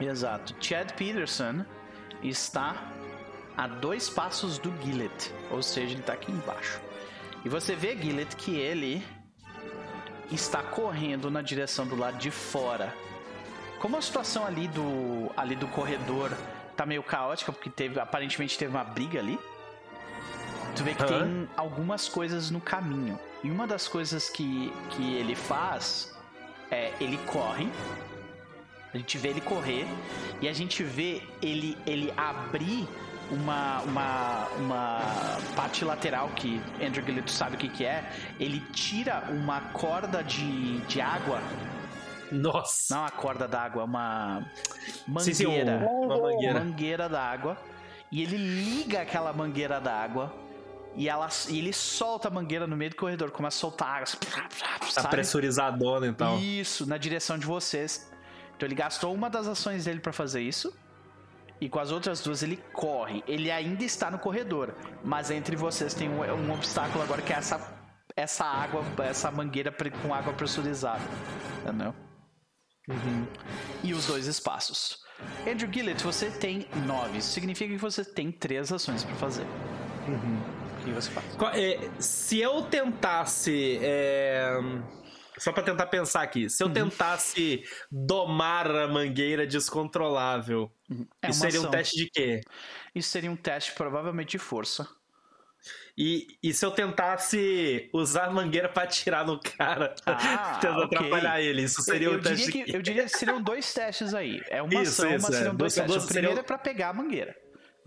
Exato. 0.01 0.55
Chad 0.61 0.93
Peterson 0.93 1.65
está 2.23 2.93
a 3.57 3.67
dois 3.67 4.09
passos 4.09 4.59
do 4.59 4.73
Gillet, 4.81 5.35
ou 5.51 5.63
seja, 5.63 5.93
ele 5.93 6.01
está 6.01 6.13
aqui 6.13 6.31
embaixo. 6.31 6.81
E 7.45 7.49
você 7.49 7.75
vê, 7.75 7.97
Gillet, 7.97 8.37
que 8.37 8.57
ele 8.57 9.05
está 10.31 10.63
correndo 10.63 11.31
na 11.31 11.43
direção 11.43 11.87
do 11.87 11.97
lado 11.97 12.19
de 12.19 12.31
fora. 12.31 12.95
Como 13.79 13.97
a 13.97 14.03
situação 14.03 14.45
ali 14.45 14.67
do, 14.69 15.31
ali 15.37 15.55
do 15.55 15.69
corredor 15.69 16.37
tá 16.77 16.85
meio 16.85 17.03
caótica, 17.03 17.53
porque 17.53 17.71
teve, 17.71 17.99
aparentemente 18.01 18.59
teve 18.59 18.71
uma 18.71 18.85
briga 18.85 19.19
ali, 19.19 19.39
tu 20.75 20.85
vê 20.85 20.95
que 20.95 21.03
Aham. 21.03 21.25
tem 21.25 21.49
algumas 21.57 22.09
coisas 22.09 22.51
no 22.51 22.61
caminho. 22.61 23.19
E 23.43 23.51
uma 23.51 23.67
das 23.67 23.87
coisas 23.87 24.29
que, 24.29 24.73
que 24.91 25.15
ele 25.15 25.35
faz 25.35 26.17
é 26.71 26.93
ele 27.01 27.19
corre, 27.27 27.69
a 28.93 28.97
gente 28.97 29.19
vê 29.19 29.29
ele 29.29 29.41
correr 29.41 29.87
e 30.41 30.49
a 30.49 30.53
gente 30.53 30.83
vê 30.83 31.23
ele, 31.43 31.77
ele 31.87 32.13
abrir 32.17 32.89
uma, 33.31 33.81
uma, 33.83 34.49
uma 34.59 35.01
parte 35.55 35.85
lateral 35.85 36.31
que 36.31 36.61
Andrew 36.81 37.05
Gillett 37.05 37.31
sabe 37.31 37.57
o 37.57 37.59
que, 37.59 37.69
que 37.69 37.85
é. 37.85 38.11
Ele 38.41 38.61
tira 38.73 39.29
uma 39.31 39.61
corda 39.73 40.23
de, 40.25 40.79
de 40.81 41.01
água, 41.01 41.41
Nossa! 42.33 42.95
não 42.95 43.05
a 43.05 43.11
corda 43.11 43.47
d'água, 43.49 43.85
uma 43.85 44.45
Sim, 45.21 45.35
sim, 45.35 45.47
um- 45.47 45.51
mangueira. 45.51 45.77
uma 45.89 46.19
mangueira. 46.19 46.61
mangueira 46.61 47.09
d'água 47.09 47.57
e 48.11 48.23
ele 48.23 48.37
liga 48.37 49.01
aquela 49.03 49.33
mangueira 49.33 49.81
d'água 49.81 50.33
e, 50.97 51.09
ela, 51.09 51.29
e 51.49 51.59
ele 51.59 51.73
solta 51.73 52.29
a 52.29 52.31
mangueira 52.31 52.67
no 52.67 52.77
meio 52.77 52.91
do 52.91 52.97
corredor, 52.97 53.31
começa 53.31 53.57
a 53.59 53.61
soltar 53.61 53.89
água, 54.03 54.07
Tá 54.81 54.89
sabe? 55.03 55.09
pressurizadona 55.11 56.07
e 56.09 56.13
tal. 56.13 56.39
Isso, 56.39 56.87
na 56.89 56.97
direção 56.99 57.39
de 57.39 57.47
vocês. 57.47 58.11
Então 58.57 58.67
ele 58.67 58.75
gastou 58.75 59.15
uma 59.15 59.31
das 59.31 59.47
ações 59.47 59.85
dele 59.85 60.01
pra 60.01 60.13
fazer 60.13 60.41
isso. 60.43 60.73
E 61.61 61.69
com 61.69 61.79
as 61.81 61.91
outras 61.93 62.21
duas 62.21 62.43
ele 62.43 62.57
corre. 62.73 63.23
Ele 63.27 63.51
ainda 63.51 63.85
está 63.85 64.11
no 64.11 64.19
corredor, 64.19 64.75
mas 65.05 65.31
entre 65.31 65.55
vocês 65.57 65.93
tem 65.95 66.09
um, 66.09 66.21
um 66.23 66.53
obstáculo 66.53 67.03
agora 67.03 67.21
que 67.23 67.33
é 67.33 67.37
essa 67.37 67.77
essa 68.17 68.45
água, 68.45 68.83
essa 69.05 69.31
mangueira 69.31 69.73
com 70.03 70.13
água 70.13 70.33
pressurizada, 70.33 71.01
entendeu? 71.63 71.95
E 73.83 73.93
os 73.95 74.07
dois 74.07 74.27
espaços. 74.27 74.99
Andrew 75.47 75.71
Gillett, 75.73 76.03
você 76.03 76.31
tem 76.31 76.67
nove. 76.87 77.19
Isso 77.19 77.31
significa 77.33 77.73
que 77.75 77.81
você 77.81 78.05
tem 78.05 78.31
três 78.31 78.73
ações 78.73 79.05
pra 79.05 79.15
fazer. 79.17 79.45
O 80.07 80.85
que 80.85 80.91
você 80.93 81.11
faz? 81.11 81.35
Qual- 81.37 81.53
é, 81.55 81.79
se 81.99 82.39
eu 82.41 82.63
tentasse. 82.63 83.79
é, 83.83 84.53
Só 85.39 85.53
pra 85.53 85.63
tentar 85.63 85.87
pensar 85.87 86.23
aqui. 86.23 86.49
Se 86.51 86.65
eu 86.65 86.69
tentasse 86.73 87.63
domar 87.93 88.69
a 88.69 88.89
mangueira 88.89 89.47
descontrolável, 89.47 90.69
É 91.23 91.31
isso 91.31 91.41
seria 91.41 91.61
um 91.61 91.63
ação. 91.63 91.71
teste 91.71 91.97
de 91.97 92.11
quê? 92.11 92.41
Isso 92.95 93.11
seria 93.11 93.31
um 93.31 93.37
teste 93.37 93.73
provavelmente 93.73 94.31
de 94.31 94.39
força. 94.39 94.89
E, 95.97 96.27
e 96.43 96.55
se 96.55 96.65
eu 96.65 96.71
tentasse 96.71 97.91
usar 97.93 98.27
a 98.27 98.31
mangueira 98.31 98.69
pra 98.69 98.85
atirar 98.85 99.27
no 99.27 99.41
cara, 99.41 99.95
Ah, 100.07 100.59
tentando 100.61 100.83
ok. 100.85 100.97
atrapalhar 100.99 101.41
ele, 101.41 101.63
isso 101.63 101.83
seria 101.83 102.07
eu, 102.09 102.13
um 102.13 102.15
eu 102.15 102.23
teste 102.23 102.53
que, 102.53 102.65
eu 102.73 102.81
diria 102.81 103.03
que 103.03 103.09
seriam 103.11 103.43
dois 103.43 103.73
testes 103.75 104.15
aí. 104.15 104.41
É 104.49 104.63
uma 104.63 104.83
Isso, 104.83 105.03
ação, 105.03 105.15
isso, 105.17 105.27
mas 105.27 105.35
é. 105.35 105.39
seriam 105.39 105.55
dois 105.55 105.75
Duas- 105.75 105.75
testes. 105.75 105.93
duas- 105.95 106.05
o 106.05 106.07
primeiro 106.09 106.29
seriam- 106.29 106.41
é 106.45 106.47
pra 106.47 106.59
pegar 106.59 106.91
a 106.91 106.93
mangueira. 106.93 107.37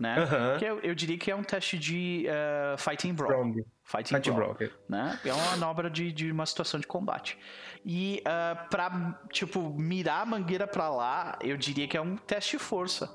Né? 0.00 0.16
Aham. 0.18 0.58
Que 0.58 0.64
eu, 0.64 0.80
eu 0.80 0.94
diria 0.96 1.16
que 1.16 1.30
é 1.30 1.36
um 1.36 1.44
teste 1.44 1.78
de 1.78 2.24
eh, 2.26 2.74
Fighting 2.76 3.14
Brawl. 3.14 3.54
Fighting, 3.84 4.14
Fighting 4.16 4.32
Brawl. 4.32 4.54
Brawl. 4.54 4.70
Né? 4.88 5.20
É 5.24 5.32
uma 5.32 5.44
manobra 5.52 5.88
de, 5.88 6.10
de 6.10 6.30
uma 6.32 6.44
situação 6.44 6.80
de 6.80 6.86
combate. 6.88 7.38
E 7.86 8.20
ah, 8.24 8.66
pra, 8.68 9.20
tipo, 9.30 9.70
mirar 9.78 10.22
a 10.22 10.26
mangueira 10.26 10.66
pra 10.66 10.90
lá, 10.90 11.38
eu 11.40 11.56
diria 11.56 11.86
que 11.86 11.96
é 11.96 12.00
um 12.00 12.16
teste 12.16 12.56
de 12.56 12.62
força. 12.64 13.06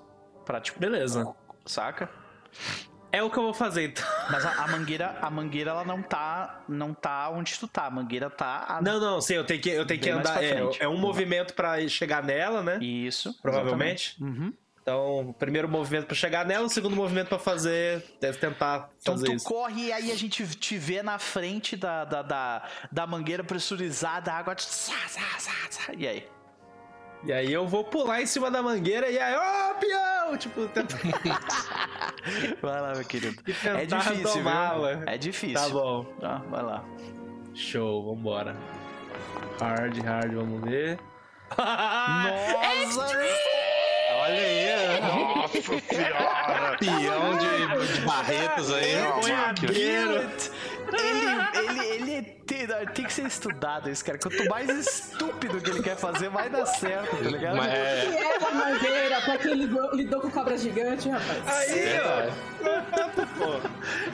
Pra, 0.46 0.62
tipo, 0.62 0.80
Beleza. 0.80 1.36
saca? 1.66 2.10
É 3.18 3.24
o 3.24 3.30
que 3.32 3.38
eu 3.38 3.44
vou 3.44 3.54
fazer 3.54 3.86
então. 3.88 4.06
Mas 4.30 4.46
a, 4.46 4.64
a 4.64 4.68
mangueira, 4.68 5.18
a 5.22 5.30
mangueira, 5.30 5.72
ela 5.72 5.84
não 5.86 6.02
tá, 6.02 6.62
não 6.70 6.94
tá 6.94 7.30
onde 7.30 7.58
tu 7.60 7.68
tá. 7.68 7.86
A 7.86 7.90
mangueira 7.90 8.30
tá... 8.30 8.66
a- 8.68 8.82
Não, 8.82 9.00
não, 9.00 9.20
sim, 9.22 9.34
eu 9.34 9.44
tenho 9.46 9.62
que, 9.62 9.70
eu 9.70 9.86
tenho 9.86 10.00
que 10.00 10.10
Bem 10.10 10.20
andar. 10.20 10.44
É, 10.44 10.56
frente. 10.56 10.82
é 10.84 10.88
um 10.88 10.98
movimento 10.98 11.54
pra 11.54 11.86
chegar 11.88 12.22
nela, 12.24 12.62
né? 12.62 12.78
Isso. 12.80 13.34
Provavelmente. 13.42 14.16
Uhum. 14.24 14.54
Então, 14.82 15.36
primeiro 15.38 15.68
movimento 15.68 16.06
pra 16.06 16.16
chegar 16.16 16.46
nela, 16.46 16.66
o 16.66 16.70
segundo 16.70 16.96
movimento 16.96 17.28
pra 17.28 17.38
fazer. 17.40 18.06
Deve 18.22 18.38
tentar 18.38 18.90
Então 19.02 19.16
fazer 19.16 19.26
tu 19.26 19.34
isso. 19.34 19.46
corre 19.46 19.88
e 19.88 19.92
aí 19.92 20.12
a 20.12 20.16
gente 20.16 20.48
te 20.56 20.78
vê 20.78 21.04
na 21.04 21.20
frente 21.20 21.76
da, 21.76 22.06
da, 22.06 22.22
da, 22.22 22.64
da 22.92 23.06
mangueira 23.08 23.44
pressurizada, 23.44 24.32
a 24.32 24.38
água. 24.38 24.56
E 25.98 26.08
aí? 26.08 26.28
E 27.28 27.34
aí 27.34 27.52
eu 27.52 27.68
vou 27.68 27.84
pular 27.84 28.22
em 28.22 28.26
cima 28.26 28.50
da 28.50 28.64
mangueira 28.64 29.10
e 29.10 29.20
aí, 29.20 29.36
ó, 29.36 29.74
peão! 29.74 30.38
Tipo, 30.38 30.66
tenta... 30.72 30.96
Vai 32.62 32.82
lá, 32.82 32.94
meu 32.94 33.04
querido. 33.04 33.36
Tentar 33.44 33.82
É 33.82 33.86
difícil, 33.86 34.44
viu? 34.44 35.04
É 35.06 35.18
difícil. 35.18 35.62
Tá 35.62 35.68
bom. 35.68 36.06
Tá, 36.22 36.42
vai 36.50 36.64
lá. 36.64 36.86
Show, 37.54 38.16
vambora. 38.16 38.56
Hard, 39.60 39.98
hard, 40.06 40.34
vamos 40.36 40.62
ver. 40.62 40.98
Nossa! 41.58 43.02
Olha 44.20 44.40
aí, 44.40 45.02
Nossa 45.02 45.62
senhora! 45.62 46.78
peão 46.80 47.38
de, 47.38 47.94
de 47.94 48.02
barretas 48.06 48.72
aí. 48.72 48.92
Ele, 50.94 51.86
ele, 51.94 52.10
ele 52.10 52.37
tem, 52.48 52.68
tem 52.68 53.06
que 53.06 53.14
ser 53.14 53.26
estudado, 53.28 53.90
esse 53.90 54.04
cara. 54.04 54.18
Quanto 54.18 54.46
mais 54.46 54.70
estúpido 54.70 55.60
que 55.62 55.70
ele 55.70 55.84
quer 55.84 55.98
fazer, 55.98 56.30
mais 56.30 56.52
dá 56.52 56.66
certo, 56.66 57.18
tá 57.18 57.30
ligado? 57.30 57.58
Mas 57.58 57.74
é, 57.74 58.06
E 58.08 58.18
essa 58.18 58.52
mangueira 58.52 59.22
pra 59.22 59.38
quem 59.38 59.54
lidou, 59.54 59.96
lidou 59.96 60.22
com 60.22 60.32
cobra 60.32 60.58
gigante, 60.58 61.10
rapaz. 61.10 61.72
Aí, 61.72 62.00
ó. 62.00 62.58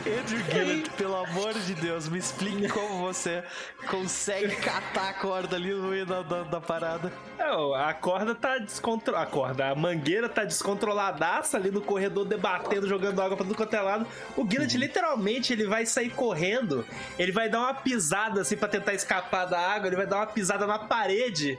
Andrew 0.05 0.43
Gillett, 0.51 0.89
pelo 0.91 1.15
amor 1.15 1.53
de 1.53 1.75
Deus, 1.75 2.09
me 2.09 2.17
explique 2.17 2.67
como 2.69 2.99
você 2.99 3.43
consegue 3.89 4.55
catar 4.57 5.09
a 5.09 5.13
corda 5.13 5.55
ali 5.55 5.73
no 5.73 5.89
meio 5.89 6.05
da, 6.05 6.21
da, 6.21 6.43
da 6.43 6.61
parada. 6.61 7.11
Não, 7.37 7.73
a 7.73 7.93
corda 7.93 8.33
tá 8.33 8.57
descontrolada. 8.57 9.23
A 9.23 9.25
corda, 9.25 9.69
a 9.69 9.75
mangueira 9.75 10.27
tá 10.27 10.43
descontroladaça 10.43 11.57
ali 11.57 11.69
no 11.71 11.81
corredor, 11.81 12.25
debatendo, 12.25 12.87
jogando 12.87 13.21
água 13.21 13.37
pra 13.37 13.45
tudo 13.45 13.55
quanto 13.55 13.75
é 13.75 13.81
lado. 13.81 14.07
O 14.35 14.49
Gillett, 14.49 14.77
literalmente, 14.77 15.53
ele 15.53 15.65
vai 15.65 15.85
sair 15.85 16.09
correndo, 16.09 16.85
ele 17.17 17.31
vai 17.31 17.49
dar 17.49 17.59
uma 17.59 17.73
pisada 17.73 18.22
assim 18.41 18.57
pra 18.57 18.67
tentar 18.67 18.93
escapar 18.93 19.45
da 19.45 19.59
água, 19.59 19.87
ele 19.87 19.95
vai 19.95 20.05
dar 20.07 20.17
uma 20.17 20.27
pisada 20.27 20.65
na 20.67 20.79
parede 20.79 21.57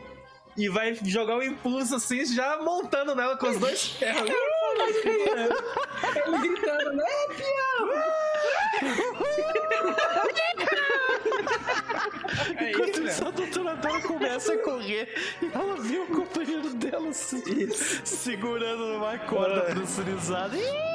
e 0.56 0.68
vai 0.68 0.94
jogar 1.04 1.36
um 1.36 1.42
impulso 1.42 1.96
assim, 1.96 2.24
já 2.24 2.58
montando 2.62 3.14
nela 3.14 3.36
com 3.36 3.48
os 3.48 3.58
dois 3.58 3.88
pés. 3.98 4.16
Ele 6.26 6.38
gritando, 6.38 6.92
né, 6.92 7.04
pião? 7.36 7.88
Enquanto 12.68 13.02
isso, 13.02 13.26
a 13.26 13.30
doutora 13.30 13.76
Dora 13.76 14.00
começa 14.02 14.54
a 14.54 14.58
correr 14.58 15.08
e 15.42 15.50
ela 15.54 15.76
vê 15.80 15.98
o 15.98 16.06
companheiro 16.06 16.74
dela 16.74 17.12
se, 17.12 17.42
segurando 18.04 18.94
numa 18.94 19.18
corda 19.18 19.66
Ah. 19.68 19.74
pressurizada. 19.74 20.56
Ih! 20.56 20.94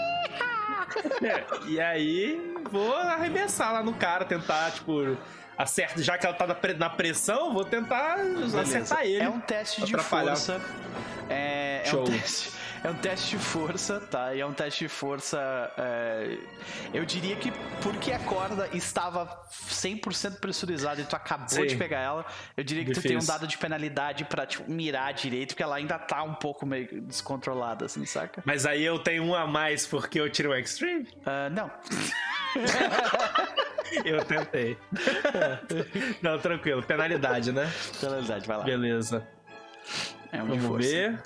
É, 1.24 1.46
e 1.68 1.80
aí, 1.80 2.56
vou 2.72 2.94
arremessar 2.96 3.72
lá 3.74 3.84
no 3.84 3.94
cara, 3.94 4.26
tentar, 4.26 4.72
tipo, 4.72 5.16
acerta, 5.60 6.02
já 6.02 6.18
que 6.18 6.26
ela 6.26 6.34
tá 6.36 6.48
na, 6.48 6.56
pre- 6.56 6.74
na 6.74 6.90
pressão, 6.90 7.54
vou 7.54 7.66
tentar 7.66 8.18
acertar 8.62 9.04
ele. 9.04 9.22
É 9.22 9.30
um 9.30 9.40
teste 9.42 9.82
de 9.84 9.92
força. 9.98 10.62
É, 11.30 11.84
é 11.86 11.94
um 11.94 12.04
teste. 12.06 12.52
É 12.84 12.90
um 12.90 12.96
teste 12.96 13.32
de 13.38 13.44
força, 13.44 14.00
tá? 14.00 14.34
E 14.34 14.40
é 14.40 14.46
um 14.46 14.54
teste 14.54 14.86
de 14.86 14.90
força. 14.90 15.38
é, 15.78 16.38
eu 16.94 17.04
diria 17.06 17.36
que 17.36 17.52
porque 17.82 18.12
a 18.12 18.20
corda 18.20 18.70
estava 18.74 19.26
100% 19.70 20.40
pressurizada 20.40 21.02
e 21.02 21.04
tu 21.06 21.16
acabou 21.16 21.48
Sim. 21.50 21.66
de 21.68 21.76
pegar 21.76 22.00
ela, 22.00 22.26
eu 22.56 22.64
diria 22.64 22.86
que 22.86 22.92
tu 22.94 23.02
tem 23.02 23.12
um 23.12 23.20
Difícil. 23.20 23.34
dado 23.34 23.48
de 23.48 23.58
penalidade 23.58 24.24
pra 24.26 24.46
tipo, 24.46 24.70
mirar 24.72 25.14
direito, 25.14 25.50
porque 25.50 25.64
ela 25.64 25.76
ainda 25.76 26.00
tá 26.00 26.24
um 26.24 26.34
pouco 26.34 26.66
meio 26.66 27.02
descontrolada, 27.02 27.86
assim, 27.86 28.06
saca? 28.06 28.42
Mas 28.46 28.66
aí 28.66 28.84
eu 28.84 28.98
tenho 29.00 29.24
um 29.24 29.36
a 29.36 29.46
mais 29.46 29.86
porque 29.86 30.20
eu 30.20 30.30
tirei 30.30 30.52
um 30.52 30.56
extreme? 30.56 31.08
Ah, 31.26 31.50
não. 31.50 31.70
Eu 34.06 34.24
tentei. 34.24 34.78
Não, 36.22 36.38
tranquilo. 36.38 36.84
Penalidade, 36.84 37.52
né? 37.52 37.68
Penalidade, 38.00 38.48
vai 38.48 38.58
lá. 38.58 38.64
Beleza. 38.64 39.28
É 40.32 40.44
um 40.44 40.48
Vamos 40.48 40.66
força. 40.66 40.88
ver. 40.88 41.20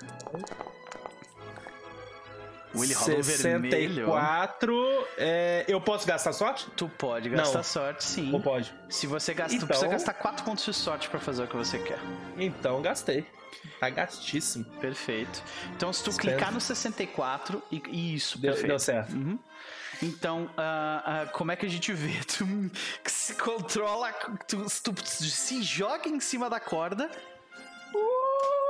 O 2.74 2.80
Willy 2.80 2.92
rola 2.94 3.14
um 3.18 3.22
vermelho. 3.22 3.94
64. 4.06 5.06
É, 5.16 5.64
eu 5.68 5.80
posso 5.80 6.06
gastar 6.06 6.32
sorte? 6.32 6.66
Tu 6.76 6.88
pode 6.88 7.28
gastar 7.30 7.58
Não. 7.58 7.64
sorte, 7.64 8.04
sim. 8.04 8.32
Ou 8.32 8.40
pode? 8.40 8.74
Se 8.90 9.06
você 9.06 9.32
gastar, 9.32 9.50
tu 9.50 9.56
Então- 9.56 9.68
precisa 9.68 9.88
gastar 9.88 10.14
4 10.14 10.44
pontos 10.44 10.64
de 10.64 10.72
sorte 10.74 11.08
pra 11.08 11.20
fazer 11.20 11.44
o 11.44 11.46
que 11.46 11.56
você 11.56 11.78
quer. 11.78 11.98
Então 12.36 12.82
gastei. 12.82 13.24
Tá 13.80 13.88
gastíssimo. 13.88 14.64
Perfeito. 14.80 15.42
Então, 15.76 15.92
se 15.92 16.02
tu 16.02 16.10
Spend. 16.12 16.28
clicar 16.34 16.52
no 16.52 16.60
64 16.60 17.62
e, 17.70 17.80
e 17.88 18.14
isso, 18.14 18.36
Deu, 18.38 18.50
perfeito. 18.50 18.68
deu 18.68 18.78
certo. 18.78 19.12
Uhum. 19.14 19.38
Então, 20.02 20.50
ah, 20.58 21.02
ah, 21.22 21.26
como 21.26 21.52
é 21.52 21.56
que 21.56 21.64
a 21.64 21.68
gente 21.68 21.92
vê? 21.92 22.12
Tu 22.26 22.44
que 23.02 23.10
se 23.12 23.34
controla, 23.36 24.12
tu, 24.46 24.66
tu 24.82 24.94
se 25.06 25.62
joga 25.62 26.08
em 26.08 26.18
cima 26.20 26.50
da 26.50 26.58
corda. 26.58 27.08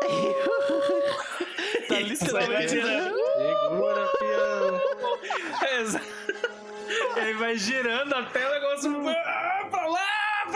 tá 1.89 2.01
literalmente. 2.01 2.69
Segura, 2.71 4.11
peão. 4.19 4.81
Exa- 5.81 6.01
Ele 7.17 7.35
vai 7.35 7.57
girando 7.57 8.15
até 8.15 8.47
o 8.49 8.53
negócio. 8.53 9.09
Ah, 9.09 9.67
pra 9.71 9.87
lá, 9.87 10.07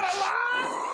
pra 0.01 0.13
lá. 0.15 0.39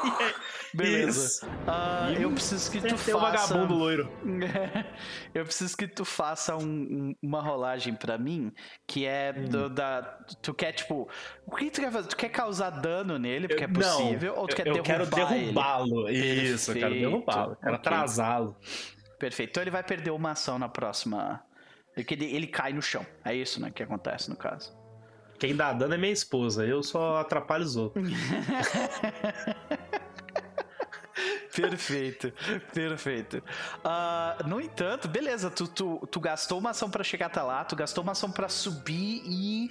Beleza. 0.74 1.46
Ah, 1.68 2.10
eu 2.18 2.30
preciso 2.32 2.70
que 2.70 2.80
tu 2.80 2.96
faça. 2.98 3.16
vagabundo 3.18 3.74
loiro. 3.74 4.10
Eu 5.32 5.44
preciso 5.44 5.76
que 5.76 5.86
tu 5.86 6.04
faça 6.04 6.56
um- 6.56 6.62
um- 6.64 7.14
uma 7.22 7.40
rolagem 7.40 7.94
pra 7.94 8.18
mim, 8.18 8.52
que 8.86 9.06
é 9.06 9.32
Hum. 9.36 9.44
do- 9.48 9.68
da. 9.70 10.02
Tu 10.42 10.52
quer, 10.52 10.72
tipo. 10.72 11.08
O 11.46 11.54
que 11.56 11.70
tu 11.70 11.80
quer 11.80 11.92
fazer? 11.92 12.08
Tu 12.08 12.16
quer 12.16 12.28
causar 12.28 12.70
dano 12.70 13.18
nele, 13.18 13.46
porque 13.48 13.64
é 13.64 13.66
Não, 13.68 13.74
possível, 13.74 14.34
ou 14.36 14.46
tu 14.48 14.56
quer 14.56 14.66
eu 14.66 14.74
derrubar 14.82 15.06
quero 15.10 15.28
derrubá-lo. 15.28 16.10
Isso, 16.10 16.72
eu 16.72 16.74
quero 16.76 16.94
derrubá-lo. 16.94 17.56
Quero 17.56 17.74
Ok. 17.76 17.86
atrasá-lo. 17.92 18.56
Perfeito. 19.18 19.50
Então 19.50 19.62
ele 19.62 19.70
vai 19.70 19.82
perder 19.84 20.10
uma 20.10 20.32
ação 20.32 20.58
na 20.58 20.68
próxima. 20.68 21.40
Porque 21.94 22.14
ele, 22.14 22.24
ele 22.34 22.46
cai 22.48 22.72
no 22.72 22.82
chão. 22.82 23.06
É 23.24 23.32
isso, 23.34 23.60
né, 23.60 23.70
que 23.70 23.80
acontece 23.82 24.28
no 24.28 24.36
caso. 24.36 24.76
Quem 25.44 25.54
dá 25.54 25.74
dano 25.74 25.92
é 25.92 25.98
minha 25.98 26.10
esposa. 26.10 26.64
Eu 26.64 26.82
só 26.82 27.18
atrapalho 27.18 27.64
os 27.64 27.76
outros. 27.76 28.08
Perfeito, 31.54 32.32
perfeito. 32.72 33.40
Ah, 33.84 34.38
no 34.44 34.60
entanto, 34.60 35.06
beleza, 35.06 35.48
tu, 35.50 35.68
tu, 35.68 36.04
tu 36.10 36.18
gastou 36.18 36.58
uma 36.58 36.70
ação 36.70 36.90
pra 36.90 37.04
chegar 37.04 37.26
até 37.26 37.40
lá, 37.42 37.62
tu 37.62 37.76
gastou 37.76 38.02
uma 38.02 38.10
ação 38.10 38.28
pra 38.32 38.48
subir 38.48 39.22
e. 39.24 39.70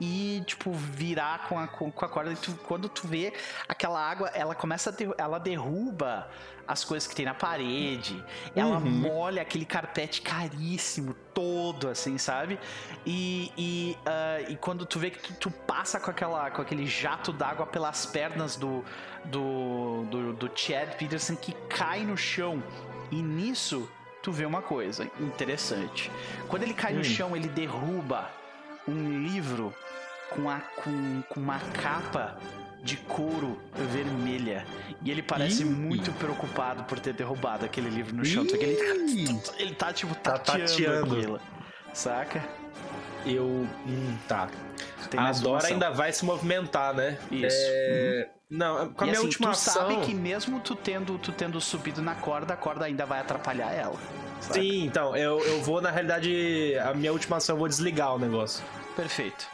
E, 0.00 0.42
tipo, 0.46 0.72
virar 0.72 1.46
com 1.48 1.58
a, 1.58 1.66
com, 1.68 1.92
com 1.92 2.04
a 2.04 2.08
corda. 2.08 2.32
E 2.32 2.36
tu, 2.36 2.52
quando 2.66 2.88
tu 2.88 3.06
vê 3.06 3.34
aquela 3.68 4.00
água, 4.00 4.28
ela 4.32 4.54
começa 4.54 4.90
a. 4.90 4.94
ela 5.22 5.38
derruba 5.38 6.30
as 6.66 6.84
coisas 6.84 7.06
que 7.08 7.14
tem 7.14 7.26
na 7.26 7.34
parede. 7.34 8.24
Ela 8.56 8.78
Uhum. 8.78 8.88
molha 8.90 9.42
aquele 9.42 9.66
carpete 9.66 10.22
caríssimo 10.22 11.12
todo, 11.34 11.88
assim, 11.88 12.16
sabe? 12.16 12.58
E, 13.04 13.52
e, 13.58 13.98
ah, 14.06 14.40
e 14.48 14.56
quando 14.56 14.86
tu 14.86 14.98
vê 14.98 15.10
que 15.10 15.18
tu, 15.18 15.34
tu 15.34 15.50
passa 15.50 15.98
com, 16.00 16.10
aquela, 16.10 16.50
com 16.50 16.62
aquele 16.62 16.86
jato 16.86 17.32
d'água 17.32 17.66
pelas 17.66 18.06
pernas 18.06 18.56
do, 18.56 18.84
do, 19.24 20.04
do, 20.10 20.32
do 20.32 20.50
Chad 20.54 20.94
Peterson 20.94 21.36
que 21.36 21.52
cai 21.68 22.04
no 22.04 22.16
chão. 22.16 22.62
E 23.10 23.20
nisso, 23.20 23.90
tu 24.22 24.30
vê 24.30 24.46
uma 24.46 24.62
coisa 24.62 25.10
interessante. 25.18 26.10
Quando 26.48 26.62
ele 26.62 26.72
cai 26.74 26.92
no 26.94 27.00
Hum. 27.00 27.04
chão, 27.04 27.36
ele 27.36 27.48
derruba 27.48 28.30
um 28.86 29.24
livro 29.26 29.74
com, 30.30 30.48
a, 30.48 30.60
com, 30.82 31.22
com 31.28 31.40
uma 31.40 31.58
capa 31.60 32.36
de 32.82 32.96
couro 32.96 33.58
vermelha. 33.92 34.64
E 35.02 35.10
ele 35.10 35.22
parece 35.22 35.62
Ih. 35.62 35.66
muito 35.66 36.12
preocupado 36.12 36.84
por 36.84 36.98
ter 36.98 37.12
derrubado 37.12 37.64
aquele 37.64 37.90
livro 37.90 38.14
no 38.16 38.24
chão. 38.24 38.44
Ele, 38.44 39.04
Ih, 39.06 39.40
ele 39.58 39.74
tá, 39.74 39.92
tipo, 39.92 40.14
Tá 40.14 40.32
tateando, 40.38 40.70
tateando. 40.70 41.14
aquilo. 41.16 41.40
Saca? 41.92 42.42
Eu. 43.26 43.44
Hum, 43.86 44.16
tá. 44.26 44.48
Tem 45.10 45.20
a 45.20 45.32
Dora 45.32 45.66
ainda 45.66 45.90
vai 45.90 46.12
se 46.12 46.24
movimentar, 46.24 46.94
né? 46.94 47.18
Isso. 47.30 47.56
É, 47.58 48.28
Não, 48.48 48.92
com 48.92 49.04
a 49.04 49.06
e 49.06 49.10
minha 49.10 49.18
assim, 49.18 49.26
última 49.26 49.48
tu 49.48 49.52
ação. 49.52 49.74
sabe 49.74 49.96
que 50.06 50.14
mesmo 50.14 50.60
tu 50.60 50.74
tendo, 50.74 51.18
tu 51.18 51.32
tendo 51.32 51.60
subido 51.60 52.00
na 52.00 52.14
corda, 52.14 52.54
a 52.54 52.56
corda 52.56 52.84
ainda 52.86 53.04
vai 53.04 53.20
atrapalhar 53.20 53.72
ela. 53.72 53.96
saca? 54.40 54.54
Sim, 54.54 54.84
então, 54.84 55.14
eu, 55.16 55.38
eu 55.40 55.60
vou, 55.62 55.80
na 55.82 55.90
realidade, 55.90 56.74
a 56.82 56.94
minha 56.94 57.12
última 57.12 57.36
ação 57.38 57.56
eu 57.56 57.58
vou 57.58 57.68
desligar 57.68 58.14
o 58.14 58.18
negócio. 58.18 58.64
Perfeito. 58.96 59.46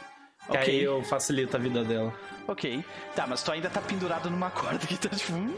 Que 0.49 0.57
Ok, 0.57 0.73
aí 0.73 0.83
eu 0.83 1.03
facilito 1.03 1.55
a 1.57 1.59
vida 1.59 1.83
dela. 1.83 2.13
ok. 2.47 2.83
Tá, 3.15 3.25
mas 3.27 3.43
tu 3.43 3.51
ainda 3.51 3.69
tá 3.69 3.81
pendurado 3.81 4.29
numa 4.29 4.49
corda 4.49 4.79
que 4.85 4.95
tá 4.97 5.09
tipo. 5.09 5.33
hum, 5.33 5.53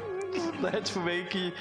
Né? 0.60 0.82
Tipo, 0.84 1.00
meio 1.00 1.26
que 1.26 1.52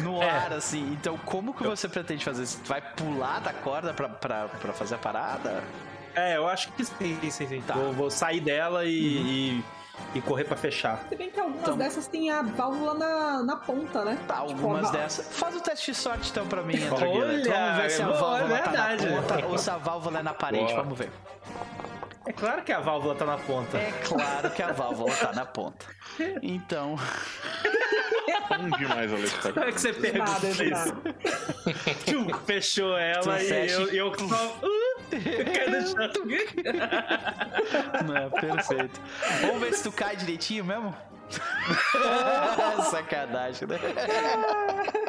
no 0.00 0.22
É. 0.22 0.28
ar, 0.30 0.52
assim. 0.52 0.92
Então, 0.92 1.16
como 1.24 1.54
que 1.54 1.62
você 1.64 1.88
pretende 1.88 2.22
fazer 2.24 2.42
isso? 2.42 2.60
Tu 2.62 2.68
vai 2.68 2.80
pular 2.80 3.40
da 3.40 3.52
corda 3.54 3.94
pra, 3.94 4.08
pra, 4.08 4.48
pra 4.48 4.72
fazer 4.74 4.96
a 4.96 4.98
parada? 4.98 5.62
É, 6.14 6.36
eu 6.36 6.46
acho 6.48 6.70
que 6.72 6.84
sim, 6.84 7.18
sim, 7.30 7.46
sim. 7.48 7.60
Tá. 7.62 7.74
Vou, 7.74 7.92
vou 7.92 8.10
sair 8.10 8.40
dela 8.40 8.84
e, 8.84 8.90
e, 8.90 9.64
e 10.16 10.20
correr 10.20 10.44
pra 10.44 10.56
fechar. 10.56 11.06
Se 11.08 11.16
bem 11.16 11.30
que 11.30 11.38
algumas 11.40 11.60
Então- 11.62 11.76
dessas 11.78 12.06
tem 12.06 12.30
a 12.30 12.42
válvula 12.42 12.94
na, 12.94 13.42
na 13.44 13.56
ponta, 13.56 14.04
né? 14.04 14.18
Tá, 14.26 14.34
Tipo, 14.40 14.50
algumas 14.52 14.82
vá- 14.82 14.90
dessas. 14.98 15.28
Faz 15.38 15.56
o 15.56 15.60
teste 15.60 15.92
de 15.92 15.96
sorte 15.96 16.30
então 16.30 16.46
pra 16.46 16.62
mim, 16.62 16.74
Gillett. 16.76 17.00
Vamos 17.48 17.76
ver 17.78 17.90
se 17.90 18.02
a 18.02 18.06
boa, 18.08 18.18
válvula 18.20 18.58
é 18.58 18.62
tá 18.62 18.70
na 18.72 18.96
ponta 18.96 19.46
ou 19.46 19.56
se 19.58 19.70
a 19.70 19.76
válvula 19.78 20.18
é 20.18 20.22
na 20.22 20.34
parede. 20.34 20.64
Boa. 20.72 20.82
Vamos 20.82 20.98
ver. 20.98 21.10
É 22.28 22.32
claro 22.32 22.62
que 22.62 22.70
a 22.72 22.80
válvula 22.80 23.14
tá 23.14 23.24
na 23.24 23.38
ponta. 23.38 23.78
É 23.78 23.90
claro 24.06 24.50
que 24.50 24.62
a 24.62 24.70
válvula 24.70 25.14
tá 25.16 25.32
na 25.32 25.46
ponta. 25.46 25.86
Então, 26.42 26.96
Um 28.60 28.68
demais, 28.76 29.10
Alex. 29.10 29.32
Como 29.52 29.64
é 29.64 29.72
que 29.72 29.80
você 29.80 29.92
Nada, 30.12 30.46
isso? 30.48 30.94
Fechou 32.44 32.98
ela 32.98 33.22
Tu 33.22 33.30
e 33.30 33.70
eu, 33.70 33.92
e- 33.92 33.96
eu 33.96 34.12
só. 34.28 34.58
Uh. 34.62 34.78
Não, 38.04 38.30
perfeito. 38.30 39.00
Vamos 39.40 39.60
ver 39.60 39.72
se 39.72 39.84
tu 39.84 39.92
cai 39.92 40.14
direitinho 40.16 40.66
mesmo? 40.66 40.94
Sacanagem, 42.90 43.68
né? 43.68 43.78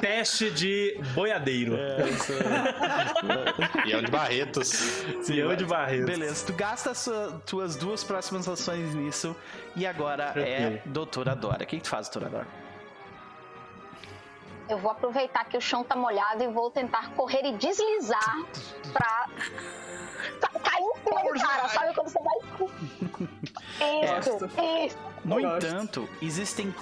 Teste 0.01 0.49
de 0.51 0.99
boiadeiro. 1.13 1.75
É, 1.77 2.09
isso... 2.09 2.33
Peão 3.83 4.01
de 4.01 4.11
Barretos. 4.11 5.03
Peão 5.25 5.55
de 5.55 5.65
Barretos. 5.65 6.05
Beleza, 6.05 6.45
tu 6.45 6.53
gasta 6.53 6.91
as 6.91 6.97
sua- 6.99 7.41
tuas 7.45 7.75
duas 7.75 8.03
próximas 8.03 8.47
ações 8.47 8.93
nisso. 8.93 9.35
E 9.75 9.85
agora 9.85 10.33
é. 10.35 10.81
Doutora 10.85 11.35
Dora. 11.35 11.63
O 11.63 11.67
que, 11.67 11.77
que 11.77 11.83
tu 11.83 11.89
faz, 11.89 12.09
Doutora 12.09 12.29
Dora? 12.31 12.47
Eu 14.67 14.77
vou 14.77 14.91
aproveitar 14.91 15.45
que 15.45 15.57
o 15.57 15.61
chão 15.61 15.83
tá 15.83 15.95
molhado 15.95 16.43
e 16.43 16.47
vou 16.47 16.69
tentar 16.69 17.09
correr 17.15 17.41
e 17.43 17.53
deslizar 17.57 18.37
pra 18.93 19.25
ca- 20.39 20.59
cair 20.59 20.83
em 20.83 20.93
cima 21.03 21.23
do 21.33 21.39
cara, 21.41 21.67
sabe? 21.69 21.93
Quando 21.95 22.09
você 22.09 22.19
vai. 22.19 22.37
Isso, 24.19 24.45
isso. 24.85 24.97
No 25.23 25.39
Eu 25.39 25.49
gosto. 25.49 25.65
entanto, 25.67 26.09
existem, 26.21 26.73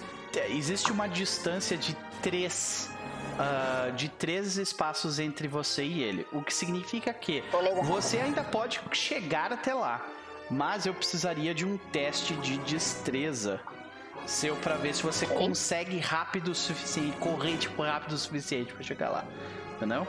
existe 0.49 0.91
uma 0.91 1.07
distância 1.07 1.75
de 1.77 1.95
três. 2.21 2.89
ah, 3.39 3.91
de 3.95 4.09
três 4.09 4.57
espaços 4.57 5.19
entre 5.19 5.47
você 5.47 5.83
e 5.83 6.01
ele. 6.03 6.25
O 6.31 6.41
que 6.41 6.53
significa 6.53 7.13
que 7.13 7.43
você 7.83 8.17
ainda 8.19 8.43
pode 8.43 8.79
chegar 8.91 9.51
até 9.51 9.73
lá. 9.73 10.05
Mas 10.49 10.85
eu 10.85 10.93
precisaria 10.93 11.53
de 11.53 11.65
um 11.65 11.77
teste 11.91 12.33
de 12.35 12.57
destreza 12.59 13.59
seu 14.25 14.55
pra 14.57 14.75
ver 14.75 14.93
se 14.95 15.03
você 15.03 15.25
consegue 15.25 15.99
rápido 15.99 16.49
o 16.49 16.55
suficiente, 16.55 17.15
correr 17.17 17.57
tipo 17.57 17.81
rápido 17.83 18.13
o 18.13 18.17
suficiente 18.17 18.73
pra 18.73 18.83
chegar 18.83 19.09
lá. 19.09 19.25
Entendeu? 19.75 20.07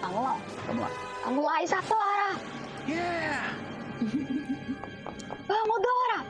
Vamos 0.00 0.22
lá. 0.22 0.38
Vamos 0.66 0.82
lá. 0.82 0.90
Vamos 1.24 1.44
lá, 1.44 1.62
Isadora! 1.62 2.36
Yeah! 2.88 3.54
Vamos, 5.50 5.82
Dora! 5.82 6.26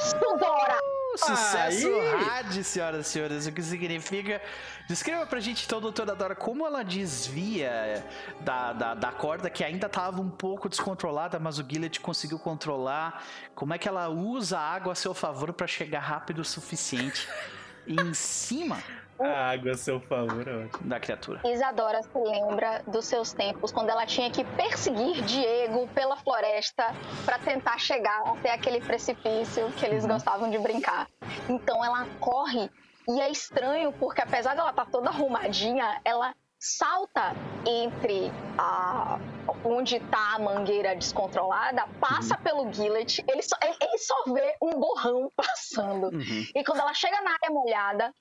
Isso, 0.00 0.16
Dora! 0.38 0.80
Sucesso 1.14 1.88
Aí. 1.88 2.24
hard, 2.24 2.62
senhoras 2.62 3.06
e 3.06 3.10
senhores. 3.10 3.46
O 3.46 3.52
que 3.52 3.60
significa. 3.60 4.40
Descreva 4.88 5.26
pra 5.26 5.38
gente, 5.38 5.66
então, 5.66 5.78
doutora 5.78 6.14
Dora, 6.14 6.34
como 6.34 6.66
ela 6.66 6.82
desvia 6.82 8.02
da, 8.40 8.72
da, 8.72 8.94
da 8.94 9.12
corda 9.12 9.50
que 9.50 9.62
ainda 9.62 9.90
tava 9.90 10.22
um 10.22 10.30
pouco 10.30 10.70
descontrolada, 10.70 11.38
mas 11.38 11.58
o 11.58 11.66
Gillet 11.68 12.00
conseguiu 12.00 12.38
controlar. 12.38 13.22
Como 13.54 13.74
é 13.74 13.78
que 13.78 13.86
ela 13.86 14.08
usa 14.08 14.58
a 14.58 14.72
água 14.72 14.92
a 14.92 14.96
seu 14.96 15.12
favor 15.12 15.52
pra 15.52 15.66
chegar 15.66 16.00
rápido 16.00 16.38
o 16.38 16.44
suficiente 16.46 17.28
em 17.86 18.14
cima 18.14 18.82
A 19.24 19.50
água 19.50 19.72
a 19.72 19.74
seu 19.76 20.00
favor, 20.00 20.46
é 20.48 20.64
ótimo. 20.64 20.88
da 20.88 20.98
criatura. 21.00 21.40
Isadora 21.44 22.02
se 22.02 22.18
lembra 22.18 22.82
dos 22.86 23.04
seus 23.06 23.32
tempos 23.32 23.70
quando 23.72 23.90
ela 23.90 24.04
tinha 24.06 24.30
que 24.30 24.44
perseguir 24.44 25.22
Diego 25.22 25.86
pela 25.88 26.16
floresta 26.16 26.84
pra 27.24 27.38
tentar 27.38 27.78
chegar 27.78 28.22
até 28.28 28.52
aquele 28.52 28.80
precipício 28.80 29.70
que 29.72 29.84
eles 29.86 30.04
gostavam 30.06 30.50
de 30.50 30.58
brincar. 30.58 31.08
Então 31.48 31.84
ela 31.84 32.06
corre 32.20 32.70
e 33.08 33.20
é 33.20 33.30
estranho 33.30 33.92
porque 33.92 34.20
apesar 34.22 34.54
dela 34.54 34.70
estar 34.70 34.86
toda 34.86 35.08
arrumadinha, 35.10 36.00
ela 36.04 36.34
salta 36.58 37.32
entre 37.66 38.30
a 38.56 39.18
onde 39.64 39.98
tá 39.98 40.34
a 40.36 40.38
mangueira 40.38 40.94
descontrolada, 40.94 41.84
passa 42.00 42.36
pelo 42.38 42.72
Gillet, 42.72 43.24
ele 43.28 43.42
só, 43.42 43.56
ele- 43.62 43.76
ele 43.80 43.98
só 43.98 44.14
vê 44.28 44.56
um 44.62 44.70
borrão 44.78 45.28
passando. 45.36 46.06
Uhum. 46.14 46.46
E 46.54 46.62
quando 46.64 46.78
ela 46.80 46.94
chega 46.94 47.20
na 47.22 47.32
área 47.32 47.50
molhada, 47.50 48.14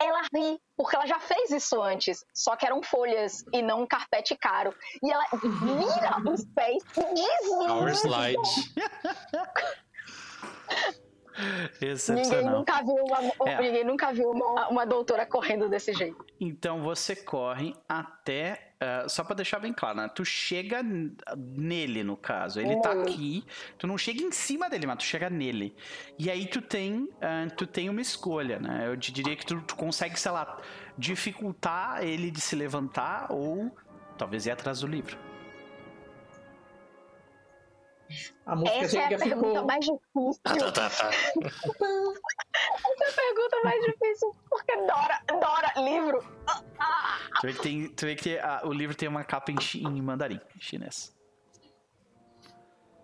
ela 0.00 0.22
ri, 0.34 0.58
porque 0.76 0.96
ela 0.96 1.06
já 1.06 1.20
fez 1.20 1.50
isso 1.50 1.80
antes, 1.82 2.24
só 2.34 2.56
que 2.56 2.64
eram 2.64 2.82
folhas 2.82 3.44
e 3.52 3.60
não 3.62 3.82
um 3.82 3.86
carpete 3.86 4.34
caro. 4.36 4.74
E 5.02 5.10
ela 5.12 5.24
vira 5.32 6.30
os 6.32 6.44
pés 6.46 6.82
e 6.96 7.66
Power 7.66 7.84
desvia. 7.92 8.10
Slide. 8.10 8.38
Ninguém 11.80 11.92
Excepcional. 11.92 12.58
nunca 12.58 12.82
viu, 12.82 12.96
uma, 12.96 13.50
É. 13.50 13.62
ninguém 13.62 13.84
nunca 13.84 14.12
viu 14.12 14.30
uma, 14.30 14.68
uma 14.68 14.84
doutora 14.86 15.24
correndo 15.24 15.68
desse 15.68 15.92
jeito. 15.94 16.22
Então 16.38 16.82
você 16.82 17.16
corre 17.16 17.74
até. 17.88 18.69
Ah, 18.80 19.06
só 19.08 19.22
pra 19.22 19.34
deixar 19.36 19.58
bem 19.58 19.74
claro, 19.74 19.98
né? 19.98 20.08
Tu 20.08 20.24
chega 20.24 20.82
nele, 21.36 22.02
no 22.02 22.16
caso. 22.16 22.60
Ele 22.60 22.80
tá 22.80 22.94
Nele. 22.94 23.10
aqui. 23.10 23.44
Tu 23.76 23.86
não 23.86 23.98
chega 23.98 24.22
em 24.22 24.32
cima 24.32 24.70
dele, 24.70 24.86
mas 24.86 24.96
tu 24.98 25.04
chega 25.04 25.28
nele. 25.28 25.74
E 26.18 26.30
aí 26.30 26.46
tu 26.46 26.62
tem, 26.62 27.08
ah, 27.20 27.46
tu 27.54 27.66
tem 27.66 27.90
uma 27.90 28.00
escolha, 28.00 28.58
né? 28.58 28.86
Eu 28.86 28.96
te 28.96 29.12
diria 29.12 29.36
que 29.36 29.44
tu, 29.44 29.60
tu 29.60 29.76
consegue, 29.76 30.18
sei 30.18 30.32
lá, 30.32 30.56
dificultar 30.96 32.02
ele 32.02 32.30
de 32.30 32.40
se 32.40 32.56
levantar 32.56 33.26
ou 33.30 33.70
talvez 34.16 34.46
ir 34.46 34.50
atrás 34.50 34.80
do 34.80 34.86
livro. 34.86 35.18
A 38.46 38.56
música 38.56 38.78
Essa 38.78 38.98
é 38.98 39.04
a 39.04 39.08
pergunta 39.08 39.36
ficou. 39.46 39.64
mais 39.66 39.80
difícil. 39.84 40.40
Tá, 40.42 40.72
tá, 40.72 40.90
tá. 40.90 41.10
Essa 41.10 41.84
é 41.84 43.08
a 43.08 43.14
pergunta 43.14 43.56
mais 43.64 43.84
difícil, 43.84 44.36
porque 44.48 44.76
Dora, 44.76 45.20
Dora, 45.28 45.72
livro. 45.76 46.24
Tu 47.40 47.46
vê 47.46 47.52
que, 47.52 47.62
tem, 47.62 47.88
tu 47.88 48.06
vê 48.06 48.14
que 48.16 48.22
tem- 48.24 48.38
ah, 48.38 48.62
o 48.64 48.72
livro 48.72 48.94
tem 48.96 49.08
uma 49.08 49.24
capa 49.24 49.50
em, 49.52 49.56
em 49.76 50.02
mandarim, 50.02 50.40
chinês. 50.58 51.14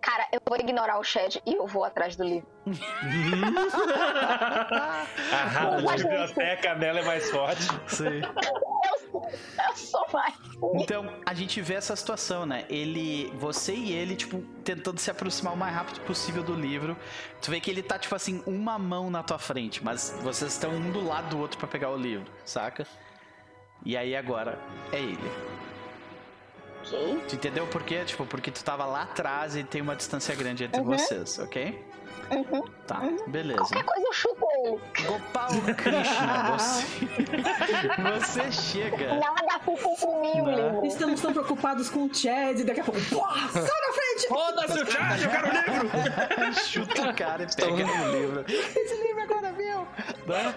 Cara, 0.07 0.25
eu 0.31 0.39
vou 0.47 0.57
ignorar 0.57 0.97
o 0.99 1.03
chat 1.03 1.41
e 1.45 1.53
eu 1.53 1.67
vou 1.67 1.83
atrás 1.83 2.15
do 2.15 2.23
livro. 2.23 2.47
A 5.33 5.45
rata 5.45 5.81
de 5.81 6.03
biblioteca 6.03 6.75
dela 6.75 6.99
é 7.01 7.03
mais 7.03 7.29
forte. 7.29 7.63
Sim. 7.87 8.21
Eu 9.11 9.75
sou 9.75 10.07
mais. 10.13 10.33
Então, 10.75 11.13
a 11.25 11.33
gente 11.33 11.59
vê 11.59 11.73
essa 11.73 11.93
situação, 11.93 12.45
né? 12.45 12.63
Ele, 12.69 13.29
você 13.35 13.73
e 13.73 13.91
ele, 13.91 14.15
tipo, 14.15 14.39
tentando 14.63 14.97
se 14.97 15.11
aproximar 15.11 15.53
o 15.53 15.57
mais 15.57 15.75
rápido 15.75 15.99
possível 16.05 16.41
do 16.41 16.53
livro. 16.53 16.95
Tu 17.41 17.51
vê 17.51 17.59
que 17.59 17.69
ele 17.69 17.83
tá, 17.83 17.99
tipo 17.99 18.15
assim, 18.15 18.41
uma 18.47 18.79
mão 18.79 19.09
na 19.09 19.23
tua 19.23 19.37
frente, 19.37 19.83
mas 19.83 20.17
vocês 20.23 20.53
estão 20.53 20.71
um 20.71 20.89
do 20.89 21.05
lado 21.05 21.31
do 21.31 21.37
outro 21.37 21.57
pra 21.57 21.67
pegar 21.67 21.89
o 21.89 21.97
livro, 21.97 22.31
saca? 22.45 22.87
E 23.85 23.97
aí 23.97 24.15
agora 24.15 24.57
é 24.93 24.99
ele. 24.99 25.31
Ok. 26.91 27.21
Tu 27.29 27.35
entendeu 27.35 27.67
por 27.67 27.83
quê? 27.83 28.03
Tipo, 28.05 28.25
porque 28.25 28.51
tu 28.51 28.63
tava 28.63 28.85
lá 28.85 29.03
atrás 29.03 29.55
e 29.55 29.63
tem 29.63 29.81
uma 29.81 29.95
distância 29.95 30.33
grande 30.35 30.63
entre 30.63 30.79
Uhum. 30.81 30.87
vocês, 30.87 31.37
ok? 31.39 31.85
Uhum. 32.29 32.61
Tá, 32.85 33.01
beleza. 33.27 33.59
Qualquer 33.59 33.83
coisa 33.83 34.05
eu 34.05 34.13
chuto 34.13 34.45
ele. 34.65 34.79
Gopal 35.07 35.47
Krishna, 35.77 36.51
você, 36.57 36.85
você 38.19 38.51
chega. 38.51 39.13
O 39.13 39.19
Não. 39.19 39.35
livro. 40.21 40.85
Estamos 40.85 41.21
tão 41.21 41.31
preocupados 41.31 41.89
com 41.89 42.03
o 42.05 42.13
Chad 42.13 42.59
e 42.59 42.63
daqui 42.65 42.81
a 42.81 42.83
pouco. 42.83 42.99
Pô, 43.09 43.25
sai 43.51 43.63
da 43.63 43.93
frente! 43.93 44.27
Foda-se 44.27 44.81
o 44.81 44.91
chat, 44.91 45.23
eu 45.23 45.29
quero 45.29 45.47
o 45.47 45.51
livro! 45.53 46.53
Chuta 46.67 47.09
o 47.09 47.15
cara 47.15 47.43
e 47.43 47.55
pega 47.55 47.71
o 47.71 48.11
livro. 48.11 48.45
Esse 48.47 48.95
livro 49.03 49.21
é. 49.21 49.27
Né? 50.27 50.53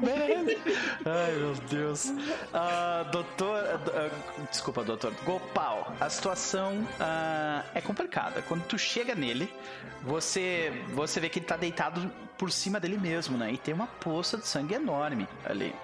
Beleza. 0.00 0.60
Ai, 1.06 1.32
meu 1.32 1.54
Deus. 1.68 2.12
Ah, 2.52 3.04
doutor. 3.12 3.62
ah, 3.94 4.10
desculpa, 4.50 4.82
doutor. 4.82 5.12
Gopal, 5.24 5.94
a 6.00 6.10
situação 6.10 6.86
ah, 7.00 7.64
é 7.74 7.80
complicada. 7.80 8.42
Quando 8.42 8.64
tu 8.64 8.76
chega 8.76 9.14
nele, 9.14 9.52
você, 10.02 10.72
você 10.92 11.20
vê 11.20 11.28
que 11.28 11.38
ele 11.38 11.46
tá 11.46 11.56
deitado 11.56 12.10
por 12.36 12.50
cima 12.50 12.80
dele 12.80 12.98
mesmo, 12.98 13.38
né? 13.38 13.52
E 13.52 13.56
tem 13.58 13.72
uma 13.72 13.86
poça 13.86 14.36
de 14.36 14.46
sangue 14.46 14.74
enorme 14.74 15.28
ali. 15.44 15.74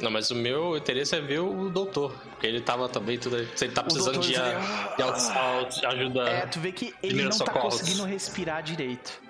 Não, 0.00 0.10
mas 0.10 0.30
o 0.30 0.34
meu 0.34 0.76
interesse 0.76 1.14
é 1.16 1.20
ver 1.20 1.40
o 1.40 1.68
doutor. 1.70 2.12
Porque 2.30 2.46
ele 2.46 2.60
tava 2.60 2.88
também 2.88 3.18
tudo. 3.18 3.36
Se 3.56 3.64
ele 3.64 3.72
tá 3.74 3.82
precisando 3.82 4.18
de, 4.20 4.28
diria, 4.28 4.58
a- 4.58 5.64
de 5.68 5.86
ajuda. 5.86 6.28
É, 6.28 6.46
tu 6.46 6.60
vê 6.60 6.70
que 6.72 6.94
ele 7.02 7.22
não 7.22 7.30
tá 7.30 7.36
socorros. 7.36 7.80
conseguindo 7.80 8.04
respirar 8.04 8.62
direito. 8.62 9.20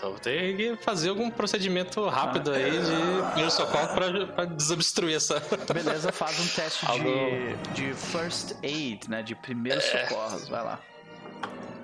Então 0.00 0.14
tem 0.14 0.56
que 0.56 0.76
fazer 0.76 1.10
algum 1.10 1.30
procedimento 1.30 2.08
rápido 2.08 2.52
aí 2.52 2.70
de 2.70 3.22
primeiro 3.26 3.50
socorro 3.50 3.88
pra, 3.88 4.26
pra 4.28 4.44
desobstruir 4.46 5.14
essa. 5.16 5.38
Beleza, 5.74 6.10
faz 6.10 6.40
um 6.40 6.48
teste 6.48 6.86
de, 6.86 7.74
de 7.74 7.94
first 7.94 8.54
aid, 8.64 9.10
né? 9.10 9.22
De 9.22 9.34
primeiros 9.34 9.84
É. 9.84 10.06
socorros. 10.08 10.48
Vai 10.48 10.64
lá. 10.64 10.80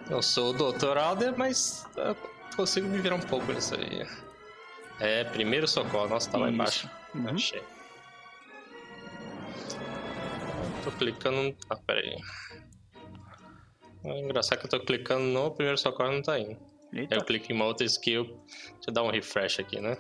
Eu 0.09 0.23
sou 0.23 0.55
o 0.55 0.73
Dr. 0.73 0.97
Alder, 0.97 1.37
mas 1.37 1.87
eu 1.95 2.17
consigo 2.57 2.89
me 2.89 2.99
virar 2.99 3.17
um 3.17 3.21
pouco 3.21 3.53
nisso 3.53 3.75
aí. 3.75 4.07
É, 4.99 5.25
primeiro 5.25 5.69
socorro. 5.69 6.09
Nossa, 6.09 6.31
tá 6.31 6.39
lá 6.39 6.47
Isso. 6.47 6.55
embaixo. 6.55 6.91
Uhum. 7.15 7.29
Achei. 7.29 7.63
Tô 10.85 10.91
clicando. 10.93 11.55
Ah, 11.69 11.77
pera 11.77 12.01
aí. 12.01 12.17
É 14.05 14.21
engraçado 14.21 14.59
que 14.61 14.65
eu 14.67 14.71
tô 14.71 14.81
clicando 14.81 15.25
no 15.25 15.51
primeiro 15.51 15.77
socorro 15.77 16.13
e 16.13 16.15
não 16.15 16.23
tá 16.23 16.39
indo. 16.39 16.57
Aí 16.97 17.03
Eita. 17.03 17.15
eu 17.17 17.25
clico 17.25 17.53
em 17.53 17.55
uma 17.55 17.67
outra 17.67 17.85
skill. 17.85 18.25
Deixa 18.25 18.89
eu 18.89 18.93
dar 18.95 19.03
um 19.03 19.11
refresh 19.11 19.61
aqui, 19.61 19.79
né? 19.81 19.97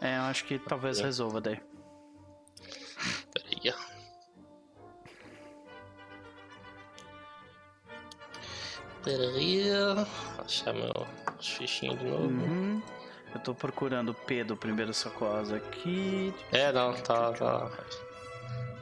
É, 0.00 0.16
eu 0.16 0.22
acho 0.22 0.44
que 0.46 0.58
talvez 0.58 0.98
É. 0.98 1.02
resolva 1.04 1.40
daí. 1.40 1.60
Pera 3.34 3.46
aí. 3.50 3.74
Pera 9.04 9.22
aí. 9.28 9.62
Achar 10.38 10.72
meu 10.72 11.06
fichinho 11.40 11.96
de 11.96 12.04
novo. 12.04 12.24
Uhum. 12.24 12.82
Eu 13.34 13.40
tô 13.40 13.54
procurando 13.54 14.10
o 14.10 14.14
P 14.14 14.42
do 14.42 14.56
primeiro 14.56 14.94
socorros 14.94 15.52
aqui. 15.52 16.32
É, 16.50 16.72
não, 16.72 16.94
tá, 16.94 17.32
tá. 17.32 17.70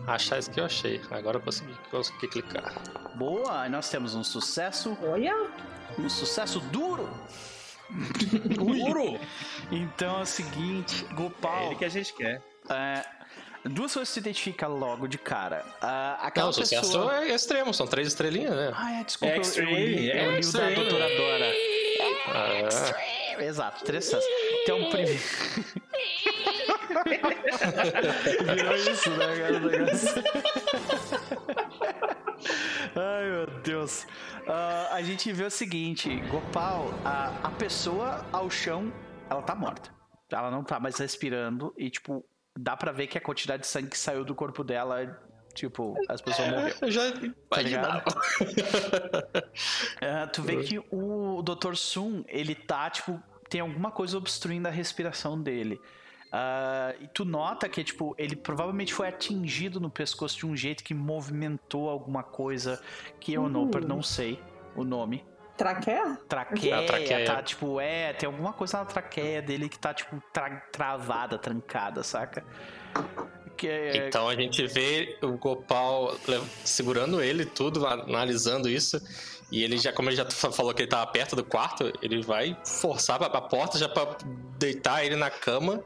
achar 0.07 0.39
isso 0.39 0.51
que 0.53 0.61
eu 0.61 0.65
achei. 0.67 1.01
Agora 1.11 1.39
eu 1.39 1.41
consegui, 1.41 1.75
consegui 1.91 2.29
clicar. 2.29 2.73
Boa, 3.17 3.69
nós 3.69 3.91
temos 3.91 4.15
um 4.15 4.23
sucesso. 4.23 4.97
Olha. 5.03 5.35
Um 5.99 6.09
sucesso 6.09 6.61
duro. 6.61 7.09
Duro! 7.91 9.19
Então 9.71 10.19
é 10.21 10.23
o 10.23 10.27
seguinte, 10.27 11.05
Gopal. 11.15 11.59
É 11.59 11.67
ele 11.67 11.75
que 11.77 11.85
a 11.85 11.89
gente 11.89 12.13
quer. 12.15 12.43
É, 12.69 13.05
duas 13.65 13.93
coisas 13.93 14.09
se 14.09 14.19
identifica 14.21 14.67
logo 14.67 15.07
de 15.07 15.19
cara. 15.19 15.65
Uh, 15.83 16.27
aquela 16.27 16.47
Não, 16.47 16.51
o 16.51 16.53
sucesso 16.53 16.83
pessoa... 16.83 17.25
é 17.25 17.35
extremo, 17.35 17.73
são 17.75 17.87
três 17.87 18.09
estrelinhas, 18.09 18.55
né? 18.55 18.73
Ah, 18.75 19.01
é, 19.01 19.05
desculpa, 19.05 19.35
É 19.35 19.39
eu, 19.39 19.43
eu 19.43 19.43
li, 19.43 19.49
extreme, 19.49 20.09
eu 20.09 20.15
li 20.15 20.29
o 20.29 20.31
da 20.33 20.39
extreme. 20.39 20.75
doutora 20.75 21.17
Dora. 21.17 21.53
Ah, 22.35 22.69
Extreme. 22.69 23.45
Exato, 23.45 23.85
três. 23.85 24.13
Então, 24.63 24.89
primeiro... 24.91 25.21
Virou 28.55 28.75
isso, 28.77 29.11
né, 29.11 29.39
cara? 29.39 29.57
o 29.57 29.61
negócio. 29.61 30.23
Ai, 32.95 33.31
meu 33.31 33.47
Deus. 33.63 34.07
Ah, 34.47 34.89
a 34.93 35.03
gente 35.03 35.33
vê 35.33 35.45
o 35.45 35.51
seguinte, 35.51 36.15
Gopal, 36.31 36.87
a, 37.05 37.29
a 37.45 37.51
pessoa 37.51 38.25
ao 38.33 38.49
chão, 38.51 38.93
ela 39.29 39.43
tá 39.43 39.55
morta. 39.55 39.91
Ela 40.31 40.51
não 40.51 40.65
tá 40.65 40.79
mais 40.81 40.97
respirando 40.99 41.73
e, 41.77 41.89
tipo, 41.91 42.25
dá 42.59 42.77
pra 42.77 42.93
ver 42.93 43.07
que 43.07 43.17
a 43.19 43.21
quantidade 43.21 43.63
de 43.63 43.69
sangue 43.69 43.89
que 43.91 43.99
saiu 43.99 44.25
do 44.25 44.35
corpo 44.35 44.65
dela, 44.65 45.21
tipo, 45.55 45.95
as 46.09 46.21
pessoas 46.21 46.49
morreram. 46.51 46.77
eu 46.83 46.91
já 46.91 47.13
Tá 47.13 47.61
imaginava. 47.61 48.05
Ah, 50.01 50.27
tu 50.27 50.43
vê 50.43 50.63
que 50.63 50.79
o 50.91 51.43
Dr. 51.43 51.75
Sun, 51.75 52.25
ele 52.29 52.55
tá, 52.55 52.91
tipo, 52.91 53.23
tem 53.49 53.61
alguma 53.61 53.91
coisa 53.91 54.19
obstruindo 54.19 54.67
a 54.69 54.71
respiração 54.71 55.41
dele. 55.41 55.81
Ah, 56.39 56.95
e 57.01 57.07
tu 57.09 57.25
nota 57.25 57.67
que, 57.67 57.83
tipo, 57.83 58.15
ele 58.19 58.37
provavelmente 58.37 58.93
foi 58.93 59.09
atingido 59.09 59.81
no 59.81 59.89
pescoço 59.89 60.37
de 60.37 60.45
um 60.45 60.55
jeito 60.55 60.85
que 60.85 60.93
movimentou 60.93 61.89
alguma 61.89 62.23
coisa 62.23 62.79
que 63.19 63.33
eu, 63.33 63.49
Noper, 63.49 63.87
não 63.87 64.03
sei 64.03 64.39
o 64.75 64.85
nome. 64.85 65.25
Traqueia? 65.57 66.19
Traqueia, 66.29 66.81
A 66.81 66.85
traqueia. 66.85 67.25
tá, 67.25 67.43
tipo, 67.43 67.81
é, 67.81 68.13
tem 68.13 68.27
alguma 68.27 68.53
coisa 68.53 68.77
na 68.77 68.85
traqueia 68.85 69.41
dele 69.41 69.71
que 69.71 69.79
tá, 69.79 69.95
tipo, 69.95 70.23
tra- 70.31 70.61
travada, 70.71 71.39
trancada, 71.39 72.03
saca? 72.03 72.45
Que 73.57 73.67
é- 73.67 74.07
Então 74.09 74.29
a 74.29 74.35
gente 74.35 74.67
vê 74.67 75.19
o 75.23 75.39
Gopal 75.39 76.15
segurando 76.63 77.23
ele 77.23 77.47
tudo, 77.47 77.87
a- 77.87 77.95
analisando 77.95 78.69
isso. 78.69 79.01
E 79.51 79.63
ele 79.63 79.79
já, 79.79 79.93
como 79.93 80.11
ele 80.11 80.17
já 80.17 80.29
fa- 80.31 80.51
falou 80.53 80.75
que 80.75 80.83
ele 80.83 80.91
tava 80.91 81.07
perto 81.11 81.35
do 81.37 81.45
quarto, 81.45 81.91
ele 82.03 82.21
vai 82.21 82.55
forçar 82.67 83.17
pra 83.19 83.31
porta 83.41 83.79
já 83.79 83.89
pra 83.89 84.17
deitar 84.59 85.05
ele 85.07 85.15
na 85.17 85.31
cama 85.31 85.83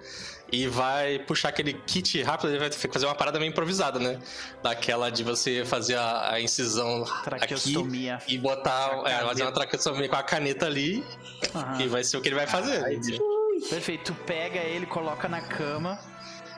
e 0.52 0.66
vai 0.66 1.18
puxar 1.20 1.51
aquele 1.51 1.74
kit 1.74 2.22
rápido. 2.22 2.51
Ele 2.51 2.59
vai 2.59 2.70
fazer 2.70 3.06
uma 3.06 3.14
parada 3.14 3.39
meio 3.39 3.51
improvisada, 3.51 3.98
né? 3.98 4.18
Daquela 4.62 5.10
de 5.10 5.22
você 5.22 5.64
fazer 5.64 5.97
a, 5.97 6.32
a 6.32 6.40
incisão 6.40 7.02
aqui 7.05 7.24
Traqueostomia. 7.24 8.18
e 8.27 8.39
botar, 8.39 9.02
é, 9.06 9.18
fazer 9.20 9.43
uma 9.43 9.52
traqueostomia 9.52 10.09
com 10.09 10.16
a 10.16 10.22
caneta 10.22 10.66
ali. 10.66 11.05
Aham. 11.55 11.81
E 11.81 11.89
vai 11.89 12.05
ser 12.05 12.16
o 12.16 12.20
que 12.20 12.28
ele 12.28 12.36
vai 12.36 12.47
fazer. 12.47 12.82
Perfeito, 13.68 14.12
tu 14.12 14.14
pega 14.24 14.59
ele, 14.59 14.86
coloca 14.86 15.28
na 15.28 15.40
cama. 15.40 15.98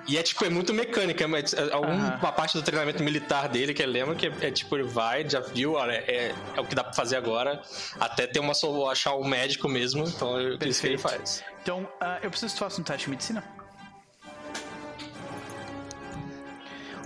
E 0.08 0.18
é 0.18 0.22
tipo, 0.22 0.44
é 0.44 0.50
muito 0.50 0.74
mecânica, 0.74 1.28
mas 1.28 1.54
é, 1.54 1.72
alguma 1.72 2.14
Aham. 2.14 2.32
parte 2.32 2.54
do 2.54 2.62
treinamento 2.62 3.02
militar 3.04 3.48
dele 3.48 3.72
que 3.72 3.82
ele 3.82 3.92
lembra 3.92 4.16
que 4.16 4.26
é, 4.26 4.32
é 4.40 4.50
tipo, 4.50 4.76
ele 4.76 4.82
vai, 4.82 5.28
já 5.28 5.38
viu, 5.38 5.74
olha, 5.74 5.92
é, 5.92 6.34
é 6.56 6.60
o 6.60 6.64
que 6.64 6.74
dá 6.74 6.82
pra 6.82 6.92
fazer 6.92 7.16
agora, 7.16 7.62
até 8.00 8.26
ter 8.26 8.40
uma 8.40 8.52
achar 8.90 9.14
o 9.14 9.24
médico 9.24 9.68
mesmo, 9.68 10.04
então 10.04 10.38
é 10.38 10.66
isso 10.66 10.80
que 10.80 10.88
ele 10.88 10.98
faz. 10.98 11.44
Então, 11.62 11.88
ah, 12.00 12.18
eu 12.20 12.30
preciso 12.30 12.52
que 12.52 12.58
tu 12.58 12.64
faça 12.64 12.80
um 12.80 12.84
teste 12.84 13.04
de 13.04 13.10
medicina. 13.10 13.61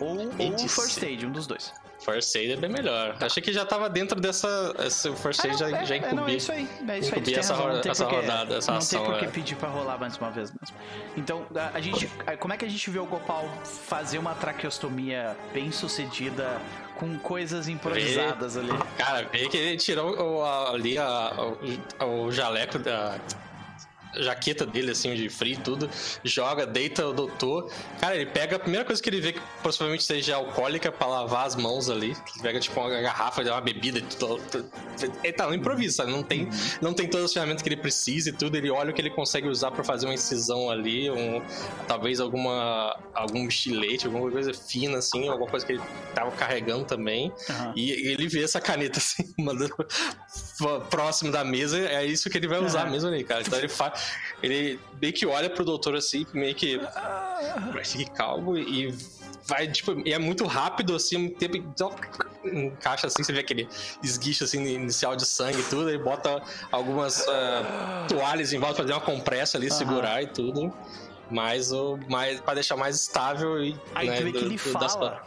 Ou, 0.00 0.16
ou 0.38 0.68
first 0.68 1.02
aid, 1.02 1.26
um 1.26 1.30
dos 1.32 1.46
dois. 1.46 1.72
First 2.04 2.36
aid 2.36 2.52
é 2.52 2.56
bem 2.56 2.70
melhor. 2.70 3.16
Achei 3.20 3.42
que 3.42 3.52
já 3.52 3.64
tava 3.64 3.88
dentro 3.88 4.20
dessa. 4.20 4.74
Esse 4.84 5.10
first 5.16 5.44
aid 5.44 5.58
já, 5.58 5.82
já 5.84 5.96
é, 5.96 6.12
não, 6.12 6.28
é 6.28 6.34
isso 6.34 6.52
aí. 6.52 6.68
É 6.86 6.98
isso 6.98 7.14
aí. 7.14 7.20
tem 7.22 7.34
essa 7.36 7.54
razão, 7.54 7.68
ro- 7.68 7.72
não 7.74 7.80
tem 7.80 7.90
essa 7.90 8.04
porquê- 8.04 8.20
rodada, 8.20 8.56
essa 8.56 8.70
Não 8.70 8.78
ação, 8.78 9.02
tem 9.02 9.10
por 9.10 9.18
que 9.18 9.24
é. 9.24 9.28
pedir 9.28 9.56
pra 9.56 9.68
rolar 9.70 9.98
mais 9.98 10.16
uma 10.18 10.30
vez 10.30 10.52
mesmo. 10.60 10.76
Então, 11.16 11.46
a, 11.56 11.76
a 11.76 11.80
gente. 11.80 12.08
a- 12.26 12.36
Como 12.36 12.52
é 12.52 12.56
que 12.56 12.64
a 12.64 12.68
gente 12.68 12.90
vê 12.90 12.98
o 12.98 13.06
Gopal 13.06 13.48
fazer 13.64 14.18
uma 14.18 14.34
traqueostomia 14.34 15.36
bem 15.54 15.72
sucedida 15.72 16.60
com 16.96 17.18
coisas 17.18 17.66
improvisadas 17.66 18.56
ali? 18.58 18.68
Cara, 18.98 19.26
vê 19.32 19.48
que 19.48 19.56
ele 19.56 19.76
tirou 19.78 20.14
o- 20.14 20.44
ali 20.44 20.98
a- 20.98 21.32
o, 22.04 22.26
o 22.26 22.30
jaleco 22.30 22.78
da 22.78 23.18
jaqueta 24.22 24.66
dele, 24.66 24.90
assim, 24.90 25.14
de 25.14 25.28
frio 25.28 25.54
e 25.54 25.56
tudo, 25.56 25.90
joga, 26.24 26.66
deita 26.66 27.06
o 27.06 27.12
doutor. 27.12 27.70
Cara, 28.00 28.16
ele 28.16 28.26
pega 28.26 28.56
a 28.56 28.58
primeira 28.58 28.84
coisa 28.84 29.02
que 29.02 29.08
ele 29.08 29.20
vê 29.20 29.32
que 29.32 29.40
possivelmente 29.62 30.04
seja 30.04 30.36
alcoólica 30.36 30.90
pra 30.90 31.06
lavar 31.06 31.46
as 31.46 31.56
mãos 31.56 31.88
ali. 31.88 32.10
Ele 32.10 32.42
pega, 32.42 32.60
tipo, 32.60 32.78
uma 32.80 32.88
garrafa, 33.00 33.42
uma 33.42 33.60
bebida. 33.60 34.00
Tudo, 34.18 34.40
tudo. 34.50 34.70
Ele 35.22 35.32
tá 35.32 35.46
no 35.46 35.54
improviso, 35.54 35.96
sabe? 35.96 36.10
Não 36.10 36.22
tem, 36.22 36.48
não 36.80 36.94
tem 36.94 37.08
todas 37.08 37.26
as 37.26 37.32
ferramentas 37.32 37.62
que 37.62 37.68
ele 37.68 37.76
precisa 37.76 38.30
e 38.30 38.32
tudo. 38.32 38.56
Ele 38.56 38.70
olha 38.70 38.90
o 38.90 38.94
que 38.94 39.00
ele 39.00 39.10
consegue 39.10 39.48
usar 39.48 39.70
pra 39.70 39.84
fazer 39.84 40.06
uma 40.06 40.14
incisão 40.14 40.70
ali, 40.70 41.10
um, 41.10 41.42
talvez 41.86 42.20
alguma 42.20 42.96
algum 43.14 43.46
estilete, 43.48 44.06
alguma 44.06 44.30
coisa 44.30 44.52
fina, 44.52 44.98
assim, 44.98 45.28
alguma 45.28 45.50
coisa 45.50 45.64
que 45.64 45.72
ele 45.72 45.82
tava 46.14 46.30
carregando 46.32 46.84
também. 46.84 47.32
Aham. 47.48 47.72
E 47.76 47.90
ele 47.90 48.28
vê 48.28 48.42
essa 48.42 48.60
caneta 48.60 48.98
assim, 48.98 49.32
mandando 49.38 49.74
próximo 50.90 51.30
da 51.30 51.44
mesa, 51.44 51.78
é 51.78 52.04
isso 52.04 52.30
que 52.30 52.38
ele 52.38 52.48
vai 52.48 52.58
usar 52.58 52.82
Aham. 52.82 52.90
mesmo 52.90 53.08
ali, 53.08 53.24
cara. 53.24 53.42
Então 53.42 53.58
ele 53.58 53.68
faz. 53.68 53.92
Ele 54.42 54.78
meio 55.00 55.12
que 55.12 55.26
olha 55.26 55.50
pro 55.50 55.64
doutor 55.64 55.94
assim, 55.96 56.26
meio 56.32 56.54
que. 56.54 56.80
Vai 57.72 57.84
seguir 57.84 58.06
calmo 58.10 58.56
e 58.56 58.94
vai, 59.46 59.70
tipo, 59.70 60.00
e 60.06 60.12
é 60.12 60.18
muito 60.18 60.44
rápido 60.46 60.94
assim, 60.94 61.16
um 61.16 61.30
tempo. 61.30 61.56
Então, 61.56 61.94
encaixa 62.44 63.06
assim, 63.06 63.22
você 63.22 63.32
vê 63.32 63.40
aquele 63.40 63.68
esguicho 64.02 64.44
assim 64.44 64.64
inicial 64.66 65.14
de 65.16 65.24
sangue 65.26 65.60
e 65.60 65.64
tudo, 65.64 65.88
ele 65.88 65.98
bota 65.98 66.42
algumas 66.70 67.26
ah, 67.28 68.06
toalhas 68.08 68.52
em 68.52 68.58
volta 68.58 68.76
pra 68.76 68.84
fazer 68.84 68.92
uma 68.94 69.00
compressa 69.00 69.56
ali, 69.58 69.68
Aham. 69.68 69.76
segurar 69.76 70.22
e 70.22 70.26
tudo. 70.28 70.72
Mas 71.28 71.72
o 71.72 71.98
mais 72.08 72.40
para 72.40 72.54
deixar 72.54 72.76
mais 72.76 72.94
estável 72.96 73.62
e 73.62 73.76
Aí 73.94 74.08
né, 74.08 74.16
tu 74.18 74.24
vê 74.24 74.32
que 74.32 74.38
ele 74.38 74.56
do- 74.56 74.72
fala. 74.72 75.20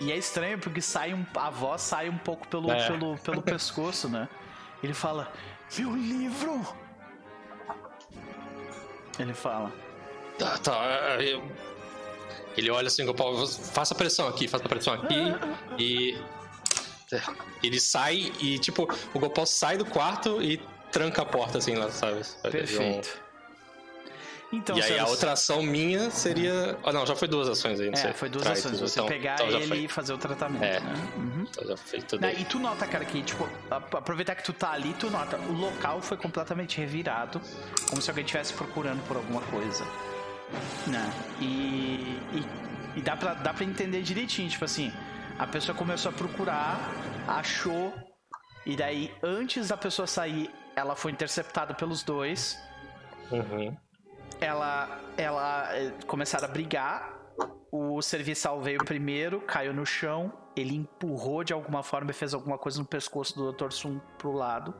E 0.00 0.10
é 0.10 0.16
estranho 0.16 0.58
porque 0.58 0.80
sai 0.80 1.14
um, 1.14 1.24
a 1.36 1.50
voz 1.50 1.80
sai 1.82 2.08
um 2.08 2.18
pouco 2.18 2.46
pelo, 2.48 2.70
É. 2.70 2.88
pelo, 2.88 3.16
pelo 3.18 3.40
pescoço, 3.42 4.08
né? 4.08 4.28
Ele 4.82 4.92
fala: 4.94 5.32
Meu 5.78 5.94
livro! 5.94 6.66
Ele 9.18 9.32
fala. 9.34 9.72
Tá, 10.38 10.58
tá. 10.58 10.84
é, 11.20 11.34
eu- 11.34 11.42
Ele 12.56 12.70
olha 12.70 12.86
assim, 12.88 13.04
Gopal, 13.04 13.46
faça 13.46 13.94
pressão 13.94 14.26
aqui, 14.28 14.48
faça 14.48 14.68
pressão 14.68 14.94
aqui. 14.94 15.14
E. 15.78 16.16
Ele 17.62 17.78
sai 17.78 18.32
e, 18.40 18.58
tipo, 18.58 18.88
o 19.14 19.18
Gopal 19.20 19.46
sai 19.46 19.76
do 19.76 19.84
quarto 19.84 20.42
e 20.42 20.56
tranca 20.90 21.22
a 21.22 21.24
porta, 21.24 21.58
assim, 21.58 21.76
lá, 21.76 21.88
sabe? 21.90 22.22
Perfeito. 22.50 23.16
Então, 24.56 24.78
e 24.78 24.82
aí 24.82 24.98
a 24.98 25.06
outra 25.06 25.32
ação 25.32 25.62
minha 25.62 26.10
seria. 26.10 26.78
Ah, 26.84 26.92
não, 26.92 27.04
já 27.06 27.14
foi 27.16 27.26
duas 27.28 27.48
ações 27.48 27.80
aí, 27.80 27.86
não 27.86 27.94
É, 27.94 28.02
sei. 28.02 28.12
foi 28.12 28.28
duas 28.28 28.44
Trai 28.44 28.56
ações. 28.58 28.72
tudo. 28.78 28.88
Você 28.88 29.00
Então- 29.00 29.06
pegar 29.08 29.34
então 29.34 29.48
ele 29.48 29.66
foi. 29.66 29.78
e 29.78 29.88
fazer 29.88 30.12
o 30.12 30.18
tratamento, 30.18 30.62
É. 30.64 30.80
né? 30.80 30.94
Uhum. 31.16 31.46
Então 31.50 31.66
já 31.66 31.76
fez 31.76 32.04
tudo. 32.04 32.20
Não, 32.20 32.30
e 32.30 32.44
tu 32.44 32.58
nota, 32.58 32.86
cara, 32.86 33.04
que, 33.04 33.22
tipo, 33.22 33.48
aproveitar 33.70 34.34
que 34.34 34.42
tu 34.44 34.52
tá 34.52 34.70
ali, 34.72 34.94
tu 34.94 35.10
nota, 35.10 35.36
o 35.38 35.52
local 35.52 36.00
foi 36.00 36.16
completamente 36.16 36.78
revirado, 36.78 37.40
como 37.88 38.00
se 38.00 38.10
alguém 38.10 38.24
estivesse 38.24 38.52
procurando 38.52 39.02
por 39.06 39.16
alguma 39.16 39.40
coisa. 39.42 39.84
Né? 40.86 41.10
E, 41.40 42.18
e, 42.32 42.46
e 42.96 43.00
dá, 43.02 43.16
pra, 43.16 43.34
dá 43.34 43.52
pra 43.52 43.64
entender 43.64 44.02
direitinho, 44.02 44.48
tipo 44.48 44.64
assim, 44.64 44.92
a 45.38 45.46
pessoa 45.46 45.76
começou 45.76 46.10
a 46.10 46.12
procurar, 46.14 46.78
achou, 47.26 47.92
e 48.64 48.76
daí, 48.76 49.12
antes 49.22 49.68
da 49.68 49.76
pessoa 49.76 50.06
sair, 50.06 50.50
ela 50.76 50.94
foi 50.94 51.12
interceptada 51.12 51.74
pelos 51.74 52.02
dois, 52.02 52.58
Uhum. 53.30 53.74
Ela, 54.40 55.00
ela 55.16 55.76
eh, 55.76 55.92
começaram 56.06 56.46
a 56.46 56.50
brigar. 56.50 57.14
O 57.70 58.00
serviçal 58.00 58.60
veio 58.60 58.78
primeiro, 58.84 59.40
caiu 59.40 59.72
no 59.72 59.84
chão. 59.84 60.32
Ele 60.56 60.74
empurrou 60.76 61.42
de 61.42 61.52
alguma 61.52 61.82
forma 61.82 62.10
e 62.10 62.14
fez 62.14 62.32
alguma 62.32 62.56
coisa 62.56 62.78
no 62.78 62.84
pescoço 62.84 63.34
do 63.36 63.52
Dr. 63.52 63.70
Sun 63.70 63.98
pro 64.18 64.32
lado. 64.32 64.74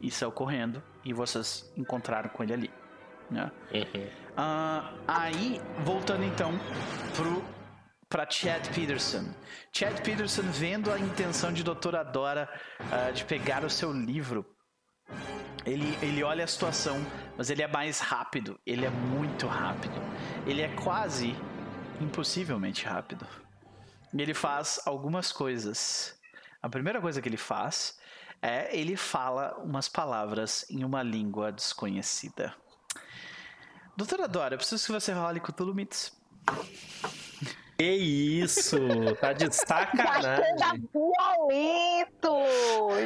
E 0.00 0.10
saiu 0.10 0.32
correndo. 0.32 0.82
E 1.04 1.12
vocês 1.12 1.72
encontraram 1.76 2.28
com 2.30 2.42
ele 2.42 2.52
ali. 2.52 2.70
Né? 3.30 3.50
Uhum. 3.72 4.10
Ah, 4.36 4.92
aí, 5.06 5.60
voltando 5.84 6.24
então 6.24 6.52
pro, 7.14 7.44
pra 8.08 8.28
Chad 8.28 8.66
Peterson. 8.74 9.32
Chad 9.72 10.00
Peterson, 10.00 10.42
vendo 10.42 10.90
a 10.90 10.98
intenção 10.98 11.52
de 11.52 11.62
Doutora 11.62 12.02
Dora 12.02 12.48
ah, 12.90 13.12
de 13.12 13.24
pegar 13.24 13.64
o 13.64 13.70
seu 13.70 13.92
livro, 13.92 14.44
ele, 15.64 15.98
ele 16.02 16.22
olha 16.22 16.44
a 16.44 16.46
situação, 16.46 17.04
mas 17.36 17.50
ele 17.50 17.62
é 17.62 17.68
mais 17.68 18.00
rápido. 18.00 18.58
Ele 18.66 18.86
é 18.86 18.90
muito 18.90 19.46
rápido. 19.46 19.94
Ele 20.46 20.62
é 20.62 20.68
quase 20.76 21.34
impossivelmente 22.00 22.86
rápido. 22.86 23.26
E 24.12 24.20
ele 24.20 24.34
faz 24.34 24.80
algumas 24.86 25.30
coisas. 25.30 26.18
A 26.62 26.68
primeira 26.68 27.00
coisa 27.00 27.20
que 27.20 27.28
ele 27.28 27.36
faz 27.36 27.98
é 28.42 28.74
ele 28.76 28.96
fala 28.96 29.56
umas 29.58 29.88
palavras 29.88 30.64
em 30.70 30.84
uma 30.84 31.02
língua 31.02 31.52
desconhecida. 31.52 32.54
Doutora 33.96 34.26
Dora, 34.26 34.54
eu 34.54 34.58
preciso 34.58 34.86
que 34.86 34.92
você 34.92 35.12
role 35.12 35.40
com 35.40 35.52
Tulumits. 35.52 36.12
Que 37.80 37.92
isso? 37.92 38.76
Tá 39.22 39.32
de 39.32 39.46
Já 39.46 39.52
sacanagem. 39.52 40.36
chega 40.36 40.72
violento! 40.92 42.34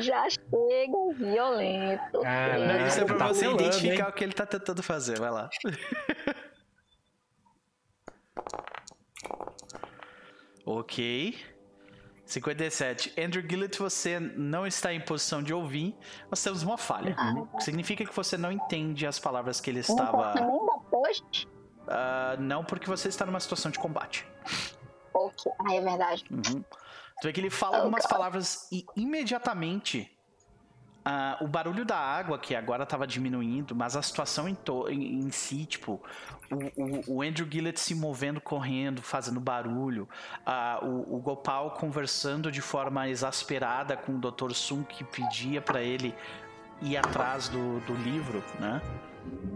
Já 0.01 0.29
chega 0.29 1.15
violento. 1.17 2.21
Caraca. 2.21 2.59
Não, 2.59 2.87
isso 2.89 3.01
é 3.01 3.05
pra 3.05 3.17
tá 3.17 3.29
você 3.29 3.47
identificar 3.47 4.07
hein? 4.07 4.11
o 4.11 4.13
que 4.13 4.25
ele 4.25 4.33
tá 4.33 4.45
tentando 4.45 4.83
fazer. 4.83 5.21
Vai 5.21 5.31
lá. 5.31 5.49
ok. 10.67 11.39
57. 12.27 13.13
Andrew 13.21 13.49
Gillett, 13.49 13.79
você 13.79 14.19
não 14.19 14.67
está 14.67 14.93
em 14.93 15.01
posição 15.01 15.41
de 15.41 15.55
ouvir. 15.55 15.97
Nós 16.29 16.43
temos 16.43 16.65
uma 16.65 16.77
falha. 16.77 17.15
O 17.53 17.59
que 17.59 17.63
significa 17.63 18.05
que 18.05 18.13
você 18.17 18.37
não 18.37 18.51
entende 18.51 19.07
as 19.07 19.21
palavras 19.21 19.61
que 19.61 19.71
ele 19.71 19.85
Não 19.89 19.95
estava. 19.95 20.31
importa 20.31 20.45
nem 20.45 20.67
da 20.67 20.79
post. 20.91 21.54
Ah, 21.89 22.37
não, 22.39 22.65
porque 22.65 22.87
você 22.87 23.09
está 23.09 23.25
numa 23.27 23.41
situação 23.41 23.71
de 23.71 23.79
combate. 23.79 24.27
Ok. 25.13 25.53
Ah, 25.61 25.75
é 25.75 25.81
verdade. 25.81 26.25
Uhum. 26.31 26.63
Tu 27.21 27.27
vê 27.29 27.33
que 27.33 27.41
ele 27.41 27.51
fala 27.51 27.79
algumas 27.79 28.07
palavras 28.07 28.69
e 28.73 28.85
imediatamente 28.97 30.11
ah, 31.05 31.37
o 31.43 31.47
barulho 31.47 31.85
da 31.85 31.97
água, 31.99 32.39
que 32.39 32.55
agora 32.57 32.83
estava 32.85 33.07
diminuindo, 33.07 33.75
mas 33.77 33.95
a 33.95 34.01
situação 34.03 34.49
em, 34.49 34.57
em- 34.91 35.21
em 35.21 35.31
si, 35.31 35.67
tipo, 35.67 36.03
o, 36.51 36.83
o- 36.83 37.17
o 37.19 37.23
Andrew 37.23 37.47
Gillett 37.51 37.79
se 37.79 37.95
movendo, 37.95 38.41
correndo, 38.41 39.03
fazendo 39.03 39.39
barulho, 39.39 40.09
ah, 40.47 40.81
o, 40.83 41.17
o 41.17 41.21
Gopal 41.21 41.73
conversando 41.73 42.51
de 42.51 42.63
forma 42.63 43.07
exasperada 43.09 43.97
com 43.99 44.13
o 44.17 44.19
Dr. 44.19 44.53
Sun, 44.55 44.83
que 44.83 45.05
pedia 45.05 45.61
para 45.61 45.83
ele 45.83 46.15
ir 46.81 46.97
atrás 46.97 47.49
do, 47.49 47.81
do 47.81 47.93
livro, 47.95 48.43
né? 48.59 48.81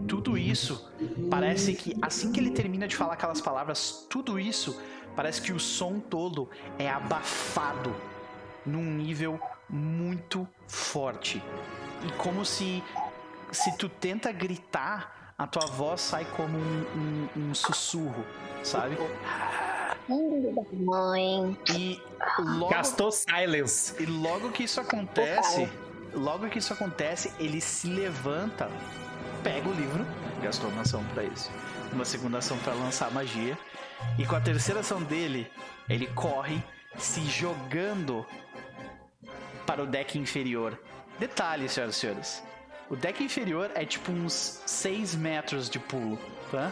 Tudo 0.07 0.37
isso 0.37 0.91
parece 1.29 1.73
que 1.73 1.95
assim 2.01 2.31
que 2.31 2.39
ele 2.39 2.51
termina 2.51 2.87
de 2.87 2.95
falar 2.95 3.13
aquelas 3.13 3.39
palavras, 3.41 4.05
tudo 4.09 4.39
isso 4.39 4.81
parece 5.15 5.41
que 5.41 5.51
o 5.53 5.59
som 5.59 5.99
todo 5.99 6.49
é 6.77 6.89
abafado 6.89 7.95
num 8.65 8.83
nível 8.83 9.39
muito 9.69 10.47
forte. 10.67 11.41
E 12.03 12.11
como 12.13 12.43
se 12.45 12.83
se 13.51 13.75
tu 13.77 13.87
tenta 13.89 14.31
gritar, 14.31 15.33
a 15.37 15.45
tua 15.47 15.65
voz 15.65 16.01
sai 16.01 16.25
como 16.35 16.57
um, 16.57 17.29
um- 17.35 17.49
um 17.49 17.53
sussurro, 17.55 18.23
sabe? 18.63 18.95
Mãe. 20.73 21.57
E 21.75 22.01
logo, 22.39 22.69
Gastou 22.73 23.11
silence. 23.11 23.93
e 24.01 24.05
logo 24.05 24.51
que 24.51 24.63
isso 24.63 24.79
acontece, 24.81 25.69
logo 26.13 26.47
que 26.49 26.59
isso 26.59 26.73
acontece, 26.73 27.31
ele 27.39 27.61
se 27.61 27.87
levanta, 27.87 28.69
pega 29.43 29.67
o 29.67 29.73
livro, 29.73 30.05
gastou 30.41 30.69
uma 30.69 30.81
ação 30.81 31.03
pra 31.13 31.23
isso, 31.23 31.51
uma 31.91 32.05
segunda 32.05 32.37
ação 32.37 32.57
pra 32.59 32.73
lançar 32.73 33.11
magia, 33.11 33.57
e 34.17 34.25
com 34.25 34.35
a 34.35 34.41
terceira 34.41 34.79
ação 34.81 35.01
dele, 35.01 35.51
ele 35.87 36.07
corre 36.07 36.63
se 36.97 37.21
jogando 37.25 38.25
para 39.65 39.83
o 39.83 39.87
deck 39.87 40.17
inferior. 40.17 40.79
Detalhe, 41.19 41.67
senhoras 41.67 41.95
e 41.95 41.99
senhores. 41.99 42.43
O 42.89 42.95
deck 42.95 43.23
inferior 43.23 43.69
é 43.75 43.85
tipo 43.85 44.11
uns 44.11 44.63
6 44.65 45.15
metros 45.15 45.69
de 45.69 45.77
pulo, 45.79 46.17
tá? 46.49 46.71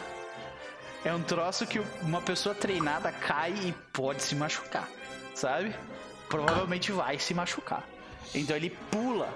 É 1.06 1.14
um 1.14 1.22
troço 1.22 1.68
que 1.68 1.80
uma 2.02 2.22
pessoa 2.22 2.56
treinada 2.56 3.12
cai 3.12 3.52
e 3.52 3.72
pode 3.94 4.24
se 4.24 4.36
machucar, 4.36 4.90
sabe? 5.36 5.76
Provavelmente 6.28 6.92
vai 6.92 7.20
se 7.20 7.34
machucar. 7.34 7.84
Então 8.34 8.56
ele 8.56 8.72
pula 8.92 9.32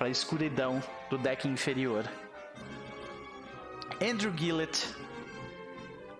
para 0.00 0.06
a 0.06 0.10
escuridão 0.10 0.82
do 1.10 1.18
deck 1.18 1.46
inferior. 1.46 2.06
Andrew 4.00 4.32
Gillett, 4.34 4.88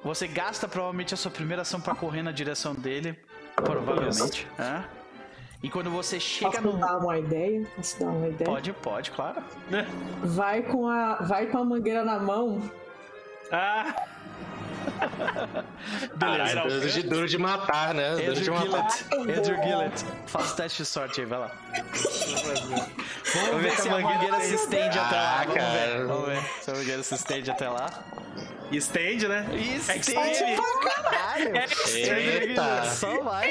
você 0.05 0.28
gasta 0.28 0.68
provavelmente 0.68 1.15
a 1.15 1.17
sua 1.17 1.31
primeira 1.31 1.62
ação 1.62 1.81
para 1.81 1.94
correr 1.94 2.20
na 2.23 2.31
direção 2.31 2.75
dele, 2.75 3.18
provavelmente. 3.57 4.47
né? 4.59 4.86
E 5.62 5.70
quando 5.70 5.91
você 5.91 6.20
chega 6.20 6.50
Posso 6.60 6.62
no 6.62 6.78
dar 6.78 6.99
uma 6.99 7.18
ideia? 7.18 7.67
Posso 7.75 7.99
dar 7.99 8.10
uma 8.10 8.28
ideia? 8.28 8.50
Pode, 8.50 8.73
pode, 8.75 9.10
claro. 9.12 9.42
Vai 10.25 10.62
com 10.62 10.86
a, 10.86 11.15
vai 11.23 11.47
com 11.47 11.57
a 11.57 11.65
mangueira 11.65 12.05
na 12.05 12.18
mão. 12.18 12.60
Ah! 13.50 13.94
Beleza. 16.17 16.60
Duro 16.62 16.89
de, 16.91 17.02
duro 17.02 17.28
de 17.28 17.39
matar, 17.39 17.94
né? 17.94 18.17
Duro 18.17 18.41
de 18.41 18.51
matar. 18.51 18.89
Andrew 19.12 19.62
Gillett, 19.62 20.05
faz 20.27 20.52
o 20.52 20.57
teste 20.57 20.78
de 20.83 20.89
sorte 20.89 21.20
aí, 21.20 21.27
vai 21.27 21.39
lá. 21.39 21.51
Vamos 23.35 23.62
ver 23.62 23.73
se 23.73 23.89
a 23.89 23.99
mangueira 24.01 24.41
se 24.41 24.55
estende 24.55 24.99
até 24.99 25.17
lá. 25.17 25.41
Ah, 25.41 25.44
Vamos 25.47 25.55
ver, 25.55 25.60
cara. 25.60 26.07
vamos 26.07 26.27
ver 26.28 26.43
se 26.62 26.70
a 26.70 26.75
mangueira 26.75 27.02
se 27.02 27.15
estende 27.15 27.51
até 27.51 27.69
lá. 27.69 27.91
Estende, 28.73 29.27
né? 29.27 29.47
Extreme. 29.52 30.31
estende 30.31 30.57
pra 30.57 30.91
caralho. 31.02 31.57
Eita. 31.57 31.70
Gillett, 32.15 32.89
Só 32.94 33.20
vai. 33.23 33.51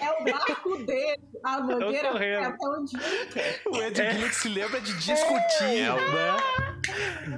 É 0.00 0.10
o 0.20 0.24
barco 0.32 0.76
dele. 0.84 1.20
A 1.44 1.60
mangueira 1.60 2.08
é 2.24 2.44
até 2.44 2.66
onde. 2.68 2.96
O 3.66 3.76
Andrew 3.80 4.12
Gillett 4.12 4.34
se 4.36 4.48
lembra 4.48 4.80
de 4.80 4.92
discutir, 4.94 5.80
É 5.82 5.92
o- 5.92 5.96
né? 5.96 6.36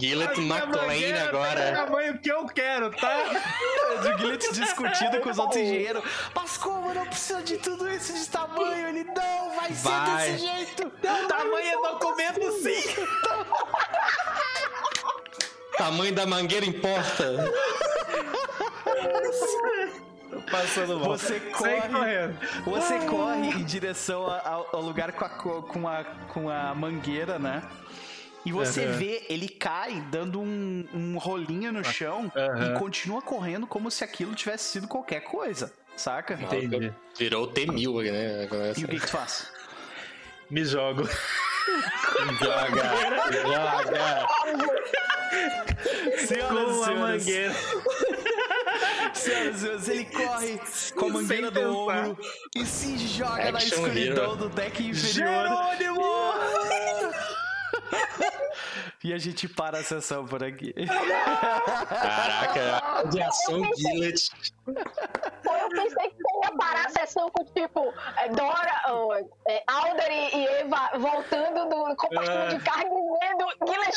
Gillett 0.01 0.33
A 0.33 0.37
minha 0.43 0.57
McLean 0.65 0.87
mangueira 0.87 1.19
tá 1.19 1.31
do 1.31 1.37
agora. 1.39 1.73
tamanho 1.73 2.19
que 2.19 2.29
eu 2.31 2.47
quero, 2.47 2.91
tá? 2.91 3.17
Andrew 3.99 4.19
Gillett 4.19 4.53
discutindo 4.53 5.21
com 5.21 5.31
os 5.31 5.39
outros 5.39 5.61
engenheiros. 5.61 6.03
Mas 6.35 6.57
como 6.57 6.95
não 6.95 7.07
precisa 7.07 7.43
de 7.43 7.57
tudo 7.59 7.89
isso 7.91 8.13
de 8.13 8.29
tamanho? 8.29 8.89
Ele 8.89 9.05
não 9.05 9.57
vai 9.57 9.73
ser 9.73 9.89
Vai. 9.89 10.31
desse 10.33 10.47
jeito. 10.47 10.91
Tamanho 11.29 11.67
é 11.69 11.73
documento 11.91 12.53
sim. 12.63 12.83
Tamanho 15.77 16.15
da 16.15 16.27
mangueira 16.27 16.67
importa. 16.67 17.51
Passando 20.51 20.99
mal. 21.01 21.11
Você 21.11 21.41
corre, 21.41 21.81
correndo. 21.89 22.39
você 22.65 22.99
corre 23.01 23.49
em 23.51 23.65
direção 23.65 24.25
ao, 24.45 24.69
ao 24.73 24.81
lugar 24.83 25.13
com 25.13 25.25
a, 25.25 25.29
co- 25.29 25.63
com, 25.63 25.89
a, 25.89 26.05
com 26.29 26.49
a 26.49 26.75
mangueira, 26.75 27.39
né? 27.39 27.63
E 28.45 28.53
você 28.53 28.85
Aham. 28.85 28.93
vê 28.97 29.23
ele 29.29 29.49
cai 29.49 30.01
dando 30.11 30.41
um, 30.41 30.87
um 30.95 31.19
rolinho 31.19 31.71
no 31.73 31.85
chão 31.85 32.33
Aham. 32.35 32.75
e 32.75 32.79
continua 32.79 33.21
correndo 33.21 33.67
como 33.67 33.91
se 33.91 34.03
aquilo 34.03 34.35
tivesse 34.35 34.71
sido 34.73 34.89
qualquer 34.89 35.21
coisa, 35.21 35.73
saca? 35.97 36.35
Entendi. 36.41 36.93
Virou 37.19 37.45
o 37.45 37.47
T-1000, 37.49 38.11
né? 38.11 38.45
Agora, 38.45 38.73
E 38.77 38.85
o 38.85 38.89
que, 38.89 38.99
que 38.99 39.07
tu 39.07 39.13
faz? 39.13 39.47
Me 40.51 40.65
jogo. 40.65 41.09
Joga, 42.41 42.83
joga. 43.43 44.27
Senhoras 46.27 46.77
e 46.77 46.85
senhores, 46.85 47.57
senhoras 49.15 49.57
e 49.57 49.61
senhores, 49.61 49.89
ele 49.89 50.05
corre 50.07 50.61
com 50.97 51.07
a 51.07 51.09
mangueira 51.11 51.51
do 51.51 51.61
ombro 51.61 52.19
e 52.57 52.65
se 52.67 52.99
joga 52.99 53.53
na 53.53 53.59
Action 53.59 53.79
escuridão 53.87 54.25
hero. 54.25 54.37
do 54.37 54.49
deck 54.49 54.83
inferior. 54.83 55.29
Jerônimo! 55.79 56.20
E 59.03 59.15
a 59.15 59.19
gente 59.19 59.49
para 59.49 59.79
a 59.79 59.83
sessão 59.83 60.27
por 60.27 60.45
aqui. 60.45 60.75
Caraca, 61.89 63.09
de 63.09 63.23
ação 63.23 63.63
Gillett. 63.75 64.31
Pô, 64.67 65.57
eu 65.57 65.69
pensei 65.71 66.11
que 66.11 66.17
você 66.17 66.45
ia 66.45 66.53
parar 66.59 66.85
a 66.85 66.91
sessão 66.91 67.31
com, 67.31 67.43
tipo, 67.47 67.95
é, 68.19 68.29
Dora, 68.29 68.83
ó, 68.89 69.15
é, 69.49 69.63
Alder 69.67 70.13
e 70.13 70.47
Eva 70.47 70.91
voltando 70.99 71.67
do 71.71 71.97
compartimento 71.97 72.59
de 72.59 72.63
carne 72.63 72.91
e 72.91 73.19
vendo 73.21 73.47
Gillett 73.67 73.97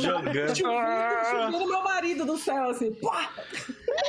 Jogando. 0.00 0.54
Subindo 0.54 1.66
meu 1.66 1.82
marido 1.82 2.24
do 2.24 2.38
céu, 2.38 2.70
assim. 2.70 2.94
Pá! 2.94 3.28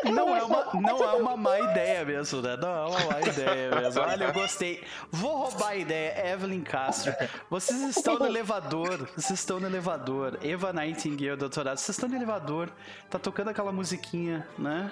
Não 0.06 0.36
é, 0.36 0.44
uma, 0.44 0.66
não 0.74 1.04
é 1.04 1.14
uma 1.14 1.38
má 1.38 1.60
ideia 1.60 2.04
mesmo, 2.06 2.42
né? 2.42 2.58
Não 2.58 2.70
é 2.70 2.88
uma 2.88 3.00
má 3.06 3.22
ideia 3.22 3.76
mesmo. 3.76 4.02
Olha, 4.02 4.24
eu 4.26 4.34
gostei. 4.34 4.84
Vou 5.12 5.38
roubar 5.38 5.70
a 5.70 5.76
ideia. 5.76 6.34
Evelyn 6.34 6.62
Castro, 6.62 7.14
vocês 7.50 7.80
estão 7.96 8.18
no 8.18 8.26
elevador. 8.26 9.10
Vocês 9.16 9.40
estão 9.40 9.60
no 9.60 9.68
elevador. 9.68 10.40
Eva 10.42 10.74
Nightingale, 10.74 11.38
doutorado. 11.38 11.78
Vocês 11.78 11.96
estão 11.96 12.10
no 12.10 12.16
elevador. 12.16 12.72
Tá 13.10 13.20
tocando 13.20 13.50
aquela 13.50 13.72
musiquinha, 13.72 14.48
né? 14.58 14.92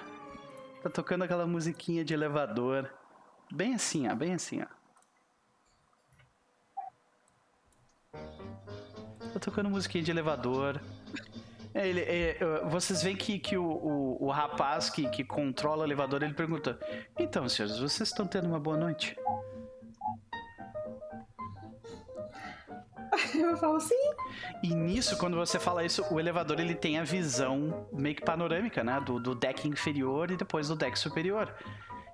Tá 0.82 0.88
tocando 0.88 1.24
aquela 1.24 1.46
musiquinha 1.46 2.04
de 2.04 2.14
elevador. 2.14 2.90
Bem 3.50 3.74
assim, 3.74 4.08
ó. 4.08 4.14
Bem 4.14 4.34
assim, 4.34 4.62
ó. 4.62 4.66
Tá 9.32 9.38
tocando 9.40 9.68
musiquinha 9.68 10.02
de 10.02 10.10
elevador. 10.10 10.80
É, 11.72 11.86
ele, 11.88 12.00
é, 12.00 12.38
vocês 12.68 13.02
veem 13.02 13.14
que, 13.16 13.38
que 13.38 13.56
o, 13.56 13.64
o, 13.64 14.26
o 14.26 14.30
rapaz 14.30 14.90
que, 14.90 15.08
que 15.08 15.22
controla 15.24 15.82
o 15.82 15.86
elevador, 15.86 16.22
ele 16.22 16.34
pergunta: 16.34 16.78
Então, 17.18 17.48
senhores, 17.48 17.78
vocês 17.78 18.08
estão 18.08 18.26
tendo 18.26 18.48
uma 18.48 18.58
boa 18.58 18.76
noite? 18.76 19.16
Eu 23.34 23.56
falo 23.56 23.76
assim. 23.76 23.94
E 24.62 24.74
nisso, 24.74 25.16
quando 25.18 25.36
você 25.36 25.58
fala 25.58 25.84
isso, 25.84 26.04
o 26.12 26.18
elevador 26.20 26.58
ele 26.60 26.74
tem 26.74 26.98
a 26.98 27.04
visão 27.04 27.88
meio 27.92 28.14
que 28.14 28.22
panorâmica, 28.24 28.82
né? 28.84 29.00
Do, 29.04 29.20
do 29.20 29.34
deck 29.34 29.68
inferior 29.68 30.30
e 30.30 30.36
depois 30.36 30.68
do 30.68 30.76
deck 30.76 30.98
superior. 30.98 31.54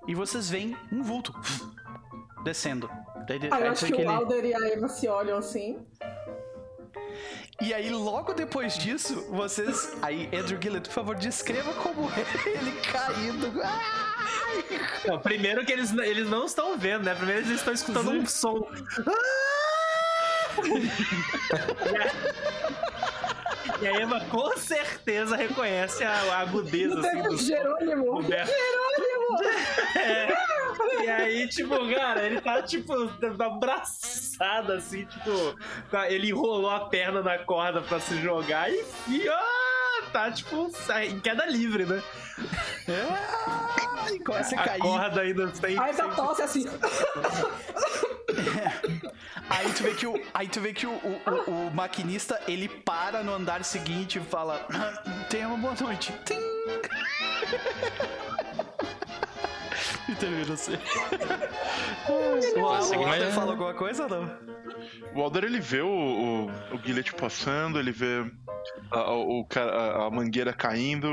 E 0.07 0.15
vocês 0.15 0.49
veem 0.49 0.75
um 0.91 1.03
vulto 1.03 1.33
descendo. 2.43 2.89
Daí, 3.27 3.39
Ah, 3.51 3.59
eu 3.59 3.71
acho 3.71 3.85
que 3.85 3.91
que 3.91 3.97
o 3.97 4.01
ele- 4.01 4.09
Alder 4.09 4.45
e 4.45 4.53
a 4.55 4.67
Eva 4.69 4.87
se 4.87 5.07
olham 5.07 5.37
assim. 5.37 5.85
E 7.59 7.73
aí, 7.73 7.89
logo 7.89 8.33
depois 8.33 8.77
disso, 8.77 9.27
vocês. 9.31 9.97
Aí, 10.01 10.29
Andrew 10.33 10.59
Gillett, 10.61 10.87
por 10.89 10.93
favor, 10.93 11.15
descreva 11.15 11.73
como 11.73 12.09
é 12.11 12.19
ele 12.49 12.71
caindo. 12.81 13.51
Ai! 13.63 14.63
Não, 15.07 15.19
primeiro 15.19 15.65
que 15.65 15.71
eles, 15.71 15.91
eles 15.91 16.29
não 16.29 16.45
estão 16.45 16.77
vendo, 16.77 17.03
né? 17.03 17.15
Primeiro 17.15 17.41
eles 17.41 17.57
estão 17.59 17.73
escutando 17.73 18.11
um 18.11 18.25
som. 18.25 18.67
E 23.81 23.87
a 23.87 23.91
Eva 24.01 24.19
com 24.31 24.57
certeza 24.57 25.35
reconhece 25.35 26.03
a, 26.03 26.11
a 26.11 26.39
agudeza 26.39 26.99
assim, 26.99 27.21
do 27.21 27.37
Jerônimo! 27.37 28.11
Roberto. 28.13 28.51
É. 29.95 30.56
E 31.03 31.07
aí, 31.09 31.47
tipo, 31.47 31.75
cara, 31.93 32.23
ele 32.25 32.41
tá, 32.41 32.61
tipo, 32.61 32.93
abraçado, 33.43 34.73
assim, 34.73 35.05
tipo, 35.05 35.55
tá- 35.91 36.09
ele 36.09 36.29
enrolou 36.29 36.69
a 36.69 36.81
perna 36.87 37.21
na 37.21 37.37
corda 37.39 37.81
pra 37.81 37.99
se 37.99 38.17
jogar 38.21 38.71
e, 38.71 38.83
e 39.07 39.27
ah, 39.29 40.01
tá, 40.11 40.31
tipo, 40.31 40.69
em 41.05 41.19
queda 41.19 41.45
livre, 41.45 41.85
né? 41.85 42.01
Ai, 43.99 44.19
começa 44.19 44.55
a 44.55 44.61
A 44.61 44.65
cair. 44.65 44.79
corda 44.81 45.21
ainda 45.21 45.53
sem. 45.55 45.79
Aí 45.79 45.93
tá 45.93 46.07
tosse 46.09 46.41
assim. 46.41 46.65
Aí 49.49 49.71
tu 49.73 49.83
vê 49.83 49.93
que 49.93 50.05
o, 50.05 50.21
aí 50.33 50.47
tu 50.47 50.59
vê 50.59 50.73
que 50.73 50.85
o, 50.85 50.91
o, 50.91 51.21
o- 51.47 51.67
o 51.67 51.71
maquinista 51.73 52.39
ele 52.47 52.67
para 52.67 53.23
no 53.23 53.33
andar 53.33 53.63
seguinte 53.63 54.19
e 54.19 54.21
fala: 54.21 54.65
"Ah, 54.73 55.01
Tenha 55.29 55.47
uma 55.47 55.57
boa 55.57 55.73
noite. 55.79 56.13
Tim. 56.25 56.35
E 60.09 60.15
termina 60.15 60.53
assim. 60.53 60.73
O 62.55 62.61
Walter 62.61 62.99
mas- 62.99 63.35
fala 63.35 63.51
alguma 63.51 63.73
coisa 63.73 64.03
ou 64.03 64.09
não? 64.09 64.37
O 65.15 65.21
Alder 65.21 65.45
ele 65.45 65.59
vê 65.59 65.81
o, 65.81 65.87
o, 65.89 66.45
o 66.47 67.15
passando, 67.15 67.79
ele 67.79 67.91
vê 67.91 68.29
a, 68.91 69.13
o, 69.13 69.47
a, 69.55 70.05
a 70.05 70.11
mangueira 70.11 70.53
caindo, 70.53 71.07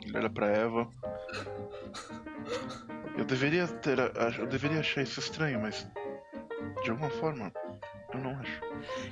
ele 0.00 0.16
olha 0.16 0.30
pra 0.30 0.46
Eva. 0.46 0.88
Eu 3.16 3.24
deveria 3.24 3.66
ter. 3.68 3.98
Eu 4.38 4.46
deveria 4.46 4.80
achar 4.80 5.02
isso 5.02 5.20
estranho, 5.20 5.60
mas. 5.60 5.86
De 6.82 6.90
alguma 6.90 7.10
forma, 7.10 7.52
eu 8.14 8.20
não 8.20 8.38
acho. 8.38 8.60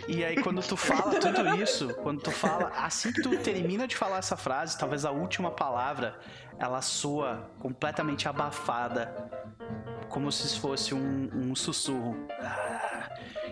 E 0.09 0.25
aí 0.25 0.41
quando 0.41 0.63
tu 0.63 0.77
fala 0.77 1.19
tudo 1.19 1.57
isso, 1.57 1.95
quando 2.03 2.21
tu 2.21 2.31
fala, 2.31 2.73
assim 2.77 3.13
que 3.13 3.23
tu 3.23 3.37
termina 3.39 3.87
de 3.87 3.97
falar 3.97 4.19
essa 4.19 4.37
frase, 4.37 4.79
talvez 4.79 5.05
a 5.05 5.11
última 5.11 5.51
palavra, 5.51 6.19
ela 6.59 6.81
soa 6.81 7.51
completamente 7.59 8.29
abafada, 8.29 9.31
como 10.09 10.31
se 10.31 10.59
fosse 10.59 10.95
um, 10.95 11.31
um 11.35 11.55
sussurro. 11.55 12.17
Ah. 12.41 12.92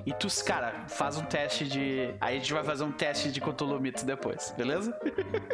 E 0.07 0.13
tu, 0.13 0.29
cara, 0.45 0.85
faz 0.89 1.17
um 1.17 1.25
teste 1.25 1.67
de. 1.67 2.15
Aí 2.21 2.37
a 2.37 2.39
gente 2.39 2.53
vai 2.53 2.65
fazer 2.65 2.85
um 2.85 2.93
teste 2.93 3.31
de 3.31 3.41
Mythos 3.81 4.03
depois, 4.03 4.55
beleza? 4.57 4.99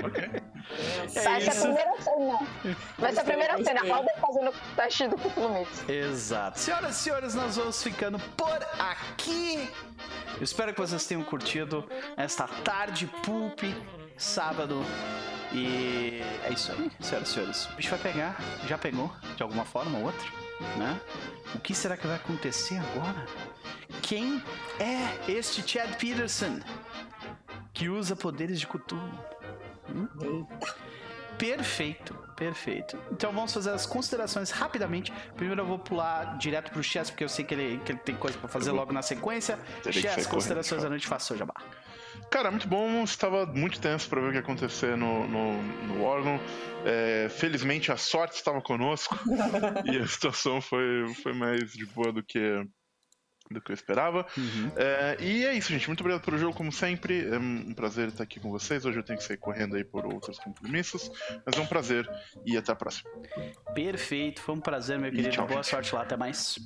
Vai 0.03 1.09
ser 1.09 1.29
a 1.29 1.39
isso. 1.39 1.63
primeira 1.63 2.01
cena. 2.01 2.39
Vai 2.99 3.13
ser 3.13 3.21
a 3.21 3.25
primeira 3.25 3.65
cena. 3.65 3.95
Alder 3.95 4.21
fazendo 4.21 4.51
o 4.51 4.77
teste 4.77 5.09
do 5.09 5.49
Mythos. 5.49 5.89
Exato. 5.89 6.59
Senhoras 6.59 6.97
e 6.97 6.99
senhores, 6.99 7.35
nós 7.35 7.57
vamos 7.57 7.83
ficando 7.83 8.19
por 8.37 8.59
aqui. 8.79 9.69
Eu 10.37 10.43
espero 10.43 10.73
que 10.73 10.81
vocês 10.81 11.07
tenham 11.07 11.25
curtido 11.25 11.89
esta 12.17 12.47
tarde 12.47 13.07
pulp, 13.25 13.61
sábado. 14.17 14.85
E 15.53 16.21
é 16.45 16.53
isso 16.53 16.73
aí, 16.73 16.91
senhoras 17.01 17.29
e 17.29 17.33
senhores. 17.33 17.67
O 17.67 17.73
bicho 17.75 17.91
vai 17.91 17.99
pegar, 17.99 18.37
já 18.67 18.77
pegou, 18.77 19.11
de 19.37 19.43
alguma 19.43 19.65
forma 19.65 19.99
ou 19.99 20.07
outra, 20.07 20.27
né? 20.77 21.01
O 21.55 21.61
que 21.61 21.75
será 21.75 21.97
que 21.97 22.07
vai 22.07 22.17
acontecer 22.17 22.79
agora? 22.79 23.27
Quem 24.03 24.43
é 24.79 25.31
este 25.31 25.67
Chad 25.67 25.95
Peterson 25.97 26.61
que 27.73 27.89
usa 27.89 28.17
poderes 28.17 28.61
de 28.61 28.67
Cthulhu? 28.67 29.11
Hum? 29.89 30.47
Perfeito, 31.39 32.15
perfeito. 32.35 32.99
Então 33.13 33.31
vamos 33.33 33.53
fazer 33.53 33.71
as 33.71 33.85
considerações 33.85 34.51
rapidamente. 34.51 35.13
Primeiro 35.37 35.63
eu 35.63 35.67
vou 35.67 35.79
pular 35.79 36.39
direto 36.39 36.71
pro 36.71 36.83
Chess, 36.83 37.11
porque 37.11 37.25
eu 37.25 37.29
sei 37.29 37.45
que 37.45 37.55
ele, 37.55 37.79
que 37.85 37.93
ele 37.93 37.99
tem 37.99 38.17
coisa 38.17 38.39
pra 38.39 38.49
fazer 38.49 38.71
logo 38.73 38.93
na 38.93 39.03
sequência. 39.03 39.59
Chess, 39.91 40.27
considerações 40.27 40.83
da 40.83 40.89
noite, 40.89 41.07
faça 41.07 41.27
seu 41.27 41.37
jabá. 41.37 41.55
Cara, 42.31 42.51
muito 42.51 42.69
bom. 42.69 43.05
Estava 43.05 43.47
muito 43.47 43.81
tenso 43.81 44.09
para 44.09 44.21
ver 44.21 44.27
o 44.27 44.31
que 44.31 44.37
ia 44.37 44.41
acontecer 44.41 44.97
no, 44.97 45.27
no, 45.27 45.63
no 45.63 46.03
órgão. 46.03 46.41
É, 46.85 47.29
felizmente 47.31 47.91
a 47.91 47.97
sorte 47.97 48.37
estava 48.37 48.61
conosco 48.61 49.19
e 49.91 49.99
a 49.99 50.07
situação 50.07 50.61
foi, 50.61 51.13
foi 51.23 51.33
mais 51.33 51.73
de 51.73 51.87
boa 51.87 52.13
do 52.13 52.23
que, 52.23 52.65
do 53.51 53.61
que 53.61 53.71
eu 53.71 53.75
esperava. 53.75 54.27
É, 54.77 55.17
e 55.21 55.45
é 55.45 55.55
isso, 55.55 55.71
gente. 55.73 55.87
Muito 55.89 56.01
obrigado 56.01 56.23
pelo 56.25 56.39
jogo, 56.39 56.55
como 56.57 56.71
sempre. 56.71 57.29
É 57.29 57.39
um 57.39 57.73
prazer 57.75 58.09
estar 58.09 58.25
aqui 58.25 58.39
com 58.39 58.51
vocês. 58.51 58.85
Hoje 58.85 58.99
eu 58.99 59.03
tenho 59.05 59.19
que 59.19 59.25
sair 59.25 59.39
correndo 59.39 59.77
aí 59.77 59.85
por 59.85 60.05
outros 60.07 60.39
compromissos, 60.39 61.11
mas 61.45 61.57
é 61.57 61.61
um 61.61 61.67
prazer 61.67 62.09
e 62.45 62.57
até 62.57 62.73
a 62.73 62.77
próxima. 62.77 63.11
Perfeito, 63.75 64.41
foi 64.43 64.55
um 64.55 64.61
prazer, 64.61 64.99
meu 64.99 65.11
querido. 65.11 65.31
tchau, 65.31 65.47
Boa 65.47 65.63
gente. 65.63 65.71
sorte 65.71 65.95
lá, 65.95 66.03
até 66.03 66.17
mais. 66.17 66.59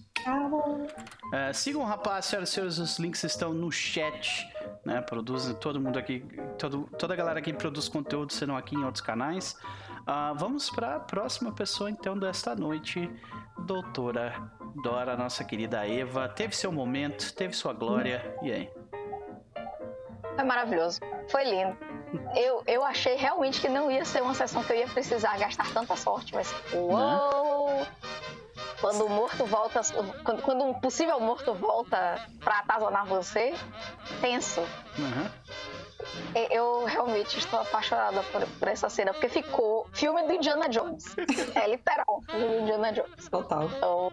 É, 1.33 1.53
sigam 1.53 1.83
o 1.83 1.85
rapaz, 1.85 2.27
senhoras 2.27 2.49
e 2.49 2.53
senhores, 2.53 2.79
os 2.79 2.99
links 2.99 3.23
estão 3.25 3.53
no 3.53 3.71
chat. 3.71 4.49
Né? 4.85 5.01
Produzem 5.01 5.55
todo 5.55 5.81
mundo 5.81 5.99
aqui, 5.99 6.25
todo, 6.59 6.89
toda 6.99 7.15
a 7.15 7.17
galera 7.17 7.39
aqui 7.39 7.53
produz 7.53 7.89
conteúdo, 7.89 8.33
serão 8.33 8.57
aqui 8.57 8.75
em 8.75 8.85
outros 8.85 9.03
canais. 9.03 9.57
Ah, 10.07 10.33
vamos 10.37 10.71
para 10.71 10.97
a 10.97 11.01
próxima 11.01 11.53
pessoa, 11.53 11.91
então, 11.91 12.19
desta 12.19 12.55
noite, 12.55 13.11
doutora 13.59 14.51
Dora, 14.83 15.17
nossa 15.17 15.45
querida 15.45 15.87
Eva. 15.87 16.29
Teve 16.29 16.57
seu 16.57 16.73
momento, 16.73 17.33
teve 17.35 17.55
sua 17.55 17.73
glória. 17.73 18.37
E 18.43 18.53
aí? 18.53 18.71
Foi 20.35 20.45
maravilhoso. 20.45 21.01
Foi 21.29 21.45
lindo. 21.45 21.77
Eu, 22.35 22.63
eu 22.67 22.85
achei 22.85 23.15
realmente 23.15 23.61
que 23.61 23.69
não 23.69 23.91
ia 23.91 24.05
ser 24.05 24.23
uma 24.23 24.35
sessão 24.35 24.63
que 24.65 24.73
eu 24.73 24.77
ia 24.77 24.89
precisar 24.89 25.39
gastar 25.39 25.73
tanta 25.73 25.95
sorte, 25.97 26.35
mas. 26.35 26.53
Uou! 26.73 27.87
Quando 28.81 29.05
o 29.05 29.09
morto 29.09 29.45
volta. 29.45 29.81
Quando, 30.25 30.43
quando 30.43 30.65
um 30.65 30.75
possível 30.75 31.21
morto 31.21 31.53
volta 31.55 32.27
pra 32.41 32.61
atazanar 32.61 33.07
você, 33.07 33.55
tenso. 34.21 34.61
Uhum. 34.99 35.31
Eu 36.51 36.85
realmente 36.85 37.39
estou 37.39 37.61
apaixonada 37.61 38.23
por, 38.33 38.41
por 38.59 38.69
essa 38.69 38.89
cena, 38.89 39.13
porque 39.13 39.29
ficou 39.29 39.87
filme 39.93 40.23
do 40.27 40.33
Indiana 40.33 40.69
Jones. 40.69 41.05
É 41.55 41.69
literal, 41.69 42.23
filme 42.31 42.47
do 42.49 42.61
Indiana 42.63 42.93
Jones. 42.93 43.29
Total. 43.31 43.65
Então, 43.65 44.13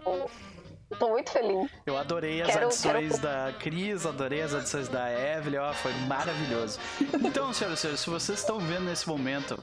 tô 0.98 1.08
muito 1.08 1.30
feliz. 1.30 1.70
Eu 1.86 1.96
adorei 1.96 2.42
as 2.42 2.48
Quero- 2.48 2.66
adições 2.66 3.12
quero- 3.12 3.22
da 3.22 3.52
Cris, 3.58 4.04
adorei 4.04 4.42
as 4.42 4.52
adições 4.54 4.88
da 4.88 5.10
Evelyn, 5.10 5.60
ó, 5.60 5.72
foi 5.72 5.92
maravilhoso. 6.06 6.78
Então, 7.00 7.52
senhoras 7.54 7.78
e 7.78 7.82
senhores, 7.82 8.00
se 8.00 8.10
vocês 8.10 8.38
estão 8.38 8.58
vendo 8.58 8.82
nesse 8.84 9.08
momento, 9.08 9.62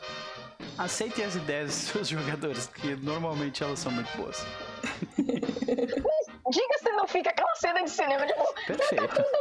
aceitem 0.77 1.25
as 1.25 1.35
ideias 1.35 1.67
dos 1.67 1.75
seus 1.91 2.07
jogadores, 2.07 2.67
que 2.67 2.95
normalmente 2.95 3.63
elas 3.63 3.79
são 3.79 3.91
muito 3.91 4.09
boas. 4.17 4.43
Diga 5.17 6.77
se 6.79 6.91
não 6.91 7.07
fica 7.07 7.29
aquela 7.29 7.55
cena 7.55 7.83
de 7.83 7.89
cinema 7.89 8.25
de 8.25 8.35
novo. 8.35 8.53
Perfeito. 8.67 9.25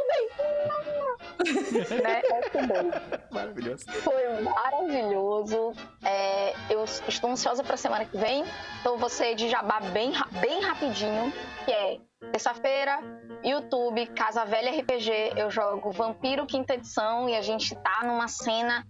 Né? 1.45 2.21
É 2.25 2.33
muito 2.33 2.67
bom. 2.67 2.91
Maravilhoso. 3.31 3.85
Foi 3.87 4.41
maravilhoso. 4.41 5.73
É, 6.03 6.53
eu 6.69 6.83
estou 6.83 7.31
ansiosa 7.31 7.63
para 7.63 7.75
a 7.75 7.77
semana 7.77 8.05
que 8.05 8.17
vem. 8.17 8.43
Então 8.81 8.97
você 8.97 9.35
de 9.35 9.49
jabá 9.49 9.79
bem, 9.79 10.11
bem 10.41 10.61
rapidinho, 10.61 11.31
que 11.65 11.71
é 11.71 11.99
terça-feira, 12.31 12.99
YouTube, 13.43 14.07
Casa 14.07 14.45
Velha 14.45 14.71
RPG. 14.79 15.33
Eu 15.35 15.49
jogo 15.49 15.91
Vampiro 15.91 16.45
Quinta 16.45 16.73
Edição 16.73 17.29
e 17.29 17.35
a 17.35 17.41
gente 17.41 17.75
tá 17.75 18.01
numa 18.03 18.27
cena 18.27 18.85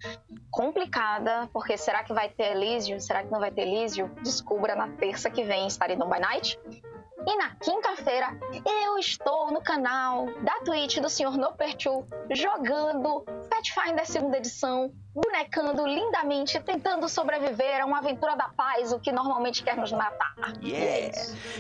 complicada, 0.50 1.50
porque 1.52 1.78
será 1.78 2.04
que 2.04 2.14
vai 2.14 2.30
ter 2.30 2.56
Elísio? 2.56 3.00
Será 3.02 3.24
que 3.24 3.32
não 3.32 3.40
vai 3.40 3.52
ter 3.52 3.62
Elísio? 3.62 4.10
Descubra 4.22 4.76
na 4.76 4.90
terça 4.90 5.30
que 5.30 5.44
vem, 5.44 5.68
estarei 5.68 5.96
no 5.96 6.08
By 6.08 6.20
Night. 6.20 6.60
E 7.28 7.38
na 7.38 7.56
quinta-feira 7.56 8.38
eu 8.84 9.00
estou 9.00 9.52
no 9.52 9.62
canal 9.62 10.28
da 10.44 10.60
Twitch 10.64 11.00
do 11.00 11.10
Sr. 11.10 11.38
Nopertu 11.38 12.08
jogando 12.32 13.26
Pathfinder 13.50 14.06
segunda 14.06 14.38
edição, 14.38 14.94
bonecando 15.16 15.88
lindamente, 15.88 16.60
tentando 16.60 17.08
sobreviver 17.08 17.82
a 17.82 17.86
uma 17.86 18.00
aventura 18.00 18.36
da 18.36 18.50
paz, 18.50 18.92
o 18.92 19.00
que 19.00 19.12
normalmente 19.14 19.64
quer 19.64 19.78
nos 19.78 19.92
matar. 19.94 20.36
Yeah! 20.62 21.16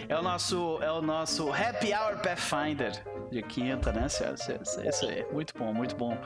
É 0.09 0.17
o 0.17 0.21
nosso, 0.21 0.77
é 0.81 0.91
o 0.91 1.01
nosso 1.01 1.49
Happy 1.49 1.93
Hour 1.93 2.19
Pathfinder 2.21 2.91
de 3.31 3.41
quinta, 3.41 3.91
né, 3.91 4.09
senhoras 4.09 4.47
e 4.47 4.87
isso 4.87 5.05
aí. 5.05 5.25
Muito 5.31 5.57
bom, 5.57 5.73
muito 5.73 5.95
bom. 5.95 6.17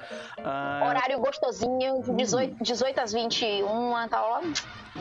Ah, 0.43 0.85
Horário 0.87 1.19
gostosinho, 1.19 2.01
de 2.03 2.15
18, 2.15 2.63
18 2.63 2.99
às 2.99 3.13
21, 3.13 4.07
tá 4.09 4.21
ó, 4.21 4.41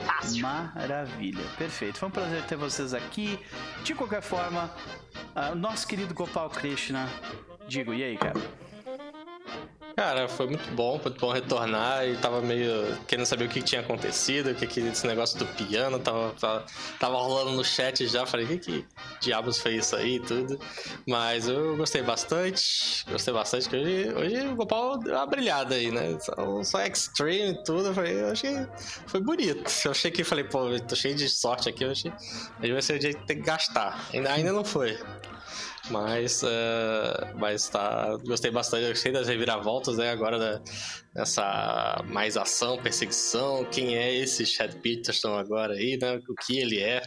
fácil. 0.05 0.43
Maravilha, 0.43 1.45
perfeito. 1.57 1.99
Foi 1.99 2.09
um 2.09 2.13
prazer 2.13 2.45
ter 2.45 2.57
vocês 2.57 2.93
aqui. 2.93 3.39
De 3.83 3.95
qualquer 3.95 4.23
forma, 4.23 4.71
o 5.53 5.55
nosso 5.55 5.87
querido 5.87 6.13
Gopal 6.13 6.51
Krishna, 6.51 7.09
digo, 7.67 7.95
e 7.95 8.05
aí, 8.05 8.17
cara? 8.17 8.39
Cara, 9.99 10.29
foi 10.29 10.47
muito 10.47 10.71
bom, 10.77 10.93
muito 11.03 11.19
bom 11.19 11.33
retornar 11.33 12.07
e 12.07 12.17
tava 12.19 12.41
meio 12.41 12.97
querendo 13.09 13.27
saber 13.27 13.47
o 13.47 13.49
que 13.49 13.61
tinha 13.61 13.81
acontecido, 13.81 14.53
o 14.53 14.55
que 14.55 14.65
que 14.65 14.79
esse 14.79 15.05
negócio 15.05 15.37
do 15.41 15.45
piano 15.45 15.99
tava, 15.99 16.33
tava, 16.39 16.65
tava 17.01 17.17
rolando 17.17 17.51
no 17.51 17.65
chat 17.65 18.07
já, 18.07 18.25
falei, 18.25 18.47
que 18.47 18.59
que 18.59 18.87
diabos 19.21 19.59
foi 19.59 19.75
isso 19.75 19.97
aí 19.97 20.15
e 20.15 20.21
tudo. 20.21 20.57
Mas 21.05 21.49
eu 21.49 21.77
gostei 21.77 22.01
bastante, 22.01 23.05
gostei 23.11 23.35
bastante, 23.35 23.69
que 23.69 23.75
hoje, 23.75 24.13
hoje 24.15 24.47
o 24.47 24.55
Gopal 24.55 24.99
deu 24.99 25.17
uma 25.17 25.27
brilhada 25.27 25.75
aí, 25.75 25.91
né? 25.91 26.17
Só, 26.21 26.63
só 26.63 26.81
extreme 26.83 27.51
e 27.59 27.65
tudo, 27.65 27.89
eu, 27.89 27.95
falei, 27.95 28.21
eu 28.21 28.31
achei, 28.31 28.69
foi 29.09 29.21
bonito. 29.21 29.69
Eu 29.85 29.91
achei 29.91 30.13
que, 30.13 30.23
falei, 30.23 30.45
pô, 30.45 30.79
tô 30.79 30.95
cheio 30.95 31.17
de 31.17 31.29
sorte 31.29 31.69
aqui, 31.69 31.83
eu 31.83 31.91
achei, 31.91 32.13
hoje 32.63 32.73
vai 32.73 32.83
ser 32.83 32.95
o 32.95 32.99
dia 33.01 33.11
de 33.11 33.27
ter 33.27 33.35
que 33.35 33.43
gastar. 33.43 34.09
Ainda, 34.15 34.31
ainda 34.31 34.53
não 34.53 34.65
foi. 34.65 34.97
Mas, 35.91 36.43
uh, 36.43 37.37
mas 37.37 37.69
tá, 37.69 38.17
gostei 38.27 38.51
bastante, 38.51 38.89
gostei 38.89 39.13
das 39.13 39.27
reviravoltas, 39.27 39.97
né? 39.97 40.11
Agora 40.11 40.39
da, 40.39 40.61
dessa 41.15 42.05
mais 42.09 42.37
ação, 42.37 42.77
perseguição, 42.83 43.65
quem 43.65 43.97
é 43.97 44.15
esse 44.15 44.45
Chad 44.45 44.75
Peterson 44.77 45.35
agora 45.35 45.75
aí, 45.75 45.99
né? 46.01 46.21
O 46.29 46.35
que 46.35 46.59
ele 46.59 46.81
é. 46.81 47.03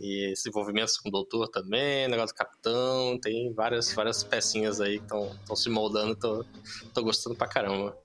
E 0.00 0.32
esse 0.32 0.48
envolvimento 0.48 0.92
com 1.02 1.10
o 1.10 1.12
doutor 1.12 1.48
também, 1.48 2.08
negócio 2.08 2.34
do 2.34 2.38
capitão, 2.38 3.18
tem 3.20 3.52
várias, 3.52 3.92
várias 3.92 4.24
pecinhas 4.24 4.80
aí 4.80 4.98
que 4.98 5.04
estão 5.04 5.54
se 5.54 5.68
moldando, 5.68 6.16
tô, 6.16 6.44
tô 6.92 7.02
gostando 7.04 7.36
pra 7.36 7.46
caramba. 7.46 7.96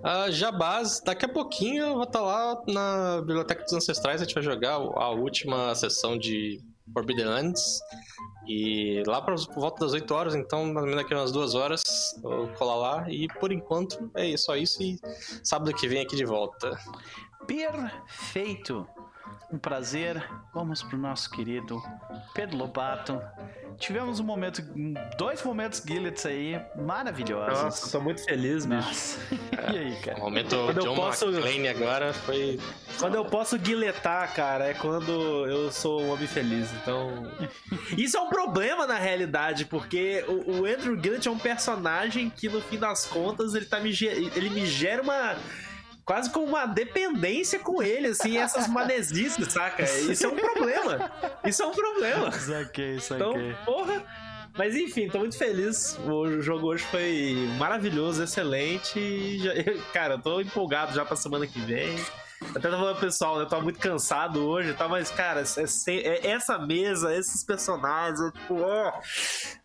Uh, 0.00 0.30
Jabás, 0.30 1.00
daqui 1.04 1.24
a 1.24 1.28
pouquinho 1.28 1.84
eu 1.84 1.94
vou 1.94 2.04
estar 2.04 2.20
tá 2.20 2.24
lá 2.24 2.62
na 2.68 3.20
Biblioteca 3.22 3.64
dos 3.64 3.72
Ancestrais, 3.72 4.20
a 4.20 4.24
gente 4.24 4.34
vai 4.34 4.44
jogar 4.44 4.74
a 4.74 5.10
última 5.10 5.74
sessão 5.74 6.16
de 6.16 6.60
Forbidden 6.92 7.26
Lands. 7.26 7.80
E 8.46 9.02
lá 9.06 9.22
para 9.22 9.36
volta 9.54 9.84
das 9.84 9.94
8 9.94 10.14
horas, 10.14 10.34
então, 10.34 10.64
mais 10.66 10.76
ou 10.76 10.82
menos 10.82 10.96
daqui 10.96 11.14
umas 11.14 11.32
duas 11.32 11.54
horas, 11.54 11.82
eu 12.22 12.48
colar 12.54 12.76
lá. 12.76 13.10
E 13.10 13.26
por 13.40 13.52
enquanto 13.52 14.10
é 14.14 14.36
só 14.36 14.56
isso. 14.56 14.82
E 14.82 14.98
sábado 15.42 15.74
que 15.74 15.88
vem 15.88 16.02
aqui 16.02 16.16
de 16.16 16.24
volta. 16.24 16.78
Perfeito! 17.46 18.86
Um 19.54 19.58
prazer. 19.58 20.20
Vamos 20.52 20.82
pro 20.82 20.98
nosso 20.98 21.30
querido 21.30 21.80
Pedro 22.34 22.56
Lobato. 22.56 23.22
Tivemos 23.78 24.18
um 24.18 24.24
momento, 24.24 24.60
dois 25.16 25.44
momentos 25.44 25.80
Gillets 25.86 26.26
aí 26.26 26.60
maravilhosos. 26.74 27.62
Nossa, 27.62 27.92
tô 27.92 28.02
muito 28.02 28.24
feliz, 28.24 28.66
bicho. 28.66 28.88
Nossa. 28.88 29.20
e 29.72 29.78
aí, 29.78 29.96
cara? 30.00 30.18
O 30.18 30.22
momento 30.22 30.56
quando 30.56 30.80
John 30.80 30.88
eu 30.88 30.94
posso... 30.96 31.26
McClane 31.26 31.68
agora 31.68 32.12
foi. 32.12 32.58
Quando 32.98 33.14
eu 33.14 33.24
posso 33.24 33.56
guiletar, 33.56 34.34
cara, 34.34 34.66
é 34.70 34.74
quando 34.74 35.12
eu 35.46 35.70
sou 35.70 36.02
um 36.02 36.12
homem 36.12 36.26
feliz. 36.26 36.72
Então. 36.82 37.30
Isso 37.96 38.16
é 38.16 38.20
um 38.20 38.30
problema 38.30 38.88
na 38.88 38.98
realidade, 38.98 39.66
porque 39.66 40.24
o, 40.26 40.62
o 40.62 40.66
Andrew 40.66 41.00
Gillett 41.00 41.28
é 41.28 41.30
um 41.30 41.38
personagem 41.38 42.28
que, 42.28 42.48
no 42.48 42.60
fim 42.60 42.78
das 42.78 43.06
contas, 43.06 43.54
ele, 43.54 43.66
tá 43.66 43.78
me, 43.78 43.90
ele 44.34 44.50
me 44.50 44.66
gera 44.66 45.00
uma 45.00 45.36
quase 46.04 46.30
com 46.30 46.40
uma 46.40 46.66
dependência 46.66 47.58
com 47.58 47.82
ele, 47.82 48.08
assim, 48.08 48.36
essas 48.36 48.68
manesices, 48.68 49.52
saca? 49.52 49.82
Isso 49.82 50.26
é 50.26 50.28
um 50.28 50.36
problema. 50.36 51.10
Isso 51.44 51.62
é 51.62 51.66
um 51.66 51.72
problema. 51.72 52.30
Saquei, 52.32 53.00
saquei. 53.00 53.16
Então, 53.16 53.64
porra. 53.64 54.04
Mas 54.56 54.76
enfim, 54.76 55.08
tô 55.08 55.18
muito 55.18 55.36
feliz. 55.36 55.98
O 56.06 56.40
jogo 56.40 56.68
hoje 56.68 56.84
foi 56.84 57.48
maravilhoso, 57.58 58.22
excelente. 58.22 58.98
E 59.00 59.40
já, 59.40 59.52
cara, 59.92 60.14
eu 60.14 60.22
tô 60.22 60.40
empolgado 60.40 60.94
já 60.94 61.04
pra 61.04 61.16
semana 61.16 61.46
que 61.46 61.58
vem. 61.58 61.96
Até 62.50 62.60
tava 62.60 62.78
falando 62.78 63.00
pessoal, 63.00 63.36
né? 63.36 63.42
Eu 63.42 63.48
tava 63.48 63.62
muito 63.62 63.78
cansado 63.78 64.44
hoje, 64.46 64.72
tá? 64.74 64.88
mas, 64.88 65.10
cara, 65.10 65.42
é, 65.42 65.92
é, 65.92 66.26
essa 66.30 66.58
mesa, 66.58 67.14
esses 67.14 67.42
personagens, 67.42 68.20
é, 68.20 68.30
tipo, 68.30 68.60
ó, 68.60 68.92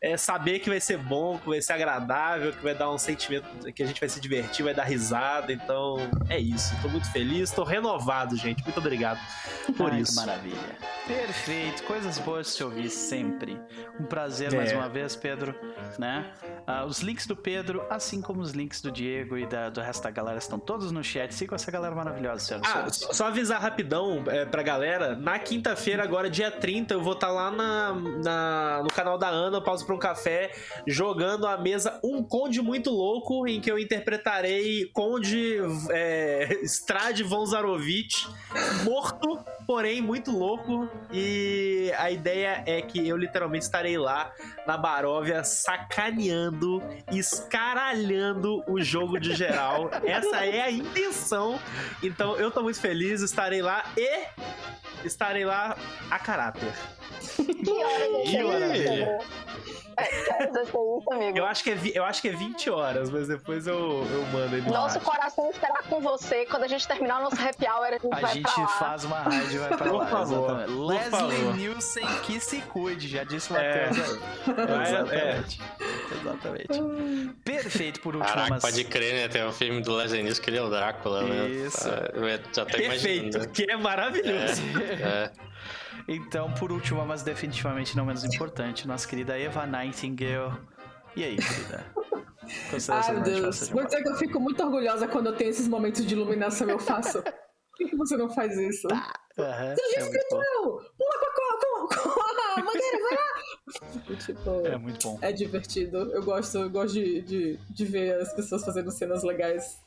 é 0.01 0.17
saber 0.17 0.59
que 0.59 0.69
vai 0.69 0.79
ser 0.79 0.97
bom, 0.97 1.37
que 1.37 1.47
vai 1.47 1.61
ser 1.61 1.73
agradável, 1.73 2.51
que 2.51 2.63
vai 2.63 2.75
dar 2.75 2.89
um 2.91 2.97
sentimento 2.97 3.47
que 3.73 3.83
a 3.83 3.85
gente 3.85 3.99
vai 3.99 4.09
se 4.09 4.19
divertir, 4.19 4.63
vai 4.63 4.73
dar 4.73 4.83
risada. 4.83 5.51
Então, 5.51 5.97
é 6.29 6.39
isso. 6.39 6.75
Tô 6.81 6.89
muito 6.89 7.11
feliz, 7.11 7.51
tô 7.51 7.63
renovado, 7.63 8.35
gente. 8.35 8.63
Muito 8.63 8.77
obrigado 8.77 9.19
por 9.77 9.91
Ai, 9.91 10.01
isso. 10.01 10.19
Que 10.19 10.25
maravilha. 10.25 10.77
Perfeito. 11.07 11.83
Coisas 11.83 12.19
boas 12.19 12.47
de 12.47 12.53
se 12.53 12.63
ouvir 12.63 12.89
sempre. 12.89 13.59
Um 13.99 14.05
prazer 14.05 14.53
é. 14.53 14.57
mais 14.57 14.71
uma 14.71 14.87
vez, 14.87 15.15
Pedro, 15.15 15.55
né? 15.97 16.31
Uh, 16.67 16.85
os 16.85 16.99
links 16.99 17.25
do 17.25 17.35
Pedro, 17.35 17.83
assim 17.89 18.21
como 18.21 18.41
os 18.41 18.51
links 18.51 18.81
do 18.81 18.91
Diego 18.91 19.37
e 19.37 19.45
da, 19.47 19.69
do 19.69 19.81
resto 19.81 20.03
da 20.03 20.11
galera, 20.11 20.37
estão 20.37 20.59
todos 20.59 20.91
no 20.91 21.03
chat. 21.03 21.33
Siga 21.33 21.55
essa 21.55 21.71
galera 21.71 21.95
maravilhosa, 21.95 22.45
senhora. 22.45 22.67
Ah, 22.75 22.87
só 22.89 23.27
avisar 23.27 23.61
rapidão 23.61 24.23
é, 24.27 24.45
pra 24.45 24.61
galera. 24.63 25.15
Na 25.15 25.39
quinta-feira, 25.39 26.03
agora 26.03 26.29
dia 26.29 26.51
30, 26.51 26.93
eu 26.93 27.01
vou 27.01 27.13
estar 27.13 27.27
tá 27.27 27.33
lá 27.33 27.51
na, 27.51 27.93
na, 27.93 28.81
no 28.83 28.89
canal 28.89 29.17
da 29.17 29.27
Ana, 29.27 29.61
Pausa 29.61 29.85
pra 29.85 29.95
um 29.95 29.99
Café, 29.99 30.51
jogando 30.87 31.47
a 31.47 31.57
mesa 31.57 31.99
Um 32.03 32.23
Conde 32.23 32.61
Muito 32.61 32.89
Louco, 32.89 33.47
em 33.47 33.59
que 33.59 33.71
eu 33.71 33.79
interpretarei 33.79 34.85
Conde 34.93 35.57
é, 35.89 36.59
Strade 36.63 37.23
von 37.23 37.45
Zarovich, 37.45 38.27
morto, 38.83 39.39
porém 39.65 40.01
muito 40.01 40.31
louco. 40.31 40.89
E 41.11 41.91
a 41.97 42.11
ideia 42.11 42.63
é 42.65 42.81
que 42.81 43.07
eu 43.07 43.17
literalmente 43.17 43.65
estarei 43.65 43.97
lá 43.97 44.31
na 44.65 44.77
Baróvia 44.77 45.43
sacaneando, 45.43 46.81
escaralhando 47.11 48.63
o 48.67 48.81
jogo 48.81 49.19
de 49.19 49.35
geral. 49.35 49.89
Essa 50.03 50.45
é 50.45 50.61
a 50.61 50.71
intenção. 50.71 51.59
Então 52.03 52.35
eu 52.37 52.48
tô 52.51 52.61
muito 52.61 52.79
feliz, 52.79 53.21
estarei 53.21 53.61
lá 53.61 53.83
e 53.97 54.27
estarei 55.05 55.45
lá 55.45 55.75
a 56.09 56.19
caráter. 56.19 56.73
Que 57.35 58.43
maravilha. 58.43 59.19
Eu 61.35 61.45
acho, 61.45 61.63
que 61.63 61.71
é, 61.71 61.77
eu 61.93 62.05
acho 62.05 62.21
que 62.21 62.29
é 62.29 62.31
20 62.31 62.69
horas, 62.69 63.09
mas 63.09 63.27
depois 63.27 63.67
eu, 63.67 64.07
eu 64.09 64.25
mando 64.27 64.55
ele 64.55 64.69
Nosso 64.69 64.99
coração 65.01 65.49
estará 65.49 65.83
com 65.83 65.99
você 65.99 66.45
quando 66.45 66.63
a 66.63 66.67
gente 66.67 66.87
terminar 66.87 67.19
o 67.19 67.23
nosso 67.23 67.35
happy 67.35 67.65
hour. 67.67 67.87
A 67.87 67.91
gente, 67.91 68.07
a 68.13 68.19
vai 68.19 68.33
gente 68.33 68.67
faz 68.79 69.03
uma 69.03 69.19
raid 69.19 69.53
e 69.53 69.57
vai 69.57 69.69
pra 69.69 69.89
Por 69.89 69.97
lá. 69.97 70.05
Favor, 70.07 70.69
Leslie 70.69 71.09
favor. 71.11 71.55
Nielsen 71.55 72.07
que 72.23 72.39
se 72.39 72.61
cuide, 72.61 73.07
já 73.09 73.23
disse 73.23 73.51
o 73.51 73.57
É. 73.57 73.87
Matheus. 73.87 74.19
É, 74.69 74.83
Exatamente. 74.89 75.61
Exatamente. 76.21 77.33
Perfeito 77.43 77.99
por 78.01 78.15
último, 78.15 78.33
Caraca, 78.33 78.49
mas... 78.51 78.61
pode 78.61 78.83
crer, 78.85 79.13
né? 79.13 79.27
Tem 79.27 79.45
um 79.45 79.51
filme 79.51 79.81
do 79.81 79.95
Leslie 79.95 80.23
Nielsen 80.23 80.43
que 80.43 80.49
ele 80.49 80.57
é 80.57 80.61
o 80.61 80.69
Drácula, 80.69 81.23
né? 81.23 81.47
Isso. 81.47 81.87
Eu 82.13 82.27
já 82.53 82.65
tô 82.65 82.77
Perfeito, 82.77 83.23
imaginando. 83.37 83.49
que 83.51 83.69
é 83.69 83.77
maravilhoso. 83.77 84.61
É. 85.01 85.31
Então, 86.07 86.51
por 86.53 86.71
último, 86.71 87.05
mas 87.05 87.21
definitivamente 87.21 87.95
não 87.95 88.05
menos 88.05 88.23
importante, 88.23 88.87
nossa 88.87 89.07
querida 89.07 89.37
Eva 89.39 89.65
Nightingale. 89.67 90.57
E 91.15 91.23
aí, 91.23 91.35
querida? 91.35 91.85
Ai, 92.89 93.13
meu 93.13 93.21
Deus. 93.23 93.69
Vou 93.69 93.85
dizer 93.85 94.01
que 94.01 94.09
eu 94.09 94.15
fico 94.15 94.39
muito 94.39 94.63
orgulhosa 94.63 95.07
quando 95.07 95.27
eu 95.27 95.35
tenho 95.35 95.51
esses 95.51 95.67
momentos 95.67 96.05
de 96.05 96.15
iluminação 96.15 96.69
eu 96.69 96.79
faço. 96.79 97.21
Por 97.21 97.87
que, 97.87 97.95
você 97.95 98.17
não 98.17 98.29
faz 98.29 98.57
isso? 98.57 98.87
Aham, 98.91 99.75
Seja 99.75 99.99
é, 99.99 100.03
muito 100.03 100.13
bom. 100.29 100.41
espiritual! 100.41 100.63
Pula 100.97 101.19
com 101.19 101.25
a, 101.25 101.87
com, 101.87 102.11
com 102.11 102.21
a 102.21 102.63
mangueira, 102.63 102.99
vai 103.01 103.15
lá! 103.15 104.15
tipo, 104.25 104.67
é 104.67 104.77
muito 104.77 105.07
bom. 105.07 105.19
é 105.21 105.31
divertido. 105.31 105.97
Eu 106.11 106.23
gosto, 106.23 106.57
eu 106.57 106.69
gosto 106.69 106.93
de, 106.93 107.21
de, 107.21 107.57
de 107.69 107.85
ver 107.85 108.19
as 108.19 108.33
pessoas 108.33 108.65
fazendo 108.65 108.91
cenas 108.91 109.23
legais. 109.23 109.81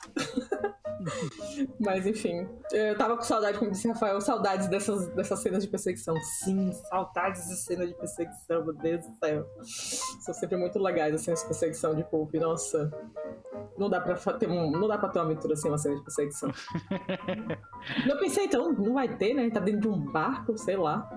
Mas 1.79 2.07
enfim, 2.07 2.49
eu 2.73 2.97
tava 2.97 3.17
com 3.17 3.23
saudade, 3.23 3.59
como 3.59 3.71
disse 3.71 3.89
Rafael, 3.89 4.21
saudades 4.21 4.69
dessas, 4.69 5.09
dessas 5.09 5.41
cenas 5.41 5.63
de 5.63 5.69
perseguição. 5.69 6.15
Sim, 6.45 6.73
saudades 6.89 7.49
de 7.49 7.57
cena 7.57 7.87
de 7.87 7.95
perseguição, 7.95 8.65
meu 8.65 8.75
Deus 8.75 9.05
do 9.07 9.13
céu. 9.19 9.47
São 10.21 10.35
sempre 10.35 10.57
muito 10.57 10.79
legais 10.79 11.15
as 11.15 11.23
cenas 11.23 11.41
de 11.41 11.47
perseguição 11.47 11.95
de 11.95 12.05
Pulp. 12.05 12.35
Nossa, 12.35 12.91
não 13.77 13.89
dá 13.89 14.01
pra 14.01 14.15
ter 14.35 14.49
um, 14.49 14.71
não 14.71 14.89
dá 14.89 14.99
pra 14.99 15.09
ter 15.09 15.19
uma 15.19 15.27
aventura 15.27 15.57
sem 15.57 15.71
uma 15.71 15.79
cena 15.79 15.97
de 15.97 16.03
perseguição. 16.03 16.51
Eu 18.09 18.19
pensei, 18.19 18.45
então, 18.45 18.73
não 18.73 18.95
vai 18.95 19.09
ter, 19.17 19.35
né? 19.35 19.51
Tá 19.51 19.61
dentro 19.61 19.81
de 19.81 19.89
um 19.89 19.99
barco, 19.99 20.57
sei 20.57 20.77
lá. 20.77 21.09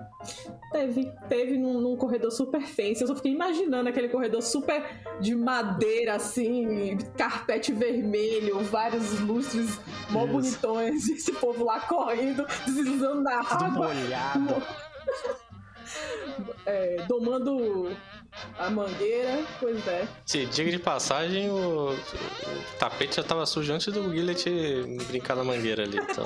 Teve, 0.71 1.11
teve 1.29 1.57
num, 1.57 1.79
num 1.79 1.95
corredor 1.95 2.31
super 2.31 2.61
fence. 2.61 3.01
Eu 3.01 3.07
só 3.07 3.15
fiquei 3.15 3.31
imaginando 3.31 3.89
aquele 3.89 4.09
corredor 4.09 4.41
super 4.41 4.83
de 5.19 5.35
madeira, 5.35 6.15
assim, 6.15 6.97
carpete 7.17 7.71
vermelho, 7.71 8.59
vários 8.59 9.19
lustres 9.21 9.79
mó 10.09 10.25
bonitões, 10.25 11.07
esse 11.09 11.31
povo 11.33 11.65
lá 11.65 11.79
correndo, 11.81 12.45
deslizando 12.65 13.21
na 13.21 13.39
água, 13.39 13.69
molhado. 13.69 14.63
é, 16.65 16.97
domando 17.07 17.95
a 18.57 18.69
mangueira, 18.69 19.43
pois 19.59 19.87
é. 19.87 20.07
Se 20.25 20.45
diga 20.45 20.71
de 20.71 20.79
passagem, 20.79 21.49
o, 21.49 21.91
o 21.91 21.97
tapete 22.79 23.15
já 23.17 23.23
tava 23.23 23.45
sujo 23.45 23.73
antes 23.73 23.91
do 23.93 24.11
Gillet 24.13 24.43
brincar 25.07 25.35
na 25.35 25.43
mangueira 25.43 25.83
ali. 25.83 25.97
Então, 25.97 26.25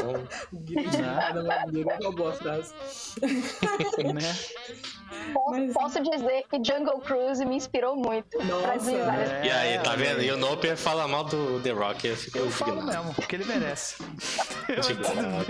Nada, 1.01 1.43
mangueira, 1.43 1.93
é 1.93 1.99
uma 1.99 2.11
boa 2.11 2.33
frase. 2.33 2.73
né? 4.13 4.35
Posso, 5.33 5.49
Mas- 5.51 5.73
posso 5.73 5.99
dizer 6.03 6.43
que 6.49 6.57
Jungle 6.63 6.99
Cruise 7.01 7.43
me 7.43 7.55
inspirou 7.55 7.95
muito. 7.95 8.37
Nossa, 8.43 8.71
É, 8.71 8.75
esse- 8.75 9.47
e 9.47 9.51
aí, 9.51 9.79
tá 9.79 9.95
vendo? 9.95 10.21
E 10.21 10.31
o 10.31 10.37
Noper 10.37 10.77
fala 10.77 11.07
mal 11.07 11.23
do 11.23 11.59
The 11.61 11.71
Rock, 11.71 12.07
eu 12.07 12.15
fico 12.15 12.37
Eu 12.37 12.51
falo 12.51 12.73
indignado. 12.73 12.97
mesmo, 13.05 13.13
porque 13.15 13.35
ele 13.35 13.45
merece. 13.45 13.95
Indignado. 14.69 15.45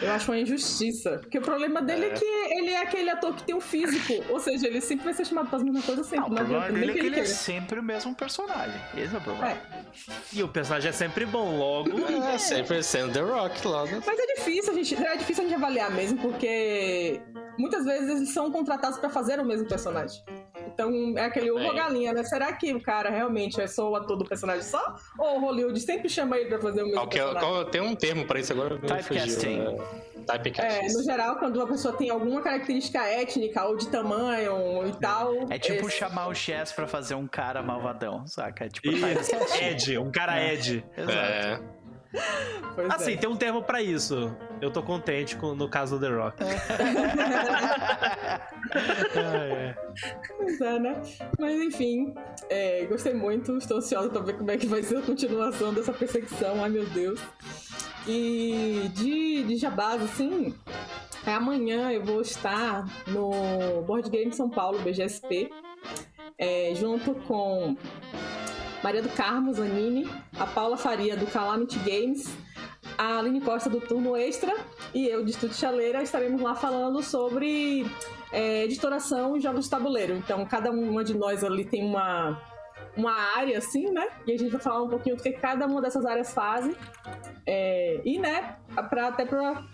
Eu 0.00 0.12
acho 0.12 0.30
uma 0.30 0.38
injustiça. 0.38 1.18
Porque 1.18 1.38
o 1.38 1.42
problema 1.42 1.82
dele 1.82 2.06
é, 2.06 2.08
é 2.08 2.14
que 2.14 2.24
ele 2.24 2.70
é 2.70 2.82
aquele 2.82 3.10
ator 3.10 3.34
que 3.34 3.44
tem 3.44 3.54
um 3.54 3.60
físico. 3.60 4.24
Ou 4.28 4.38
seja, 4.40 4.66
ele 4.66 4.80
sempre 4.80 5.04
vai 5.04 5.14
ser 5.14 5.24
chamado 5.24 5.48
para 5.48 5.58
as 5.58 5.62
mesmas 5.62 5.84
coisas 5.84 6.06
sempre. 6.06 6.30
Não, 6.30 6.42
o 6.42 6.46
problema 6.46 6.70
dele 6.70 6.90
é 6.90 6.94
que 6.94 7.06
ele, 7.06 7.20
é 7.20 7.24
sempre 7.24 7.80
o 7.80 7.82
mesmo 7.82 8.14
personagem. 8.14 8.80
Esse 8.96 9.14
é 9.14 9.18
o 9.18 9.20
problema. 9.20 9.50
É. 9.50 9.58
E 10.32 10.42
o 10.42 10.48
personagem 10.48 10.90
é 10.90 10.92
sempre 10.92 11.26
bom, 11.26 11.58
logo. 11.58 11.98
É, 12.28 12.36
sempre 12.36 12.82
sendo 12.82 13.12
The 13.12 13.20
Rock 13.20 13.66
logo. 13.66 14.02
Mas 14.04 14.18
é 14.18 14.34
difícil 14.34 14.72
a 14.72 14.74
gente, 14.74 14.94
é 14.94 15.16
difícil 15.16 15.44
a 15.44 15.46
gente 15.46 15.56
avaliar 15.56 15.90
mesmo, 15.90 16.18
porque 16.18 17.20
muitas 17.58 17.84
vezes 17.84 18.16
eles 18.16 18.30
são 18.30 18.50
contratados 18.50 18.98
para 18.98 19.08
fazer 19.08 19.38
o 19.40 19.44
mesmo 19.44 19.66
personagem. 19.66 20.22
Então 20.72 21.14
é 21.16 21.24
aquele 21.24 21.50
ovo 21.50 21.74
galinha, 21.74 22.12
né? 22.12 22.22
Será 22.24 22.52
que 22.52 22.72
o 22.72 22.80
cara 22.80 23.10
realmente 23.10 23.60
é 23.60 23.66
só 23.66 23.90
o 23.90 23.96
ator 23.96 24.16
do 24.16 24.24
personagem 24.24 24.62
só? 24.62 24.96
Ou 25.18 25.38
o 25.38 25.40
Hollywood 25.40 25.78
sempre 25.80 26.08
chama 26.08 26.36
ele 26.36 26.48
pra 26.48 26.58
fazer 26.58 26.82
o 26.82 26.84
mesmo 26.84 27.00
qual 27.00 27.08
personagem? 27.08 27.40
Qual, 27.40 27.64
tem 27.64 27.80
um 27.80 27.94
termo 27.94 28.26
pra 28.26 28.40
isso 28.40 28.52
agora. 28.52 28.78
Typecasting. 28.78 29.76
Typecasting. 30.26 30.86
É, 30.86 30.92
no 30.92 31.02
geral, 31.02 31.36
quando 31.36 31.60
a 31.62 31.66
pessoa 31.66 31.94
tem 31.94 32.10
alguma 32.10 32.42
característica 32.42 33.02
étnica 33.04 33.64
ou 33.64 33.76
de 33.76 33.88
tamanho 33.88 34.86
e 34.86 34.92
tal. 35.00 35.34
É 35.50 35.58
tipo 35.58 35.88
esse... 35.88 35.96
chamar 35.96 36.28
o 36.28 36.34
Chess 36.34 36.72
pra 36.72 36.86
fazer 36.86 37.14
um 37.14 37.26
cara 37.26 37.62
malvadão, 37.62 38.26
saca? 38.26 38.66
É 38.66 38.68
tipo 38.68 38.88
Ed, 39.60 39.98
um 39.98 40.10
cara 40.10 40.38
é. 40.40 40.54
Ed. 40.54 40.84
Exato. 40.96 41.18
É. 41.18 41.77
Pois 42.74 42.90
assim, 42.90 43.14
é. 43.14 43.16
tem 43.16 43.28
um 43.28 43.36
termo 43.36 43.62
para 43.62 43.82
isso. 43.82 44.34
Eu 44.60 44.70
tô 44.70 44.82
contente 44.82 45.36
com, 45.36 45.54
no 45.54 45.68
caso 45.68 45.98
do 45.98 46.06
The 46.06 46.14
Rock. 46.14 46.42
é. 49.16 49.74
Pois 50.36 50.60
é, 50.60 50.78
né? 50.78 51.02
Mas 51.38 51.60
enfim, 51.60 52.14
é, 52.48 52.86
gostei 52.86 53.14
muito. 53.14 53.56
Estou 53.58 53.78
ansiosa 53.78 54.08
pra 54.08 54.20
ver 54.20 54.36
como 54.36 54.50
é 54.50 54.56
que 54.56 54.66
vai 54.66 54.82
ser 54.82 54.98
a 54.98 55.02
continuação 55.02 55.74
dessa 55.74 55.92
perseguição. 55.92 56.62
Ai 56.62 56.70
meu 56.70 56.86
Deus. 56.86 57.20
E 58.06 58.90
de, 58.94 59.42
de 59.42 59.56
jabás, 59.56 60.02
assim, 60.02 60.54
é 61.26 61.34
amanhã 61.34 61.90
eu 61.92 62.02
vou 62.02 62.22
estar 62.22 62.86
no 63.06 63.82
Board 63.82 64.08
Game 64.08 64.32
São 64.32 64.48
Paulo, 64.48 64.78
BGSP, 64.78 65.50
é, 66.38 66.72
junto 66.74 67.14
com 67.14 67.76
Maria 68.82 69.02
do 69.02 69.08
Carmo 69.08 69.52
Zanini, 69.52 70.08
a 70.38 70.46
Paula 70.46 70.76
Faria 70.76 71.16
do 71.16 71.26
Calamity 71.26 71.78
Games, 71.80 72.36
a 72.96 73.18
Aline 73.18 73.40
Costa 73.40 73.68
do 73.68 73.80
Turno 73.80 74.16
Extra 74.16 74.54
e 74.94 75.06
eu, 75.06 75.24
de 75.24 75.30
Estúdio 75.30 75.56
Chaleira, 75.56 76.02
estaremos 76.02 76.40
lá 76.40 76.54
falando 76.54 77.02
sobre 77.02 77.86
é, 78.32 78.64
editoração 78.64 79.36
e 79.36 79.40
jogos 79.40 79.64
de 79.64 79.70
tabuleiro. 79.70 80.14
Então, 80.14 80.44
cada 80.46 80.70
uma 80.70 81.04
de 81.04 81.16
nós 81.16 81.42
ali 81.42 81.64
tem 81.64 81.84
uma, 81.84 82.40
uma 82.96 83.12
área, 83.36 83.58
assim, 83.58 83.90
né? 83.90 84.08
E 84.26 84.32
a 84.32 84.38
gente 84.38 84.50
vai 84.50 84.60
falar 84.60 84.82
um 84.82 84.88
pouquinho 84.88 85.16
do 85.16 85.22
que 85.22 85.32
cada 85.32 85.66
uma 85.66 85.80
dessas 85.82 86.04
áreas 86.06 86.32
fazem. 86.32 86.74
É, 87.46 88.00
e, 88.04 88.18
né, 88.18 88.56
pra, 88.88 89.08
até 89.08 89.24
para 89.24 89.64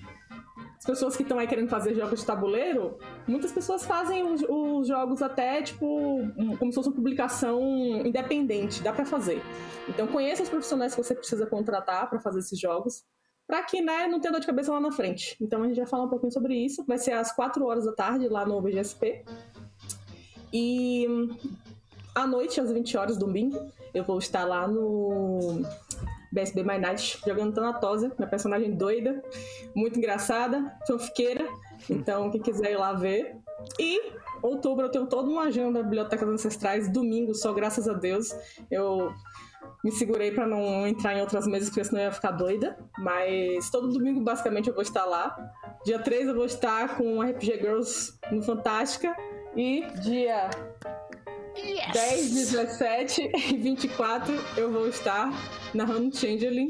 as 0.85 0.91
pessoas 0.91 1.17
que 1.17 1.23
estão 1.23 1.39
aí 1.39 1.47
querendo 1.47 1.71
fazer 1.71 1.95
jogos 1.95 2.21
de 2.21 2.27
tabuleiro, 2.27 2.99
muitas 3.27 3.51
pessoas 3.51 3.87
fazem 3.87 4.23
os, 4.23 4.43
os, 4.47 4.87
jogos 4.87 5.23
até, 5.23 5.63
tipo, 5.63 6.21
como 6.59 6.71
se 6.71 6.75
fosse 6.75 6.91
uma 6.91 6.95
publicação 6.95 7.59
independente, 8.05 8.83
dá 8.83 8.93
para 8.93 9.07
fazer. 9.07 9.41
Então 9.89 10.07
conheça 10.07 10.43
os 10.43 10.49
profissionais 10.51 10.95
que 10.95 11.03
você 11.03 11.15
precisa 11.15 11.47
contratar 11.47 12.11
para 12.11 12.21
fazer 12.21 12.41
esses 12.41 12.61
jogos, 12.61 13.03
para 13.47 13.63
que, 13.63 13.81
né, 13.81 14.07
não 14.07 14.21
tenha 14.21 14.33
dor 14.33 14.41
de 14.43 14.47
cabeça 14.47 14.73
lá 14.73 14.81
na 14.81 14.93
frente. 14.93 15.39
Então 15.41 15.63
a 15.63 15.67
gente 15.67 15.79
vai 15.79 15.87
falar 15.87 16.05
um 16.05 16.11
pouquinho 16.11 16.33
sobre 16.33 16.55
isso, 16.55 16.85
vai 16.87 16.99
ser 16.99 17.13
às 17.13 17.33
4 17.33 17.65
horas 17.65 17.87
da 17.87 17.93
tarde 17.93 18.29
lá 18.29 18.45
no 18.45 18.61
BGSP. 18.61 19.25
E 20.53 21.07
à 22.15 22.27
noite, 22.27 22.61
às 22.61 22.71
20 22.71 22.95
horas, 22.99 23.17
domingo, 23.17 23.59
eu 23.95 24.05
vou 24.05 24.19
estar 24.19 24.45
lá 24.45 24.69
no 24.69 25.63
BSB 26.35 26.65
My 26.65 26.79
Night, 26.79 27.21
jogando 27.25 27.55
Thanatósia, 27.55 28.13
minha 28.19 28.29
personagem 28.29 28.73
doida, 28.73 29.23
muito 29.75 29.99
engraçada, 29.99 30.77
fanfiqueira. 30.87 31.47
Então, 31.89 32.31
quem 32.31 32.43
quiser 32.43 32.73
ir 32.73 32.77
lá 32.77 32.93
ver. 32.93 33.37
E 33.79 34.13
outubro 34.43 34.87
eu 34.87 34.91
tenho 34.91 35.07
toda 35.07 35.31
uma 35.31 35.45
agenda 35.45 35.79
da 35.79 35.83
Biblioteca 35.85 36.27
Ancestrais, 36.27 36.93
domingo 36.93 37.35
só, 37.35 37.53
graças 37.53 37.89
a 37.89 37.93
Deus. 37.93 38.35
Eu 38.69 39.13
me 39.85 39.93
segurei 39.93 40.33
para 40.33 40.47
não 40.47 40.87
entrar 40.87 41.15
em 41.15 41.21
outras 41.21 41.47
mesas, 41.47 41.69
porque 41.69 41.85
senão 41.85 42.03
eu 42.03 42.07
ia 42.07 42.13
ficar 42.13 42.33
doida. 42.33 42.77
Mas 42.99 43.71
todo 43.71 43.93
domingo, 43.93 44.21
basicamente, 44.21 44.69
eu 44.69 44.75
vou 44.75 44.83
estar 44.83 45.05
lá. 45.05 45.37
Dia 45.85 46.01
3 46.01 46.29
eu 46.29 46.35
vou 46.35 46.47
estar 46.47 46.97
com 46.97 47.23
RPG 47.23 47.59
Girls 47.61 48.13
no 48.33 48.43
Fantástica. 48.43 49.15
E 49.57 49.87
dia 50.03 50.51
Yes. 51.57 51.93
10, 51.93 52.31
17 52.51 53.31
e 53.53 53.57
24 53.57 54.35
eu 54.57 54.73
vou 54.73 54.89
estar 54.89 55.31
narrando 55.77 56.17
Changeling 56.17 56.69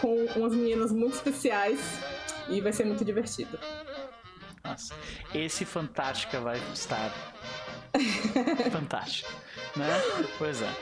com 0.00 0.14
umas 0.36 0.54
meninas 0.54 0.92
muito 0.92 1.14
especiais 1.14 1.80
e 2.48 2.60
vai 2.60 2.72
ser 2.72 2.84
muito 2.84 3.04
divertido. 3.04 3.58
Nossa, 4.64 4.94
esse 5.34 5.64
Fantástica 5.64 6.40
vai 6.40 6.60
estar 6.72 7.10
fantástico, 8.70 9.32
né? 9.76 9.88
Pois 10.36 10.62
é. 10.62 10.72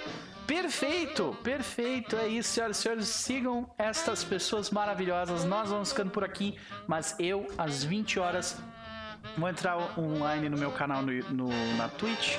Perfeito, 0.47 1.36
perfeito, 1.43 2.15
é 2.17 2.28
isso, 2.28 2.51
senhoras 2.51 2.78
e 2.78 2.81
senhores. 2.81 3.09
Sigam 3.09 3.70
estas 3.77 4.23
pessoas 4.23 4.70
maravilhosas. 4.70 5.45
Nós 5.45 5.70
vamos 5.70 5.91
ficando 5.91 6.11
por 6.11 6.23
aqui, 6.23 6.57
mas 6.86 7.17
eu, 7.19 7.49
às 7.59 7.83
20 7.83 8.20
horas, 8.20 8.57
vou 9.36 9.49
entrar 9.49 9.77
online 9.99 10.49
no 10.49 10.57
meu 10.57 10.70
canal 10.70 11.03
no, 11.03 11.12
no 11.31 11.77
na 11.77 11.89
Twitch 11.89 12.36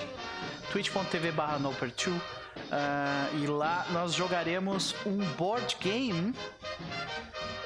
twitch.tv 0.71 1.31
barra 1.31 1.59
noper2 1.59 2.36
uh, 2.71 3.37
e 3.37 3.47
lá 3.47 3.85
nós 3.91 4.13
jogaremos 4.13 4.95
um 5.05 5.17
board 5.35 5.77
game 5.79 6.33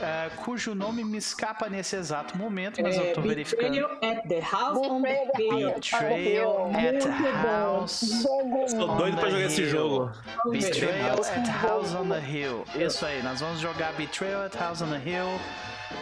Uh, 0.01 0.35
cujo 0.37 0.73
nome 0.73 1.03
me 1.03 1.19
escapa 1.19 1.69
nesse 1.69 1.95
exato 1.95 2.35
momento, 2.35 2.81
mas 2.81 2.97
é, 2.97 3.11
eu 3.11 3.13
tô 3.13 3.21
verificando. 3.21 3.69
Betrayal 3.69 3.99
at 4.01 4.27
the 4.27 4.39
House 4.39 4.77
on 4.79 5.01
the 5.03 5.31
Hill. 5.37 5.73
Betrayal 5.75 6.71
at 6.73 6.99
the 7.03 7.31
House. 7.47 8.01
Estou 8.01 8.95
doido 8.95 9.17
pra 9.17 9.29
jogar 9.29 9.45
esse 9.45 9.69
jogo. 9.69 10.11
Betrayal 10.49 11.19
at 11.19 11.47
House 11.47 11.93
on 11.93 12.09
the 12.09 12.19
Hill. 12.19 12.65
Isso 12.73 13.05
aí, 13.05 13.21
nós 13.21 13.41
vamos 13.41 13.59
jogar 13.59 13.93
Betrayal 13.93 14.45
at 14.45 14.55
House 14.55 14.81
on 14.81 14.87
the 14.87 14.97
Hill. 14.97 15.39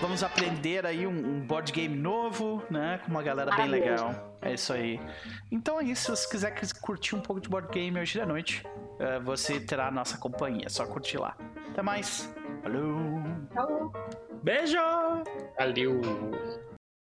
Vamos 0.01 0.23
aprender 0.23 0.85
aí 0.85 1.05
um, 1.05 1.11
um 1.11 1.39
board 1.41 1.71
game 1.71 1.95
novo, 1.95 2.63
né? 2.69 2.99
Com 3.03 3.11
uma 3.11 3.21
galera 3.21 3.55
bem 3.55 3.67
legal. 3.67 4.35
É 4.41 4.53
isso 4.53 4.71
aí. 4.71 4.99
Então 5.51 5.79
é 5.79 5.83
isso. 5.83 6.15
Se 6.15 6.29
quiser 6.29 6.53
curtir 6.81 7.15
um 7.15 7.21
pouco 7.21 7.41
de 7.41 7.49
board 7.49 7.67
game 7.69 7.99
hoje 7.99 8.17
da 8.17 8.25
noite, 8.25 8.63
uh, 8.65 9.21
você 9.23 9.59
terá 9.59 9.87
a 9.87 9.91
nossa 9.91 10.17
companhia. 10.17 10.65
É 10.65 10.69
só 10.69 10.85
curtir 10.85 11.17
lá. 11.17 11.35
Até 11.69 11.81
mais. 11.81 12.33
Falou. 12.63 13.23
Falou. 13.53 13.93
Beijo. 14.41 14.77
Valeu. 15.57 16.01